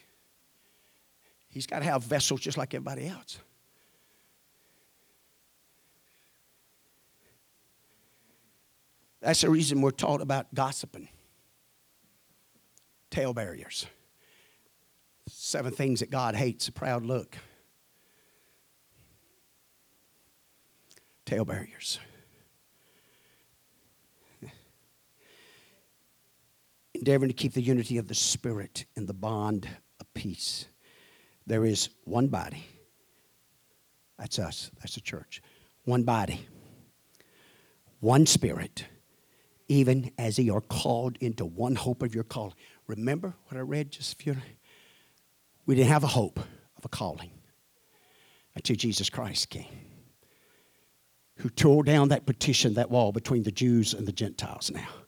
He's 1.48 1.66
got 1.66 1.80
to 1.80 1.84
have 1.84 2.04
vessels 2.04 2.40
just 2.40 2.56
like 2.58 2.74
everybody 2.74 3.08
else. 3.08 3.38
That's 9.20 9.40
the 9.40 9.50
reason 9.50 9.80
we're 9.80 9.92
taught 9.92 10.20
about 10.20 10.52
gossiping, 10.52 11.08
talebearers, 13.10 13.86
seven 15.28 15.72
things 15.72 16.00
that 16.00 16.10
God 16.10 16.34
hates 16.34 16.68
a 16.68 16.72
proud 16.72 17.04
look, 17.04 17.36
talebearers. 21.24 22.00
Endeavoring 27.02 27.28
to 27.28 27.34
keep 27.34 27.52
the 27.52 27.60
unity 27.60 27.98
of 27.98 28.06
the 28.06 28.14
Spirit 28.14 28.84
in 28.94 29.06
the 29.06 29.12
bond 29.12 29.68
of 29.98 30.14
peace. 30.14 30.66
There 31.48 31.64
is 31.64 31.88
one 32.04 32.28
body. 32.28 32.64
That's 34.20 34.38
us, 34.38 34.70
that's 34.80 34.94
the 34.94 35.00
church. 35.00 35.42
One 35.84 36.04
body, 36.04 36.46
one 37.98 38.24
Spirit, 38.24 38.84
even 39.66 40.12
as 40.16 40.38
ye 40.38 40.48
are 40.48 40.60
called 40.60 41.16
into 41.20 41.44
one 41.44 41.74
hope 41.74 42.04
of 42.04 42.14
your 42.14 42.22
calling. 42.22 42.54
Remember 42.86 43.34
what 43.48 43.58
I 43.58 43.62
read 43.62 43.90
just 43.90 44.12
a 44.12 44.22
few? 44.22 44.36
We 45.66 45.74
didn't 45.74 45.90
have 45.90 46.04
a 46.04 46.06
hope 46.06 46.38
of 46.38 46.84
a 46.84 46.88
calling 46.88 47.32
until 48.54 48.76
Jesus 48.76 49.10
Christ 49.10 49.50
came, 49.50 49.66
who 51.38 51.48
tore 51.48 51.82
down 51.82 52.10
that 52.10 52.26
partition, 52.26 52.74
that 52.74 52.92
wall 52.92 53.10
between 53.10 53.42
the 53.42 53.50
Jews 53.50 53.92
and 53.92 54.06
the 54.06 54.12
Gentiles 54.12 54.70
now 54.72 55.01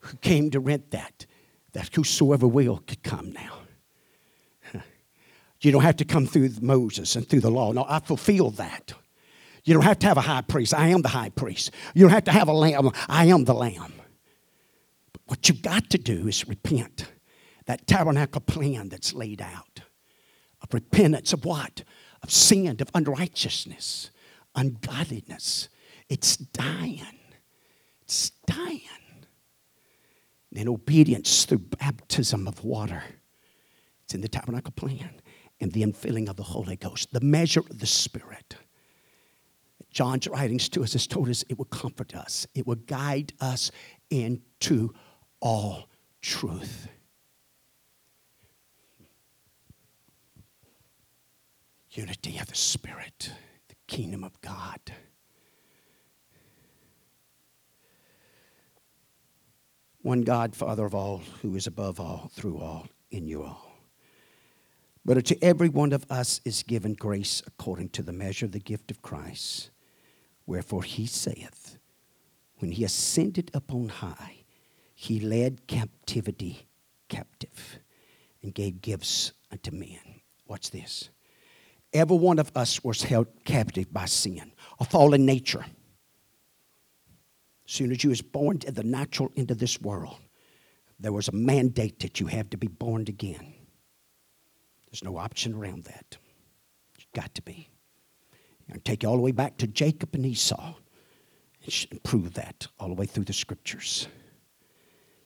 who 0.00 0.16
came 0.18 0.50
to 0.50 0.60
rent 0.60 0.90
that, 0.90 1.26
that 1.72 1.94
whosoever 1.94 2.46
will 2.46 2.78
could 2.86 3.02
come 3.02 3.32
now. 3.32 3.58
You 5.60 5.72
don't 5.72 5.82
have 5.82 5.96
to 5.96 6.04
come 6.04 6.26
through 6.26 6.50
Moses 6.60 7.16
and 7.16 7.28
through 7.28 7.40
the 7.40 7.50
law. 7.50 7.72
No, 7.72 7.84
I 7.88 7.98
fulfilled 7.98 8.56
that. 8.58 8.92
You 9.64 9.74
don't 9.74 9.82
have 9.82 9.98
to 10.00 10.06
have 10.06 10.16
a 10.16 10.22
high 10.22 10.42
priest. 10.42 10.72
I 10.72 10.88
am 10.88 11.02
the 11.02 11.08
high 11.08 11.30
priest. 11.30 11.72
You 11.94 12.02
don't 12.02 12.12
have 12.12 12.24
to 12.24 12.32
have 12.32 12.48
a 12.48 12.52
lamb. 12.52 12.90
I 13.08 13.26
am 13.26 13.44
the 13.44 13.54
lamb. 13.54 13.92
But 15.12 15.22
what 15.26 15.48
you've 15.48 15.62
got 15.62 15.90
to 15.90 15.98
do 15.98 16.28
is 16.28 16.46
repent. 16.46 17.10
That 17.66 17.86
tabernacle 17.86 18.40
plan 18.40 18.88
that's 18.88 19.12
laid 19.12 19.42
out 19.42 19.80
of 20.62 20.72
repentance 20.72 21.32
of 21.32 21.44
what? 21.44 21.82
Of 22.22 22.30
sin, 22.30 22.76
of 22.80 22.88
unrighteousness, 22.94 24.10
ungodliness. 24.54 25.68
It's 26.08 26.36
dying. 26.36 27.18
It's 28.02 28.30
dying 28.46 28.80
and 30.54 30.68
obedience 30.68 31.44
through 31.44 31.58
baptism 31.58 32.48
of 32.48 32.64
water. 32.64 33.02
It's 34.04 34.14
in 34.14 34.20
the 34.20 34.28
tabernacle 34.28 34.72
plan 34.72 35.20
and 35.60 35.72
the 35.72 35.82
infilling 35.82 36.28
of 36.28 36.36
the 36.36 36.42
Holy 36.42 36.76
Ghost, 36.76 37.12
the 37.12 37.20
measure 37.20 37.60
of 37.60 37.78
the 37.78 37.86
Spirit. 37.86 38.56
John's 39.90 40.28
writings 40.28 40.68
to 40.70 40.82
us 40.82 40.92
has 40.92 41.06
told 41.06 41.28
us 41.28 41.44
it 41.48 41.58
will 41.58 41.64
comfort 41.66 42.14
us, 42.14 42.46
it 42.54 42.66
will 42.66 42.76
guide 42.76 43.32
us 43.40 43.70
into 44.10 44.92
all 45.40 45.88
truth. 46.20 46.88
Unity 51.90 52.38
of 52.38 52.46
the 52.46 52.54
Spirit, 52.54 53.32
the 53.68 53.74
kingdom 53.86 54.22
of 54.22 54.40
God. 54.40 54.80
One 60.08 60.22
God, 60.22 60.56
Father 60.56 60.86
of 60.86 60.94
all, 60.94 61.20
who 61.42 61.54
is 61.54 61.66
above 61.66 62.00
all, 62.00 62.30
through 62.32 62.60
all, 62.60 62.86
in 63.10 63.28
you 63.28 63.42
all. 63.42 63.70
But 65.04 65.22
to 65.26 65.44
every 65.44 65.68
one 65.68 65.92
of 65.92 66.06
us 66.10 66.40
is 66.46 66.62
given 66.62 66.94
grace 66.94 67.42
according 67.46 67.90
to 67.90 68.02
the 68.02 68.14
measure 68.14 68.46
of 68.46 68.52
the 68.52 68.58
gift 68.58 68.90
of 68.90 69.02
Christ. 69.02 69.68
Wherefore 70.46 70.82
he 70.82 71.04
saith, 71.04 71.76
When 72.56 72.72
he 72.72 72.84
ascended 72.84 73.50
upon 73.52 73.90
high, 73.90 74.44
he 74.94 75.20
led 75.20 75.66
captivity 75.66 76.66
captive 77.10 77.78
and 78.42 78.54
gave 78.54 78.80
gifts 78.80 79.32
unto 79.52 79.72
men. 79.72 80.22
Watch 80.46 80.70
this. 80.70 81.10
Every 81.92 82.16
one 82.16 82.38
of 82.38 82.50
us 82.56 82.82
was 82.82 83.02
held 83.02 83.26
captive 83.44 83.92
by 83.92 84.06
sin, 84.06 84.52
a 84.80 84.86
fallen 84.86 85.26
nature. 85.26 85.66
Soon 87.68 87.90
as 87.90 88.02
you 88.02 88.08
was 88.08 88.22
born 88.22 88.60
in 88.66 88.72
the 88.72 88.82
natural 88.82 89.30
into 89.36 89.54
this 89.54 89.78
world, 89.78 90.16
there 90.98 91.12
was 91.12 91.28
a 91.28 91.32
mandate 91.32 92.00
that 92.00 92.18
you 92.18 92.26
have 92.26 92.48
to 92.48 92.56
be 92.56 92.66
born 92.66 93.02
again. 93.02 93.52
There's 94.86 95.04
no 95.04 95.18
option 95.18 95.52
around 95.52 95.84
that. 95.84 96.16
You've 96.98 97.12
got 97.12 97.34
to 97.34 97.42
be. 97.42 97.68
I'm 98.72 98.80
take 98.80 99.02
you 99.02 99.10
all 99.10 99.16
the 99.16 99.22
way 99.22 99.32
back 99.32 99.58
to 99.58 99.66
Jacob 99.66 100.14
and 100.14 100.24
Esau 100.24 100.76
and 101.90 102.02
prove 102.02 102.32
that 102.34 102.66
all 102.80 102.88
the 102.88 102.94
way 102.94 103.04
through 103.04 103.24
the 103.24 103.34
scriptures. 103.34 104.08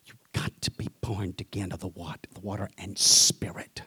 You've 0.05 0.17
got 0.33 0.51
to 0.63 0.71
be 0.71 0.89
born 0.99 1.35
again 1.39 1.71
of 1.71 1.79
the 1.79 1.87
water, 1.87 2.19
the 2.33 2.41
water 2.41 2.69
and 2.77 2.99
spirit. 2.99 3.83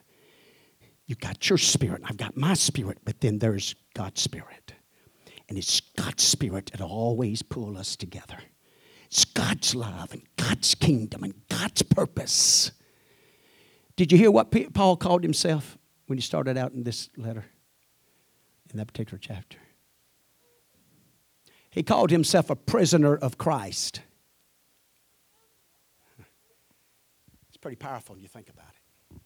You've 1.05 1.21
got 1.21 1.51
your 1.51 1.59
spirit, 1.59 2.01
I've 2.07 2.17
got 2.17 2.39
my 2.39 2.55
spirit, 2.55 3.01
but 3.05 3.21
then 3.21 3.39
there's 3.39 3.75
God's 3.93 4.23
spirit. 4.23 4.73
And 5.49 5.57
it's 5.57 5.81
God's 5.81 6.25
spirit 6.25 6.73
that 6.73 6.81
always 6.81 7.43
pull 7.43 7.79
us 7.79 7.95
together. 7.97 8.39
It's 9.07 9.25
God's 9.25 9.75
love 9.75 10.13
and 10.13 10.23
God's 10.37 10.75
kingdom 10.75 11.23
and 11.23 11.35
God's 11.49 11.83
purpose. 11.83 12.73
Did 13.95 14.11
you 14.11 14.19
hear 14.19 14.31
what 14.31 14.53
Paul 14.75 14.97
called 14.97 15.23
himself 15.23 15.79
when 16.07 16.19
he 16.19 16.23
started 16.23 16.59
out 16.59 16.73
in 16.73 16.83
this 16.83 17.09
letter, 17.17 17.45
in 18.71 18.79
that 18.79 18.87
particular 18.87 19.19
chapter? 19.19 19.59
He 21.71 21.83
called 21.83 22.11
himself 22.11 22.51
a 22.51 22.57
prisoner 22.57 23.17
of 23.17 23.39
Christ. 23.39 24.01
It's 27.49 27.59
pretty 27.59 27.77
powerful 27.77 28.15
when 28.15 28.23
you 28.23 28.29
think 28.29 28.49
about 28.49 28.67
it. 28.69 29.21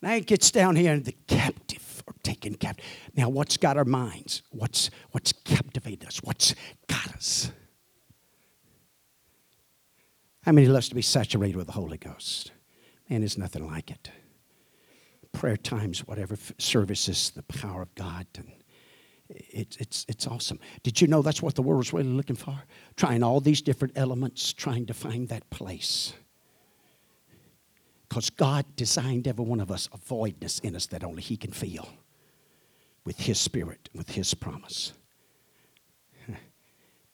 Now 0.00 0.14
it 0.14 0.26
gets 0.26 0.50
down 0.50 0.76
here 0.76 0.92
and 0.92 1.04
the 1.04 1.16
captive 1.26 1.83
or 2.06 2.14
taken 2.22 2.54
captive. 2.54 2.84
Now, 3.16 3.28
what's 3.28 3.56
got 3.56 3.76
our 3.76 3.84
minds? 3.84 4.42
What's, 4.50 4.90
what's 5.10 5.32
captivated 5.32 6.06
us? 6.06 6.20
What's 6.22 6.54
got 6.88 7.14
us? 7.14 7.50
How 10.42 10.52
many 10.52 10.66
loves 10.66 10.88
to 10.90 10.94
be 10.94 11.02
saturated 11.02 11.56
with 11.56 11.66
the 11.66 11.72
Holy 11.72 11.96
Ghost? 11.96 12.52
Man, 13.08 13.20
there's 13.20 13.38
nothing 13.38 13.66
like 13.66 13.90
it. 13.90 14.10
Prayer 15.32 15.56
times, 15.56 16.06
whatever 16.06 16.36
services, 16.58 17.30
the 17.30 17.42
power 17.44 17.82
of 17.82 17.94
God, 17.94 18.26
and 18.36 18.52
it's 19.28 19.76
it's 19.78 20.04
it's 20.08 20.26
awesome. 20.26 20.60
Did 20.82 21.00
you 21.00 21.08
know 21.08 21.22
that's 21.22 21.42
what 21.42 21.54
the 21.54 21.62
world's 21.62 21.92
really 21.92 22.10
looking 22.10 22.36
for? 22.36 22.54
Trying 22.96 23.22
all 23.22 23.40
these 23.40 23.62
different 23.62 23.94
elements, 23.96 24.52
trying 24.52 24.86
to 24.86 24.94
find 24.94 25.28
that 25.28 25.48
place. 25.50 26.12
Because 28.08 28.30
God 28.30 28.64
designed 28.76 29.26
every 29.26 29.44
one 29.44 29.60
of 29.60 29.70
us 29.70 29.88
a 29.92 29.96
voidness 29.96 30.58
in 30.60 30.76
us 30.76 30.86
that 30.86 31.02
only 31.02 31.22
He 31.22 31.36
can 31.36 31.52
feel 31.52 31.88
with 33.04 33.18
His 33.18 33.38
Spirit, 33.38 33.88
with 33.94 34.10
His 34.10 34.34
promise. 34.34 34.92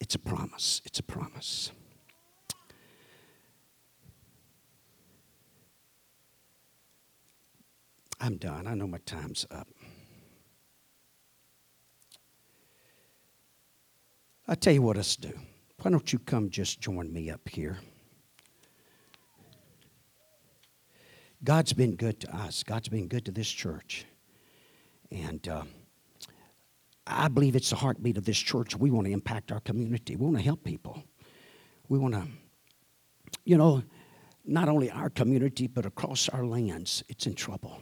It's 0.00 0.14
a 0.14 0.18
promise. 0.18 0.80
It's 0.86 0.98
a 0.98 1.02
promise. 1.02 1.72
I'm 8.20 8.36
done. 8.36 8.66
I 8.66 8.74
know 8.74 8.86
my 8.86 8.98
time's 9.06 9.46
up. 9.50 9.68
I 14.46 14.54
tell 14.54 14.74
you 14.74 14.82
what 14.82 14.96
let's 14.96 15.16
do. 15.16 15.32
Why 15.80 15.90
don't 15.90 16.12
you 16.12 16.18
come 16.18 16.50
just 16.50 16.80
join 16.80 17.12
me 17.12 17.30
up 17.30 17.48
here? 17.48 17.78
God's 21.42 21.72
been 21.72 21.96
good 21.96 22.20
to 22.20 22.36
us. 22.36 22.62
God's 22.62 22.88
been 22.88 23.08
good 23.08 23.24
to 23.26 23.32
this 23.32 23.48
church. 23.48 24.04
And 25.10 25.46
uh, 25.48 25.64
I 27.06 27.28
believe 27.28 27.56
it's 27.56 27.70
the 27.70 27.76
heartbeat 27.76 28.16
of 28.16 28.24
this 28.24 28.38
church. 28.38 28.76
We 28.76 28.90
want 28.90 29.06
to 29.06 29.12
impact 29.12 29.50
our 29.50 29.60
community. 29.60 30.16
We 30.16 30.26
want 30.26 30.36
to 30.36 30.42
help 30.42 30.64
people. 30.64 31.02
We 31.88 31.98
want 31.98 32.14
to, 32.14 32.26
you 33.44 33.56
know, 33.56 33.82
not 34.44 34.68
only 34.68 34.90
our 34.90 35.10
community, 35.10 35.66
but 35.66 35.86
across 35.86 36.28
our 36.28 36.44
lands, 36.44 37.02
it's 37.08 37.26
in 37.26 37.34
trouble 37.34 37.80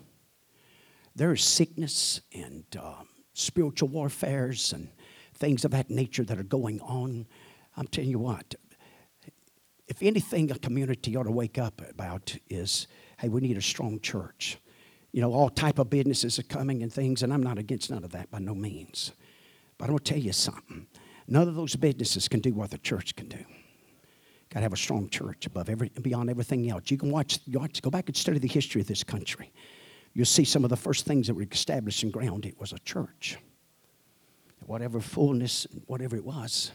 there 1.19 1.33
is 1.33 1.43
sickness 1.43 2.21
and 2.33 2.65
um, 2.81 3.09
spiritual 3.33 3.89
warfares 3.89 4.73
and 4.73 4.89
things 5.35 5.65
of 5.65 5.73
that 5.73 5.91
nature 5.91 6.23
that 6.23 6.39
are 6.39 6.45
going 6.45 6.81
on. 6.81 7.27
I'm 7.77 7.89
telling 7.89 8.11
you 8.11 8.21
what, 8.21 8.55
if 9.89 10.01
anything 10.01 10.53
a 10.53 10.59
community 10.59 11.17
ought 11.17 11.25
to 11.25 11.33
wake 11.33 11.59
up 11.59 11.83
about 11.91 12.37
is, 12.49 12.87
hey, 13.19 13.29
we 13.29 13.41
need 13.41 13.57
a 13.57 13.63
strong 13.63 14.01
church. 14.01 14.59
You 15.13 15.21
know, 15.21 15.33
all 15.33 15.49
type 15.49 15.79
of 15.79 15.91
businesses 15.91 16.39
are 16.39 16.45
coming 16.45 16.83
and 16.83 16.93
things, 16.93 17.23
and 17.23 17.33
I'm 17.33 17.43
not 17.43 17.59
against 17.59 17.91
none 17.91 18.05
of 18.05 18.11
that 18.13 18.31
by 18.31 18.39
no 18.39 18.55
means. 18.55 19.13
But 19.77 19.87
I'm 19.87 19.91
going 19.91 19.99
to 19.99 20.13
tell 20.13 20.23
you 20.23 20.33
something. 20.33 20.87
None 21.27 21.49
of 21.49 21.55
those 21.55 21.77
businesses 21.77 22.29
can 22.29 22.41
do 22.41 22.53
what 22.53 22.71
the 22.71 22.79
church 22.79 23.17
can 23.17 23.29
do. 23.29 23.45
Got 24.51 24.61
to 24.61 24.63
have 24.63 24.73
a 24.73 24.77
strong 24.77 25.09
church 25.09 25.47
above 25.47 25.69
every, 25.69 25.91
beyond 26.01 26.31
everything 26.31 26.71
else. 26.71 26.91
You 26.91 26.97
can 26.97 27.11
watch, 27.11 27.39
watch, 27.49 27.83
go 27.83 27.91
back 27.91 28.09
and 28.09 28.17
study 28.17 28.39
the 28.39 28.49
history 28.49 28.81
of 28.81 28.87
this 28.87 29.05
country 29.05 29.53
you'll 30.19 30.27
see 30.27 30.45
some 30.45 30.65
of 30.65 30.71
the 30.71 30.77
first 30.77 31.07
things 31.07 31.29
that 31.29 31.35
were 31.35 31.47
established 31.51 32.03
and 32.03 32.13
grounded 32.13 32.55
was 32.59 32.73
a 32.73 32.79
church. 32.81 33.39
Whatever 34.67 35.01
fullness, 35.01 35.65
whatever 35.87 36.17
it 36.17 36.25
was, 36.25 36.73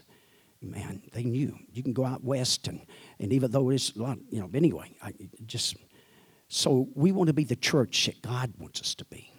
man, 0.62 1.02
they 1.12 1.24
knew. 1.24 1.54
You 1.70 1.82
can 1.82 1.92
go 1.92 2.06
out 2.06 2.24
west, 2.24 2.68
and, 2.68 2.80
and 3.20 3.34
even 3.34 3.50
though 3.50 3.68
it's 3.68 3.94
a 3.96 4.02
lot, 4.02 4.18
you 4.30 4.40
know, 4.40 4.48
anyway, 4.54 4.96
I 5.02 5.12
just, 5.44 5.76
so 6.54 6.88
we 6.94 7.12
want 7.12 7.28
to 7.28 7.32
be 7.32 7.44
the 7.44 7.56
church 7.56 8.06
that 8.06 8.22
God 8.22 8.52
wants 8.58 8.80
us 8.80 8.94
to 8.96 9.04
be. 9.04 9.30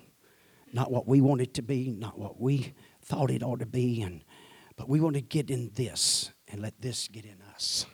Not 0.74 0.92
what 0.92 1.08
we 1.08 1.22
want 1.22 1.42
it 1.42 1.54
to 1.56 1.62
be, 1.62 1.92
not 1.92 2.20
what 2.20 2.40
we 2.40 2.74
thought 3.02 3.32
it 3.32 3.44
ought 3.44 3.60
to 3.60 3.66
be, 3.66 4.02
and, 4.02 4.24
but 4.76 4.90
we 4.90 5.00
want 5.00 5.16
to 5.16 5.22
get 5.22 5.50
in 5.50 5.72
this 5.76 6.32
and 6.48 6.62
let 6.62 6.82
this 6.82 7.08
get 7.08 7.26
in 7.26 7.42
us. 7.54 7.86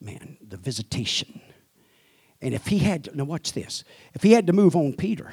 Man, 0.00 0.38
the 0.46 0.56
visitation 0.56 1.40
and 2.42 2.54
if 2.54 2.66
he 2.66 2.78
had, 2.78 3.14
now 3.14 3.24
watch 3.24 3.52
this, 3.52 3.84
if 4.14 4.22
he 4.22 4.32
had 4.32 4.46
to 4.46 4.52
move 4.52 4.76
on 4.76 4.92
Peter 4.92 5.32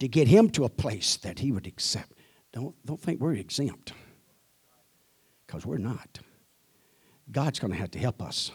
to 0.00 0.08
get 0.08 0.28
him 0.28 0.50
to 0.50 0.64
a 0.64 0.68
place 0.68 1.16
that 1.18 1.38
he 1.38 1.52
would 1.52 1.66
accept, 1.66 2.12
don't, 2.52 2.74
don't 2.84 3.00
think 3.00 3.20
we're 3.20 3.34
exempt 3.34 3.92
because 5.46 5.64
we're 5.66 5.78
not. 5.78 6.18
God's 7.30 7.58
going 7.58 7.72
to 7.72 7.78
have 7.78 7.90
to 7.92 7.98
help 7.98 8.22
us. 8.22 8.50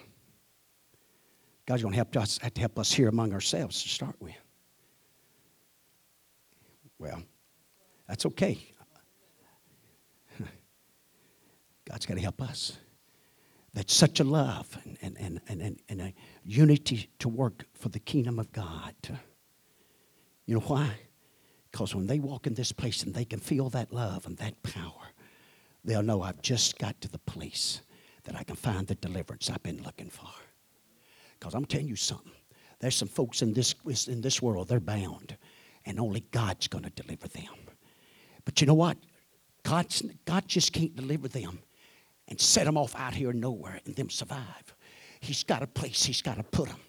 God's 1.66 1.82
going 1.82 1.94
to 1.94 1.98
help 1.98 2.16
us 2.16 2.40
have 2.42 2.54
to 2.54 2.62
help 2.62 2.80
us 2.80 2.92
here 2.92 3.10
among 3.10 3.34
ourselves 3.34 3.82
to 3.84 3.90
start 3.90 4.16
with. 4.20 4.36
Well, 7.00 7.22
that's 8.08 8.26
okay. 8.26 8.58
God's 11.90 12.06
got 12.06 12.16
to 12.16 12.22
help 12.22 12.42
us. 12.42 12.78
That's 13.74 13.94
such 13.94 14.20
a 14.20 14.24
love 14.24 14.76
and, 15.02 15.16
and, 15.20 15.42
and, 15.48 15.62
and, 15.62 15.80
and 15.88 16.02
a 16.02 16.14
unity 16.44 17.10
to 17.20 17.30
work 17.30 17.66
for 17.74 17.90
the 17.90 18.00
kingdom 18.00 18.40
of 18.40 18.52
God. 18.52 18.96
You 20.46 20.56
know 20.56 20.62
why? 20.62 20.96
Because 21.72 21.94
when 21.94 22.08
they 22.08 22.20
walk 22.20 22.48
in 22.48 22.56
this 22.56 22.72
place 22.72 23.04
and 23.04 23.14
they 23.14 23.26
can 23.26 23.40
feel 23.40 23.70
that 23.72 23.94
love 23.94 24.26
and 24.26 24.38
that 24.38 24.64
power, 24.64 25.12
they'll 25.84 26.02
know 26.02 26.22
I've 26.22 26.42
just 26.42 26.80
got 26.80 27.00
to 27.02 27.08
the 27.08 27.20
place 27.20 27.82
that 28.28 28.36
I 28.36 28.44
can 28.44 28.58
find 28.58 28.86
the 28.86 28.96
deliverance 28.96 29.50
I've 29.50 29.64
been 29.64 29.82
looking 29.84 30.10
for. 30.10 30.28
Because 31.40 31.56
I'm 31.56 31.66
telling 31.66 31.88
you 31.88 31.96
something. 31.96 32.34
There's 32.80 32.96
some 32.96 33.08
folks 33.08 33.42
in 33.42 33.54
this, 33.54 33.74
in 34.08 34.22
this 34.22 34.42
world, 34.42 34.68
they're 34.68 34.82
bound, 34.82 35.36
and 35.86 36.00
only 36.00 36.26
God's 36.32 36.68
going 36.68 36.84
to 36.84 36.90
deliver 36.90 37.30
them. 37.30 37.56
But 38.46 38.60
you 38.60 38.68
know 38.68 38.74
what? 38.74 38.98
God's, 39.64 40.04
God 40.26 40.44
just 40.48 40.74
can't 40.74 40.96
deliver 40.96 41.28
them 41.28 41.60
and 42.28 42.40
set 42.40 42.66
them 42.66 42.78
off 42.78 42.94
out 42.96 43.14
here 43.14 43.32
nowhere 43.32 43.80
and 43.86 43.96
them 43.96 44.10
survive. 44.10 44.76
He's 45.22 45.44
got 45.44 45.64
a 45.64 45.68
place 45.68 46.04
he's 46.04 46.22
got 46.22 46.36
to 46.36 46.44
put 46.44 46.68
them. 46.68 46.80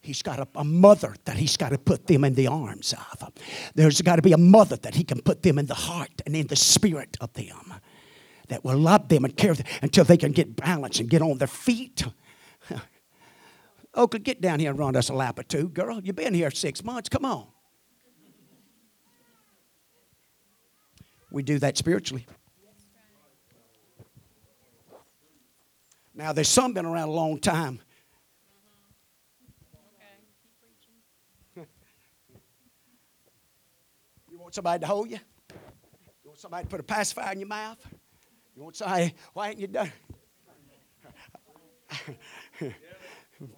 He's 0.00 0.20
got 0.20 0.40
a, 0.40 0.48
a 0.56 0.64
mother 0.64 1.14
that 1.24 1.36
he's 1.36 1.56
got 1.56 1.68
to 1.70 1.78
put 1.78 2.08
them 2.08 2.24
in 2.24 2.34
the 2.34 2.48
arms 2.48 2.92
of. 2.92 3.32
There's 3.76 4.02
got 4.02 4.16
to 4.16 4.22
be 4.22 4.32
a 4.32 4.38
mother 4.38 4.76
that 4.76 4.96
he 4.96 5.04
can 5.04 5.20
put 5.22 5.44
them 5.44 5.58
in 5.58 5.66
the 5.66 5.74
heart 5.74 6.22
and 6.26 6.34
in 6.34 6.48
the 6.48 6.56
spirit 6.56 7.16
of 7.20 7.32
them 7.34 7.74
that 8.52 8.64
will 8.64 8.76
love 8.76 9.08
them 9.08 9.24
and 9.24 9.34
care 9.34 9.54
for 9.54 9.62
them 9.62 9.72
until 9.80 10.04
they 10.04 10.18
can 10.18 10.30
get 10.30 10.56
balance 10.56 11.00
and 11.00 11.08
get 11.08 11.22
on 11.22 11.38
their 11.38 11.48
feet. 11.48 12.04
Oakley, 13.94 14.20
get 14.20 14.42
down 14.42 14.60
here 14.60 14.70
and 14.70 14.78
run 14.78 14.94
us 14.94 15.08
a 15.08 15.14
lap 15.14 15.38
or 15.38 15.42
two. 15.42 15.68
Girl, 15.70 16.00
you've 16.02 16.16
been 16.16 16.34
here 16.34 16.50
six 16.50 16.84
months. 16.84 17.08
Come 17.08 17.24
on. 17.24 17.46
We 21.30 21.42
do 21.42 21.58
that 21.60 21.78
spiritually. 21.78 22.26
Now, 26.14 26.34
there's 26.34 26.48
some 26.48 26.74
been 26.74 26.84
around 26.84 27.08
a 27.08 27.12
long 27.12 27.38
time. 27.40 27.80
You 34.30 34.38
want 34.38 34.54
somebody 34.54 34.80
to 34.80 34.86
hold 34.86 35.10
you? 35.10 35.18
You 36.22 36.28
want 36.30 36.38
somebody 36.38 36.64
to 36.64 36.70
put 36.70 36.80
a 36.80 36.82
pacifier 36.82 37.32
in 37.32 37.40
your 37.40 37.48
mouth? 37.48 37.78
You 38.54 38.62
won't 38.62 38.76
say, 38.76 39.14
why 39.32 39.50
ain't 39.50 39.58
you 39.58 39.66
done? 39.66 39.92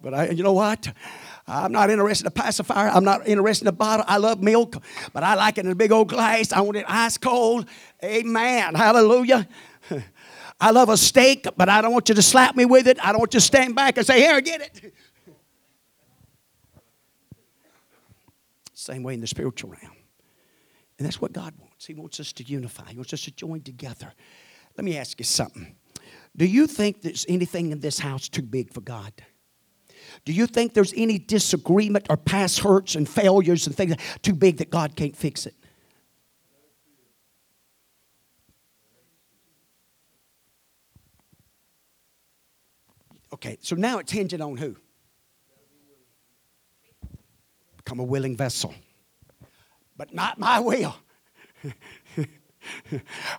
But 0.01 0.13
I, 0.13 0.29
you 0.29 0.43
know 0.43 0.53
what? 0.53 0.91
I'm 1.47 1.71
not 1.71 1.89
interested 1.89 2.23
in 2.23 2.27
a 2.27 2.31
pacifier. 2.31 2.89
I'm 2.89 3.03
not 3.03 3.27
interested 3.27 3.65
in 3.65 3.69
a 3.69 3.71
bottle. 3.71 4.05
I 4.07 4.17
love 4.17 4.41
milk, 4.41 4.77
but 5.13 5.23
I 5.23 5.35
like 5.35 5.57
it 5.57 5.65
in 5.65 5.71
a 5.71 5.75
big 5.75 5.91
old 5.91 6.09
glass. 6.09 6.51
I 6.51 6.61
want 6.61 6.77
it 6.77 6.85
ice 6.87 7.17
cold. 7.17 7.67
Amen. 8.03 8.73
Hallelujah. 8.75 9.47
I 10.59 10.71
love 10.71 10.89
a 10.89 10.97
steak, 10.97 11.47
but 11.55 11.69
I 11.69 11.81
don't 11.81 11.91
want 11.91 12.09
you 12.09 12.15
to 12.15 12.21
slap 12.21 12.55
me 12.55 12.65
with 12.65 12.87
it. 12.87 12.97
I 13.03 13.11
don't 13.11 13.19
want 13.19 13.33
you 13.33 13.39
to 13.39 13.45
stand 13.45 13.75
back 13.75 13.97
and 13.97 14.07
say, 14.07 14.21
Here, 14.21 14.39
get 14.41 14.61
it. 14.61 14.93
Same 18.73 19.03
way 19.03 19.13
in 19.13 19.21
the 19.21 19.27
spiritual 19.27 19.71
realm. 19.71 19.95
And 20.97 21.05
that's 21.05 21.21
what 21.21 21.33
God 21.33 21.53
wants. 21.59 21.85
He 21.85 21.93
wants 21.93 22.19
us 22.19 22.31
to 22.33 22.43
unify, 22.43 22.89
He 22.89 22.95
wants 22.95 23.13
us 23.13 23.21
to 23.23 23.31
join 23.31 23.61
together. 23.61 24.13
Let 24.77 24.85
me 24.85 24.97
ask 24.97 25.19
you 25.19 25.25
something. 25.25 25.75
Do 26.35 26.45
you 26.45 26.67
think 26.67 27.01
there's 27.01 27.25
anything 27.29 27.71
in 27.71 27.79
this 27.79 27.99
house 27.99 28.27
too 28.27 28.41
big 28.41 28.73
for 28.73 28.81
God? 28.81 29.13
Do 30.25 30.33
you 30.33 30.47
think 30.47 30.73
there's 30.73 30.93
any 30.95 31.17
disagreement 31.17 32.07
or 32.09 32.17
past 32.17 32.59
hurts 32.59 32.95
and 32.95 33.07
failures 33.07 33.67
and 33.67 33.75
things 33.75 33.95
too 34.21 34.33
big 34.33 34.57
that 34.57 34.69
God 34.69 34.95
can't 34.95 35.15
fix 35.15 35.45
it? 35.45 35.55
Okay, 43.33 43.57
so 43.61 43.75
now 43.75 43.99
it's 43.99 44.11
hinging 44.11 44.41
on 44.41 44.55
who? 44.55 44.75
Become 47.77 47.99
a 47.99 48.03
willing 48.03 48.37
vessel. 48.37 48.73
But 49.97 50.13
not 50.13 50.39
my 50.39 50.59
will. 50.59 50.95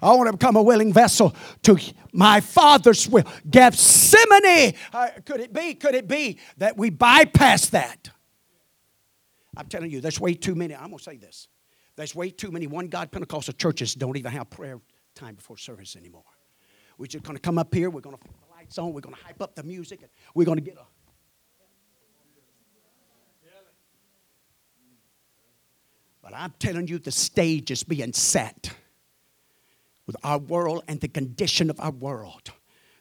I 0.03 0.15
want 0.15 0.29
to 0.29 0.33
become 0.33 0.57
a 0.57 0.63
willing 0.63 0.93
vessel 0.93 1.35
to 1.63 1.79
my 2.13 2.41
Father's 2.41 3.09
will. 3.09 3.25
Gethsemane. 3.49 4.75
Uh, 4.93 5.09
could 5.25 5.41
it 5.41 5.53
be? 5.53 5.75
Could 5.75 5.95
it 5.95 6.09
be 6.09 6.39
that 6.59 6.77
we 6.77 6.91
bypass 6.91 7.67
that? 7.71 8.11
I'm 9.57 9.67
telling 9.67 9.91
you, 9.91 10.01
there's 10.01 10.21
way 10.21 10.35
too 10.35 10.55
many. 10.55 10.75
I'm 10.75 10.89
going 10.89 10.99
to 10.99 11.05
say 11.05 11.17
this. 11.17 11.49
There's 11.97 12.15
way 12.15 12.31
too 12.31 12.51
many 12.51 12.67
one 12.67 12.89
God 12.89 13.11
Pentecostal 13.11 13.55
churches 13.55 13.95
don't 13.95 14.17
even 14.17 14.33
have 14.33 14.51
prayer 14.51 14.81
time 15.15 15.35
before 15.35 15.57
service 15.57 15.97
anymore. 15.97 16.25
We're 16.99 17.07
just 17.07 17.25
going 17.25 17.37
to 17.37 17.41
come 17.41 17.59
up 17.59 17.75
here. 17.75 17.91
We're 17.91 18.01
going 18.01 18.17
to 18.17 18.23
put 18.23 18.33
the 18.33 18.55
lights 18.55 18.79
on. 18.79 18.93
We're 18.93 19.01
going 19.01 19.15
to 19.15 19.23
hype 19.23 19.41
up 19.41 19.55
the 19.55 19.63
music. 19.63 20.01
We're 20.35 20.45
going 20.45 20.59
to 20.59 20.65
get 20.65 20.77
a 20.77 20.85
But 26.27 26.35
I'm 26.35 26.53
telling 26.59 26.89
you, 26.89 26.99
the 26.99 27.13
stage 27.13 27.71
is 27.71 27.85
being 27.85 28.13
set 28.13 28.75
with 30.07 30.17
our 30.23 30.39
world 30.39 30.85
and 30.89 31.01
the 31.01 31.09
condition 31.09 31.71
of 31.71 31.81
our 31.81 31.91
world. 31.91 32.53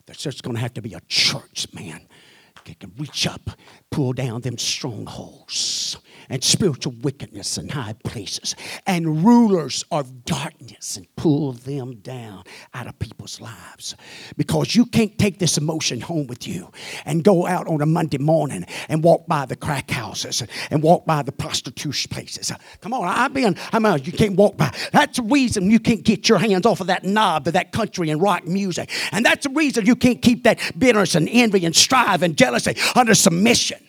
There's 0.05 0.19
just 0.19 0.43
going 0.43 0.55
to 0.55 0.61
have 0.61 0.73
to 0.75 0.81
be 0.81 0.93
a 0.93 1.01
church, 1.07 1.67
man, 1.73 2.07
that 2.65 2.79
can 2.79 2.91
reach 2.97 3.27
up, 3.27 3.49
pull 3.89 4.13
down 4.13 4.41
them 4.41 4.57
strongholds 4.57 5.97
and 6.29 6.43
spiritual 6.43 6.93
wickedness 7.01 7.57
in 7.57 7.69
high 7.69 7.93
places 8.03 8.55
and 8.87 9.23
rulers 9.23 9.83
of 9.91 10.25
darkness 10.25 10.97
and 10.97 11.07
pull 11.15 11.53
them 11.53 11.95
down 11.97 12.43
out 12.73 12.87
of 12.87 12.97
people's 12.99 13.39
lives. 13.39 13.95
Because 14.37 14.75
you 14.75 14.85
can't 14.85 15.17
take 15.17 15.39
this 15.39 15.57
emotion 15.57 16.01
home 16.01 16.27
with 16.27 16.47
you 16.47 16.71
and 17.05 17.23
go 17.23 17.45
out 17.45 17.67
on 17.67 17.81
a 17.81 17.85
Monday 17.85 18.17
morning 18.17 18.65
and 18.89 19.03
walk 19.03 19.27
by 19.27 19.45
the 19.45 19.55
crack 19.55 19.91
houses 19.91 20.43
and 20.71 20.81
walk 20.81 21.05
by 21.05 21.21
the 21.21 21.31
prostitution 21.31 22.09
places. 22.09 22.51
Come 22.81 22.93
on, 22.93 23.07
I've 23.07 23.33
been, 23.33 23.55
I 23.71 23.79
mean, 23.79 24.03
you 24.03 24.11
can't 24.11 24.35
walk 24.35 24.57
by. 24.57 24.73
That's 24.91 25.17
the 25.17 25.23
reason 25.23 25.69
you 25.69 25.79
can't 25.79 26.03
get 26.03 26.27
your 26.27 26.39
hands 26.39 26.65
off 26.65 26.81
of 26.81 26.87
that 26.87 27.03
knob 27.03 27.47
of 27.47 27.53
that 27.53 27.71
country 27.71 28.09
and 28.09 28.21
rock 28.21 28.45
music. 28.45 28.89
And 29.11 29.25
that's 29.25 29.45
the 29.45 29.53
reason 29.53 29.85
you 29.85 29.95
can't 29.95 30.21
keep 30.21 30.43
that 30.43 30.59
bitterness 30.77 31.15
and 31.15 31.29
envy 31.31 31.65
and 31.65 31.75
strife 31.75 32.21
and 32.21 32.35
jealousy 32.35 32.54
under 32.95 33.13
submission. 33.13 33.79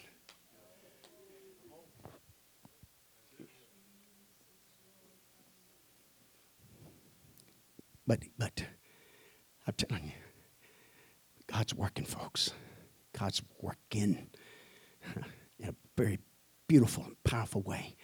But, 8.07 8.21
but 8.39 8.63
I'm 9.67 9.75
telling 9.75 10.05
you, 10.05 10.13
God's 11.49 11.75
working, 11.75 12.05
folks. 12.05 12.53
God's 13.19 13.43
working 13.61 14.29
in 15.59 15.69
a 15.69 15.75
very 15.97 16.21
beautiful 16.69 17.05
and 17.05 17.17
powerful 17.25 17.63
way. 17.63 17.97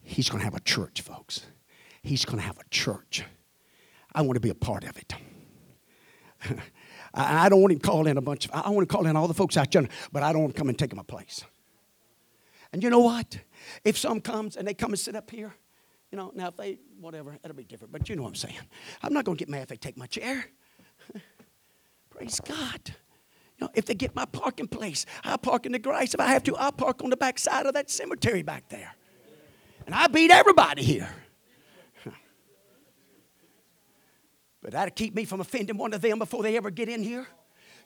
He's 0.00 0.28
going 0.28 0.40
to 0.40 0.44
have 0.44 0.54
a 0.54 0.60
church, 0.60 1.00
folks. 1.00 1.46
He's 2.02 2.24
going 2.24 2.38
to 2.38 2.44
have 2.44 2.58
a 2.58 2.68
church. 2.70 3.24
I 4.14 4.22
want 4.22 4.34
to 4.34 4.40
be 4.40 4.50
a 4.50 4.54
part 4.54 4.84
of 4.84 4.96
it. 4.96 5.14
I 7.14 7.48
don't 7.48 7.60
want 7.60 7.72
him 7.72 7.78
to 7.78 7.86
call 7.86 8.06
in 8.08 8.18
a 8.18 8.20
bunch 8.20 8.46
of, 8.46 8.50
I 8.52 8.70
want 8.70 8.88
to 8.88 8.92
call 8.92 9.06
in 9.06 9.14
all 9.14 9.28
the 9.28 9.34
folks 9.34 9.56
out 9.56 9.70
there, 9.70 9.88
but 10.12 10.22
I 10.22 10.32
don't 10.32 10.42
want 10.42 10.54
to 10.54 10.58
come 10.58 10.68
and 10.68 10.78
take 10.78 10.94
my 10.94 11.04
place. 11.04 11.44
And 12.72 12.82
you 12.82 12.90
know 12.90 12.98
what? 12.98 13.38
If 13.84 13.96
some 13.96 14.20
comes 14.20 14.56
and 14.56 14.66
they 14.66 14.74
come 14.74 14.90
and 14.90 14.98
sit 14.98 15.14
up 15.14 15.30
here, 15.30 15.54
you 16.10 16.18
know, 16.18 16.32
now 16.34 16.48
if 16.48 16.56
they, 16.56 16.78
whatever, 17.00 17.38
it'll 17.44 17.56
be 17.56 17.64
different. 17.64 17.92
But 17.92 18.08
you 18.08 18.16
know 18.16 18.22
what 18.22 18.30
I'm 18.30 18.34
saying. 18.34 18.58
I'm 19.02 19.12
not 19.12 19.24
going 19.24 19.36
to 19.36 19.40
get 19.40 19.48
mad 19.48 19.62
if 19.62 19.68
they 19.68 19.76
take 19.76 19.96
my 19.96 20.06
chair. 20.06 20.46
Praise 22.10 22.40
God. 22.40 22.80
You 22.84 23.66
know, 23.66 23.70
if 23.74 23.84
they 23.84 23.94
get 23.94 24.14
my 24.16 24.24
parking 24.24 24.66
place, 24.66 25.06
I'll 25.22 25.38
park 25.38 25.66
in 25.66 25.72
the 25.72 25.78
grass. 25.78 26.14
If 26.14 26.20
I 26.20 26.26
have 26.26 26.42
to, 26.44 26.56
I'll 26.56 26.72
park 26.72 27.04
on 27.04 27.10
the 27.10 27.16
back 27.16 27.38
side 27.38 27.66
of 27.66 27.74
that 27.74 27.90
cemetery 27.90 28.42
back 28.42 28.68
there. 28.68 28.94
And 29.86 29.94
I 29.94 30.08
beat 30.08 30.32
everybody 30.32 30.82
here. 30.82 31.08
But 34.64 34.72
that'll 34.72 34.94
keep 34.94 35.14
me 35.14 35.26
from 35.26 35.42
offending 35.42 35.76
one 35.76 35.92
of 35.92 36.00
them 36.00 36.18
before 36.18 36.42
they 36.42 36.56
ever 36.56 36.70
get 36.70 36.88
in 36.88 37.02
here. 37.02 37.26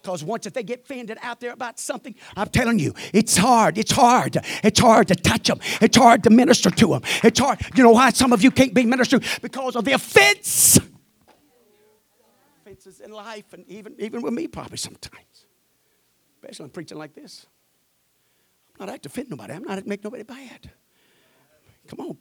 Because 0.01 0.23
once 0.23 0.47
if 0.47 0.53
they 0.53 0.63
get 0.63 0.83
offended 0.85 1.19
out 1.23 1.41
there 1.41 1.53
about 1.53 1.81
something, 1.81 2.15
I'm 2.37 2.49
telling 2.51 2.79
you, 2.79 2.95
it's 3.13 3.37
hard. 3.37 3.77
It's 3.79 3.91
hard. 3.91 4.37
It's 4.63 4.79
hard 4.79 5.09
to 5.09 5.17
touch 5.17 5.49
them. 5.49 5.59
It's 5.81 5.97
hard 5.97 6.23
to 6.23 6.31
minister 6.31 6.71
to 6.71 6.87
them. 6.87 7.03
It's 7.25 7.41
hard. 7.41 7.61
You 7.75 7.83
know 7.83 7.91
why 7.91 8.11
some 8.11 8.33
of 8.33 8.45
you 8.45 8.53
can't 8.53 8.73
be 8.73 8.87
ministered? 8.87 9.25
To? 9.25 9.41
Because 9.41 9.75
of 9.75 9.85
the 9.85 9.91
offense. 9.91 10.79
Offenses 12.61 13.01
in 13.01 13.11
life, 13.11 13.53
and 13.55 13.67
even, 13.67 13.97
even 13.99 14.23
with 14.23 14.33
me, 14.33 14.47
probably 14.47 14.79
sometimes. 14.79 15.47
Especially 16.37 16.67
I'm 16.67 16.71
preaching 16.71 16.97
like 16.97 17.13
this. 17.13 17.47
I'm 18.79 18.87
not 18.87 18.95
out 18.95 19.03
to 19.03 19.09
offend 19.09 19.31
nobody. 19.31 19.55
I'm 19.55 19.65
not 19.65 19.79
out 19.79 19.83
to 19.83 19.89
make 19.89 20.05
nobody 20.05 20.23
bad. 20.23 20.71
Come 21.89 22.01
on, 22.01 22.17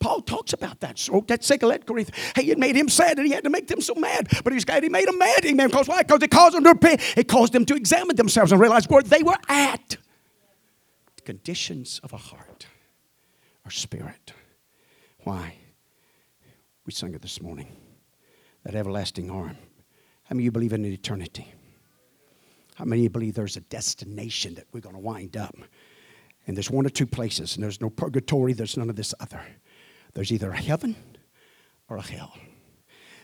Paul 0.00 0.22
talks 0.22 0.52
about 0.52 0.80
that. 0.80 0.98
So 0.98 1.24
that 1.28 1.44
second 1.44 1.86
Corinth. 1.86 2.10
Hey, 2.34 2.44
it 2.44 2.58
made 2.58 2.76
him 2.76 2.88
sad 2.88 3.18
and 3.18 3.26
he 3.26 3.32
had 3.32 3.44
to 3.44 3.50
make 3.50 3.68
them 3.68 3.80
so 3.80 3.94
mad. 3.94 4.28
But 4.42 4.52
he's 4.52 4.64
glad 4.64 4.82
he 4.82 4.88
made 4.88 5.06
them 5.06 5.18
mad. 5.18 5.44
Amen. 5.44 5.68
Because 5.68 5.88
why? 5.88 6.02
Because 6.02 6.22
it 6.22 6.30
caused 6.30 6.56
them 6.56 6.64
to 6.64 6.70
repent. 6.70 7.00
It 7.16 7.28
caused 7.28 7.52
them 7.52 7.64
to 7.66 7.74
examine 7.74 8.16
themselves 8.16 8.50
and 8.52 8.60
realize 8.60 8.88
where 8.88 9.02
they 9.02 9.22
were 9.22 9.36
at. 9.48 9.96
The 11.16 11.22
conditions 11.22 12.00
of 12.02 12.12
a 12.12 12.16
heart 12.16 12.66
or 13.64 13.70
spirit. 13.70 14.32
Why? 15.20 15.54
We 16.86 16.92
sang 16.92 17.14
it 17.14 17.22
this 17.22 17.40
morning. 17.40 17.76
That 18.64 18.74
everlasting 18.74 19.30
arm. 19.30 19.58
How 20.24 20.34
many 20.34 20.42
of 20.42 20.44
you 20.46 20.52
believe 20.52 20.72
in 20.72 20.84
an 20.84 20.92
eternity? 20.92 21.52
How 22.74 22.84
many 22.84 23.00
of 23.00 23.04
you 23.04 23.10
believe 23.10 23.34
there's 23.34 23.56
a 23.56 23.60
destination 23.60 24.54
that 24.54 24.64
we're 24.72 24.80
going 24.80 24.94
to 24.94 25.00
wind 25.00 25.36
up? 25.36 25.54
And 26.46 26.56
there's 26.56 26.70
one 26.70 26.84
or 26.86 26.90
two 26.90 27.06
places, 27.06 27.54
and 27.54 27.64
there's 27.64 27.80
no 27.80 27.88
purgatory, 27.88 28.52
there's 28.52 28.76
none 28.76 28.90
of 28.90 28.96
this 28.96 29.14
other. 29.18 29.40
There's 30.12 30.30
either 30.30 30.50
a 30.50 30.60
heaven 30.60 30.94
or 31.88 31.96
a 31.96 32.02
hell. 32.02 32.34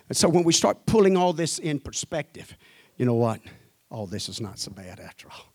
And 0.08 0.16
so 0.16 0.28
when 0.28 0.42
we 0.42 0.52
start 0.52 0.86
pulling 0.86 1.16
all 1.16 1.32
this 1.32 1.58
in 1.58 1.80
perspective, 1.80 2.56
you 2.96 3.04
know 3.04 3.14
what? 3.14 3.40
All 3.90 4.06
this 4.06 4.28
is 4.28 4.40
not 4.40 4.58
so 4.58 4.70
bad 4.70 5.00
after 5.00 5.28
all. 5.30 5.52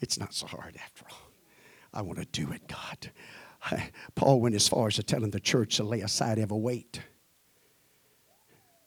It's 0.00 0.18
not 0.18 0.34
so 0.34 0.46
hard 0.46 0.76
after 0.82 1.04
all. 1.10 1.30
I 1.92 2.02
want 2.02 2.18
to 2.18 2.26
do 2.26 2.50
it, 2.52 2.62
God. 2.66 3.10
Paul 4.14 4.40
went 4.40 4.54
as 4.54 4.68
far 4.68 4.88
as 4.88 4.96
to 4.96 5.02
telling 5.02 5.30
the 5.30 5.40
church 5.40 5.76
to 5.76 5.84
lay 5.84 6.00
aside 6.00 6.38
every 6.38 6.58
weight. 6.58 7.00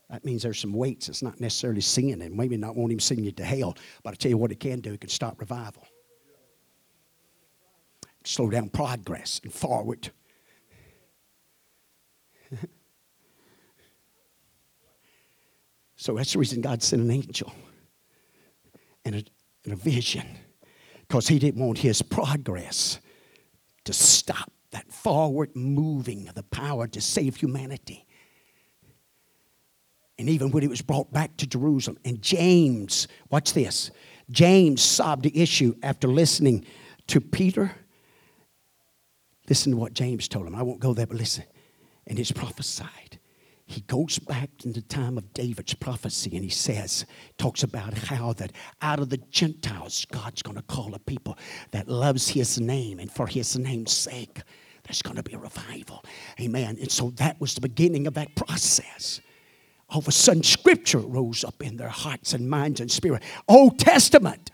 That 0.09 0.23
means 0.23 0.43
there's 0.43 0.59
some 0.59 0.73
weights. 0.73 1.09
It's 1.09 1.23
not 1.23 1.39
necessarily 1.39 1.81
sin, 1.81 2.21
and 2.21 2.35
maybe 2.35 2.57
not 2.57 2.75
won't 2.75 2.91
even 2.91 2.99
send 2.99 3.25
you 3.25 3.31
to 3.31 3.43
hell. 3.43 3.75
But 4.03 4.13
I 4.13 4.15
tell 4.15 4.29
you 4.29 4.37
what, 4.37 4.51
it 4.51 4.59
can 4.59 4.81
do. 4.81 4.93
It 4.93 5.01
can 5.01 5.09
stop 5.09 5.39
revival 5.39 5.87
slow 8.27 8.49
down 8.49 8.69
progress 8.69 9.39
and 9.43 9.53
forward. 9.53 10.11
so 15.95 16.15
that's 16.15 16.33
the 16.33 16.39
reason 16.39 16.61
God 16.61 16.83
sent 16.83 17.01
an 17.01 17.11
angel 17.11 17.53
and 19.05 19.15
a, 19.15 19.23
and 19.63 19.73
a 19.73 19.77
vision 19.77 20.27
because 21.07 21.27
he 21.27 21.39
didn't 21.39 21.65
want 21.65 21.77
his 21.77 22.01
progress 22.01 22.99
to 23.85 23.93
stop 23.93 24.51
that 24.71 24.91
forward 24.91 25.55
moving 25.55 26.27
of 26.27 26.35
the 26.35 26.43
power 26.43 26.87
to 26.87 26.99
save 26.99 27.37
humanity. 27.37 28.05
And 30.19 30.27
even 30.29 30.51
when 30.51 30.63
he 30.63 30.67
was 30.67 30.81
brought 30.81 31.13
back 31.13 31.37
to 31.37 31.47
Jerusalem, 31.47 31.97
and 32.03 32.21
James, 32.21 33.07
watch 33.29 33.53
this, 33.53 33.91
James 34.29 34.81
solved 34.81 35.23
the 35.23 35.39
issue 35.39 35.75
after 35.81 36.09
listening 36.09 36.65
to 37.07 37.21
Peter. 37.21 37.71
Listen 39.49 39.71
to 39.71 39.77
what 39.77 39.93
James 39.93 40.27
told 40.27 40.47
him. 40.47 40.55
I 40.55 40.63
won't 40.63 40.79
go 40.79 40.93
there, 40.93 41.07
but 41.07 41.17
listen. 41.17 41.45
And 42.05 42.19
it's 42.19 42.31
prophesied. 42.31 43.19
He 43.65 43.81
goes 43.81 44.17
back 44.17 44.49
in 44.63 44.71
the 44.71 44.81
time 44.81 45.17
of 45.17 45.33
David's 45.33 45.73
prophecy 45.73 46.31
and 46.35 46.43
he 46.43 46.49
says, 46.49 47.05
talks 47.37 47.63
about 47.63 47.93
how 47.93 48.31
that 48.33 48.53
out 48.81 48.99
of 48.99 49.09
the 49.09 49.17
Gentiles, 49.29 50.05
God's 50.09 50.41
going 50.41 50.55
to 50.55 50.63
call 50.63 50.93
a 50.95 50.99
people 50.99 51.37
that 51.71 51.89
loves 51.89 52.29
his 52.29 52.61
name, 52.61 52.99
and 52.99 53.11
for 53.11 53.27
his 53.27 53.57
name's 53.57 53.91
sake, 53.91 54.41
there's 54.83 55.01
going 55.01 55.17
to 55.17 55.23
be 55.23 55.33
a 55.33 55.37
revival. 55.37 56.05
Amen. 56.39 56.77
And 56.79 56.89
so 56.89 57.09
that 57.17 57.41
was 57.41 57.55
the 57.55 57.61
beginning 57.61 58.07
of 58.07 58.13
that 58.13 58.35
process 58.35 59.19
all 59.89 59.99
of 59.99 60.07
a 60.07 60.11
sudden 60.11 60.43
scripture 60.43 60.99
rose 60.99 61.43
up 61.43 61.63
in 61.63 61.77
their 61.77 61.89
hearts 61.89 62.33
and 62.33 62.49
minds 62.49 62.81
and 62.81 62.91
spirit. 62.91 63.23
Old 63.47 63.79
Testament. 63.79 64.51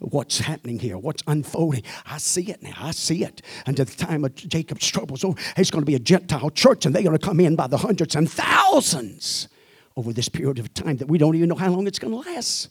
What's 0.00 0.38
happening 0.38 0.78
here? 0.78 0.96
What's 0.96 1.22
unfolding? 1.26 1.82
I 2.06 2.18
see 2.18 2.50
it 2.50 2.62
now. 2.62 2.72
I 2.76 2.90
see 2.90 3.22
it. 3.22 3.42
And 3.66 3.76
the 3.76 3.84
time 3.84 4.24
of 4.24 4.34
Jacob's 4.34 4.88
troubles, 4.88 5.24
oh, 5.24 5.36
it's 5.56 5.70
going 5.70 5.82
to 5.82 5.86
be 5.86 5.94
a 5.94 6.00
Gentile 6.00 6.50
church, 6.50 6.86
and 6.86 6.94
they're 6.94 7.02
going 7.02 7.16
to 7.16 7.24
come 7.24 7.38
in 7.38 7.54
by 7.54 7.66
the 7.66 7.76
hundreds 7.76 8.16
and 8.16 8.30
thousands 8.30 9.48
over 9.96 10.12
this 10.12 10.28
period 10.28 10.58
of 10.58 10.72
time 10.72 10.96
that 10.96 11.08
we 11.08 11.18
don't 11.18 11.34
even 11.34 11.50
know 11.50 11.54
how 11.54 11.70
long 11.70 11.86
it's 11.86 11.98
going 11.98 12.12
to 12.12 12.30
last. 12.30 12.70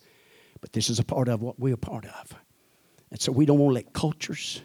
But 0.59 0.73
this 0.73 0.89
is 0.89 0.99
a 0.99 1.03
part 1.03 1.27
of 1.27 1.41
what 1.41 1.59
we're 1.59 1.75
a 1.75 1.77
part 1.77 2.05
of. 2.05 2.33
And 3.11 3.21
so 3.21 3.31
we 3.31 3.45
don't 3.45 3.59
want 3.59 3.71
to 3.71 3.75
let 3.75 3.93
cultures, 3.93 4.61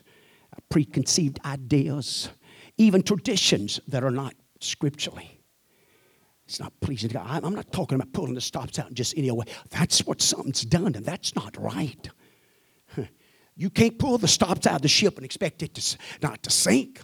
uh, 0.53 0.61
preconceived 0.70 1.39
ideas, 1.45 2.31
even 2.78 3.03
traditions 3.03 3.78
that 3.89 4.03
are 4.03 4.11
not 4.11 4.35
scripturally 4.61 5.35
it's 6.47 6.61
not 6.61 6.78
pleasing 6.81 7.09
to 7.09 7.15
God. 7.15 7.43
I'm 7.43 7.55
not 7.55 7.73
talking 7.73 7.97
about 7.97 8.12
pulling 8.12 8.35
the 8.35 8.41
stops 8.41 8.78
out 8.78 8.89
in 8.89 8.95
just 8.95 9.16
any 9.16 9.31
way. 9.31 9.47
That's 9.70 10.07
what 10.07 10.20
something's 10.20 10.62
done, 10.62 10.95
and 10.95 11.05
that's 11.05 11.35
not 11.35 11.57
right. 11.59 12.09
You 13.57 13.71
can't 13.71 13.99
pull 13.99 14.19
the 14.19 14.29
stops 14.29 14.67
out 14.67 14.77
of 14.77 14.83
the 14.83 14.89
ship 14.89 15.17
and 15.17 15.25
expect 15.25 15.63
it 15.63 15.75
to 15.75 15.97
not 16.23 16.43
to 16.43 16.51
sink. 16.51 17.01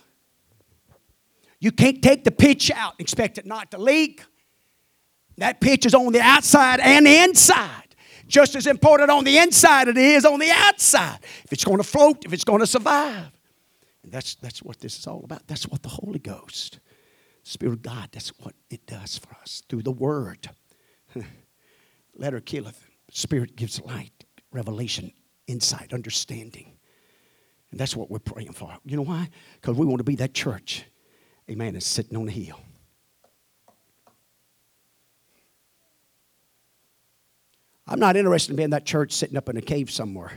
You 1.61 1.71
can't 1.71 2.03
take 2.03 2.25
the 2.25 2.31
pitch 2.31 2.71
out 2.71 2.95
and 2.99 3.01
expect 3.01 3.39
it 3.39 3.47
not 3.47 3.71
to 3.71 3.79
leak. 3.79 4.25
That 5.37 5.61
pitch 5.61 5.87
is 5.87 5.95
on 5.95 6.13
the 6.13 6.21
outside 6.21 6.81
and 6.81 7.07
the 7.07 7.17
inside. 7.19 7.95
Just 8.27 8.55
as 8.55 8.67
important 8.67 9.11
on 9.11 9.25
the 9.25 9.39
inside 9.39 9.89
as 9.89 9.97
it 9.97 9.99
is 9.99 10.25
on 10.25 10.39
the 10.39 10.51
outside. 10.51 11.19
If 11.45 11.53
it's 11.53 11.65
going 11.65 11.79
to 11.79 11.85
float, 11.85 12.25
if 12.25 12.33
it's 12.33 12.45
going 12.45 12.61
to 12.61 12.67
survive. 12.67 13.31
And 14.03 14.13
that's, 14.13 14.37
that's 14.37 14.63
what 14.63 14.81
this 14.81 14.99
is 14.99 15.07
all 15.07 15.23
about. 15.25 15.47
That's 15.47 15.69
what 15.69 15.83
the 15.83 15.89
Holy 15.89 16.19
Ghost 16.19 16.81
Spirit 17.43 17.73
of 17.73 17.83
God, 17.83 18.09
that's 18.13 18.29
what 18.41 18.55
it 18.69 18.87
does 18.87 19.19
for 19.19 19.35
us 19.43 19.63
through 19.69 19.83
the 19.83 19.93
Word. 19.93 20.51
Letter 22.15 22.41
killeth, 22.41 22.87
Spirit 23.11 23.57
gives 23.57 23.81
light, 23.81 24.25
revelation, 24.53 25.13
insight, 25.51 25.93
understanding. 25.93 26.73
And 27.71 27.79
that's 27.79 27.97
what 27.97 28.11
we're 28.11 28.19
praying 28.19 28.53
for. 28.53 28.77
You 28.85 28.97
know 28.97 29.03
why? 29.03 29.29
Because 29.61 29.77
we 29.77 29.87
want 29.87 29.99
to 29.99 30.05
be 30.05 30.17
that 30.17 30.35
church, 30.35 30.85
amen, 31.51 31.75
that's 31.75 31.87
sitting 31.87 32.17
on 32.17 32.27
the 32.27 32.33
hill. 32.33 32.61
I'm 37.87 37.99
not 37.99 38.17
interested 38.17 38.53
in 38.53 38.57
being 38.57 38.71
that 38.71 38.87
church 38.87 39.13
sitting 39.13 39.37
up 39.37 39.49
in 39.49 39.57
a 39.57 39.61
cave 39.61 39.91
somewhere. 39.91 40.33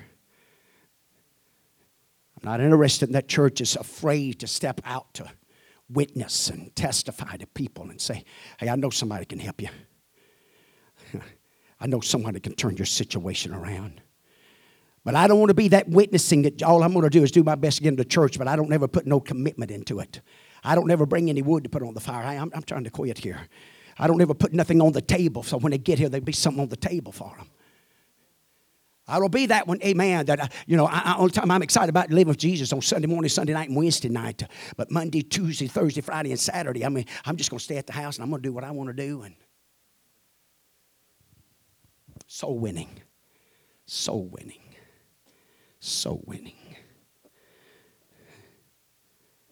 I'm 2.41 2.49
not 2.49 2.60
interested 2.60 3.10
in 3.10 3.14
that 3.14 3.27
church 3.27 3.60
that's 3.60 3.76
afraid 3.76 4.40
to 4.40 4.48
step 4.48 4.81
out 4.85 5.14
to 5.15 5.31
witness 5.88 6.49
and 6.49 6.76
testify 6.76 7.38
to 7.38 7.45
people 7.48 7.90
and 7.90 8.02
say, 8.02 8.23
hey, 8.57 8.69
I 8.69 8.76
know 8.76 8.90
somebody 8.90 9.26
can 9.26 9.38
help 9.38 9.61
you. 9.61 9.69
I 11.80 11.85
know 11.88 11.99
somebody 11.99 12.40
can 12.40 12.56
turn 12.56 12.76
your 12.76 12.85
situation 12.88 13.53
around. 13.53 14.02
But 15.03 15.15
I 15.15 15.27
don't 15.27 15.39
want 15.39 15.49
to 15.49 15.55
be 15.55 15.67
that 15.69 15.89
witnessing 15.89 16.43
that 16.43 16.63
all 16.63 16.81
I'm 16.81 16.93
going 16.93 17.03
to 17.03 17.09
do 17.09 17.23
is 17.23 17.31
do 17.31 17.43
my 17.43 17.55
best 17.55 17.77
to 17.77 17.84
get 17.84 17.89
into 17.89 18.05
church, 18.05 18.38
but 18.38 18.47
I 18.47 18.55
don't 18.55 18.71
ever 18.71 18.88
put 18.88 19.05
no 19.05 19.19
commitment 19.19 19.69
into 19.69 19.99
it. 19.99 20.21
I 20.63 20.75
don't 20.75 20.89
ever 20.89 21.05
bring 21.05 21.30
any 21.30 21.41
wood 21.41 21.63
to 21.63 21.69
put 21.69 21.84
on 21.84 21.93
the 21.93 21.99
fire. 21.99 22.23
I, 22.23 22.35
am 22.35 22.51
I'm 22.55 22.63
trying 22.63 22.85
to 22.85 22.89
quit 22.89 23.17
here. 23.17 23.41
I 23.97 24.07
don't 24.07 24.21
ever 24.21 24.34
put 24.34 24.53
nothing 24.53 24.81
on 24.81 24.93
the 24.93 25.01
table, 25.01 25.43
so 25.43 25.57
when 25.57 25.71
they 25.71 25.77
get 25.77 25.99
here, 25.99 26.09
there'll 26.09 26.23
be 26.23 26.31
something 26.31 26.61
on 26.61 26.69
the 26.69 26.77
table 26.77 27.11
for 27.11 27.34
them. 27.38 27.49
I 29.05 29.19
will 29.19 29.30
be 29.30 29.47
that 29.47 29.67
one, 29.67 29.81
amen. 29.84 30.27
That, 30.27 30.41
I, 30.41 30.49
you 30.65 30.77
know, 30.77 30.88
I, 30.88 31.15
only 31.17 31.31
time 31.31 31.51
I'm 31.51 31.61
excited 31.61 31.89
about 31.89 32.09
living 32.09 32.30
with 32.30 32.38
Jesus 32.38 32.71
on 32.71 32.81
Sunday 32.81 33.07
morning, 33.07 33.27
Sunday 33.27 33.51
night, 33.51 33.67
and 33.67 33.77
Wednesday 33.77 34.07
night. 34.07 34.43
But 34.77 34.91
Monday, 34.91 35.21
Tuesday, 35.21 35.67
Thursday, 35.67 35.99
Friday, 35.99 36.31
and 36.31 36.39
Saturday, 36.39 36.85
I 36.85 36.89
mean, 36.89 37.05
I'm 37.25 37.35
just 37.35 37.49
going 37.49 37.59
to 37.59 37.63
stay 37.63 37.77
at 37.77 37.85
the 37.85 37.93
house 37.93 38.15
and 38.15 38.23
I'm 38.23 38.30
going 38.30 38.41
to 38.41 38.47
do 38.47 38.53
what 38.53 38.63
I 38.63 38.71
want 38.71 38.89
to 38.89 38.93
do. 38.93 39.23
And 39.23 39.35
soul 42.27 42.57
winning, 42.57 42.89
soul 43.85 44.25
winning, 44.27 44.62
soul 45.84 46.23
winning. 46.26 46.55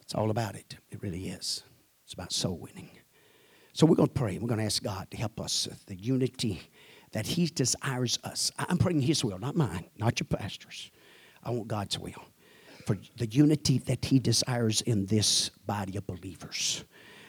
It's 0.00 0.14
all 0.14 0.30
about 0.30 0.54
it. 0.54 0.76
It 0.90 1.02
really 1.02 1.28
is. 1.28 1.62
It's 2.04 2.14
about 2.14 2.32
soul 2.32 2.58
winning. 2.58 2.90
So 3.72 3.86
we're 3.86 3.96
going 3.96 4.08
to 4.08 4.14
pray. 4.14 4.38
We're 4.38 4.48
going 4.48 4.60
to 4.60 4.66
ask 4.66 4.82
God 4.82 5.10
to 5.10 5.16
help 5.16 5.40
us 5.40 5.68
the 5.86 5.94
unity 5.94 6.60
that 7.12 7.26
He 7.26 7.46
desires 7.46 8.18
us. 8.24 8.50
I'm 8.58 8.78
praying 8.78 9.02
His 9.02 9.24
will, 9.24 9.38
not 9.38 9.56
mine, 9.56 9.86
not 9.98 10.20
your 10.20 10.26
pastor's. 10.26 10.90
I 11.42 11.50
want 11.50 11.68
God's 11.68 11.98
will 11.98 12.24
for 12.86 12.96
the 13.16 13.26
unity 13.26 13.78
that 13.78 14.04
He 14.04 14.18
desires 14.18 14.80
in 14.82 15.06
this 15.06 15.50
body 15.66 15.96
of 15.96 16.06
believers. 16.06 16.84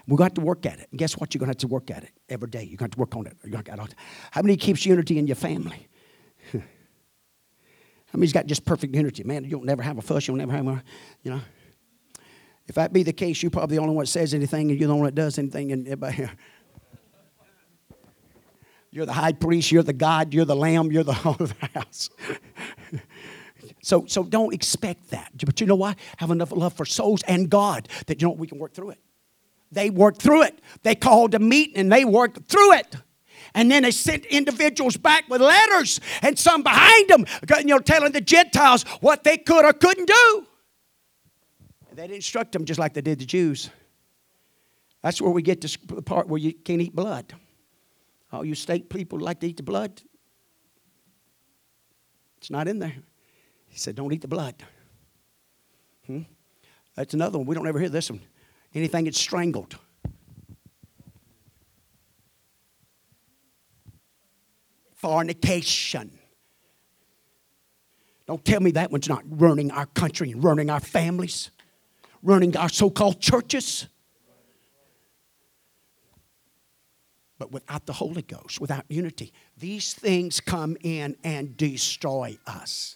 We've 0.08 0.18
got 0.18 0.24
to 0.24 0.26
have 0.26 0.34
to 0.36 0.42
work 0.42 0.66
at 0.66 0.80
it. 0.80 0.88
And 0.92 1.00
guess 1.00 1.18
what? 1.18 1.34
You're 1.34 1.40
going 1.40 1.48
to 1.48 1.52
have 1.52 1.58
to 1.58 1.68
work 1.68 1.90
at 1.90 2.04
it 2.04 2.12
every 2.28 2.50
day. 2.50 2.64
You're 2.64 2.78
going 2.78 2.78
to, 2.78 2.84
have 2.84 2.92
to 2.92 3.00
work 3.00 3.16
on 3.16 3.28
it. 3.28 3.38
You're 3.44 3.62
going 3.62 3.78
to, 3.78 3.96
how 4.32 4.42
many 4.42 4.58
keeps 4.58 4.86
unity 4.86 5.18
in 5.18 5.28
your 5.28 5.38
family? 5.38 5.88
How 8.14 8.19
he's 8.19 8.34
got 8.34 8.45
just 8.45 8.64
perfect 8.64 8.95
unity? 8.95 9.23
Man, 9.23 9.44
you'll 9.44 9.64
never 9.64 9.81
have 9.81 9.98
a 9.98 10.02
fuss. 10.02 10.27
You'll 10.27 10.38
never 10.38 10.52
have 10.52 10.68
a, 10.68 10.84
you 11.23 11.31
know. 11.31 11.41
If 12.68 12.76
that 12.76 12.94
be 12.94 13.03
the 13.03 13.11
case, 13.11 13.41
you're 13.41 13.49
probably 13.49 13.77
the 13.77 13.81
only 13.81 13.95
one 13.95 14.03
that 14.03 14.10
says 14.10 14.34
anything 14.34 14.69
and 14.69 14.80
you're 14.80 14.88
the 14.88 14.94
only 14.94 15.02
one 15.02 15.07
that 15.07 15.15
does 15.15 15.40
anything. 15.40 15.72
And 15.72 15.88
everybody, 15.88 16.27
you're 18.91 19.07
the 19.07 19.14
high 19.14 19.34
priest, 19.34 19.72
you're 19.72 19.84
the 19.84 19.94
God, 19.94 20.34
you're 20.34 20.45
the 20.45 20.56
lamb, 20.56 20.91
you're 20.91 21.03
the 21.03 21.14
whole 21.14 21.35
of 21.40 21.60
the 21.60 21.65
house. 21.73 22.11
so, 23.81 24.06
so 24.06 24.23
don't 24.23 24.53
expect 24.53 25.10
that. 25.10 25.31
But 25.44 25.60
you 25.60 25.65
know 25.65 25.76
what? 25.76 25.98
Have 26.18 26.30
enough 26.30 26.52
love 26.52 26.73
for 26.73 26.85
souls 26.85 27.23
and 27.27 27.49
God 27.49 27.90
that 28.06 28.22
you 28.22 28.27
know 28.27 28.35
we 28.35 28.48
can 28.48 28.60
work 28.60 28.73
through 28.73 28.91
it. 28.91 28.99
They 29.72 29.90
worked 29.90 30.22
through 30.22 30.44
it. 30.44 30.60
They 30.84 30.94
called 30.94 31.34
a 31.34 31.40
meeting 31.40 31.77
and 31.77 31.91
they 31.91 32.06
worked 32.06 32.48
through 32.48 32.73
it. 32.73 32.95
And 33.56 33.70
then 33.70 33.84
they 33.84 33.92
sent 33.92 34.26
individuals 34.26 34.98
back 34.98 35.30
with 35.30 35.42
letters 35.42 36.00
and 36.22 36.38
some 36.38 36.64
behind 36.64 37.10
them, 37.10 37.26
you 37.60 37.66
know, 37.66 37.80
telling 37.80 38.12
the 38.12 38.22
Gentiles 38.22 38.84
what 39.00 39.24
they 39.24 39.38
could 39.38 39.64
or 39.64 39.74
couldn't 39.74 40.08
do. 40.08 40.48
And 41.90 41.98
they 41.98 42.04
didn't 42.04 42.16
instruct 42.16 42.54
them 42.54 42.66
just 42.66 42.80
like 42.80 42.94
they 42.94 43.02
did 43.02 43.20
the 43.20 43.26
Jews. 43.26 43.70
That's 45.04 45.22
where 45.22 45.32
we 45.32 45.42
get 45.42 45.62
to 45.62 45.78
the 45.88 46.02
part 46.02 46.28
where 46.28 46.40
you 46.40 46.54
can't 46.54 46.82
eat 46.82 46.96
blood. 46.96 47.34
All 48.32 48.44
you 48.44 48.56
state 48.56 48.90
people 48.90 49.20
like 49.20 49.40
to 49.42 49.48
eat 49.48 49.58
the 49.58 49.64
blood. 49.64 50.02
It's 52.38 52.50
not 52.50 52.68
in 52.68 52.80
there. 52.80 52.96
He 53.68 53.78
said, 53.78 53.96
Don't 53.96 54.12
eat 54.12 54.22
the 54.22 54.28
blood. 54.28 54.56
Hmm? 56.08 56.22
That's 56.96 57.14
another 57.14 57.38
one. 57.38 57.48
We 57.48 57.56
don't 57.56 57.68
ever 57.68 57.80
hear 57.80 57.90
this 57.90 58.10
one. 58.10 58.22
Anything 58.74 59.06
that's 59.06 59.20
strangled. 59.20 59.78
Fornication. 65.04 66.18
Don't 68.26 68.46
tell 68.46 68.62
me 68.62 68.72
that 68.72 68.90
one's 68.90 69.10
not 69.10 69.22
ruining 69.28 69.70
our 69.70 69.86
country 69.86 70.32
and 70.32 70.42
ruining 70.42 70.70
our 70.70 70.80
families, 70.80 71.52
ruining 72.22 72.56
our 72.56 72.70
so 72.70 72.90
called 72.90 73.20
churches. 73.20 73.88
But 77.38 77.52
without 77.52 77.86
the 77.86 77.92
Holy 77.92 78.22
Ghost, 78.22 78.62
without 78.62 78.86
unity, 78.88 79.34
these 79.58 79.94
things 79.94 80.40
come 80.40 80.78
in 80.80 81.18
and 81.22 81.58
destroy 81.58 82.38
us. 82.48 82.96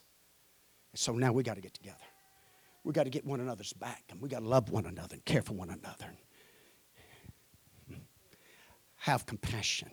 So 0.94 1.12
now 1.12 1.34
we 1.34 1.44
got 1.44 1.56
to 1.56 1.62
get 1.62 1.74
together. 1.74 1.98
We 2.86 2.94
got 2.94 3.04
to 3.04 3.10
get 3.10 3.26
one 3.26 3.42
another's 3.42 3.74
back, 3.74 4.04
and 4.12 4.22
we 4.22 4.30
got 4.30 4.40
to 4.40 4.48
love 4.48 4.70
one 4.70 4.86
another 4.86 5.16
and 5.16 5.26
care 5.26 5.42
for 5.42 5.56
one 5.56 5.72
another. 5.72 6.08
Have 8.96 9.26
compassion 9.26 9.90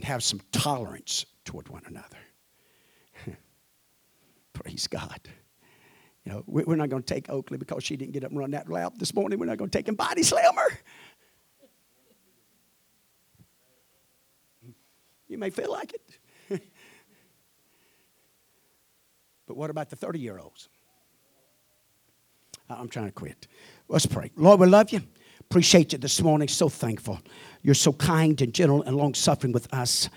and 0.00 0.06
have 0.06 0.22
some 0.22 0.40
tolerance 0.50 1.26
toward 1.44 1.68
one 1.68 1.82
another. 1.86 2.16
Praise 4.54 4.86
God. 4.86 5.20
You 6.24 6.32
know, 6.32 6.42
we- 6.46 6.64
we're 6.64 6.76
not 6.76 6.88
going 6.88 7.02
to 7.02 7.14
take 7.14 7.28
Oakley 7.28 7.58
because 7.58 7.84
she 7.84 7.98
didn't 7.98 8.12
get 8.12 8.24
up 8.24 8.30
and 8.30 8.38
run 8.38 8.52
that 8.52 8.70
lap 8.70 8.94
this 8.96 9.12
morning. 9.14 9.38
We're 9.38 9.44
not 9.44 9.58
going 9.58 9.68
to 9.68 9.76
take 9.76 9.88
and 9.88 9.98
body 9.98 10.22
slam 10.22 10.54
her. 10.54 10.78
You 15.28 15.36
may 15.36 15.50
feel 15.50 15.70
like 15.70 15.92
it. 15.92 16.02
but 19.46 19.54
what 19.54 19.68
about 19.68 19.90
the 19.90 19.96
30 19.96 20.18
year 20.18 20.38
olds? 20.38 20.70
I'm 22.70 22.88
trying 22.88 23.06
to 23.06 23.12
quit. 23.12 23.48
Let's 23.86 24.06
pray. 24.06 24.30
Lord, 24.34 24.60
we 24.60 24.66
love 24.66 24.92
you. 24.92 25.02
Appreciate 25.52 25.90
you 25.90 25.98
this 25.98 26.22
morning. 26.22 26.46
So 26.46 26.68
thankful. 26.68 27.18
You're 27.64 27.74
so 27.74 27.92
kind 27.92 28.40
and 28.40 28.54
gentle 28.54 28.84
and 28.84 28.96
long 28.96 29.14
suffering 29.14 29.52
with 29.52 29.66
us. 29.74 30.08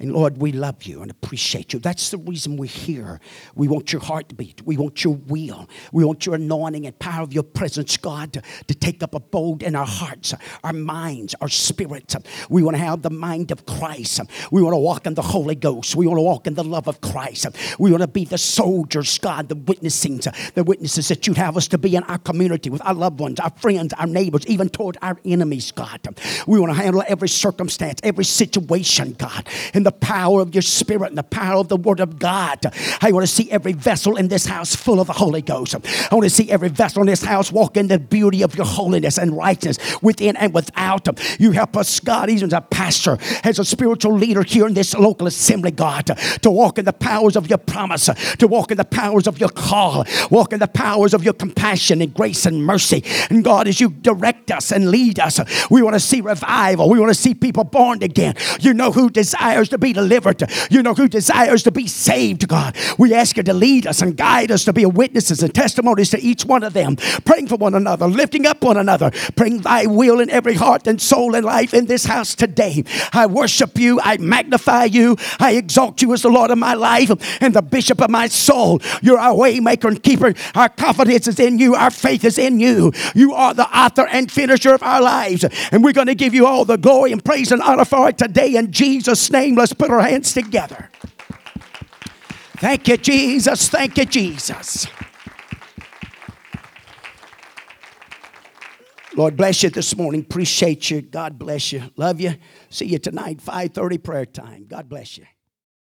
And 0.00 0.14
Lord, 0.14 0.38
we 0.38 0.50
love 0.50 0.84
you 0.84 1.02
and 1.02 1.10
appreciate 1.10 1.74
you. 1.74 1.78
That's 1.78 2.08
the 2.08 2.16
reason 2.16 2.56
we're 2.56 2.64
here. 2.64 3.20
We 3.54 3.68
want 3.68 3.92
your 3.92 4.00
heartbeat. 4.00 4.62
We 4.64 4.78
want 4.78 5.04
your 5.04 5.14
will. 5.14 5.68
We 5.92 6.06
want 6.06 6.24
your 6.24 6.36
anointing 6.36 6.86
and 6.86 6.98
power 6.98 7.22
of 7.22 7.34
your 7.34 7.42
presence, 7.42 7.98
God, 7.98 8.32
to, 8.32 8.42
to 8.66 8.74
take 8.74 9.02
up 9.02 9.14
abode 9.14 9.62
in 9.62 9.76
our 9.76 9.86
hearts, 9.86 10.32
our 10.64 10.72
minds, 10.72 11.34
our 11.42 11.50
spirits. 11.50 12.16
We 12.48 12.62
want 12.62 12.78
to 12.78 12.82
have 12.82 13.02
the 13.02 13.10
mind 13.10 13.50
of 13.50 13.66
Christ. 13.66 14.20
We 14.50 14.62
want 14.62 14.72
to 14.72 14.78
walk 14.78 15.06
in 15.06 15.12
the 15.12 15.22
Holy 15.22 15.54
Ghost. 15.54 15.94
We 15.94 16.06
want 16.06 16.16
to 16.16 16.22
walk 16.22 16.46
in 16.46 16.54
the 16.54 16.64
love 16.64 16.88
of 16.88 17.02
Christ. 17.02 17.46
We 17.78 17.90
want 17.90 18.02
to 18.02 18.08
be 18.08 18.24
the 18.24 18.38
soldiers, 18.38 19.18
God, 19.18 19.50
the 19.50 19.56
witnessing, 19.56 20.20
the 20.54 20.64
witnesses 20.64 21.08
that 21.08 21.26
you'd 21.26 21.36
have 21.36 21.58
us 21.58 21.68
to 21.68 21.78
be 21.78 21.94
in 21.94 22.04
our 22.04 22.18
community 22.18 22.70
with 22.70 22.80
our 22.86 22.94
loved 22.94 23.20
ones, 23.20 23.38
our 23.38 23.50
friends, 23.50 23.92
our 23.98 24.06
neighbors, 24.06 24.46
even 24.46 24.70
toward 24.70 24.96
our 25.02 25.20
enemies, 25.26 25.72
God. 25.72 26.00
We 26.46 26.58
want 26.58 26.74
to 26.74 26.82
handle 26.82 27.04
every 27.06 27.28
circumstance, 27.28 28.00
every 28.02 28.24
situation, 28.24 29.12
God, 29.12 29.46
in 29.74 29.82
the 29.82 29.89
power 29.92 30.40
of 30.40 30.54
your 30.54 30.62
spirit 30.62 31.08
and 31.08 31.18
the 31.18 31.22
power 31.22 31.60
of 31.60 31.68
the 31.68 31.76
word 31.76 32.00
of 32.00 32.18
God. 32.18 32.58
I 33.00 33.12
want 33.12 33.24
to 33.24 33.32
see 33.32 33.50
every 33.50 33.72
vessel 33.72 34.16
in 34.16 34.28
this 34.28 34.46
house 34.46 34.74
full 34.74 35.00
of 35.00 35.06
the 35.06 35.12
Holy 35.12 35.42
Ghost. 35.42 35.74
I 35.74 36.14
want 36.14 36.24
to 36.24 36.30
see 36.30 36.50
every 36.50 36.68
vessel 36.68 37.02
in 37.02 37.06
this 37.06 37.22
house 37.22 37.52
walk 37.52 37.76
in 37.76 37.88
the 37.88 37.98
beauty 37.98 38.42
of 38.42 38.54
your 38.54 38.66
holiness 38.66 39.18
and 39.18 39.36
righteousness 39.36 40.00
within 40.02 40.36
and 40.36 40.52
without. 40.54 41.08
You 41.40 41.52
help 41.52 41.76
us, 41.76 42.00
God, 42.00 42.30
even 42.30 42.46
as 42.46 42.52
a 42.52 42.60
pastor, 42.60 43.18
as 43.44 43.58
a 43.58 43.64
spiritual 43.64 44.14
leader 44.14 44.42
here 44.42 44.66
in 44.66 44.74
this 44.74 44.94
local 44.94 45.26
assembly, 45.26 45.70
God, 45.70 46.06
to 46.42 46.50
walk 46.50 46.78
in 46.78 46.84
the 46.84 46.92
powers 46.92 47.36
of 47.36 47.48
your 47.48 47.58
promise, 47.58 48.08
to 48.38 48.46
walk 48.46 48.70
in 48.70 48.76
the 48.76 48.84
powers 48.84 49.26
of 49.26 49.38
your 49.38 49.48
call, 49.48 50.04
walk 50.30 50.52
in 50.52 50.58
the 50.58 50.68
powers 50.68 51.14
of 51.14 51.24
your 51.24 51.34
compassion 51.34 52.02
and 52.02 52.12
grace 52.14 52.46
and 52.46 52.64
mercy. 52.64 53.02
And 53.30 53.44
God, 53.44 53.68
as 53.68 53.80
you 53.80 53.90
direct 53.90 54.50
us 54.50 54.72
and 54.72 54.90
lead 54.90 55.18
us, 55.18 55.40
we 55.70 55.82
want 55.82 55.94
to 55.94 56.00
see 56.00 56.20
revival. 56.20 56.88
We 56.88 57.00
want 57.00 57.10
to 57.10 57.20
see 57.20 57.34
people 57.34 57.64
born 57.64 58.02
again. 58.02 58.34
You 58.60 58.74
know 58.74 58.92
who 58.92 59.10
desires 59.10 59.68
to 59.70 59.78
be 59.80 59.92
delivered. 59.92 60.42
You 60.70 60.82
know 60.82 60.94
who 60.94 61.08
desires 61.08 61.62
to 61.64 61.72
be 61.72 61.86
saved, 61.86 62.46
God. 62.46 62.76
We 62.98 63.14
ask 63.14 63.36
you 63.36 63.42
to 63.44 63.54
lead 63.54 63.86
us 63.86 64.02
and 64.02 64.16
guide 64.16 64.50
us 64.50 64.64
to 64.64 64.72
be 64.72 64.86
witnesses 64.86 65.42
and 65.42 65.54
testimonies 65.54 66.10
to 66.10 66.20
each 66.20 66.44
one 66.44 66.62
of 66.62 66.72
them, 66.72 66.96
praying 67.24 67.48
for 67.48 67.56
one 67.56 67.74
another, 67.74 68.06
lifting 68.06 68.46
up 68.46 68.62
one 68.62 68.76
another, 68.76 69.10
praying 69.36 69.62
thy 69.62 69.86
will 69.86 70.20
in 70.20 70.30
every 70.30 70.54
heart 70.54 70.86
and 70.86 71.00
soul 71.00 71.34
and 71.34 71.44
life 71.44 71.74
in 71.74 71.86
this 71.86 72.04
house 72.04 72.34
today. 72.34 72.84
I 73.12 73.26
worship 73.26 73.78
you. 73.78 74.00
I 74.02 74.18
magnify 74.18 74.84
you. 74.84 75.16
I 75.38 75.52
exalt 75.52 76.02
you 76.02 76.12
as 76.12 76.22
the 76.22 76.28
Lord 76.28 76.50
of 76.50 76.58
my 76.58 76.74
life 76.74 77.10
and 77.40 77.54
the 77.54 77.62
bishop 77.62 78.00
of 78.00 78.10
my 78.10 78.28
soul. 78.28 78.80
You're 79.02 79.18
our 79.18 79.34
way 79.34 79.60
maker 79.60 79.88
and 79.88 80.02
keeper. 80.02 80.34
Our 80.54 80.68
confidence 80.68 81.28
is 81.28 81.40
in 81.40 81.58
you. 81.58 81.74
Our 81.74 81.90
faith 81.90 82.24
is 82.24 82.38
in 82.38 82.60
you. 82.60 82.92
You 83.14 83.34
are 83.34 83.54
the 83.54 83.66
author 83.76 84.06
and 84.06 84.30
finisher 84.30 84.74
of 84.74 84.82
our 84.82 85.00
lives. 85.00 85.44
And 85.72 85.82
we're 85.82 85.92
going 85.92 86.06
to 86.06 86.14
give 86.14 86.34
you 86.34 86.46
all 86.46 86.64
the 86.64 86.76
glory 86.76 87.12
and 87.12 87.24
praise 87.24 87.52
and 87.52 87.62
honor 87.62 87.84
for 87.84 88.08
it 88.08 88.18
today 88.18 88.56
in 88.56 88.72
Jesus' 88.72 89.30
name. 89.30 89.54
Let's 89.54 89.69
put 89.74 89.90
our 89.90 90.02
hands 90.02 90.32
together. 90.32 90.90
Thank 92.58 92.88
you, 92.88 92.96
Jesus. 92.96 93.68
Thank 93.68 93.96
you, 93.96 94.04
Jesus. 94.04 94.86
Lord 99.16 99.36
bless 99.36 99.62
you 99.62 99.70
this 99.70 99.96
morning. 99.96 100.20
Appreciate 100.20 100.90
you. 100.90 101.02
God 101.02 101.38
bless 101.38 101.72
you. 101.72 101.82
Love 101.96 102.20
you. 102.20 102.34
See 102.68 102.86
you 102.86 102.98
tonight, 102.98 103.40
5:30 103.40 103.98
prayer 103.98 104.26
time. 104.26 104.66
God 104.68 104.88
bless 104.88 105.18
you. 105.18 105.26